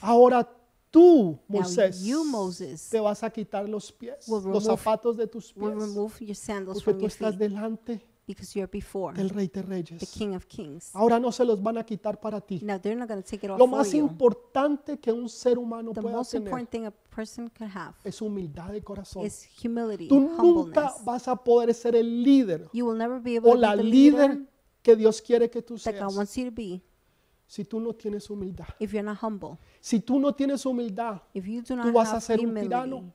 Ahora 0.00 0.48
tú, 0.90 1.38
Now 1.48 1.60
Moisés, 1.60 2.02
you, 2.02 2.24
Moses, 2.24 2.88
te 2.90 3.00
vas 3.00 3.22
a 3.22 3.30
quitar 3.30 3.68
los 3.68 3.92
pies, 3.92 4.26
will 4.28 4.42
los 4.44 4.64
remove- 4.64 4.76
zapatos 4.76 5.16
de 5.16 5.26
tus 5.26 5.52
pies, 5.52 5.62
remove 5.80 6.12
porque 6.84 7.00
tú 7.00 7.06
estás 7.06 7.38
delante 7.38 8.00
because 8.26 8.58
you're 8.58 8.70
before 8.70 9.14
del 9.14 9.28
Rey 9.30 9.46
de 9.46 9.62
the 9.62 9.62
Reyes. 9.62 10.10
King 10.12 10.34
of 10.34 10.46
Kings. 10.46 10.90
Ahora 10.94 11.20
no 11.20 11.30
se 11.30 11.44
los 11.44 11.62
van 11.62 11.78
a 11.78 11.84
quitar 11.84 12.20
para 12.20 12.40
ti. 12.40 12.60
Now 12.62 12.78
they're 12.78 12.98
not 12.98 13.08
going 13.08 13.22
to 13.22 13.28
take 13.28 13.46
it 13.46 13.50
off 13.50 13.58
Lo 13.58 13.66
for 13.68 13.78
más 13.78 13.92
you. 13.94 14.00
importante 14.00 14.98
que 14.98 15.12
un 15.12 15.28
ser 15.28 15.58
humano 15.58 15.92
The 15.92 16.02
pueda 16.02 16.16
most 16.16 16.32
tener 16.32 16.46
important 16.46 16.70
thing 16.70 16.86
a 16.86 16.90
person 16.90 17.48
can 17.50 17.68
have 17.68 17.94
es 18.04 18.20
humildad 18.20 18.72
de 18.72 18.82
corazón. 18.82 19.24
is 19.24 19.48
humility, 19.62 20.08
Tú 20.08 20.20
nunca 20.20 20.42
humbleness. 20.42 21.04
vas 21.04 21.28
a 21.28 21.36
poder 21.36 21.72
ser 21.74 21.94
el 21.96 22.22
líder 22.24 22.68
You 22.72 22.86
will 22.86 22.98
never 22.98 23.20
be 23.20 23.36
able 23.36 23.50
o 23.50 23.54
to 23.54 23.58
be 23.58 23.60
la 23.66 23.76
the 23.76 23.82
líder 23.84 24.30
leader 24.30 24.46
que 24.82 24.96
Dios 24.96 25.22
quiere 25.22 25.48
que 25.50 25.62
tú 25.62 25.76
that 25.78 25.92
God 25.94 26.08
seas 26.08 26.16
wants 26.16 26.36
you 26.36 26.44
to 26.46 26.50
be 26.52 26.82
si 27.48 27.64
tú 27.64 27.78
no 27.78 27.92
tienes 27.94 28.28
humildad. 28.28 28.66
if 28.80 28.92
you're 28.92 29.04
not 29.04 29.18
humble. 29.22 29.58
Si 29.80 30.00
tú 30.00 30.18
no 30.18 30.34
tienes 30.34 30.66
humildad, 30.66 31.22
If 31.32 31.46
you 31.46 31.60
do 31.62 31.66
tú 31.68 31.76
not 31.76 31.92
vas 31.92 32.12
a 32.12 32.20
ser 32.20 32.40
un 32.40 32.52
tirano. 32.54 33.12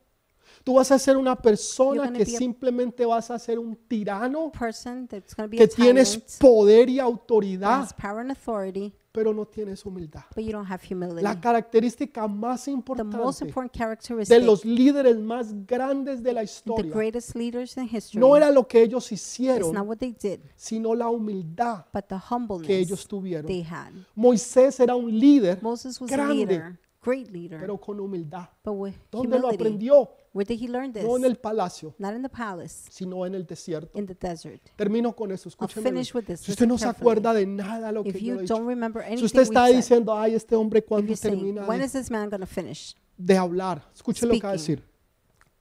Tú 0.63 0.75
vas 0.75 0.91
a 0.91 0.99
ser 0.99 1.17
una 1.17 1.35
persona 1.35 2.11
que 2.11 2.25
simplemente 2.25 3.05
vas 3.05 3.31
a 3.31 3.39
ser 3.39 3.57
un 3.57 3.75
tirano, 3.87 4.51
person 4.51 5.07
that's 5.07 5.35
going 5.35 5.47
to 5.47 5.51
be 5.51 5.57
que 5.57 5.63
a 5.63 5.67
tienes 5.67 6.17
poder 6.39 6.89
y 6.89 6.99
autoridad, 6.99 7.81
has 7.81 7.93
power 7.93 8.19
and 8.19 8.31
authority, 8.31 8.93
pero 9.11 9.33
no 9.33 9.45
tienes 9.45 9.83
humildad. 9.83 10.23
but 10.35 10.43
you 10.43 10.51
don't 10.51 10.69
have 10.69 10.81
humility. 10.87 11.21
La 11.21 11.39
característica 11.39 12.27
más 12.27 12.65
The 12.65 12.71
most 13.03 13.41
importante 13.41 13.47
important 13.47 14.27
de 14.27 14.39
los 14.39 14.63
líderes 14.63 15.17
más 15.19 15.53
grandes 15.65 16.21
de 16.21 16.33
la 16.33 16.41
the 16.41 16.45
historia 16.45 16.93
greatest 16.93 17.35
leaders 17.35 17.75
in 17.77 17.89
history 17.91 18.19
no 18.19 18.37
era 18.37 18.51
lo 18.51 18.67
que 18.67 18.83
ellos 18.83 19.11
hicieron, 19.11 19.73
not 19.73 19.87
what 19.87 19.97
they 19.97 20.13
did, 20.13 20.39
sino 20.55 20.93
la 20.93 21.09
humildad 21.09 21.85
but 21.91 22.05
the 22.05 22.17
que 22.63 22.77
ellos 22.77 23.07
tuvieron. 23.07 23.47
they 23.47 23.63
had. 23.63 23.91
Moisés 24.15 24.79
era 24.79 24.95
un 24.95 25.11
líder, 25.11 25.61
Moses 25.61 25.99
was 25.99 26.11
a 26.11 26.15
grande, 26.15 26.45
leader, 26.45 26.79
great 27.01 27.29
leader, 27.29 27.59
pero 27.59 27.79
con 27.79 27.99
humildad. 27.99 28.49
¿Dónde 28.63 29.39
lo 29.39 29.49
aprendió? 29.49 30.09
Where 30.33 30.45
did 30.45 30.61
he 30.61 30.67
learn 30.69 30.93
this? 30.93 31.03
No 31.03 31.17
en 31.17 31.25
el 31.25 31.35
palacio, 31.37 31.93
Not 31.97 32.15
in 32.15 32.21
the 32.21 32.29
palace, 32.29 32.87
sino 32.89 33.25
en 33.25 33.35
el 33.35 33.45
desierto. 33.45 33.97
in 33.99 34.05
the 34.07 34.15
desert. 34.15 34.61
Termino 34.77 35.13
con 35.13 35.31
eso, 35.31 35.49
I'll 35.49 35.67
escúcheme. 35.67 35.89
finish 35.89 36.13
with 36.15 36.23
this. 36.23 36.39
Si 36.39 36.51
usted 36.51 36.65
no 36.67 36.77
se 36.77 36.85
carefully. 36.85 37.01
acuerda 37.01 37.33
de 37.33 37.45
nada 37.45 37.87
de 37.87 37.93
lo 37.93 38.03
que 38.03 38.09
If 38.11 38.15
yo 38.15 38.35
you 38.35 38.39
dicho, 38.41 38.53
don't 38.55 38.65
remember 38.67 39.01
si 39.03 39.07
anything 39.09 39.25
usted 39.25 39.39
we 39.39 39.43
está 39.43 39.65
said, 39.67 39.75
diciendo, 39.75 40.17
ay, 40.17 40.35
este 40.35 40.55
hombre 40.55 40.79
if 40.79 40.85
cuando 40.85 41.07
you're 41.07 41.17
saying, 41.17 41.37
termina 41.37 41.65
when 41.67 41.79
de, 41.79 41.85
is 41.85 41.91
this 41.91 42.09
man 42.09 42.29
going 42.29 42.39
to 42.39 42.45
finish? 42.47 42.95
de 43.17 43.37
hablar, 43.37 43.83
escuche 43.93 44.25
lo 44.25 44.33
que 44.33 44.39
va 44.41 44.51
a 44.53 44.57
Speaking. 44.57 44.75
decir. 44.77 44.91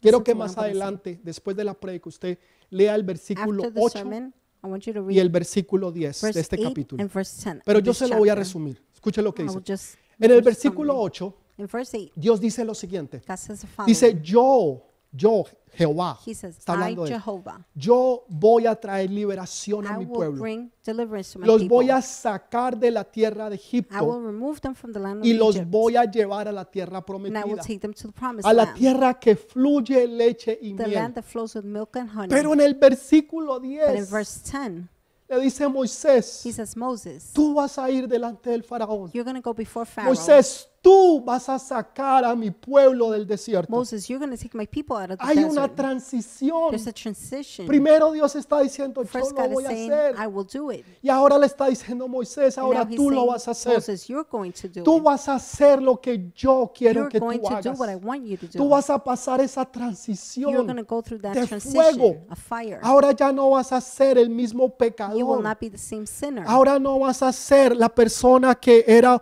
Quiero 0.00 0.18
Listen 0.18 0.24
que 0.24 0.32
to 0.32 0.38
what 0.38 0.44
más 0.46 0.50
I'm 0.52 0.54
gonna 0.56 0.62
say. 0.68 0.70
adelante, 0.70 1.20
después 1.24 1.56
de 1.56 1.64
la 1.64 1.74
predica, 1.74 2.08
usted 2.08 2.38
lea 2.70 2.94
el 2.94 3.02
versículo 3.02 3.64
After 3.64 3.74
the 3.74 3.80
8 3.82 3.90
sermon, 3.98 4.34
I 4.62 4.66
want 4.68 4.82
you 4.84 4.92
to 4.94 5.10
y 5.10 5.18
el 5.18 5.26
read 5.26 5.32
versículo 5.32 5.90
10 5.90 6.20
de 6.20 6.26
verse 6.28 6.40
este 6.40 6.56
8 6.60 6.68
capítulo. 6.68 7.02
and 7.02 7.12
verse 7.12 7.42
10. 7.42 7.62
Pero 7.64 7.78
of 7.80 7.84
yo 7.84 7.90
this 7.90 7.98
se 7.98 8.06
lo 8.08 8.16
voy 8.18 8.28
a 8.28 8.32
chapter. 8.32 8.38
resumir. 8.46 8.82
Escuche 8.94 9.20
lo 9.20 9.34
que 9.34 9.42
I 9.42 9.46
dice. 9.46 9.60
just 9.66 9.94
En 10.20 10.30
el 10.30 10.42
versículo 10.42 10.92
summary. 10.92 11.06
8, 11.06 11.34
In 11.60 11.66
verse 11.68 11.94
8, 11.96 12.12
Dios 12.16 12.40
dice 12.40 12.64
lo 12.64 12.74
siguiente. 12.74 13.22
God 13.26 13.36
says 13.36 13.60
the 13.60 13.66
following. 13.66 13.88
Dice, 13.92 14.18
yo, 14.22 14.82
yo, 15.12 15.44
Jehová, 15.76 16.18
He 16.26 16.34
says, 16.34 16.56
está 16.58 16.72
I, 16.72 16.74
hablando 16.76 17.04
de 17.04 17.12
él. 17.14 17.20
Jehovah, 17.20 17.66
Yo 17.74 18.24
voy 18.28 18.66
a 18.66 18.74
traer 18.74 19.10
liberación 19.10 19.86
a 19.86 19.94
I 19.94 19.98
mi 19.98 20.04
will 20.06 20.14
pueblo. 20.14 20.40
bring 20.40 20.72
deliverance 20.84 21.32
to 21.34 21.38
my 21.38 21.46
Los 21.46 21.60
people. 21.62 21.76
voy 21.76 21.90
a 21.90 22.00
sacar 22.00 22.78
de 22.78 22.90
la 22.90 23.04
tierra 23.04 23.50
de 23.50 23.56
I 23.56 23.58
will 23.58 23.64
Egipto 23.84 24.20
remove 24.20 24.60
them 24.60 24.74
from 24.74 24.92
the 24.92 24.98
land 24.98 25.20
of 25.20 25.26
y 25.26 25.32
los 25.34 25.54
Egypt, 25.56 25.70
voy 25.70 25.96
a 25.96 26.04
llevar 26.10 26.48
a 26.48 26.52
la 26.52 26.64
tierra 26.64 26.96
and 26.96 27.04
I 27.36 27.44
will 27.44 27.56
prometida, 27.56 27.62
take 27.62 27.78
them 27.80 27.92
to 27.92 28.08
the 28.08 28.12
promised 28.12 28.48
a 28.48 28.52
la 28.52 28.64
land, 28.64 28.76
tierra 28.78 29.14
que 29.20 29.36
fluye 29.36 30.06
leche 30.06 30.58
y 30.62 30.72
the 30.74 30.86
miel. 30.86 30.94
land 30.94 31.14
that 31.14 31.24
flows 31.24 31.54
with 31.54 31.64
milk 31.64 31.94
and 31.96 32.08
honey. 32.10 32.28
Pero 32.30 32.52
en 32.54 32.60
el 32.62 32.74
versículo 32.74 33.60
but 33.60 33.64
in 33.64 33.78
10 33.96 34.10
verse 34.10 34.40
10, 34.50 34.88
le 35.28 35.38
dice 35.38 35.68
Moisés, 35.68 36.44
he 36.44 36.50
says, 36.52 36.76
Moses, 36.76 37.32
tú 37.32 37.54
vas 37.54 37.78
a 37.78 37.88
ir 37.88 38.08
delante 38.08 38.50
del 38.50 38.64
faraón. 38.64 39.10
you're 39.12 39.22
going 39.22 39.40
to 39.40 39.40
go 39.40 39.54
before 39.54 39.86
Pharaoh. 39.86 40.08
Moisés, 40.12 40.68
tú 40.82 41.20
vas 41.22 41.48
a 41.48 41.58
sacar 41.58 42.24
a 42.24 42.34
mi 42.34 42.50
pueblo 42.50 43.10
del 43.10 43.26
desierto. 43.26 43.70
Moses, 43.70 44.08
you're 44.08 44.18
going 44.24 44.34
to 44.34 44.42
take 44.42 44.56
my 44.56 44.66
people 44.66 44.96
out 44.96 45.10
of 45.10 45.18
the 45.18 45.24
Hay 45.26 45.44
una 45.44 45.68
transición. 45.68 46.70
There's 46.70 46.86
a 46.86 46.92
transition. 46.92 47.66
Primero 47.66 48.12
Dios 48.12 48.34
está 48.34 48.60
diciendo, 48.60 49.02
yo 49.02 49.08
First, 49.08 49.32
lo 49.32 49.36
God 49.36 49.46
is 49.48 49.52
voy 49.52 49.64
a 49.64 49.68
saying, 49.68 49.92
hacer. 49.92 50.14
I 50.18 50.26
will 50.26 50.46
do 50.46 50.70
it. 50.72 50.86
Y 51.02 51.10
ahora 51.10 51.38
le 51.38 51.46
está 51.46 51.66
diciendo 51.66 52.08
Moisés, 52.08 52.56
And 52.56 52.64
ahora 52.66 52.84
now 52.84 52.90
he's 52.90 52.96
tú 52.96 53.10
lo 53.10 53.16
saying, 53.16 53.26
vas 53.32 53.48
a 53.48 53.50
hacer. 53.50 53.74
Moses, 53.74 54.08
you're 54.08 54.26
going 54.30 54.52
to 54.52 54.68
do 54.68 54.82
Tú 54.82 54.96
it. 54.96 55.02
vas 55.02 55.28
a 55.28 55.34
hacer 55.34 55.82
lo 55.82 56.00
que 56.00 56.30
yo 56.34 56.72
quiero 56.74 57.00
You're 57.02 57.08
que 57.10 57.18
going 57.20 57.38
tú 57.40 57.44
to 57.44 57.50
do 57.50 57.56
hagas. 57.56 57.78
what 57.78 57.88
I 57.90 57.96
want 57.96 58.24
you 58.24 58.36
to 58.38 58.46
Tú 58.48 58.58
do. 58.64 58.68
vas 58.70 58.88
a 58.88 58.98
pasar 59.04 59.40
esa 59.42 59.60
You're 59.60 59.70
going 59.72 59.88
transición. 59.90 60.76
to 60.76 60.82
go 60.84 61.02
through 61.02 61.20
that 61.20 61.34
de 61.34 61.46
transition 61.46 61.72
fuego. 61.94 62.16
of 62.30 62.38
fire. 62.38 62.78
Ahora 62.82 63.12
ya 63.12 63.32
no 63.32 63.50
vas 63.50 63.70
a 63.72 63.80
ser 63.82 64.16
el 64.16 64.30
mismo 64.30 64.60
You 64.60 64.66
will 64.68 64.72
pecador. 64.78 65.42
not 65.42 65.60
be 65.60 65.68
the 65.68 65.76
same 65.78 66.06
sinner. 66.06 66.44
Ahora 66.46 66.78
no 66.78 66.98
vas 67.00 67.22
a 67.22 67.32
ser 67.32 67.76
la 67.76 67.88
persona 67.90 68.54
que 68.54 68.82
era 68.86 69.20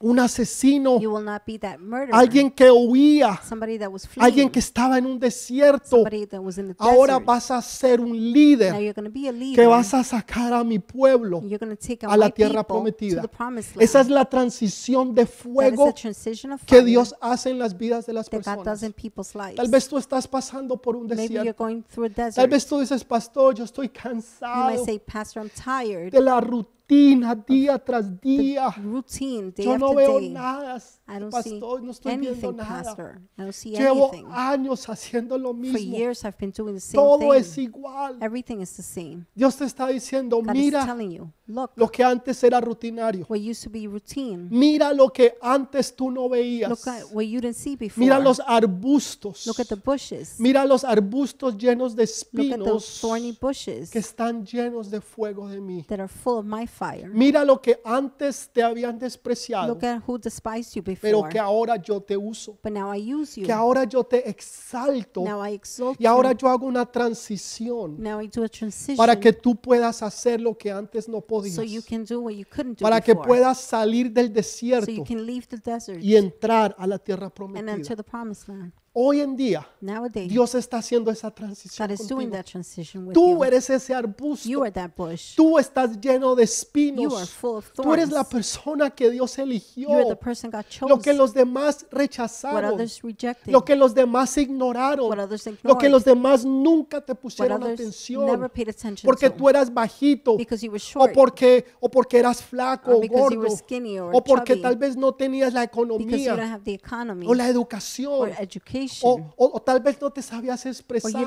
un 0.00 0.18
asesino, 0.20 1.00
You 1.00 1.10
will 1.12 1.24
not 1.24 1.42
be 1.46 1.58
that 1.58 1.78
murderer. 1.78 2.14
alguien 2.14 2.50
que 2.52 2.70
huía, 2.70 3.40
somebody 3.48 3.78
that 3.78 3.88
was 3.90 4.08
alguien 4.18 4.48
que 4.48 4.60
estaba 4.60 4.96
en 4.98 5.06
un 5.06 5.18
desierto. 5.18 5.88
Somebody 5.96 6.26
that 6.26 6.40
was 6.40 6.56
in 6.58 6.68
the 6.68 6.74
Ahora 6.78 7.14
desert. 7.14 7.26
vas 7.26 7.50
a 7.50 7.60
ser 7.62 8.00
un 8.00 8.10
Now 8.10 8.14
líder 8.14 8.72
you're 8.80 8.92
going 8.92 9.04
to 9.06 9.10
be 9.10 9.28
a 9.28 9.32
leader. 9.32 9.56
que 9.56 9.66
vas 9.66 9.92
a 9.94 10.04
sacar 10.04 10.52
a 10.52 10.62
mi 10.62 10.78
pueblo 10.78 11.40
You're 11.42 11.58
going 11.58 11.76
to 11.76 11.76
take 11.76 12.06
a 12.06 12.16
la 12.16 12.26
my 12.26 12.30
tierra 12.30 12.62
people 12.62 12.76
prometida. 12.76 13.16
to 13.16 13.22
the 13.22 13.28
promised 13.36 13.70
land. 13.76 13.82
Esa 13.82 14.00
es 14.00 14.08
la 14.08 14.24
transición 14.26 15.14
de 15.14 15.24
that 15.24 15.30
is 15.32 15.40
fuego 15.40 15.86
the 15.86 15.92
transition 15.94 16.52
of 16.52 16.60
que 16.64 16.76
fire 16.76 16.84
Dios 16.84 17.14
hace 17.20 17.50
en 17.50 17.58
las 17.58 17.76
vidas 17.76 18.06
de 18.06 18.12
las 18.12 18.28
that 18.28 18.38
God 18.38 18.44
does 18.44 18.80
personas. 18.80 18.82
in 18.84 18.92
people's 18.92 19.34
lives. 19.34 19.56
Tal 19.56 19.68
vez 19.68 19.88
tú 19.88 19.98
estás 19.98 20.28
pasando 20.28 20.76
por 20.80 20.94
un 20.96 21.06
Maybe 21.08 21.34
you're 21.34 21.44
desierto. 21.44 21.64
going 21.64 21.82
through 21.82 22.06
a 22.06 22.30
Tal 22.32 22.46
vez 22.48 22.66
tú 22.66 22.78
dices, 22.78 23.02
pastor, 23.04 23.54
yo 23.54 23.64
estoy 23.64 23.86
You 23.88 23.92
might 23.92 24.02
cansado 24.02 24.84
say, 24.84 24.98
Pastor, 25.00 25.42
I'm 25.42 25.50
tired. 25.50 26.12
de 26.12 26.20
la 26.20 26.40
rutina 26.88 27.34
día 27.34 27.78
tras 27.78 28.20
día. 28.20 28.70
Routine, 28.82 29.52
day 29.52 29.64
Yo 29.66 29.78
no 29.78 29.88
after 29.90 29.96
veo 29.96 30.18
day. 30.20 30.30
nada, 30.30 30.82
I 31.06 31.18
don't 31.18 31.30
pastor, 31.30 31.82
no 31.82 31.90
estoy 31.92 32.16
viendo 32.16 32.30
anything, 32.48 32.56
nada. 32.56 32.82
Pastor. 32.84 33.20
I 33.36 33.42
don't 33.42 33.52
see 33.52 33.70
Llevo 33.72 34.08
anything. 34.12 34.26
años 34.32 34.88
haciendo 34.88 35.36
lo 35.38 35.48
For 35.50 35.56
mismo. 35.56 35.96
years, 35.96 36.24
I've 36.24 36.38
been 36.38 36.50
doing 36.50 36.74
the 36.74 36.80
same 36.80 36.94
Todo 37.02 37.34
es 37.34 37.56
igual. 37.58 38.18
Everything 38.22 38.60
is 38.60 38.74
the 38.76 38.82
same. 38.82 39.26
Dios 39.34 39.56
te 39.56 39.64
está 39.64 39.88
diciendo, 39.88 40.38
God 40.38 40.54
is 40.54 40.64
mira 40.64 40.84
telling 40.86 41.10
you, 41.10 41.30
look, 41.46 41.72
lo 41.76 41.88
que 41.88 42.02
antes 42.02 42.42
era 42.42 42.60
rutinario. 42.60 43.26
what 43.28 43.38
used 43.40 43.62
to 43.64 43.70
be 43.70 43.86
routine, 43.86 44.48
Mira 44.50 44.92
lo 44.94 45.10
que 45.10 45.34
antes 45.42 45.94
tú 45.94 46.10
no 46.10 46.28
veías. 46.28 46.70
look 46.70 46.86
at 46.86 47.04
what 47.12 47.26
you 47.26 47.40
didn't 47.40 47.56
see 47.56 47.76
before. 47.76 48.02
Mira 48.04 48.18
los 48.18 48.40
arbustos. 48.46 49.46
Look 49.46 49.60
at 49.60 49.66
the 49.68 49.76
bushes. 49.76 50.36
Mira 50.40 50.64
los 50.64 50.84
arbustos 50.84 51.56
llenos 51.58 51.94
de 51.94 51.98
Look 52.32 52.52
at 52.52 52.58
those 52.64 52.86
espinos 52.86 53.00
thorny 53.00 53.32
bushes 53.40 53.90
que 53.90 53.98
están 53.98 54.44
llenos 54.46 54.90
de 54.90 55.00
fuego 55.00 55.48
de 55.48 55.60
mí. 55.60 55.84
that 55.88 56.00
are 56.00 56.08
full 56.08 56.38
of 56.38 56.46
my 56.46 56.66
fire. 56.78 57.08
Mira 57.08 57.44
lo 57.44 57.60
que 57.60 57.80
antes 57.84 58.48
te 58.52 58.62
habían 58.62 58.98
despreciado, 58.98 59.68
Look 59.74 59.84
at 59.84 60.02
who 60.06 60.18
despised 60.18 60.74
you 60.74 60.82
pero 60.84 61.18
before. 61.18 61.32
que 61.32 61.38
ahora 61.38 61.76
yo 61.76 62.00
te 62.00 62.16
uso, 62.16 62.58
But 62.62 62.72
now 62.72 62.94
I 62.94 63.14
use 63.14 63.40
you. 63.40 63.46
que 63.46 63.52
ahora 63.52 63.84
yo 63.84 64.04
te 64.04 64.28
exalto 64.28 65.22
Now 65.24 65.44
I 65.44 65.54
exalt 65.54 66.00
y 66.00 66.06
ahora 66.06 66.32
you. 66.32 66.38
yo 66.38 66.48
hago 66.48 66.66
una 66.66 66.86
transición 66.86 67.96
Now 67.98 68.20
I 68.20 68.28
do 68.28 68.44
a 68.44 68.48
transition 68.48 68.96
para 68.96 69.18
que 69.18 69.32
tú 69.32 69.56
puedas 69.56 70.02
hacer 70.02 70.40
lo 70.40 70.56
que 70.56 70.70
antes 70.70 71.08
no 71.08 71.20
podías, 71.20 71.54
so 71.56 71.62
you 71.62 71.82
can 71.82 72.04
do 72.04 72.20
what 72.20 72.32
you 72.34 72.44
couldn't 72.48 72.78
do 72.78 72.82
para 72.82 73.00
que 73.00 73.12
before. 73.12 73.26
puedas 73.28 73.58
salir 73.60 74.12
del 74.12 74.28
so 74.28 74.32
desierto 74.34 74.90
you 74.90 75.04
can 75.04 75.24
leave 75.26 75.46
the 75.48 75.56
desert 75.58 76.02
y 76.02 76.16
entrar 76.16 76.74
a 76.78 76.86
la 76.86 76.98
tierra 76.98 77.26
and 77.26 77.34
prometida. 77.34 77.72
enter 77.72 77.96
the 77.96 78.02
promised 78.04 78.48
land. 78.48 78.72
Hoy 78.94 79.20
en 79.20 79.36
día 79.36 79.64
Nowadays, 79.80 80.28
Dios 80.28 80.54
está 80.56 80.78
haciendo 80.78 81.10
esa 81.12 81.30
transición 81.30 81.86
God 81.86 81.92
is 81.94 82.08
doing 82.08 82.28
contigo. 82.30 82.32
that 82.32 82.44
transition 82.50 83.06
with 83.06 83.14
Tú 83.14 83.34
you. 83.36 83.44
eres 83.44 83.70
ese 83.70 83.94
arbusto. 83.94 84.48
You 84.48 84.62
are 84.62 84.72
that 84.72 84.90
bush. 84.96 85.36
Tú 85.36 85.56
estás 85.58 86.00
lleno 86.00 86.34
de 86.34 86.42
You 86.42 86.42
are 86.42 86.42
espinos. 86.44 87.30
full 87.30 87.58
of 87.58 87.72
Tú 87.74 87.92
eres 87.94 88.08
la 88.08 88.24
thorns. 88.24 88.28
persona 88.32 88.90
que 88.90 89.10
Dios 89.10 89.38
eligió. 89.38 89.88
You 89.88 89.94
are 89.94 90.04
the 90.08 90.16
person 90.16 90.50
God 90.50 90.64
Lo 90.88 90.98
que 90.98 91.10
chose. 91.10 91.14
los 91.18 91.32
demás 91.34 91.82
What 91.84 91.92
rechazaron. 92.00 92.74
others 92.74 93.00
rejected. 93.02 93.52
Lo 93.52 93.64
que 93.64 93.76
los 93.76 93.94
demás 93.94 94.36
What 94.36 94.42
ignoraron. 94.42 95.18
others 95.20 95.46
Lo 95.46 95.52
que 95.78 95.86
ignored. 95.86 95.90
los 95.92 96.04
demás 96.04 96.44
nunca 96.44 97.00
te 97.00 97.12
What 97.12 97.20
pusieron 97.20 97.62
others 97.62 97.80
atención. 97.80 98.26
never 98.26 98.50
paid 98.50 98.68
attention 98.70 99.06
Porque 99.06 99.30
to. 99.30 99.36
tú 99.36 99.48
eras 99.48 99.72
bajito. 99.72 100.36
Because 100.36 100.64
you 100.64 100.72
were 100.72 100.82
O 100.82 101.04
short. 101.04 101.12
porque, 101.14 101.66
o 101.78 101.88
porque 101.88 102.18
eras 102.18 102.42
flaco 102.42 102.90
Or 102.90 102.96
o 102.96 103.00
because 103.00 103.32
you 103.34 103.40
were 103.40 103.50
skinny 103.54 104.00
or 104.00 104.12
O 104.12 104.24
porque 104.24 104.54
chubby. 104.54 104.62
tal 104.62 104.76
vez 104.76 104.96
no 104.96 105.12
tenías 105.14 105.52
la 105.52 105.60
Because 105.60 105.78
you 105.82 105.86
don't 105.86 106.00
economía 106.02 106.52
have 106.54 106.64
the 106.64 106.74
economy 106.74 107.26
o 107.28 107.34
la 107.34 107.44
or 107.44 107.50
educación. 107.50 108.30
education. 108.40 108.77
O, 109.02 109.20
o- 109.36 109.50
o 109.56 109.60
tal 109.60 109.80
vez 109.80 110.00
no 110.00 110.10
te 110.10 110.22
sabías 110.22 110.64
expresar. 110.66 111.22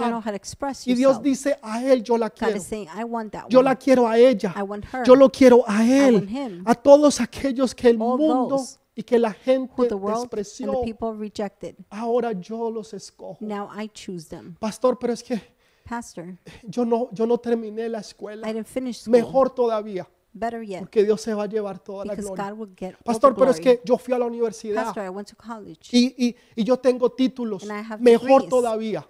Y 0.86 0.94
Dios 0.96 1.22
dice 1.22 1.58
a 1.62 1.84
él, 1.84 2.04
yo 2.04 2.18
la 2.18 2.30
quiero. 2.30 2.60
saying, 2.60 2.88
I 2.88 3.04
Yo 3.50 3.62
la 3.62 3.76
quiero 3.76 4.08
a 4.08 4.18
ella. 4.18 4.54
I. 4.56 4.98
Yo 5.06 5.16
lo 5.16 5.30
quiero 5.32 5.64
a 5.68 5.84
él. 5.84 6.30
him. 6.30 6.64
A 6.66 6.76
todos 6.76 7.20
aquellos 7.20 7.74
que 7.76 7.90
el 7.90 8.02
All 8.02 8.18
mundo 8.18 8.48
those 8.58 8.78
y 8.96 9.04
que 9.04 9.18
la 9.18 9.34
gente 9.34 9.72
who 9.78 9.88
the 9.88 9.96
world 9.96 10.18
and 10.18 10.32
despreció. 10.32 10.72
Ahora 11.90 12.32
yo 12.34 12.70
los 12.70 12.94
escojo. 12.94 13.38
Now 13.42 13.70
I 13.78 13.90
choose 13.90 14.28
them. 14.30 14.56
Pastor, 14.60 14.98
pero 15.00 15.14
es 15.14 15.24
que 15.24 15.42
Pastor, 15.88 16.38
yo 16.64 16.86
no, 16.86 17.10
yo 17.12 17.26
no 17.26 17.38
terminé 17.38 17.90
la 17.90 18.00
I 18.00 18.02
escuela. 18.02 18.48
didn't 18.48 18.68
finish 18.68 19.02
school. 19.02 19.12
Mejor 19.12 19.50
todavía, 19.50 20.08
Better 20.34 20.62
yet, 20.64 20.80
porque 20.80 21.04
Dios 21.04 21.20
se 21.22 21.34
va 21.34 21.44
a 21.44 21.48
llevar 21.48 21.80
toda 21.80 22.06
la 22.06 22.14
because 22.14 22.28
gloria. 22.30 22.52
God 22.52 22.58
will 22.60 22.74
get 22.76 22.94
all 22.96 23.04
Pastor, 23.04 23.34
the 23.34 23.40
pero 23.40 23.52
es 23.52 23.60
glory. 23.60 23.78
que 23.78 23.82
yo 23.86 23.98
fui 23.98 24.14
a 24.14 24.18
la 24.20 24.26
universidad 24.26 24.86
Pastor, 24.86 25.04
I 25.06 25.10
went 25.10 25.28
to 25.30 25.36
college. 25.36 25.90
y, 25.92 26.16
y- 26.18 26.36
y 26.56 26.64
yo 26.64 26.78
tengo 26.78 27.12
títulos. 27.12 27.64
And 27.64 27.72
I 27.72 27.84
have 27.92 28.02
Mejor 28.02 28.28
degrees. 28.44 28.50
todavía, 28.50 29.06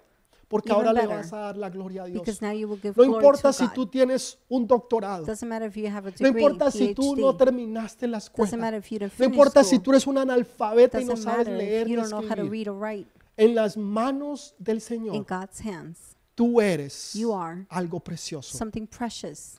porque 0.48 0.70
Even 0.72 0.78
ahora 0.78 0.92
le 0.92 1.00
better. 1.02 1.16
vas 1.18 1.32
a 1.32 1.36
dar 1.38 1.56
la 1.56 1.70
gloria 1.70 2.02
a 2.02 2.06
Dios. 2.06 2.20
because 2.22 2.44
now 2.44 2.50
you 2.52 2.66
will 2.68 2.80
give 2.82 2.94
No 2.96 3.04
glory 3.04 3.14
importa 3.24 3.50
to 3.50 3.52
si 3.52 3.66
God. 3.66 3.72
tú 3.74 3.86
tienes 3.86 4.36
un 4.48 4.66
doctorado. 4.66 5.24
Doesn't 5.24 5.48
matter 5.48 5.68
if 5.68 5.76
you 5.76 5.86
have 5.86 6.08
a 6.08 6.10
No 6.10 6.16
degree, 6.16 6.28
importa 6.42 6.70
si 6.72 6.92
tú 6.92 7.14
no 7.14 7.32
PhD. 7.32 7.38
terminaste 7.38 8.08
la 8.08 8.18
Doesn't 8.18 8.32
escuela. 8.32 8.56
matter 8.56 8.78
if 8.80 8.90
you 8.90 8.98
didn't 8.98 9.12
No 9.12 9.16
finish 9.16 9.32
importa 9.32 9.62
si 9.62 9.76
school. 9.76 9.82
tú 9.84 9.90
eres 9.92 10.06
un 10.08 10.18
analfabeta 10.18 11.00
y 11.00 11.04
no 11.04 11.12
Doesn't 11.12 11.22
sabes 11.24 11.38
matter 11.46 11.56
leer 11.56 11.82
if 11.82 11.86
ni 11.86 11.94
you 11.94 12.00
don't 12.00 12.08
know 12.10 12.18
how 12.20 12.26
to 12.34 12.42
escribir. 12.42 12.50
read 12.50 12.68
or 12.68 12.80
write. 12.80 13.08
En 13.36 13.54
las 13.54 13.76
manos 13.76 14.56
del 14.58 14.76
In 14.78 14.80
Señor, 14.80 15.24
God's 15.26 15.60
hands, 15.64 16.16
tú 16.34 16.60
eres 16.60 17.12
you 17.14 17.32
are 17.32 17.64
algo 17.70 18.00
precioso. 18.00 18.58
something 18.58 18.86
precious. 18.88 19.56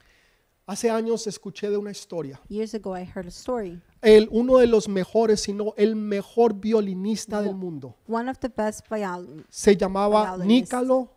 Hace 0.66 0.90
años 0.90 1.28
escuché 1.28 1.70
de 1.70 1.76
una 1.78 1.92
historia. 1.92 2.40
Years 2.48 2.74
ago, 2.74 2.98
I 2.98 3.02
heard 3.04 3.26
a 3.26 3.30
story. 3.30 3.82
El, 4.02 4.30
uno 4.32 4.58
de 4.60 4.68
los 4.68 4.88
mejores, 4.88 5.42
sino 5.42 5.74
el 5.76 5.96
mejor 5.98 6.54
violinista 6.54 7.42
del 7.42 7.56
mundo, 7.56 7.98
One 8.08 8.30
of 8.32 8.38
the 8.40 8.48
best 8.50 8.88
viol- 8.90 9.46
se 9.50 9.76
llamaba 9.76 10.36
Violinist. 10.38 10.72
Niccolo 10.72 11.10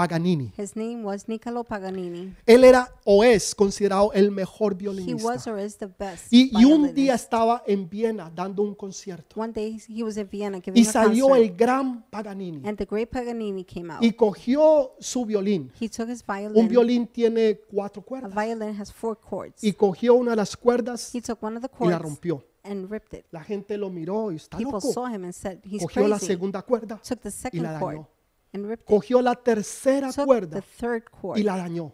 Paganini. 0.00 0.52
his 0.56 0.74
name 0.76 1.02
was 1.04 1.28
Niccolo 1.28 1.64
Paganini. 1.64 2.34
Él 2.46 2.64
era 2.64 2.92
o 3.04 3.22
es 3.24 3.54
considerado 3.54 4.12
el 4.12 4.30
mejor 4.30 4.72
He 4.72 4.76
violinista. 4.76 5.24
was 5.24 5.46
or 5.46 5.58
is 5.58 5.76
the 5.78 5.86
best. 5.86 6.32
Y, 6.32 6.50
y 6.58 6.64
un 6.64 6.94
día 6.94 7.14
estaba 7.14 7.62
en 7.66 7.88
Viena 7.88 8.30
dando 8.34 8.62
un 8.62 8.74
concierto 8.74 9.38
One 9.40 9.52
day 9.52 9.80
he 9.88 10.02
was 10.02 10.16
in 10.16 10.28
Vienna 10.30 10.60
giving 10.60 10.82
y 10.82 10.86
a 10.86 10.92
salió 10.92 11.28
concert, 11.28 11.50
el 11.50 11.56
gran 11.56 12.02
Paganini 12.10 12.66
and 12.66 12.76
the 12.78 12.86
great 12.86 13.08
Paganini 13.10 13.64
came 13.64 13.92
out. 13.92 14.02
y 14.02 14.12
cogió 14.12 14.92
su 14.98 15.24
violín. 15.26 15.70
He 15.80 15.88
took 15.88 16.08
his 16.08 16.24
Un 16.26 16.34
violin. 16.36 16.68
violín 16.68 17.06
tiene 17.06 17.60
cuatro 17.70 18.02
A 18.02 18.04
cuerdas 18.04 18.34
violin 18.34 18.80
has 18.80 18.92
four 18.92 19.18
chords. 19.28 19.62
y 19.62 19.72
cogió 19.72 20.14
una 20.14 20.30
de 20.30 20.36
las 20.36 20.56
cuerdas 20.56 21.14
He 21.14 21.20
took 21.20 21.42
one 21.42 21.56
of 21.56 21.62
the 21.62 21.68
y 21.68 21.88
la 21.88 21.98
chords 21.98 22.02
rompió. 22.02 22.44
and 22.62 22.90
ripped 22.90 23.18
it. 23.18 23.24
La 23.30 23.42
gente 23.42 23.76
lo 23.78 23.88
miró 23.90 24.30
y 24.32 24.36
está 24.36 24.58
People 24.58 24.72
loco. 24.74 24.92
saw 24.92 25.06
him 25.08 25.24
and 25.24 25.32
said, 25.32 25.58
"He's 25.64 25.82
Cogió 25.82 26.06
la 26.08 26.16
crazy." 26.16 26.26
segunda 26.26 26.62
cuerda 26.62 27.00
Took 27.02 27.20
the 27.20 27.28
y 27.28 27.32
second 27.32 27.62
la 27.62 27.78
chord 27.78 27.94
dañó. 27.94 28.02
it. 28.02 28.06
Cogió 28.84 29.22
la 29.22 29.34
tercera 29.36 30.10
cuerda 30.12 30.62
y 31.36 31.42
la 31.42 31.56
dañó 31.56 31.92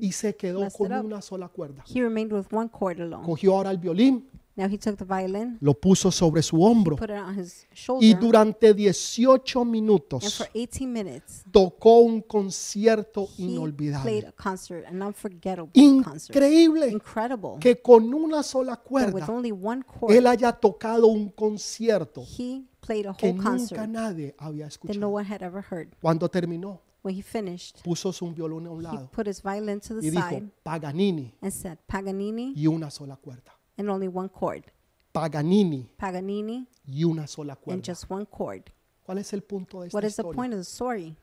y 0.00 0.12
se 0.12 0.36
quedó 0.36 0.68
con 0.70 0.92
una 0.92 1.22
sola 1.22 1.48
cuerda. 1.48 1.82
he 1.86 2.02
remained 2.02 2.32
with 2.32 2.46
one 2.52 2.70
chord 2.70 3.00
alone. 3.00 3.24
Cogió 3.24 3.54
ahora 3.56 3.70
el 3.70 3.78
violín, 3.78 4.28
Now 4.58 4.66
he 4.66 4.76
took 4.76 4.96
the 4.96 5.04
violin, 5.04 5.56
lo 5.60 5.74
puso 5.74 6.10
sobre 6.10 6.42
su 6.42 6.60
hombro 6.60 6.96
put 6.96 7.10
it 7.10 7.16
on 7.16 7.38
his 7.38 7.64
y 7.70 7.76
shoulder, 7.76 8.18
durante 8.18 8.74
18 8.74 9.62
and 9.62 9.70
minutos 9.70 10.34
for 10.34 10.48
18 10.52 10.92
minutes 10.92 11.44
tocó 11.52 12.00
un 12.00 12.22
concierto 12.22 13.28
he 13.36 13.36
played 13.36 13.50
inolvidable. 13.52 14.26
a 14.26 14.32
concert, 14.32 14.84
an 14.86 15.00
unforgettable 15.00 15.70
concert. 16.02 16.34
Increíble 16.34 16.88
Incredible. 16.88 17.58
que 17.60 17.80
con 17.80 18.12
una 18.12 18.42
sola 18.42 18.74
That 18.74 18.82
with 18.84 18.88
cuerda 18.88 19.32
only 19.32 19.52
one 19.52 19.84
chord, 19.84 20.26
haya 20.26 20.50
tocado 20.52 21.06
un 21.06 21.28
concierto 21.28 22.24
he 22.36 22.64
played 22.80 23.06
a 23.06 23.14
que 23.14 23.28
whole 23.28 23.36
nunca 23.36 23.50
concert 23.50 23.88
nadie 23.88 24.34
había 24.38 24.64
that 24.68 24.72
no 24.72 24.88
escuchado. 24.88 25.08
one 25.08 25.24
had 25.24 25.42
ever 25.44 25.64
heard. 25.70 25.94
Cuando 26.02 26.28
terminó, 26.28 26.82
When 27.04 27.16
he 27.16 27.22
finished, 27.22 27.80
puso 27.84 28.12
su 28.12 28.26
a 28.26 28.28
un 28.28 28.80
he 28.80 28.82
lado 28.82 29.08
put 29.12 29.28
his 29.28 29.40
violin 29.40 29.78
to 29.78 30.00
the 30.00 30.06
y 30.08 30.10
dijo 30.10 30.28
side 30.28 30.50
Paganini 30.64 31.32
and 31.40 31.52
said 31.52 31.78
Paganini 31.86 32.54
y 32.56 32.66
una 32.66 32.90
sola 32.90 33.14
cuerda. 33.16 33.57
And 33.78 33.88
only 33.88 34.08
one 34.08 34.28
chord. 34.28 34.64
Paganini 35.12 35.88
Paganini 35.96 36.66
y 36.86 37.04
una 37.04 37.26
sola 37.26 37.54
and 37.54 37.62
cuerda. 37.62 37.82
just 37.92 38.10
one 38.10 38.26
chord. 38.26 38.62
¿Cuál 39.04 39.18
es 39.18 39.32
el 39.32 39.42
punto 39.42 39.80
de 39.80 39.86
esta 39.88 39.96
What 39.96 40.04
is 40.04 40.16
the 40.16 40.22
historia? 40.22 40.36
point 40.36 40.52
of 40.52 40.58
the 40.58 40.64
story? 40.64 41.16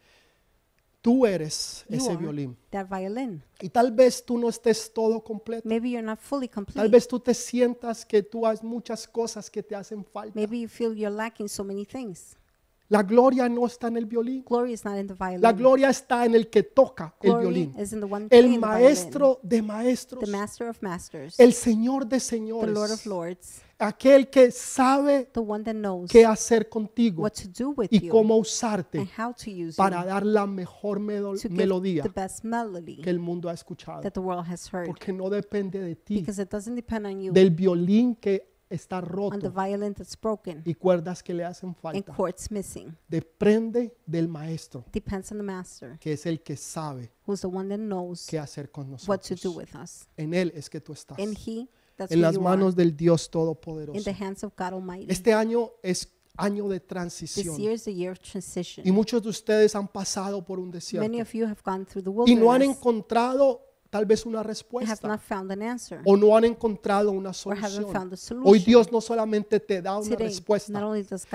Tú 1.02 1.24
eres 1.28 1.86
You 1.88 1.98
ese 1.98 2.10
are 2.10 2.18
violín. 2.18 2.56
that 2.72 2.88
violin. 2.90 3.44
Y 3.62 3.70
tal 3.70 3.92
vez 3.92 4.26
tú 4.26 4.40
no 4.40 4.50
estés 4.50 4.92
todo 4.92 5.24
completo. 5.24 5.62
Maybe 5.70 5.92
you're 5.92 6.02
not 6.06 6.18
fully 6.20 6.48
Tal 6.48 6.56
complete. 6.66 6.88
vez 6.90 7.08
tú 7.08 7.20
te 7.20 7.36
sientas 7.36 8.04
que 8.04 8.24
tú 8.24 8.48
has 8.48 8.64
muchas 8.64 9.08
cosas 9.08 9.52
que 9.52 9.62
te 9.62 9.76
hacen 9.76 10.04
falta. 10.04 10.32
Maybe 10.34 10.60
you 10.62 10.68
feel 10.68 10.96
you're 10.96 11.16
lacking 11.16 11.48
so 11.48 11.64
many 11.64 11.86
things. 11.86 12.36
La 12.90 13.02
gloria 13.02 13.50
no 13.50 13.66
está 13.66 13.88
en 13.88 13.98
el 13.98 14.06
violín. 14.06 14.44
Glory 14.48 14.74
is 14.74 14.86
not 14.86 14.98
in 14.98 15.08
the 15.08 15.16
violin. 15.16 15.42
La 15.42 15.54
gloria 15.54 15.90
está 15.90 16.26
en 16.26 16.36
el 16.36 16.50
que 16.50 16.64
toca 16.64 17.16
el 17.22 17.38
violín. 17.38 17.74
is 17.80 17.94
in 17.94 18.00
the 18.00 18.06
one 18.06 18.28
El 18.30 18.60
maestro 18.60 19.40
de 19.42 19.62
maestros. 19.62 20.24
El 21.40 21.54
Señor 21.54 22.06
de 22.08 22.20
the 22.20 22.38
Lord 22.68 22.92
of 22.92 23.00
señores. 23.02 23.06
lords. 23.06 23.62
Aquel 23.78 24.30
que 24.30 24.52
sabe 24.52 25.26
The 25.34 25.42
one 25.42 25.64
that 25.66 25.74
knows 25.74 26.10
qué 26.10 26.26
hacer 26.26 26.70
contigo 26.70 27.24
what 27.24 27.34
to 27.34 27.50
do 27.50 27.72
with 27.76 27.90
y 27.92 28.06
you 28.06 28.10
cómo 28.10 28.36
and 28.36 28.42
usarte 28.42 29.00
how 29.18 29.34
to 29.34 29.50
use 29.52 29.76
para 29.76 30.06
dar 30.06 30.26
la 30.26 30.48
mejor 30.48 31.02
melodía 31.02 32.04
the 32.04 32.10
best 32.10 32.46
melody 32.46 33.02
que 33.02 33.10
el 33.10 33.20
mundo 33.20 33.50
ha 33.50 33.54
escuchado. 33.54 34.02
that 34.02 34.14
the 34.14 34.22
world 34.22 34.46
has 34.48 34.72
heard. 34.74 34.86
Porque 34.88 35.12
no 35.12 35.30
depende 35.30 35.82
de 35.82 35.96
ti, 35.98 36.20
Because 36.20 36.42
it 36.42 36.50
doesn't 36.50 36.76
depend 36.76 37.06
on 37.06 37.20
you, 37.20 37.34
del 37.34 37.52
violín 37.52 38.16
que 38.16 38.55
está 38.70 38.98
on 38.98 39.04
the 39.06 39.10
roto 39.12 39.52
violin 39.52 39.94
that's 39.94 40.20
broken 40.20 40.62
y 40.66 40.74
cuerdas 40.74 41.22
que 41.22 41.34
le 41.34 41.44
hacen 41.46 41.70
and 41.70 41.78
falta. 41.78 42.14
chords 42.16 42.50
missing. 42.52 42.96
Depende 43.08 43.96
del 44.06 44.28
maestro, 44.28 44.86
Depends 44.92 45.32
on 45.32 45.38
the 45.38 45.44
master, 45.44 45.98
que 46.00 46.14
es 46.14 46.26
el 46.26 46.42
que 46.42 46.56
sabe 46.58 47.12
who's 47.28 47.42
the 47.42 47.48
one 47.48 47.70
that 47.70 47.78
knows 47.78 48.26
qué 48.28 48.40
hacer 48.40 48.72
con 48.72 48.92
what 49.08 49.20
to 49.20 49.36
do 49.36 49.50
nosotros. 49.50 49.56
with 49.56 49.76
us. 49.82 50.08
En 50.18 50.34
Él 50.34 50.52
es 50.56 50.70
que 50.70 50.80
tú 50.82 50.94
estás. 50.94 51.18
And 51.20 51.38
He, 51.38 51.70
that's 51.98 52.12
En 52.12 52.20
who 52.20 52.22
las 52.24 52.36
you 52.36 52.42
manos 52.42 52.76
del 52.76 52.96
Dios 52.96 53.26
in 53.28 53.32
Todopoderoso. 53.32 54.04
the 54.04 54.14
hands 54.24 54.44
of 54.44 54.54
God 54.58 54.74
Almighty. 54.74 55.12
Este 55.12 55.34
año 55.34 55.72
es 55.84 56.12
año 56.38 56.68
de 56.68 56.80
This 56.80 56.88
transición. 56.88 57.58
year 57.58 57.72
is 57.72 57.84
the 57.86 57.94
year 57.94 58.12
of 58.12 58.20
transition. 58.20 58.86
Y 58.86 58.92
muchos 58.92 59.24
de 59.24 59.30
ustedes 59.30 59.74
han 59.76 59.88
pasado 59.88 60.44
por 60.44 60.60
un 60.60 60.66
Many 60.66 60.74
desierto 60.74 61.22
of 61.22 61.32
you 61.34 61.46
have 61.46 61.62
gone 61.64 61.86
through 61.86 62.04
the 62.04 62.10
y 62.32 62.36
no 62.36 62.52
han 62.52 62.60
wilderness 62.62 62.78
encontrado 62.78 63.62
tal 63.96 64.06
vez 64.06 64.26
una 64.26 64.44
respuesta 64.44 65.22
o 66.04 66.18
no 66.18 66.36
han 66.36 66.44
encontrado 66.44 67.14
una 67.14 67.32
solución. 67.32 68.12
Hoy. 68.44 68.60
Dios 68.60 68.92
no 68.92 69.00
solamente 69.00 69.58
te 69.62 69.82
da 69.82 69.98
una 69.98 70.16
respuesta, 70.18 70.82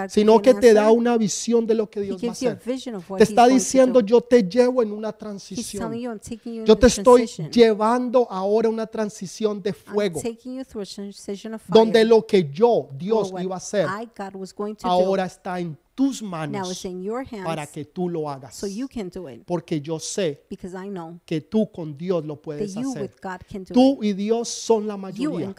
sino 0.09 0.43
que 0.43 0.53
te 0.53 0.75
da 0.75 0.91
una 0.91 1.17
visión 1.17 1.67
de 1.67 1.75
lo 1.75 1.89
que 1.89 2.03
Dios 2.03 2.23
va 2.23 2.29
a 2.29 2.33
hacer. 2.33 2.61
Te 3.17 3.23
está 3.23 3.47
diciendo, 3.47 4.01
do. 4.01 4.07
yo 4.07 4.21
te 4.21 4.43
llevo 4.43 4.83
en 4.83 4.93
una 4.93 5.11
transición. 5.11 5.91
Yo 6.67 6.77
te 6.77 6.89
estoy 6.89 7.27
llevando 7.51 8.27
ahora 8.31 8.69
una 8.69 8.87
transición 8.87 9.63
de 9.63 9.73
fuego, 9.73 10.21
donde 11.69 12.05
lo 12.05 12.27
que 12.27 12.51
yo, 12.51 12.91
Dios, 12.93 13.33
iba 13.41 13.55
a 13.55 13.59
hacer, 13.59 13.87
ahora 14.83 15.25
está 15.25 15.61
en 15.61 15.79
tus 16.01 16.23
manos 16.23 16.85
in 16.87 17.03
your 17.03 17.25
para 17.45 17.63
hands 17.63 17.73
que 17.73 17.85
tú 17.85 18.09
lo 18.09 18.31
hagas. 18.31 18.55
so 18.55 18.67
you 18.67 18.89
can 18.89 19.11
do 19.11 19.29
it 19.29 19.45
Porque 19.45 19.83
yo 19.83 19.99
sé 19.99 20.47
because 20.49 20.75
I 20.75 20.89
know 20.89 21.21
que 21.27 21.43
tú 21.43 21.71
con 21.71 21.97
Dios 21.97 22.25
lo 22.25 22.41
puedes 22.41 22.75
hacer. 22.75 23.15
Tú 23.71 23.99
it. 24.03 24.05
y 24.05 24.13
Dios 24.15 24.49
son 24.49 24.87
la 24.87 24.97
mayoría. 24.97 25.55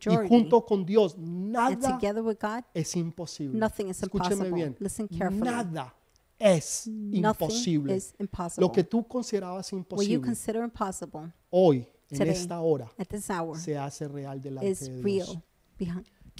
Y 0.00 0.28
junto 0.28 0.66
con 0.66 0.84
Dios, 0.84 1.16
nada 1.16 1.98
God, 2.00 2.64
es 2.74 2.96
imposible. 2.96 3.56
nothing 3.58 3.88
is 3.88 4.02
Escúcheme 4.02 4.32
impossible. 4.32 4.54
bien. 4.56 4.76
Listen 4.80 5.06
carefully. 5.06 5.40
Nada 5.42 5.94
es 6.38 6.88
Nothing 6.88 7.24
imposible. 7.24 7.94
is 7.94 8.14
impossible. 8.18 8.66
Lo 8.66 8.72
que 8.72 8.82
tú 8.82 9.06
considerabas 9.06 9.72
What 9.72 9.76
you 9.76 9.78
imposible, 9.78 10.20
consider 10.22 10.64
impossible 10.64 11.32
hoy, 11.50 11.86
en 12.10 12.18
today, 12.18 12.30
esta 12.32 12.60
hora, 12.60 12.90
at 12.98 13.06
this 13.06 13.30
hour 13.30 13.56
se 13.56 13.76
hace 13.78 14.08
real 14.08 14.40
delante 14.40 14.74
de 14.74 15.02
Dios. 15.02 15.38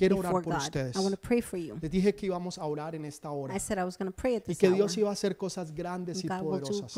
Quiero 0.01 0.17
orar 0.17 0.33
por 0.33 0.55
ustedes. 0.55 0.97
I 0.97 1.01
want 1.01 1.15
to 1.15 1.21
pray 1.21 1.43
for 1.43 1.59
you. 1.59 1.77
Les 1.81 1.91
dije 1.91 2.15
que 2.15 2.27
íbamos 2.27 2.59
a 2.59 2.65
orar 2.65 2.95
en 2.95 3.05
esta 3.05 3.31
hora 3.31 3.55
I 3.55 3.61
said 3.61 3.79
I 3.79 3.85
was 3.85 3.99
going 3.99 4.11
to 4.11 4.17
pray 4.17 4.37
at 4.37 4.43
y 4.49 4.57
que. 4.57 4.71
Dios 4.71 4.97
iba 4.97 5.11
a 5.11 5.13
hacer 5.13 5.37
cosas 5.37 5.75
grandes 5.75 6.25
y 6.25 6.29
poderosas. 6.29 6.97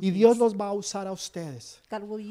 Y 0.00 0.10
Dios 0.10 0.38
los 0.38 0.56
va 0.56 0.68
a 0.68 0.72
usar 0.72 1.06
a 1.06 1.12
ustedes. 1.12 1.80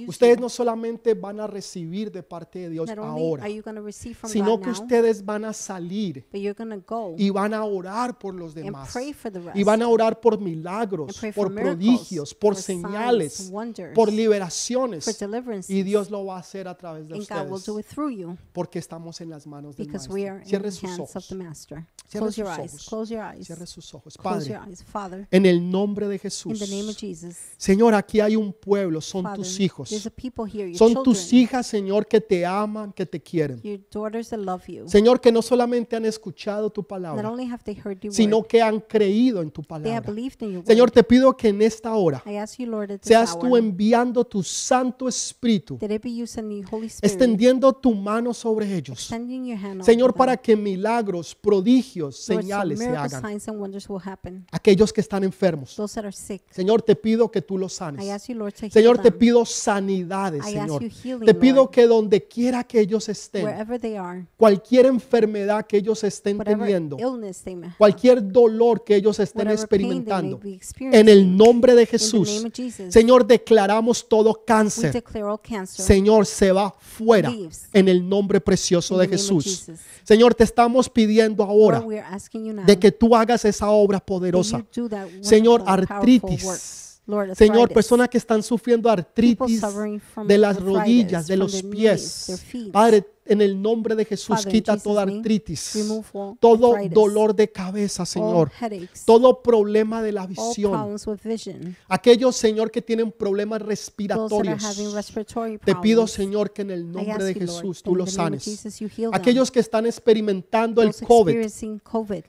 Ustedes 0.07 0.39
no 0.39 0.49
solamente 0.49 1.13
van 1.13 1.39
a 1.39 1.47
recibir 1.47 2.11
de 2.11 2.23
parte 2.23 2.59
de 2.59 2.69
Dios 2.71 2.89
ahora, 2.89 3.43
are 3.43 3.53
you 3.53 3.61
going 3.61 3.75
to 3.75 3.81
receive 3.81 4.15
from 4.15 4.29
sino 4.29 4.59
que 4.59 4.69
ustedes 4.69 5.23
van 5.23 5.45
a 5.45 5.53
salir 5.53 6.25
but 6.31 6.41
you're 6.41 6.53
going 6.53 6.77
to 6.77 6.83
go 6.85 7.15
y 7.17 7.29
van 7.29 7.53
a 7.53 7.63
orar 7.63 8.17
por 8.17 8.33
los 8.33 8.53
demás. 8.53 8.91
pray 8.91 9.13
for 9.13 9.31
the 9.31 9.39
rest. 9.39 9.55
Y 9.55 9.63
van 9.63 9.81
a 9.81 9.87
orar 9.87 10.19
por 10.19 10.39
milagros, 10.39 11.19
por 11.33 11.53
prodigios, 11.53 12.33
por 12.33 12.55
señales, 12.55 13.51
por 13.93 14.11
liberaciones. 14.11 15.07
Y 15.69 15.83
Dios 15.83 16.09
lo 16.09 16.25
va 16.25 16.37
a 16.37 16.39
hacer 16.39 16.67
a 16.67 16.77
través 16.77 17.07
de 17.07 17.19
ustedes. 17.19 17.85
Porque 18.51 18.79
estamos 18.79 19.21
en 19.21 19.29
las 19.29 19.47
manos 19.47 19.77
del 19.77 19.87
because 20.07 20.13
we 20.13 20.27
are 20.27 20.39
in 20.39 20.45
Cierre 20.45 20.63
the 20.63 20.71
sus 20.71 20.83
hands 20.83 20.99
of 20.99 21.09
ojos. 21.09 21.27
the 21.29 21.35
Master. 21.35 21.87
Cierre 22.11 22.23
Close 22.25 22.37
your 22.41 22.49
eyes. 22.49 22.73
ojos. 22.73 22.85
Close 22.89 23.13
your 23.13 23.23
eyes. 23.23 23.47
Cierre 23.47 23.65
sus 23.65 23.93
ojos. 23.93 24.17
Close 24.17 24.45
your 24.49 24.57
Padre, 24.59 24.69
eyes. 24.71 24.83
Father, 24.83 25.27
en 25.31 25.45
el 25.45 25.61
nombre 25.71 26.07
de 26.09 26.15
in 26.15 26.19
Jesús. 26.19 26.59
the 26.59 26.67
name 26.67 26.89
of 26.89 26.97
Jesus. 26.97 27.37
Señor, 27.55 27.93
aquí 27.93 28.19
hay 28.19 28.35
un 28.35 28.51
pueblo, 28.51 28.99
son 28.99 29.23
Father, 29.23 29.37
tus 29.37 29.57
hijos. 29.61 29.89
there's 29.89 30.05
a 30.05 30.11
people 30.11 30.43
here, 30.45 30.67
your 30.67 30.77
Son 30.77 31.01
tus 31.05 31.19
children, 31.29 31.39
hijas, 31.43 31.67
Señor, 31.67 32.05
que 32.07 32.19
te 32.19 32.45
aman, 32.45 32.91
que 32.91 33.05
te 33.05 33.21
quieren. 33.21 33.61
your 33.63 33.79
daughters 33.89 34.27
that 34.29 34.39
love 34.39 34.65
you. 34.67 34.89
Señor, 34.89 35.21
que 35.21 35.31
no 35.31 35.41
solamente 35.41 35.95
han 35.95 36.03
escuchado 36.03 36.69
tu 36.69 36.81
Not 36.81 36.87
palabra, 36.89 37.29
only 37.31 37.45
have 37.49 37.63
they 37.63 37.75
heard 37.81 38.01
your 38.03 38.13
sino 38.13 38.39
word, 38.39 38.47
que 38.47 38.61
han 38.61 38.81
creído 38.81 39.41
en 39.41 39.49
tu 39.49 39.61
they 39.61 39.75
have 39.93 40.03
palabra. 40.03 40.11
believed 40.13 40.41
in 40.41 40.51
your 40.51 40.65
Señor, 40.65 40.87
word. 40.89 40.93
te 40.93 41.03
pido 41.03 41.37
que 41.37 41.47
en 41.47 41.61
esta 41.61 41.93
hora 41.95 42.21
I 42.25 42.35
ask 42.35 42.57
you, 42.59 42.65
Lord, 42.65 42.91
at 42.91 42.99
this 42.99 43.07
seas 43.07 43.39
tú 43.39 43.47
hour, 43.47 43.59
enviando 43.59 44.25
tu 44.25 44.43
Santo 44.43 45.07
Espíritu, 45.07 45.77
that 45.77 45.89
it 45.89 46.01
be 46.03 46.13
you 46.13 46.27
sending 46.27 46.57
your 46.59 46.69
Holy 46.69 46.87
Spirit, 46.87 47.05
extendiendo 47.05 47.71
tu 47.71 47.93
mano 47.95 48.33
sobre 48.33 48.75
ellos 48.75 48.99
extending 48.99 49.45
your 49.45 49.57
hand 49.57 49.79
on 49.79 49.80
Señor, 49.83 50.13
para 50.13 50.37
que 50.37 50.55
milagros, 50.55 51.35
prodigios, 51.35 52.17
señales 52.17 52.79
se 52.79 52.87
hagan. 52.87 53.39
Aquellos 54.51 54.91
que 54.93 55.01
están 55.01 55.23
enfermos. 55.23 55.77
Señor, 56.51 56.81
te 56.81 56.95
pido 56.95 57.29
que 57.31 57.41
tú 57.41 57.57
los 57.57 57.73
sanes. 57.73 58.05
Señor, 58.71 58.99
te 58.99 59.11
pido 59.11 59.45
sanidades, 59.45 60.45
Señor. 60.45 60.83
Te 61.25 61.33
pido 61.33 61.69
que 61.69 61.87
donde 61.87 62.27
quiera 62.27 62.63
que 62.63 62.79
ellos 62.79 63.07
estén, 63.09 63.47
cualquier 64.37 64.85
enfermedad 64.85 65.65
que 65.65 65.77
ellos 65.77 66.03
estén 66.03 66.37
teniendo, 66.39 66.97
cualquier 67.77 68.31
dolor 68.31 68.83
que 68.83 68.95
ellos 68.95 69.19
estén 69.19 69.49
experimentando, 69.49 70.39
en 70.79 71.09
el 71.09 71.35
nombre 71.35 71.75
de 71.75 71.85
Jesús, 71.85 72.45
Señor, 72.89 73.25
declaramos 73.25 74.07
todo 74.07 74.43
cáncer. 74.45 75.03
Señor, 75.65 76.25
se 76.25 76.51
va 76.51 76.71
fuera 76.79 77.31
en 77.73 77.87
el 77.87 78.07
nombre 78.07 78.41
precioso 78.41 78.97
de 78.97 79.07
Jesús. 79.07 79.70
Señor, 80.03 80.35
te 80.35 80.43
estamos 80.43 80.89
pidiendo 80.89 81.43
ahora 81.43 81.83
de 82.65 82.79
que 82.79 82.91
tú 82.91 83.15
hagas 83.15 83.45
esa 83.45 83.69
obra 83.69 83.99
poderosa. 83.99 84.65
Señor, 85.21 85.63
artritis. 85.65 86.99
Señor, 87.35 87.69
personas 87.73 88.09
que 88.09 88.17
están 88.17 88.43
sufriendo 88.43 88.89
artritis 88.89 89.61
de 90.25 90.37
las 90.37 90.61
rodillas, 90.61 91.27
de 91.27 91.37
los 91.37 91.61
pies. 91.63 92.47
Padre, 92.71 93.05
en 93.31 93.41
el 93.41 93.61
nombre 93.61 93.95
de 93.95 94.03
Jesús, 94.03 94.35
Father, 94.35 94.51
quita 94.51 94.77
toda 94.77 95.03
artritis, 95.03 95.89
all 96.13 96.37
todo 96.37 96.73
arthritis, 96.73 96.93
dolor 96.93 97.33
de 97.33 97.49
cabeza, 97.49 98.05
Señor, 98.05 98.51
headaches, 98.59 99.05
todo 99.05 99.41
problema 99.41 100.01
de 100.01 100.11
la 100.11 100.27
visión. 100.27 100.97
Aquellos, 101.87 102.35
Señor, 102.35 102.71
que 102.71 102.81
tienen 102.81 103.09
problemas 103.09 103.61
respiratorios. 103.61 104.61
Te 105.63 105.75
pido. 105.75 106.07
Señor, 106.07 106.51
que 106.51 106.63
en 106.63 106.71
el 106.71 106.91
nombre 106.91 107.23
de 107.23 107.33
Jesús 107.33 107.81
tú 107.81 107.95
los 107.95 108.11
sanes. 108.11 108.65
Aquellos 109.13 109.49
que 109.49 109.61
están 109.61 109.85
experimentando 109.85 110.81
el 110.81 110.93
COVID, 110.93 111.47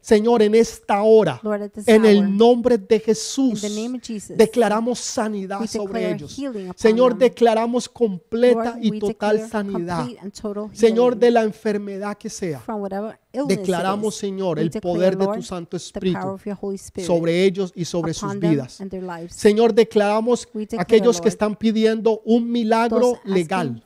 Señor, 0.01 0.43
en 0.43 0.55
esta 0.55 1.03
hora, 1.03 1.41
en 1.87 2.05
el 2.05 2.37
nombre 2.37 2.79
de 2.79 3.01
Jesús, 3.01 3.61
declaramos 4.37 5.01
sanidad 5.01 5.67
sobre 5.67 6.13
ellos. 6.13 6.41
Señor, 6.77 7.19
declaramos 7.19 7.89
completa 7.89 8.79
y 8.81 9.01
total 9.01 9.49
sanidad. 9.49 10.07
total 10.31 10.92
Señor, 10.93 11.17
de 11.17 11.31
la 11.31 11.43
enfermedad 11.43 12.17
que 12.17 12.29
sea. 12.29 12.61
from 12.61 12.81
whatever 12.81 13.19
Declaramos. 13.47 14.15
Señor, 14.15 14.59
el 14.59 14.71
poder 14.71 15.17
de 15.17 15.27
tu 15.27 15.43
Santo 15.43 15.77
Espíritu 15.77 16.39
sobre 17.05 17.45
ellos 17.45 17.73
y 17.75 17.85
sobre 17.85 18.15
sus 18.15 18.39
vidas. 18.39 18.83
Señor, 19.29 19.75
declaramos 19.75 20.49
aquellos 20.79 21.21
que 21.21 21.29
están 21.29 21.57
pidiendo 21.57 22.21
un 22.25 22.51
milagro 22.51 23.19
legal. 23.25 23.83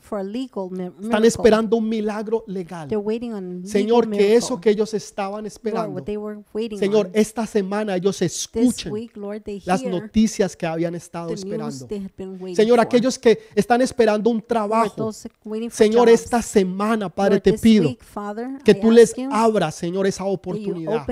Están 1.02 1.24
esperando 1.24 1.76
un 1.76 1.88
milagro 1.88 2.44
legal. 2.46 2.88
Señor, 3.64 4.10
que 4.10 4.34
eso 4.34 4.60
que 4.60 4.70
ellos 4.70 4.92
estaban 4.94 5.46
esperando, 5.46 6.04
Señor, 6.78 7.10
esta 7.12 7.46
semana 7.46 7.96
ellos 7.96 8.20
escuchen 8.22 9.10
las 9.64 9.82
noticias 9.84 10.56
que 10.56 10.66
habían 10.66 10.94
estado 10.94 11.32
esperando. 11.32 11.86
Señor, 12.54 12.80
aquellos 12.80 13.18
que 13.18 13.38
están 13.54 13.80
esperando 13.82 14.30
un 14.30 14.42
trabajo, 14.42 15.12
Señor, 15.70 16.08
esta 16.08 16.42
semana, 16.42 17.08
Padre, 17.08 17.40
te 17.40 17.52
pido 17.52 17.96
que 18.64 18.74
tú 18.74 18.90
les 18.90 19.14
abras, 19.44 19.74
Señor, 19.74 20.06
esa 20.06 20.24
oportunidad 20.24 21.06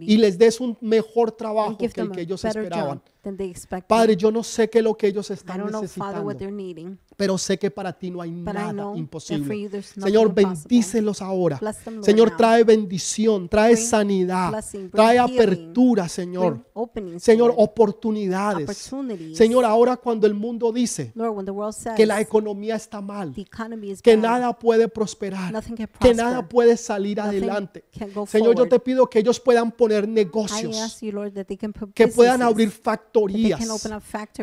y 0.00 0.16
les 0.16 0.38
des 0.38 0.60
un 0.60 0.76
mejor 0.80 1.32
trabajo 1.32 1.76
que 1.76 2.00
el 2.00 2.10
que 2.10 2.20
ellos 2.22 2.44
esperaban. 2.44 2.98
job 2.98 3.12
than 3.22 3.36
they 3.36 3.50
expected. 3.50 3.88
Padre, 3.88 4.16
yo 4.16 4.30
no 4.30 4.42
sé 4.42 4.68
qué 4.68 4.78
es 4.78 4.84
lo 4.84 4.94
que 4.96 5.06
ellos 5.08 5.30
I 5.30 5.34
están 5.34 5.58
don't 5.58 5.70
know, 5.70 5.82
Father, 5.86 6.20
what 6.22 6.34
necesitando, 6.34 6.38
they're 6.38 6.52
needing, 6.52 6.98
pero 7.16 7.38
sé 7.38 7.58
que 7.58 7.70
para 7.70 7.92
ti 7.92 8.10
no 8.10 8.20
hay 8.20 8.30
but 8.30 8.50
I 8.50 8.52
nada 8.58 8.72
know 8.72 8.84
that 8.88 8.92
for 8.92 8.98
imposible. 8.98 9.56
you 9.56 9.68
there's 9.68 9.96
nothing 9.96 10.12
Señor, 10.12 10.28
impossible. 10.28 10.56
bendícelos 10.68 11.22
ahora. 11.22 11.58
Bless 11.58 11.78
them, 11.84 11.94
Lord, 11.94 12.04
Señor, 12.04 12.28
now. 12.30 12.36
trae 12.36 12.64
bendición, 12.64 13.48
trae 13.48 13.74
Bring 13.74 13.86
sanidad, 13.86 14.50
blessing, 14.50 14.78
bring 14.78 14.90
trae 14.90 15.18
healing, 15.18 15.34
apertura, 15.40 16.08
Señor. 16.08 16.66
Openings, 16.74 17.22
Señor, 17.22 17.50
Lord, 17.50 17.60
oportunidades. 17.60 18.68
opportunities. 18.68 19.36
Señor, 19.36 19.64
ahora 19.64 19.96
cuando 19.96 20.26
el 20.26 20.34
mundo 20.34 20.72
dice 20.72 21.12
Lord, 21.14 21.36
when 21.36 21.44
the 21.44 21.52
world 21.52 21.74
says 21.74 21.94
que 21.96 22.06
la 22.06 22.20
economía 22.20 22.74
está 22.76 23.00
mal, 23.00 23.32
the 23.34 23.42
economy 23.42 23.90
is 23.90 24.02
que 24.02 24.16
bad, 24.16 24.22
nada 24.22 24.58
puede 24.58 24.88
prosperar, 24.88 25.52
nothing 25.52 25.76
can 25.76 25.76
que 25.76 25.86
prosper, 25.88 26.16
nada 26.16 26.48
puede 26.48 26.76
salir 26.76 27.18
nothing 27.18 27.38
adelante. 27.38 27.84
can 27.96 28.10
go 28.12 28.26
Señor, 28.26 28.48
yo 28.48 28.64
forward. 28.64 28.70
te 28.70 28.80
pido 28.80 29.06
que 29.08 29.18
ellos 29.20 29.38
puedan 29.38 29.70
poner 29.70 30.04
I 30.04 30.08
negocios, 30.08 30.76
ask 30.78 31.02
you, 31.02 31.12
Lord, 31.12 31.32
that 31.34 31.46
they 31.46 31.56
can 31.56 31.72
put 31.72 31.92
que 31.94 32.08
puedan 32.08 32.38
businesses, 32.40 32.52
abrir 32.52 32.68
they 32.70 32.80
factorías, 33.12 33.60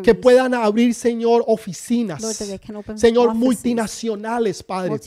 que 0.04 0.16
puedan 0.16 0.54
abrir, 0.54 0.94
Señor, 0.94 1.44
oficinas, 1.48 2.22
Señor, 2.96 3.34
multinacionales, 3.34 4.64
Padre. 4.64 5.00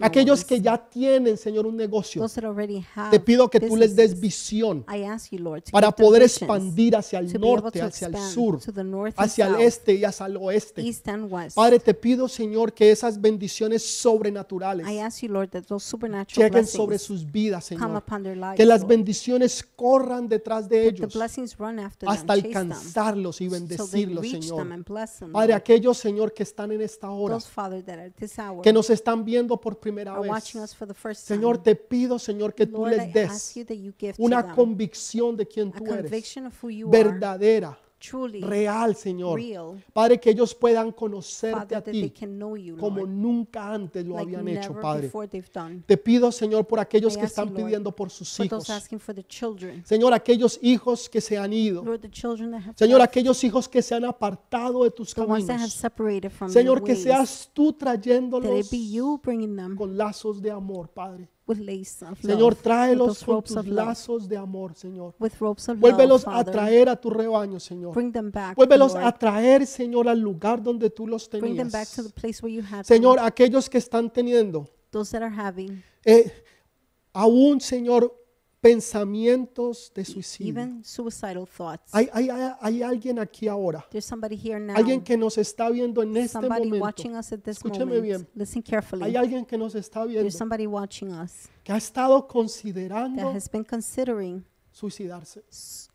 Aquellos 0.00 0.44
que 0.44 0.60
ya 0.60 0.78
tienen, 0.78 1.36
Señor, 1.36 1.66
un 1.66 1.76
negocio, 1.76 2.26
te 3.10 3.20
pido 3.20 3.48
que 3.48 3.60
tú 3.60 3.76
les 3.76 3.94
des 3.94 4.18
visión 4.18 4.84
para 5.70 5.90
poder 5.90 6.22
expandir 6.22 6.96
hacia 6.96 7.18
el 7.18 7.32
norte, 7.40 7.82
hacia 7.82 8.08
el 8.08 8.16
sur, 8.16 8.60
hacia 9.16 9.46
el 9.46 9.60
este 9.60 9.94
y 9.94 10.04
hacia 10.04 10.26
el 10.26 10.36
oeste. 10.36 10.84
Padre, 11.54 11.78
te 11.78 11.94
pido, 11.94 12.28
Señor, 12.28 12.72
que 12.72 12.90
esas 12.90 13.20
bendiciones 13.20 13.82
sobrenaturales 13.82 14.86
lleguen 16.36 16.66
sobre 16.66 16.98
sus 16.98 17.30
vidas, 17.30 17.64
Señor. 17.64 18.02
Que 18.56 18.64
las 18.64 18.86
bendiciones 18.86 19.66
corran 19.76 20.28
detrás 20.28 20.68
de 20.68 20.88
ellos 20.88 21.16
hasta 22.06 22.34
them, 22.36 23.09
alcanzarlos 23.10 23.40
y 23.40 23.48
bendecirlos, 23.48 24.24
Señor. 24.28 24.84
Padre, 25.32 25.54
aquellos, 25.54 25.98
Señor, 25.98 26.32
que 26.32 26.42
están 26.42 26.72
en 26.72 26.80
esta 26.80 27.10
hora, 27.10 27.38
que 28.62 28.72
nos 28.72 28.90
están 28.90 29.24
viendo 29.24 29.60
por 29.60 29.78
primera 29.78 30.18
vez. 30.20 30.30
Señor, 31.36 31.58
te 31.58 31.74
pido, 31.76 32.18
Señor, 32.18 32.54
que 32.54 32.66
tú 32.66 32.86
les 32.86 33.12
des 33.12 33.54
una 34.18 34.52
convicción 34.54 35.36
de 35.36 35.46
quién 35.46 35.72
tú 35.72 35.84
eres, 35.86 36.10
verdadera, 36.90 37.78
truly 38.00 38.40
real, 38.40 38.96
Señor. 38.96 39.38
real, 39.38 39.84
Padre, 39.92 40.18
que 40.18 40.30
ellos 40.30 40.54
puedan 40.54 40.90
conocerte 40.92 41.60
Father, 41.60 41.78
a 41.78 41.82
ti 41.82 42.12
you, 42.58 42.76
como 42.76 43.06
nunca 43.06 43.72
antes 43.72 44.04
lo 44.04 44.14
like 44.16 44.36
habían 44.36 44.48
hecho, 44.48 44.80
Padre. 44.80 45.10
Te 45.86 45.96
pido, 45.96 46.32
Señor, 46.32 46.66
por 46.66 46.80
aquellos 46.80 47.12
I 47.12 47.16
que 47.16 47.22
you, 47.22 47.26
están 47.26 47.54
pidiendo 47.54 47.94
por 47.94 48.10
sus 48.10 48.40
hijos. 48.40 48.66
Señor, 49.84 50.14
aquellos 50.14 50.58
hijos 50.62 51.08
que 51.08 51.20
se 51.20 51.36
han 51.38 51.52
ido. 51.52 51.84
Lord, 51.84 52.10
Señor, 52.74 53.02
aquellos 53.02 53.44
hijos 53.44 53.68
que 53.68 53.82
se 53.82 53.94
han 53.94 54.04
apartado 54.04 54.84
de 54.84 54.90
tus 54.90 55.14
caminos. 55.14 55.44
Señor, 56.48 56.82
que 56.82 56.92
ways, 56.92 57.02
seas 57.02 57.50
tú 57.52 57.72
trayéndolos 57.72 58.68
con 59.76 59.96
lazos 59.96 60.40
de 60.40 60.50
amor, 60.50 60.88
Padre. 60.88 61.28
With 61.50 61.58
lace 61.58 62.02
of 62.04 62.18
Señor, 62.20 62.50
with 62.54 62.62
tráelos 62.62 63.06
those 63.08 63.24
con 63.24 63.34
ropes 63.34 63.48
tus 63.48 63.56
of 63.58 63.66
love, 63.66 63.86
lazos 63.88 64.28
de 64.28 64.36
amor, 64.36 64.74
Señor. 64.74 65.14
with 65.18 65.32
ropes 65.40 65.68
of 65.68 65.76
love, 65.76 65.80
Vuélvelos 65.80 66.22
a 66.26 66.30
Father. 66.30 66.52
traer 66.52 66.88
a 66.88 66.96
tu 66.96 67.10
rebaño, 67.10 67.58
Señor. 67.60 67.92
Bring 67.94 68.12
them 68.12 68.30
back, 68.30 68.56
Vuélvelos 68.56 68.94
Lord. 68.94 69.04
a 69.06 69.12
traer, 69.12 69.66
Señor, 69.66 70.08
al 70.08 70.20
lugar 70.20 70.62
donde 70.62 70.90
tú 70.90 71.06
los 71.06 71.28
Bring 71.28 71.56
them 71.56 71.70
back 71.70 71.88
to 71.94 72.02
the 72.02 72.10
place 72.10 72.42
where 72.42 72.54
you 72.54 72.62
had 72.62 72.84
Señor, 72.84 73.16
them. 73.16 73.26
aquellos 73.26 73.68
que 73.68 73.78
están 73.78 74.10
teniendo 74.12 74.68
Those 74.90 75.10
that 75.12 75.22
are 75.22 75.34
having 75.34 75.82
eh, 76.04 76.32
aún, 77.12 77.60
Señor, 77.60 78.14
pensamientos 78.60 79.90
de 79.94 80.04
suicidio. 80.04 80.50
even 80.50 80.84
suicidal 80.84 81.46
thoughts. 81.46 81.92
Hay, 81.92 82.08
hay, 82.12 82.28
hay, 82.60 82.82
alguien 82.82 83.18
aquí 83.18 83.48
ahora, 83.48 83.86
There's 83.90 84.04
somebody 84.04 84.36
here 84.36 84.60
now. 84.60 84.76
alguien 84.76 85.02
que 85.02 85.16
nos 85.16 85.38
está 85.38 85.70
viendo 85.70 86.02
en 86.02 86.16
este 86.16 86.32
somebody 86.32 86.64
momento. 86.66 86.84
watching 86.84 87.16
us 87.16 87.32
at 87.32 87.40
this 87.40 87.56
Escúcheme 87.58 87.86
moment. 87.86 88.02
bien. 88.02 88.28
Listen 88.34 88.62
carefully. 88.62 89.04
Hay 89.04 89.16
alguien 89.16 89.44
que 89.46 89.56
nos 89.56 89.74
está 89.74 90.04
viendo 90.04 90.22
There's 90.22 90.36
somebody 90.36 90.66
watching 90.66 91.10
us 91.12 91.48
que 91.64 91.72
ha 91.72 91.76
estado 91.76 92.20
that 92.20 92.28
considerando 92.28 93.30
has 93.30 93.48
been 93.50 93.64
considering 93.64 94.44
suicidarse, 94.70 95.42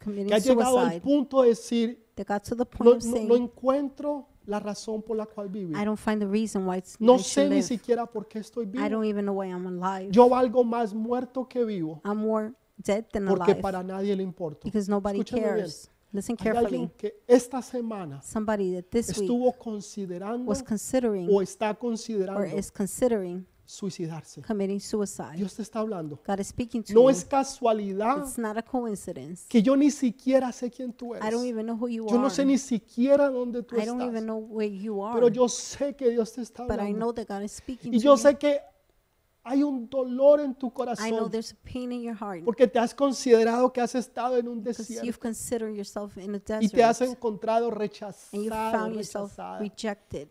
committing 0.03 0.27
que 0.27 0.35
ha 0.35 0.39
llegado 0.39 0.79
al 0.79 1.01
punto 1.01 1.41
de 1.43 1.49
decir, 1.49 2.03
That 2.15 2.27
got 2.27 2.43
to 2.43 2.55
the 2.55 2.65
point 2.65 3.03
no, 3.03 3.15
of 3.17 3.23
no 3.23 3.35
encuentro 3.35 4.27
la 4.47 4.59
razón 4.59 5.01
por 5.01 5.17
la 5.17 5.25
cual 5.25 5.49
vivir. 5.49 5.75
I 5.77 5.85
don't 5.85 5.97
find 5.99 6.21
the 6.21 6.27
reason 6.27 6.67
why 6.67 6.77
it's, 6.77 6.99
No 6.99 7.15
I 7.15 7.19
sé 7.19 7.23
should 7.23 7.49
ni 7.49 7.55
live. 7.57 7.63
siquiera 7.67 8.05
por 8.05 8.27
qué 8.27 8.39
estoy 8.39 8.65
I 8.65 8.69
vivo. 8.69 8.89
don't 8.89 9.05
even 9.05 9.25
know 9.25 9.35
why 9.39 9.47
I'm 9.49 9.65
alive. 9.67 10.11
Yo 10.11 10.29
valgo 10.29 10.63
más 10.63 10.93
muerto 10.93 11.47
que 11.47 11.63
vivo 11.65 12.01
I'm 12.05 12.17
more 12.17 12.53
dead 12.77 13.05
than 13.11 13.25
porque 13.25 13.51
alive 13.51 13.61
para 13.61 13.83
nadie 13.83 14.15
le 14.15 14.23
importo. 14.23 14.61
because 14.65 14.89
nobody 14.89 15.23
bien. 15.23 15.43
cares. 15.43 15.89
Listen 16.11 16.37
Hay 16.39 16.47
alguien 16.49 16.87
carefully. 16.87 16.91
que 16.97 17.23
esta 17.27 17.61
semana 17.61 18.21
Somebody 18.21 18.75
that 18.75 18.85
this 18.89 19.09
week 19.09 19.17
estuvo 19.29 19.51
considerando 19.57 20.45
was 20.49 20.63
considering 20.63 21.27
o 21.29 21.41
está 21.41 21.71
or 21.71 21.77
considerando 21.77 22.57
is 22.57 22.71
considering 22.71 23.45
suicidarse. 23.65 24.41
committing 24.41 24.79
suicide. 24.79 25.35
Dios 25.37 25.55
te 25.55 25.61
está 25.63 25.79
hablando. 25.79 26.19
God 26.25 26.39
is 26.39 26.47
speaking 26.47 26.83
to 26.83 26.93
No 26.93 27.01
you. 27.03 27.09
es 27.09 27.25
casualidad 27.25 28.19
It's 28.19 28.37
not 28.37 28.57
a 28.57 28.61
coincidence. 28.63 29.45
que 29.47 29.61
yo 29.61 29.75
ni 29.75 29.91
siquiera 29.91 30.51
sé 30.51 30.69
quién 30.71 30.93
tú 30.93 31.15
I 31.15 31.19
don't 31.31 31.43
eres. 31.43 31.45
even 31.45 31.65
know 31.65 31.75
who 31.77 31.87
you 31.87 32.05
Yo 32.07 32.17
no 32.17 32.27
are. 32.27 32.29
sé 32.35 32.45
ni 32.45 32.57
siquiera 32.57 33.29
dónde 33.29 33.63
tú 33.63 33.75
I 33.75 33.85
don't 33.85 33.99
estás. 34.01 34.07
even 34.09 34.23
know 34.25 34.37
where 34.39 34.69
you 34.71 35.03
are. 35.03 35.15
Pero 35.15 35.27
yo 35.29 35.47
sé 35.49 35.95
que 35.95 36.09
Dios 36.09 36.31
te 36.33 36.41
está 36.41 36.63
But 36.63 36.77
I 36.77 36.81
hablando. 36.81 36.97
know 36.99 37.13
that 37.13 37.27
God 37.27 37.43
is 37.43 37.51
speaking 37.53 37.93
Y 37.93 37.97
to 37.99 38.03
yo 38.03 38.15
you. 38.15 38.21
sé 38.21 38.37
que 38.37 38.59
hay 39.47 39.61
un 39.61 39.87
dolor 39.87 40.39
en 40.39 40.55
tu 40.55 40.65
I 40.65 40.69
know 40.69 40.73
corazón 40.73 41.29
there's 41.31 41.51
a 41.51 41.55
pain 41.71 41.91
in 41.91 42.01
your 42.01 42.15
heart 42.15 42.43
porque 42.43 42.67
te 42.67 42.79
has 42.79 42.95
considerado 42.95 43.71
que 43.71 43.79
has 43.79 43.93
estado 43.93 44.37
en 44.37 44.47
un 44.47 44.63
because 44.63 44.87
you've 44.91 45.01
desierto 45.01 45.19
considered 45.21 45.75
yourself 45.75 46.17
in 46.17 46.33
a 46.33 46.37
y 46.59 46.67
te 46.67 46.83
has 46.83 46.97
desert 46.99 47.11
encontrado 47.11 47.65
and 47.67 47.73
you 47.75 47.79
rechazado, 47.79 48.71
found 48.71 48.95
yourself 48.95 49.31
rechazada, 49.37 49.59
rejected 49.59 50.29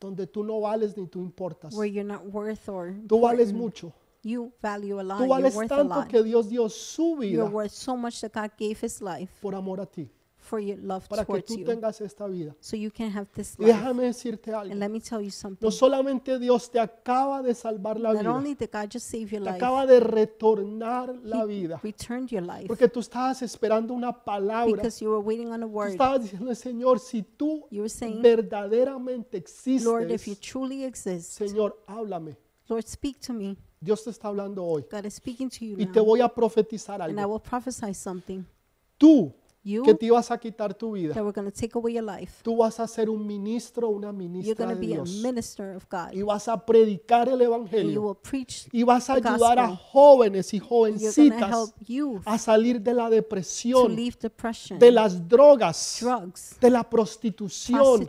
donde 0.00 0.26
tú 0.26 0.44
no 0.44 0.60
vales 0.60 0.96
ni 0.96 1.06
tú 1.06 1.20
importas. 1.20 1.74
where 1.74 1.90
you're 1.90 2.04
not 2.06 2.24
worth 2.32 2.68
or 2.68 2.92
Tú 3.06 3.20
vales 3.20 3.50
important. 3.50 3.56
mucho, 3.56 3.92
You 4.22 4.52
value 4.60 4.98
a 4.98 5.02
lot. 5.04 5.18
Tú 5.18 5.24
You're 5.26 5.28
vales 5.40 5.54
worth 5.54 5.72
a 5.72 5.76
tanto 5.76 5.94
lot. 5.94 6.08
que 6.08 6.22
Dios 6.24 6.48
dio 6.48 6.68
su 6.68 7.16
You're 7.22 7.44
vida 7.44 7.44
worth 7.44 7.70
so 7.72 7.96
much 7.96 8.20
that 8.22 8.32
God 8.32 8.50
gave 8.58 8.76
His 8.80 9.00
life 9.00 9.32
por 9.40 9.54
amor 9.54 9.80
a 9.80 9.86
ti, 9.86 10.10
for 10.46 10.60
your 10.60 10.78
love 10.78 11.06
para 11.08 11.22
que 11.24 11.26
towards 11.26 11.46
tú 11.46 11.58
you, 11.58 11.64
tengas 11.66 12.00
esta 12.00 12.26
vida. 12.26 12.54
so 12.60 12.76
you 12.76 12.90
can 12.90 13.10
have 13.10 13.26
this 13.34 13.56
Y 13.58 13.64
life. 13.66 13.74
déjame 13.76 14.02
decirte 14.04 14.52
algo. 14.54 14.70
And 14.72 14.80
let 14.80 14.88
me 14.88 15.00
tell 15.00 15.20
you 15.20 15.30
something. 15.30 15.64
No 15.66 15.70
solamente 15.70 16.38
Dios 16.38 16.70
te 16.70 16.78
acaba 16.80 17.42
de 17.42 17.54
salvar 17.54 17.98
la 18.00 18.12
Not 18.12 18.20
vida, 18.22 18.32
only 18.34 18.54
did 18.54 18.70
God 18.72 18.88
just 18.90 19.06
save 19.10 19.30
your 19.30 19.42
te 19.42 19.50
life, 19.50 19.56
acaba 19.56 19.86
de 19.86 20.00
retornar 20.00 21.14
la 21.22 21.44
vida. 21.44 21.80
returned 21.82 22.30
your 22.30 22.42
life 22.42 22.66
Porque 22.66 22.88
tú 22.88 23.00
estabas 23.00 23.42
esperando 23.42 23.92
una 23.94 24.12
palabra. 24.12 24.76
because 24.76 25.02
you 25.04 25.10
were 25.10 25.20
waiting 25.22 25.48
on 25.52 25.62
a 25.62 25.66
Tú 25.66 25.72
word. 25.72 25.90
estabas 25.90 26.22
diciendo, 26.22 26.54
Señor, 26.54 26.98
si 27.00 27.22
tú 27.22 27.66
You 27.70 27.80
were 27.82 27.88
saying, 27.88 28.22
verdaderamente 28.22 29.42
Lord, 29.82 30.10
if 30.10 30.26
you 30.26 30.32
existes, 30.32 30.40
truly 30.40 30.84
exist, 30.84 31.32
Señor, 31.38 31.76
háblame. 31.86 32.36
Lord, 32.68 32.84
speak 32.86 33.20
to 33.20 33.32
me. 33.32 33.56
Dios 33.80 34.02
te 34.02 34.10
está 34.10 34.28
hablando 34.28 34.64
hoy. 34.64 34.84
God 34.90 35.04
is 35.04 35.14
speaking 35.14 35.48
to 35.50 35.64
you 35.64 35.76
Y 35.78 35.86
te 35.86 35.98
now. 36.00 36.04
voy 36.06 36.20
a 36.20 36.28
profetizar 36.28 37.00
And 37.02 37.18
I 37.18 37.22
algo. 37.22 37.34
will 37.34 37.40
prophesy 37.42 37.92
something. 37.94 38.44
Tú, 38.98 39.32
You 39.66 39.82
que 39.82 39.94
te 39.96 40.06
ibas 40.06 40.30
a 40.30 40.38
quitar 40.38 40.74
tu 40.74 40.92
vida, 40.92 41.12
that 41.12 41.24
we're 41.24 41.32
going 41.32 41.50
to 41.50 41.60
take 41.60 41.76
away 41.76 41.94
your 41.94 42.04
life. 42.04 42.34
tú 42.44 42.56
vas 42.58 42.78
a 42.78 42.86
ser 42.86 43.10
un 43.10 43.26
ministro, 43.26 43.88
una 43.88 44.12
You're 44.12 44.28
ministra 44.28 44.64
going 44.64 44.76
to 44.76 44.80
de 44.80 44.86
be 44.86 44.92
a 44.92 44.96
Dios. 45.02 45.10
minister 45.22 45.74
of 45.74 45.84
God. 45.90 46.12
Y 46.12 46.22
vas 46.22 46.46
a 46.46 46.64
predicar 46.64 47.28
el 47.28 47.34
And 47.34 47.40
you 47.42 47.46
Evangelio. 47.46 48.02
will 48.02 48.14
preach. 48.16 48.68
Y 48.70 48.84
vas 48.84 49.10
a 49.10 49.14
ayudar 49.14 49.58
a 49.58 49.74
jóvenes 49.74 50.54
y 50.54 50.58
You're 50.58 50.68
to 50.68 50.74
jovencitas 50.74 51.74
a 52.24 52.38
salir 52.38 52.80
de 52.80 52.94
la 52.94 53.06
to 53.06 53.10
depresión, 53.10 53.96
leave 53.96 54.16
depression, 54.20 54.78
de 54.78 54.92
las 54.92 55.28
drogas, 55.28 55.98
drugs, 56.00 56.56
de 56.60 56.70
la 56.70 56.88
prostitución 56.88 58.08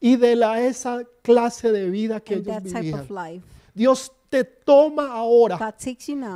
y 0.00 0.16
de 0.16 0.34
la 0.34 0.62
esa 0.62 1.02
clase 1.22 1.72
de 1.72 1.90
vida 1.90 2.20
que 2.20 2.36
ellos 2.36 2.62
vivían. 2.62 3.06
Dios 3.74 4.12
te 4.30 4.44
toma 4.44 5.08
ahora 5.12 5.58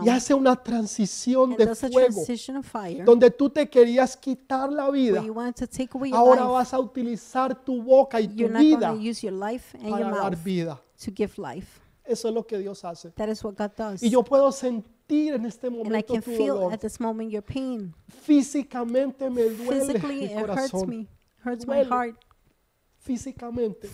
y 0.05 0.09
hace 0.09 0.35
una 0.35 0.57
transición 0.57 1.57
de 1.57 1.75
fuego 1.77 2.25
donde 3.05 3.31
tú 3.31 3.49
te 3.49 3.71
querías 3.71 4.17
quitar 4.17 4.71
la 4.71 4.91
vida. 4.91 5.25
Ahora 6.13 6.45
vas 6.45 6.75
a 6.75 6.81
utilizar 6.81 7.65
tu 7.65 7.81
boca 7.83 8.21
y 8.21 8.27
tu 8.29 8.49
vida 8.49 8.95
para 9.89 10.11
dar 10.11 10.37
vida. 10.37 10.83
Eso 12.05 12.29
es 12.29 12.35
lo 12.35 12.47
que 12.47 12.59
Dios 12.59 12.85
hace. 12.85 13.11
That 13.13 13.29
is 13.29 13.43
what 13.43 13.55
God 13.57 13.71
does. 13.79 14.03
Y 14.03 14.11
yo 14.11 14.23
puedo 14.23 14.53
sentir 14.53 15.35
en 15.35 15.47
este 15.47 15.69
And 15.69 15.77
I 15.77 15.79
momento 15.85 16.13
can 16.15 16.23
tu 16.23 16.31
feel 16.33 16.49
dolor. 16.49 16.73
at 16.75 16.81
this 16.81 17.01
moment 17.01 17.31
your 17.31 17.43
pain. 17.43 17.95
Físicamente 18.09 19.31
me 19.31 19.45
duele 19.45 19.87
Physically, 19.87 20.17
mi 20.17 20.25
it 20.25 20.33
hurts 20.33 20.71
corazón. 20.71 20.89
me. 20.89 21.09
Hurts 21.43 21.67
my 21.67 21.77
Duele. 21.85 21.89
heart 21.89 22.17
Físicamente. 22.99 23.89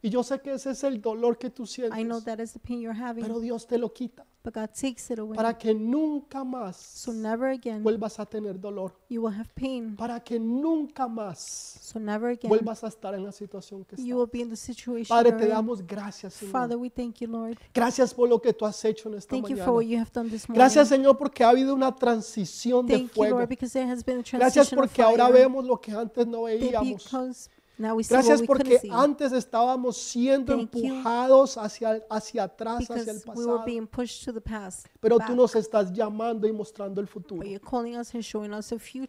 Y 0.00 0.10
yo 0.10 0.22
sé 0.22 0.40
que 0.40 0.52
ese 0.52 0.70
es 0.70 0.84
el 0.84 1.00
dolor 1.00 1.38
que 1.38 1.50
tú 1.50 1.64
I 1.64 2.04
know 2.04 2.20
sientes. 2.20 2.24
that 2.24 2.38
is 2.38 2.52
the 2.52 2.60
pain 2.60 2.80
you're 2.80 2.96
having, 2.98 3.24
Pero 3.24 3.40
Dios 3.40 3.66
te 3.66 3.78
lo 3.78 3.92
quita 3.92 4.24
but 4.44 4.54
God 4.54 4.68
takes 4.70 5.10
it 5.12 5.18
away. 5.18 5.36
para 5.36 5.58
que 5.58 5.74
nunca 5.74 6.44
más 6.44 6.76
So 6.76 7.12
never 7.12 7.50
again 7.50 7.82
vuelvas 7.82 8.20
a 8.20 8.24
tener 8.24 8.60
dolor. 8.60 8.94
you 9.08 9.22
will 9.22 9.34
have 9.34 9.48
pain. 9.56 9.96
Para 9.96 10.20
que 10.20 10.38
nunca 10.38 11.08
más 11.08 11.38
So 11.38 11.98
never 11.98 12.30
again 12.30 12.48
vuelvas 12.48 12.84
a 12.84 12.88
estar 12.88 13.12
en 13.16 13.24
la 13.24 13.32
situación 13.32 13.84
que 13.84 13.96
you 13.96 14.16
will 14.16 14.30
be 14.32 14.38
in 14.38 14.50
the 14.50 14.56
situation 14.56 15.08
Padre, 15.08 15.32
te 15.32 15.48
damos 15.48 15.84
gracias, 15.84 16.34
Father, 16.34 16.76
Señor. 16.76 16.80
we 16.80 16.90
thank 16.90 17.16
you, 17.16 17.26
Lord. 17.28 17.58
Gracias 17.74 18.14
por 18.14 18.28
lo 18.28 18.40
que 18.40 18.52
tú 18.52 18.66
has 18.66 18.84
hecho 18.84 19.08
en 19.08 19.16
esta 19.16 19.30
Thank 19.34 19.48
you 19.48 19.56
for 19.56 19.70
what 19.74 19.82
mañana. 19.82 19.90
you 19.94 19.98
have 20.00 20.12
done 20.12 20.30
this 20.30 20.48
morning. 20.48 20.60
Gracias, 20.60 20.88
Señor, 20.88 21.18
porque 21.18 21.42
ha 21.42 21.48
habido 21.48 21.74
una 21.74 21.92
transición 21.92 22.86
de 22.86 22.94
Thank 22.98 23.08
you, 23.08 23.14
fuego. 23.14 23.38
Lord, 23.38 23.48
because 23.48 23.72
there 23.72 23.90
has 23.90 24.04
been 24.04 24.20
a 24.20 24.38
Gracias 24.38 24.72
of 24.72 24.78
porque 24.78 25.02
ahora 25.02 25.28
vemos 25.28 25.64
lo 25.64 25.80
que 25.80 25.90
antes 25.90 26.24
no 26.24 26.42
veíamos. 26.44 27.10
Gracias 27.78 28.42
porque 28.42 28.80
antes 28.90 29.32
estábamos 29.32 29.96
siendo 29.96 30.52
empujados 30.52 31.56
hacia, 31.56 32.02
hacia 32.10 32.44
atrás, 32.44 32.90
hacia 32.90 33.12
el 33.12 33.20
pasado. 33.20 33.64
Pero 35.00 35.18
tú 35.18 35.36
nos 35.36 35.54
estás 35.54 35.92
llamando 35.92 36.48
y 36.48 36.52
mostrando 36.52 37.00
el 37.00 37.06
futuro. 37.06 37.46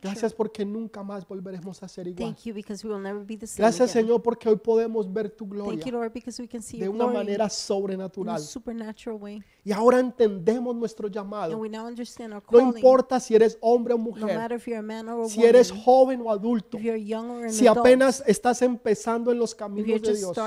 Gracias 0.01 0.33
porque 0.33 0.65
nunca 0.65 1.03
más 1.03 1.27
volveremos 1.27 1.81
a 1.81 1.87
ser 1.87 2.07
igual. 2.07 2.33
Thank 2.33 2.45
you 2.45 2.53
because 2.53 2.85
we 2.85 2.93
will 2.93 3.01
never 3.01 3.25
be 3.25 3.37
the 3.37 3.47
same 3.47 3.63
Gracias. 3.65 3.91
Señor, 3.91 4.21
porque 4.21 4.47
hoy 4.47 4.57
podemos 4.57 5.11
ver 5.11 5.29
tu 5.29 5.45
Thank 5.45 5.85
you, 5.85 5.91
gloria 5.91 5.91
Lord, 5.91 6.13
because 6.13 6.41
we 6.41 6.47
can 6.47 6.61
see 6.61 6.79
de 6.79 6.89
una 6.89 7.07
manera 7.07 7.49
sobrenatural. 7.49 8.39
Y 9.63 9.71
ahora 9.71 9.99
entendemos 9.99 10.75
nuestro 10.75 11.07
llamado. 11.07 11.57
we 11.57 11.69
now 11.69 11.85
understand 11.85 12.33
our 12.33 12.43
No 12.51 12.59
importa 12.59 13.19
si 13.19 13.35
eres 13.35 13.57
hombre 13.61 13.93
o 13.93 13.97
No 13.97 14.03
mujer, 14.05 14.37
a 14.37 15.27
si 15.27 15.43
eres 15.43 15.71
joven 15.71 16.21
o 16.21 16.31
adulto, 16.31 16.77
si 17.49 17.67
apenas 17.67 18.23
estás 18.25 18.61
empezando 18.61 19.31
en 19.31 19.39
los 19.39 19.53
caminos 19.53 20.01
de 20.01 20.15
Dios 20.15 20.37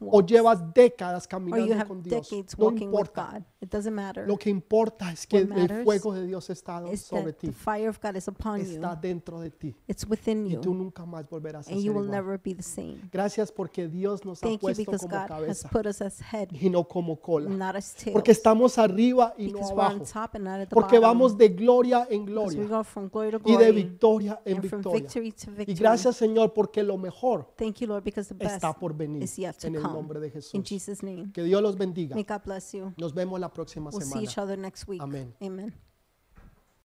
o 0.00 0.20
llevas 0.22 0.72
décadas 0.72 1.28
caminando 1.28 1.86
con 1.86 2.02
Dios, 2.02 2.30
no 2.58 2.70
importa. 2.70 3.44
It 3.62 3.70
doesn't 3.70 3.92
matter. 3.94 4.26
Lo 4.26 4.38
que 4.38 4.48
importa 4.48 5.12
es 5.12 5.26
que 5.26 5.36
What 5.36 5.42
el 5.42 5.48
matters 5.48 5.84
fuego 5.84 6.14
de 6.14 6.26
Dios 6.26 6.48
está 6.48 6.80
sobre 6.96 7.32
that 7.32 7.40
ti, 7.40 7.46
the 7.48 7.52
fire 7.52 7.88
of 7.90 7.98
God 8.02 8.16
is 8.16 8.26
upon 8.26 8.58
you. 8.60 8.64
está 8.72 8.96
dentro 8.96 9.38
de 9.40 9.50
ti 9.50 9.76
It's 9.86 10.08
within 10.08 10.46
y 10.46 10.56
tú 10.56 10.70
you, 10.70 10.74
nunca 10.74 11.04
más 11.04 11.28
volverás 11.28 11.66
a 11.68 11.70
and 11.70 11.78
ser 11.80 11.84
you 11.86 11.92
will 11.92 12.04
igual. 12.06 12.10
never 12.10 12.40
be 12.42 12.54
the 12.54 12.62
same. 12.62 12.98
Gracias 13.12 13.52
porque 13.52 13.86
Dios 13.88 14.24
nos 14.24 14.38
ha 14.42 14.46
Thank 14.46 14.54
you 14.54 14.58
puesto 14.60 14.82
because 14.82 15.06
como 15.06 15.12
God 15.14 15.20
has 15.20 15.28
cabeza 15.28 15.68
put 15.68 15.86
us 15.86 16.00
as 16.00 16.20
head, 16.32 16.48
y 16.52 16.70
no 16.70 16.84
como 16.88 17.20
cola. 17.20 17.50
not 17.50 17.76
as 17.76 17.94
tail. 17.94 18.14
Porque 18.14 18.30
estamos 18.32 18.78
arriba 18.78 19.34
y 19.36 19.48
no 19.48 19.52
Because 19.58 19.74
we're 19.74 19.80
on 19.84 19.90
abajo. 19.96 20.04
top 20.10 20.34
and 20.36 20.44
not 20.44 20.60
at 20.60 20.68
the 20.68 20.74
Porque 20.74 20.98
bottom. 20.98 21.18
vamos 21.18 21.36
de 21.36 21.48
gloria 21.50 22.06
en 22.08 22.24
Because 22.24 22.56
we 22.56 22.64
gloria 22.64 22.78
go 22.78 22.82
from 22.84 23.08
glory 23.10 23.30
to 23.32 23.40
y 23.44 23.56
de 23.56 23.72
victoria 23.72 24.40
en 24.46 24.56
and 24.56 24.66
from 24.70 24.80
victoria. 24.80 25.00
victory 25.02 25.32
to 25.32 25.50
Y 25.50 25.54
victory. 25.54 25.74
gracias 25.78 26.16
Señor 26.16 26.54
porque 26.54 26.82
lo 26.82 26.96
mejor 26.96 27.52
Thank 27.56 27.80
you, 27.80 27.86
Lord, 27.86 28.04
because 28.04 28.28
the 28.28 28.34
best 28.34 28.54
está 28.54 28.72
por 28.72 28.94
venir 28.96 29.22
is 29.22 29.36
yet 29.36 29.54
to 29.58 29.66
en 29.66 29.74
el 29.74 29.82
come. 29.82 29.92
nombre 29.94 30.18
de 30.18 30.28
In 30.28 30.32
Jesús. 30.32 30.62
Jesus' 30.64 31.02
name. 31.02 31.30
Que 31.34 31.42
Dios 31.42 31.60
los 31.60 31.76
bendiga. 31.76 32.14
May 32.14 32.24
God 32.24 32.40
bless 32.42 32.72
you. 32.72 32.94
Nos 32.96 33.12
vemos 33.12 33.38
la 33.38 33.49
próxima 33.50 33.90
We'll 33.90 34.00
see 34.02 34.22
each 34.22 34.38
other 34.38 34.56
next 34.56 34.86
week. 34.88 35.02
Amén. 35.02 35.34
Amen. 35.40 35.72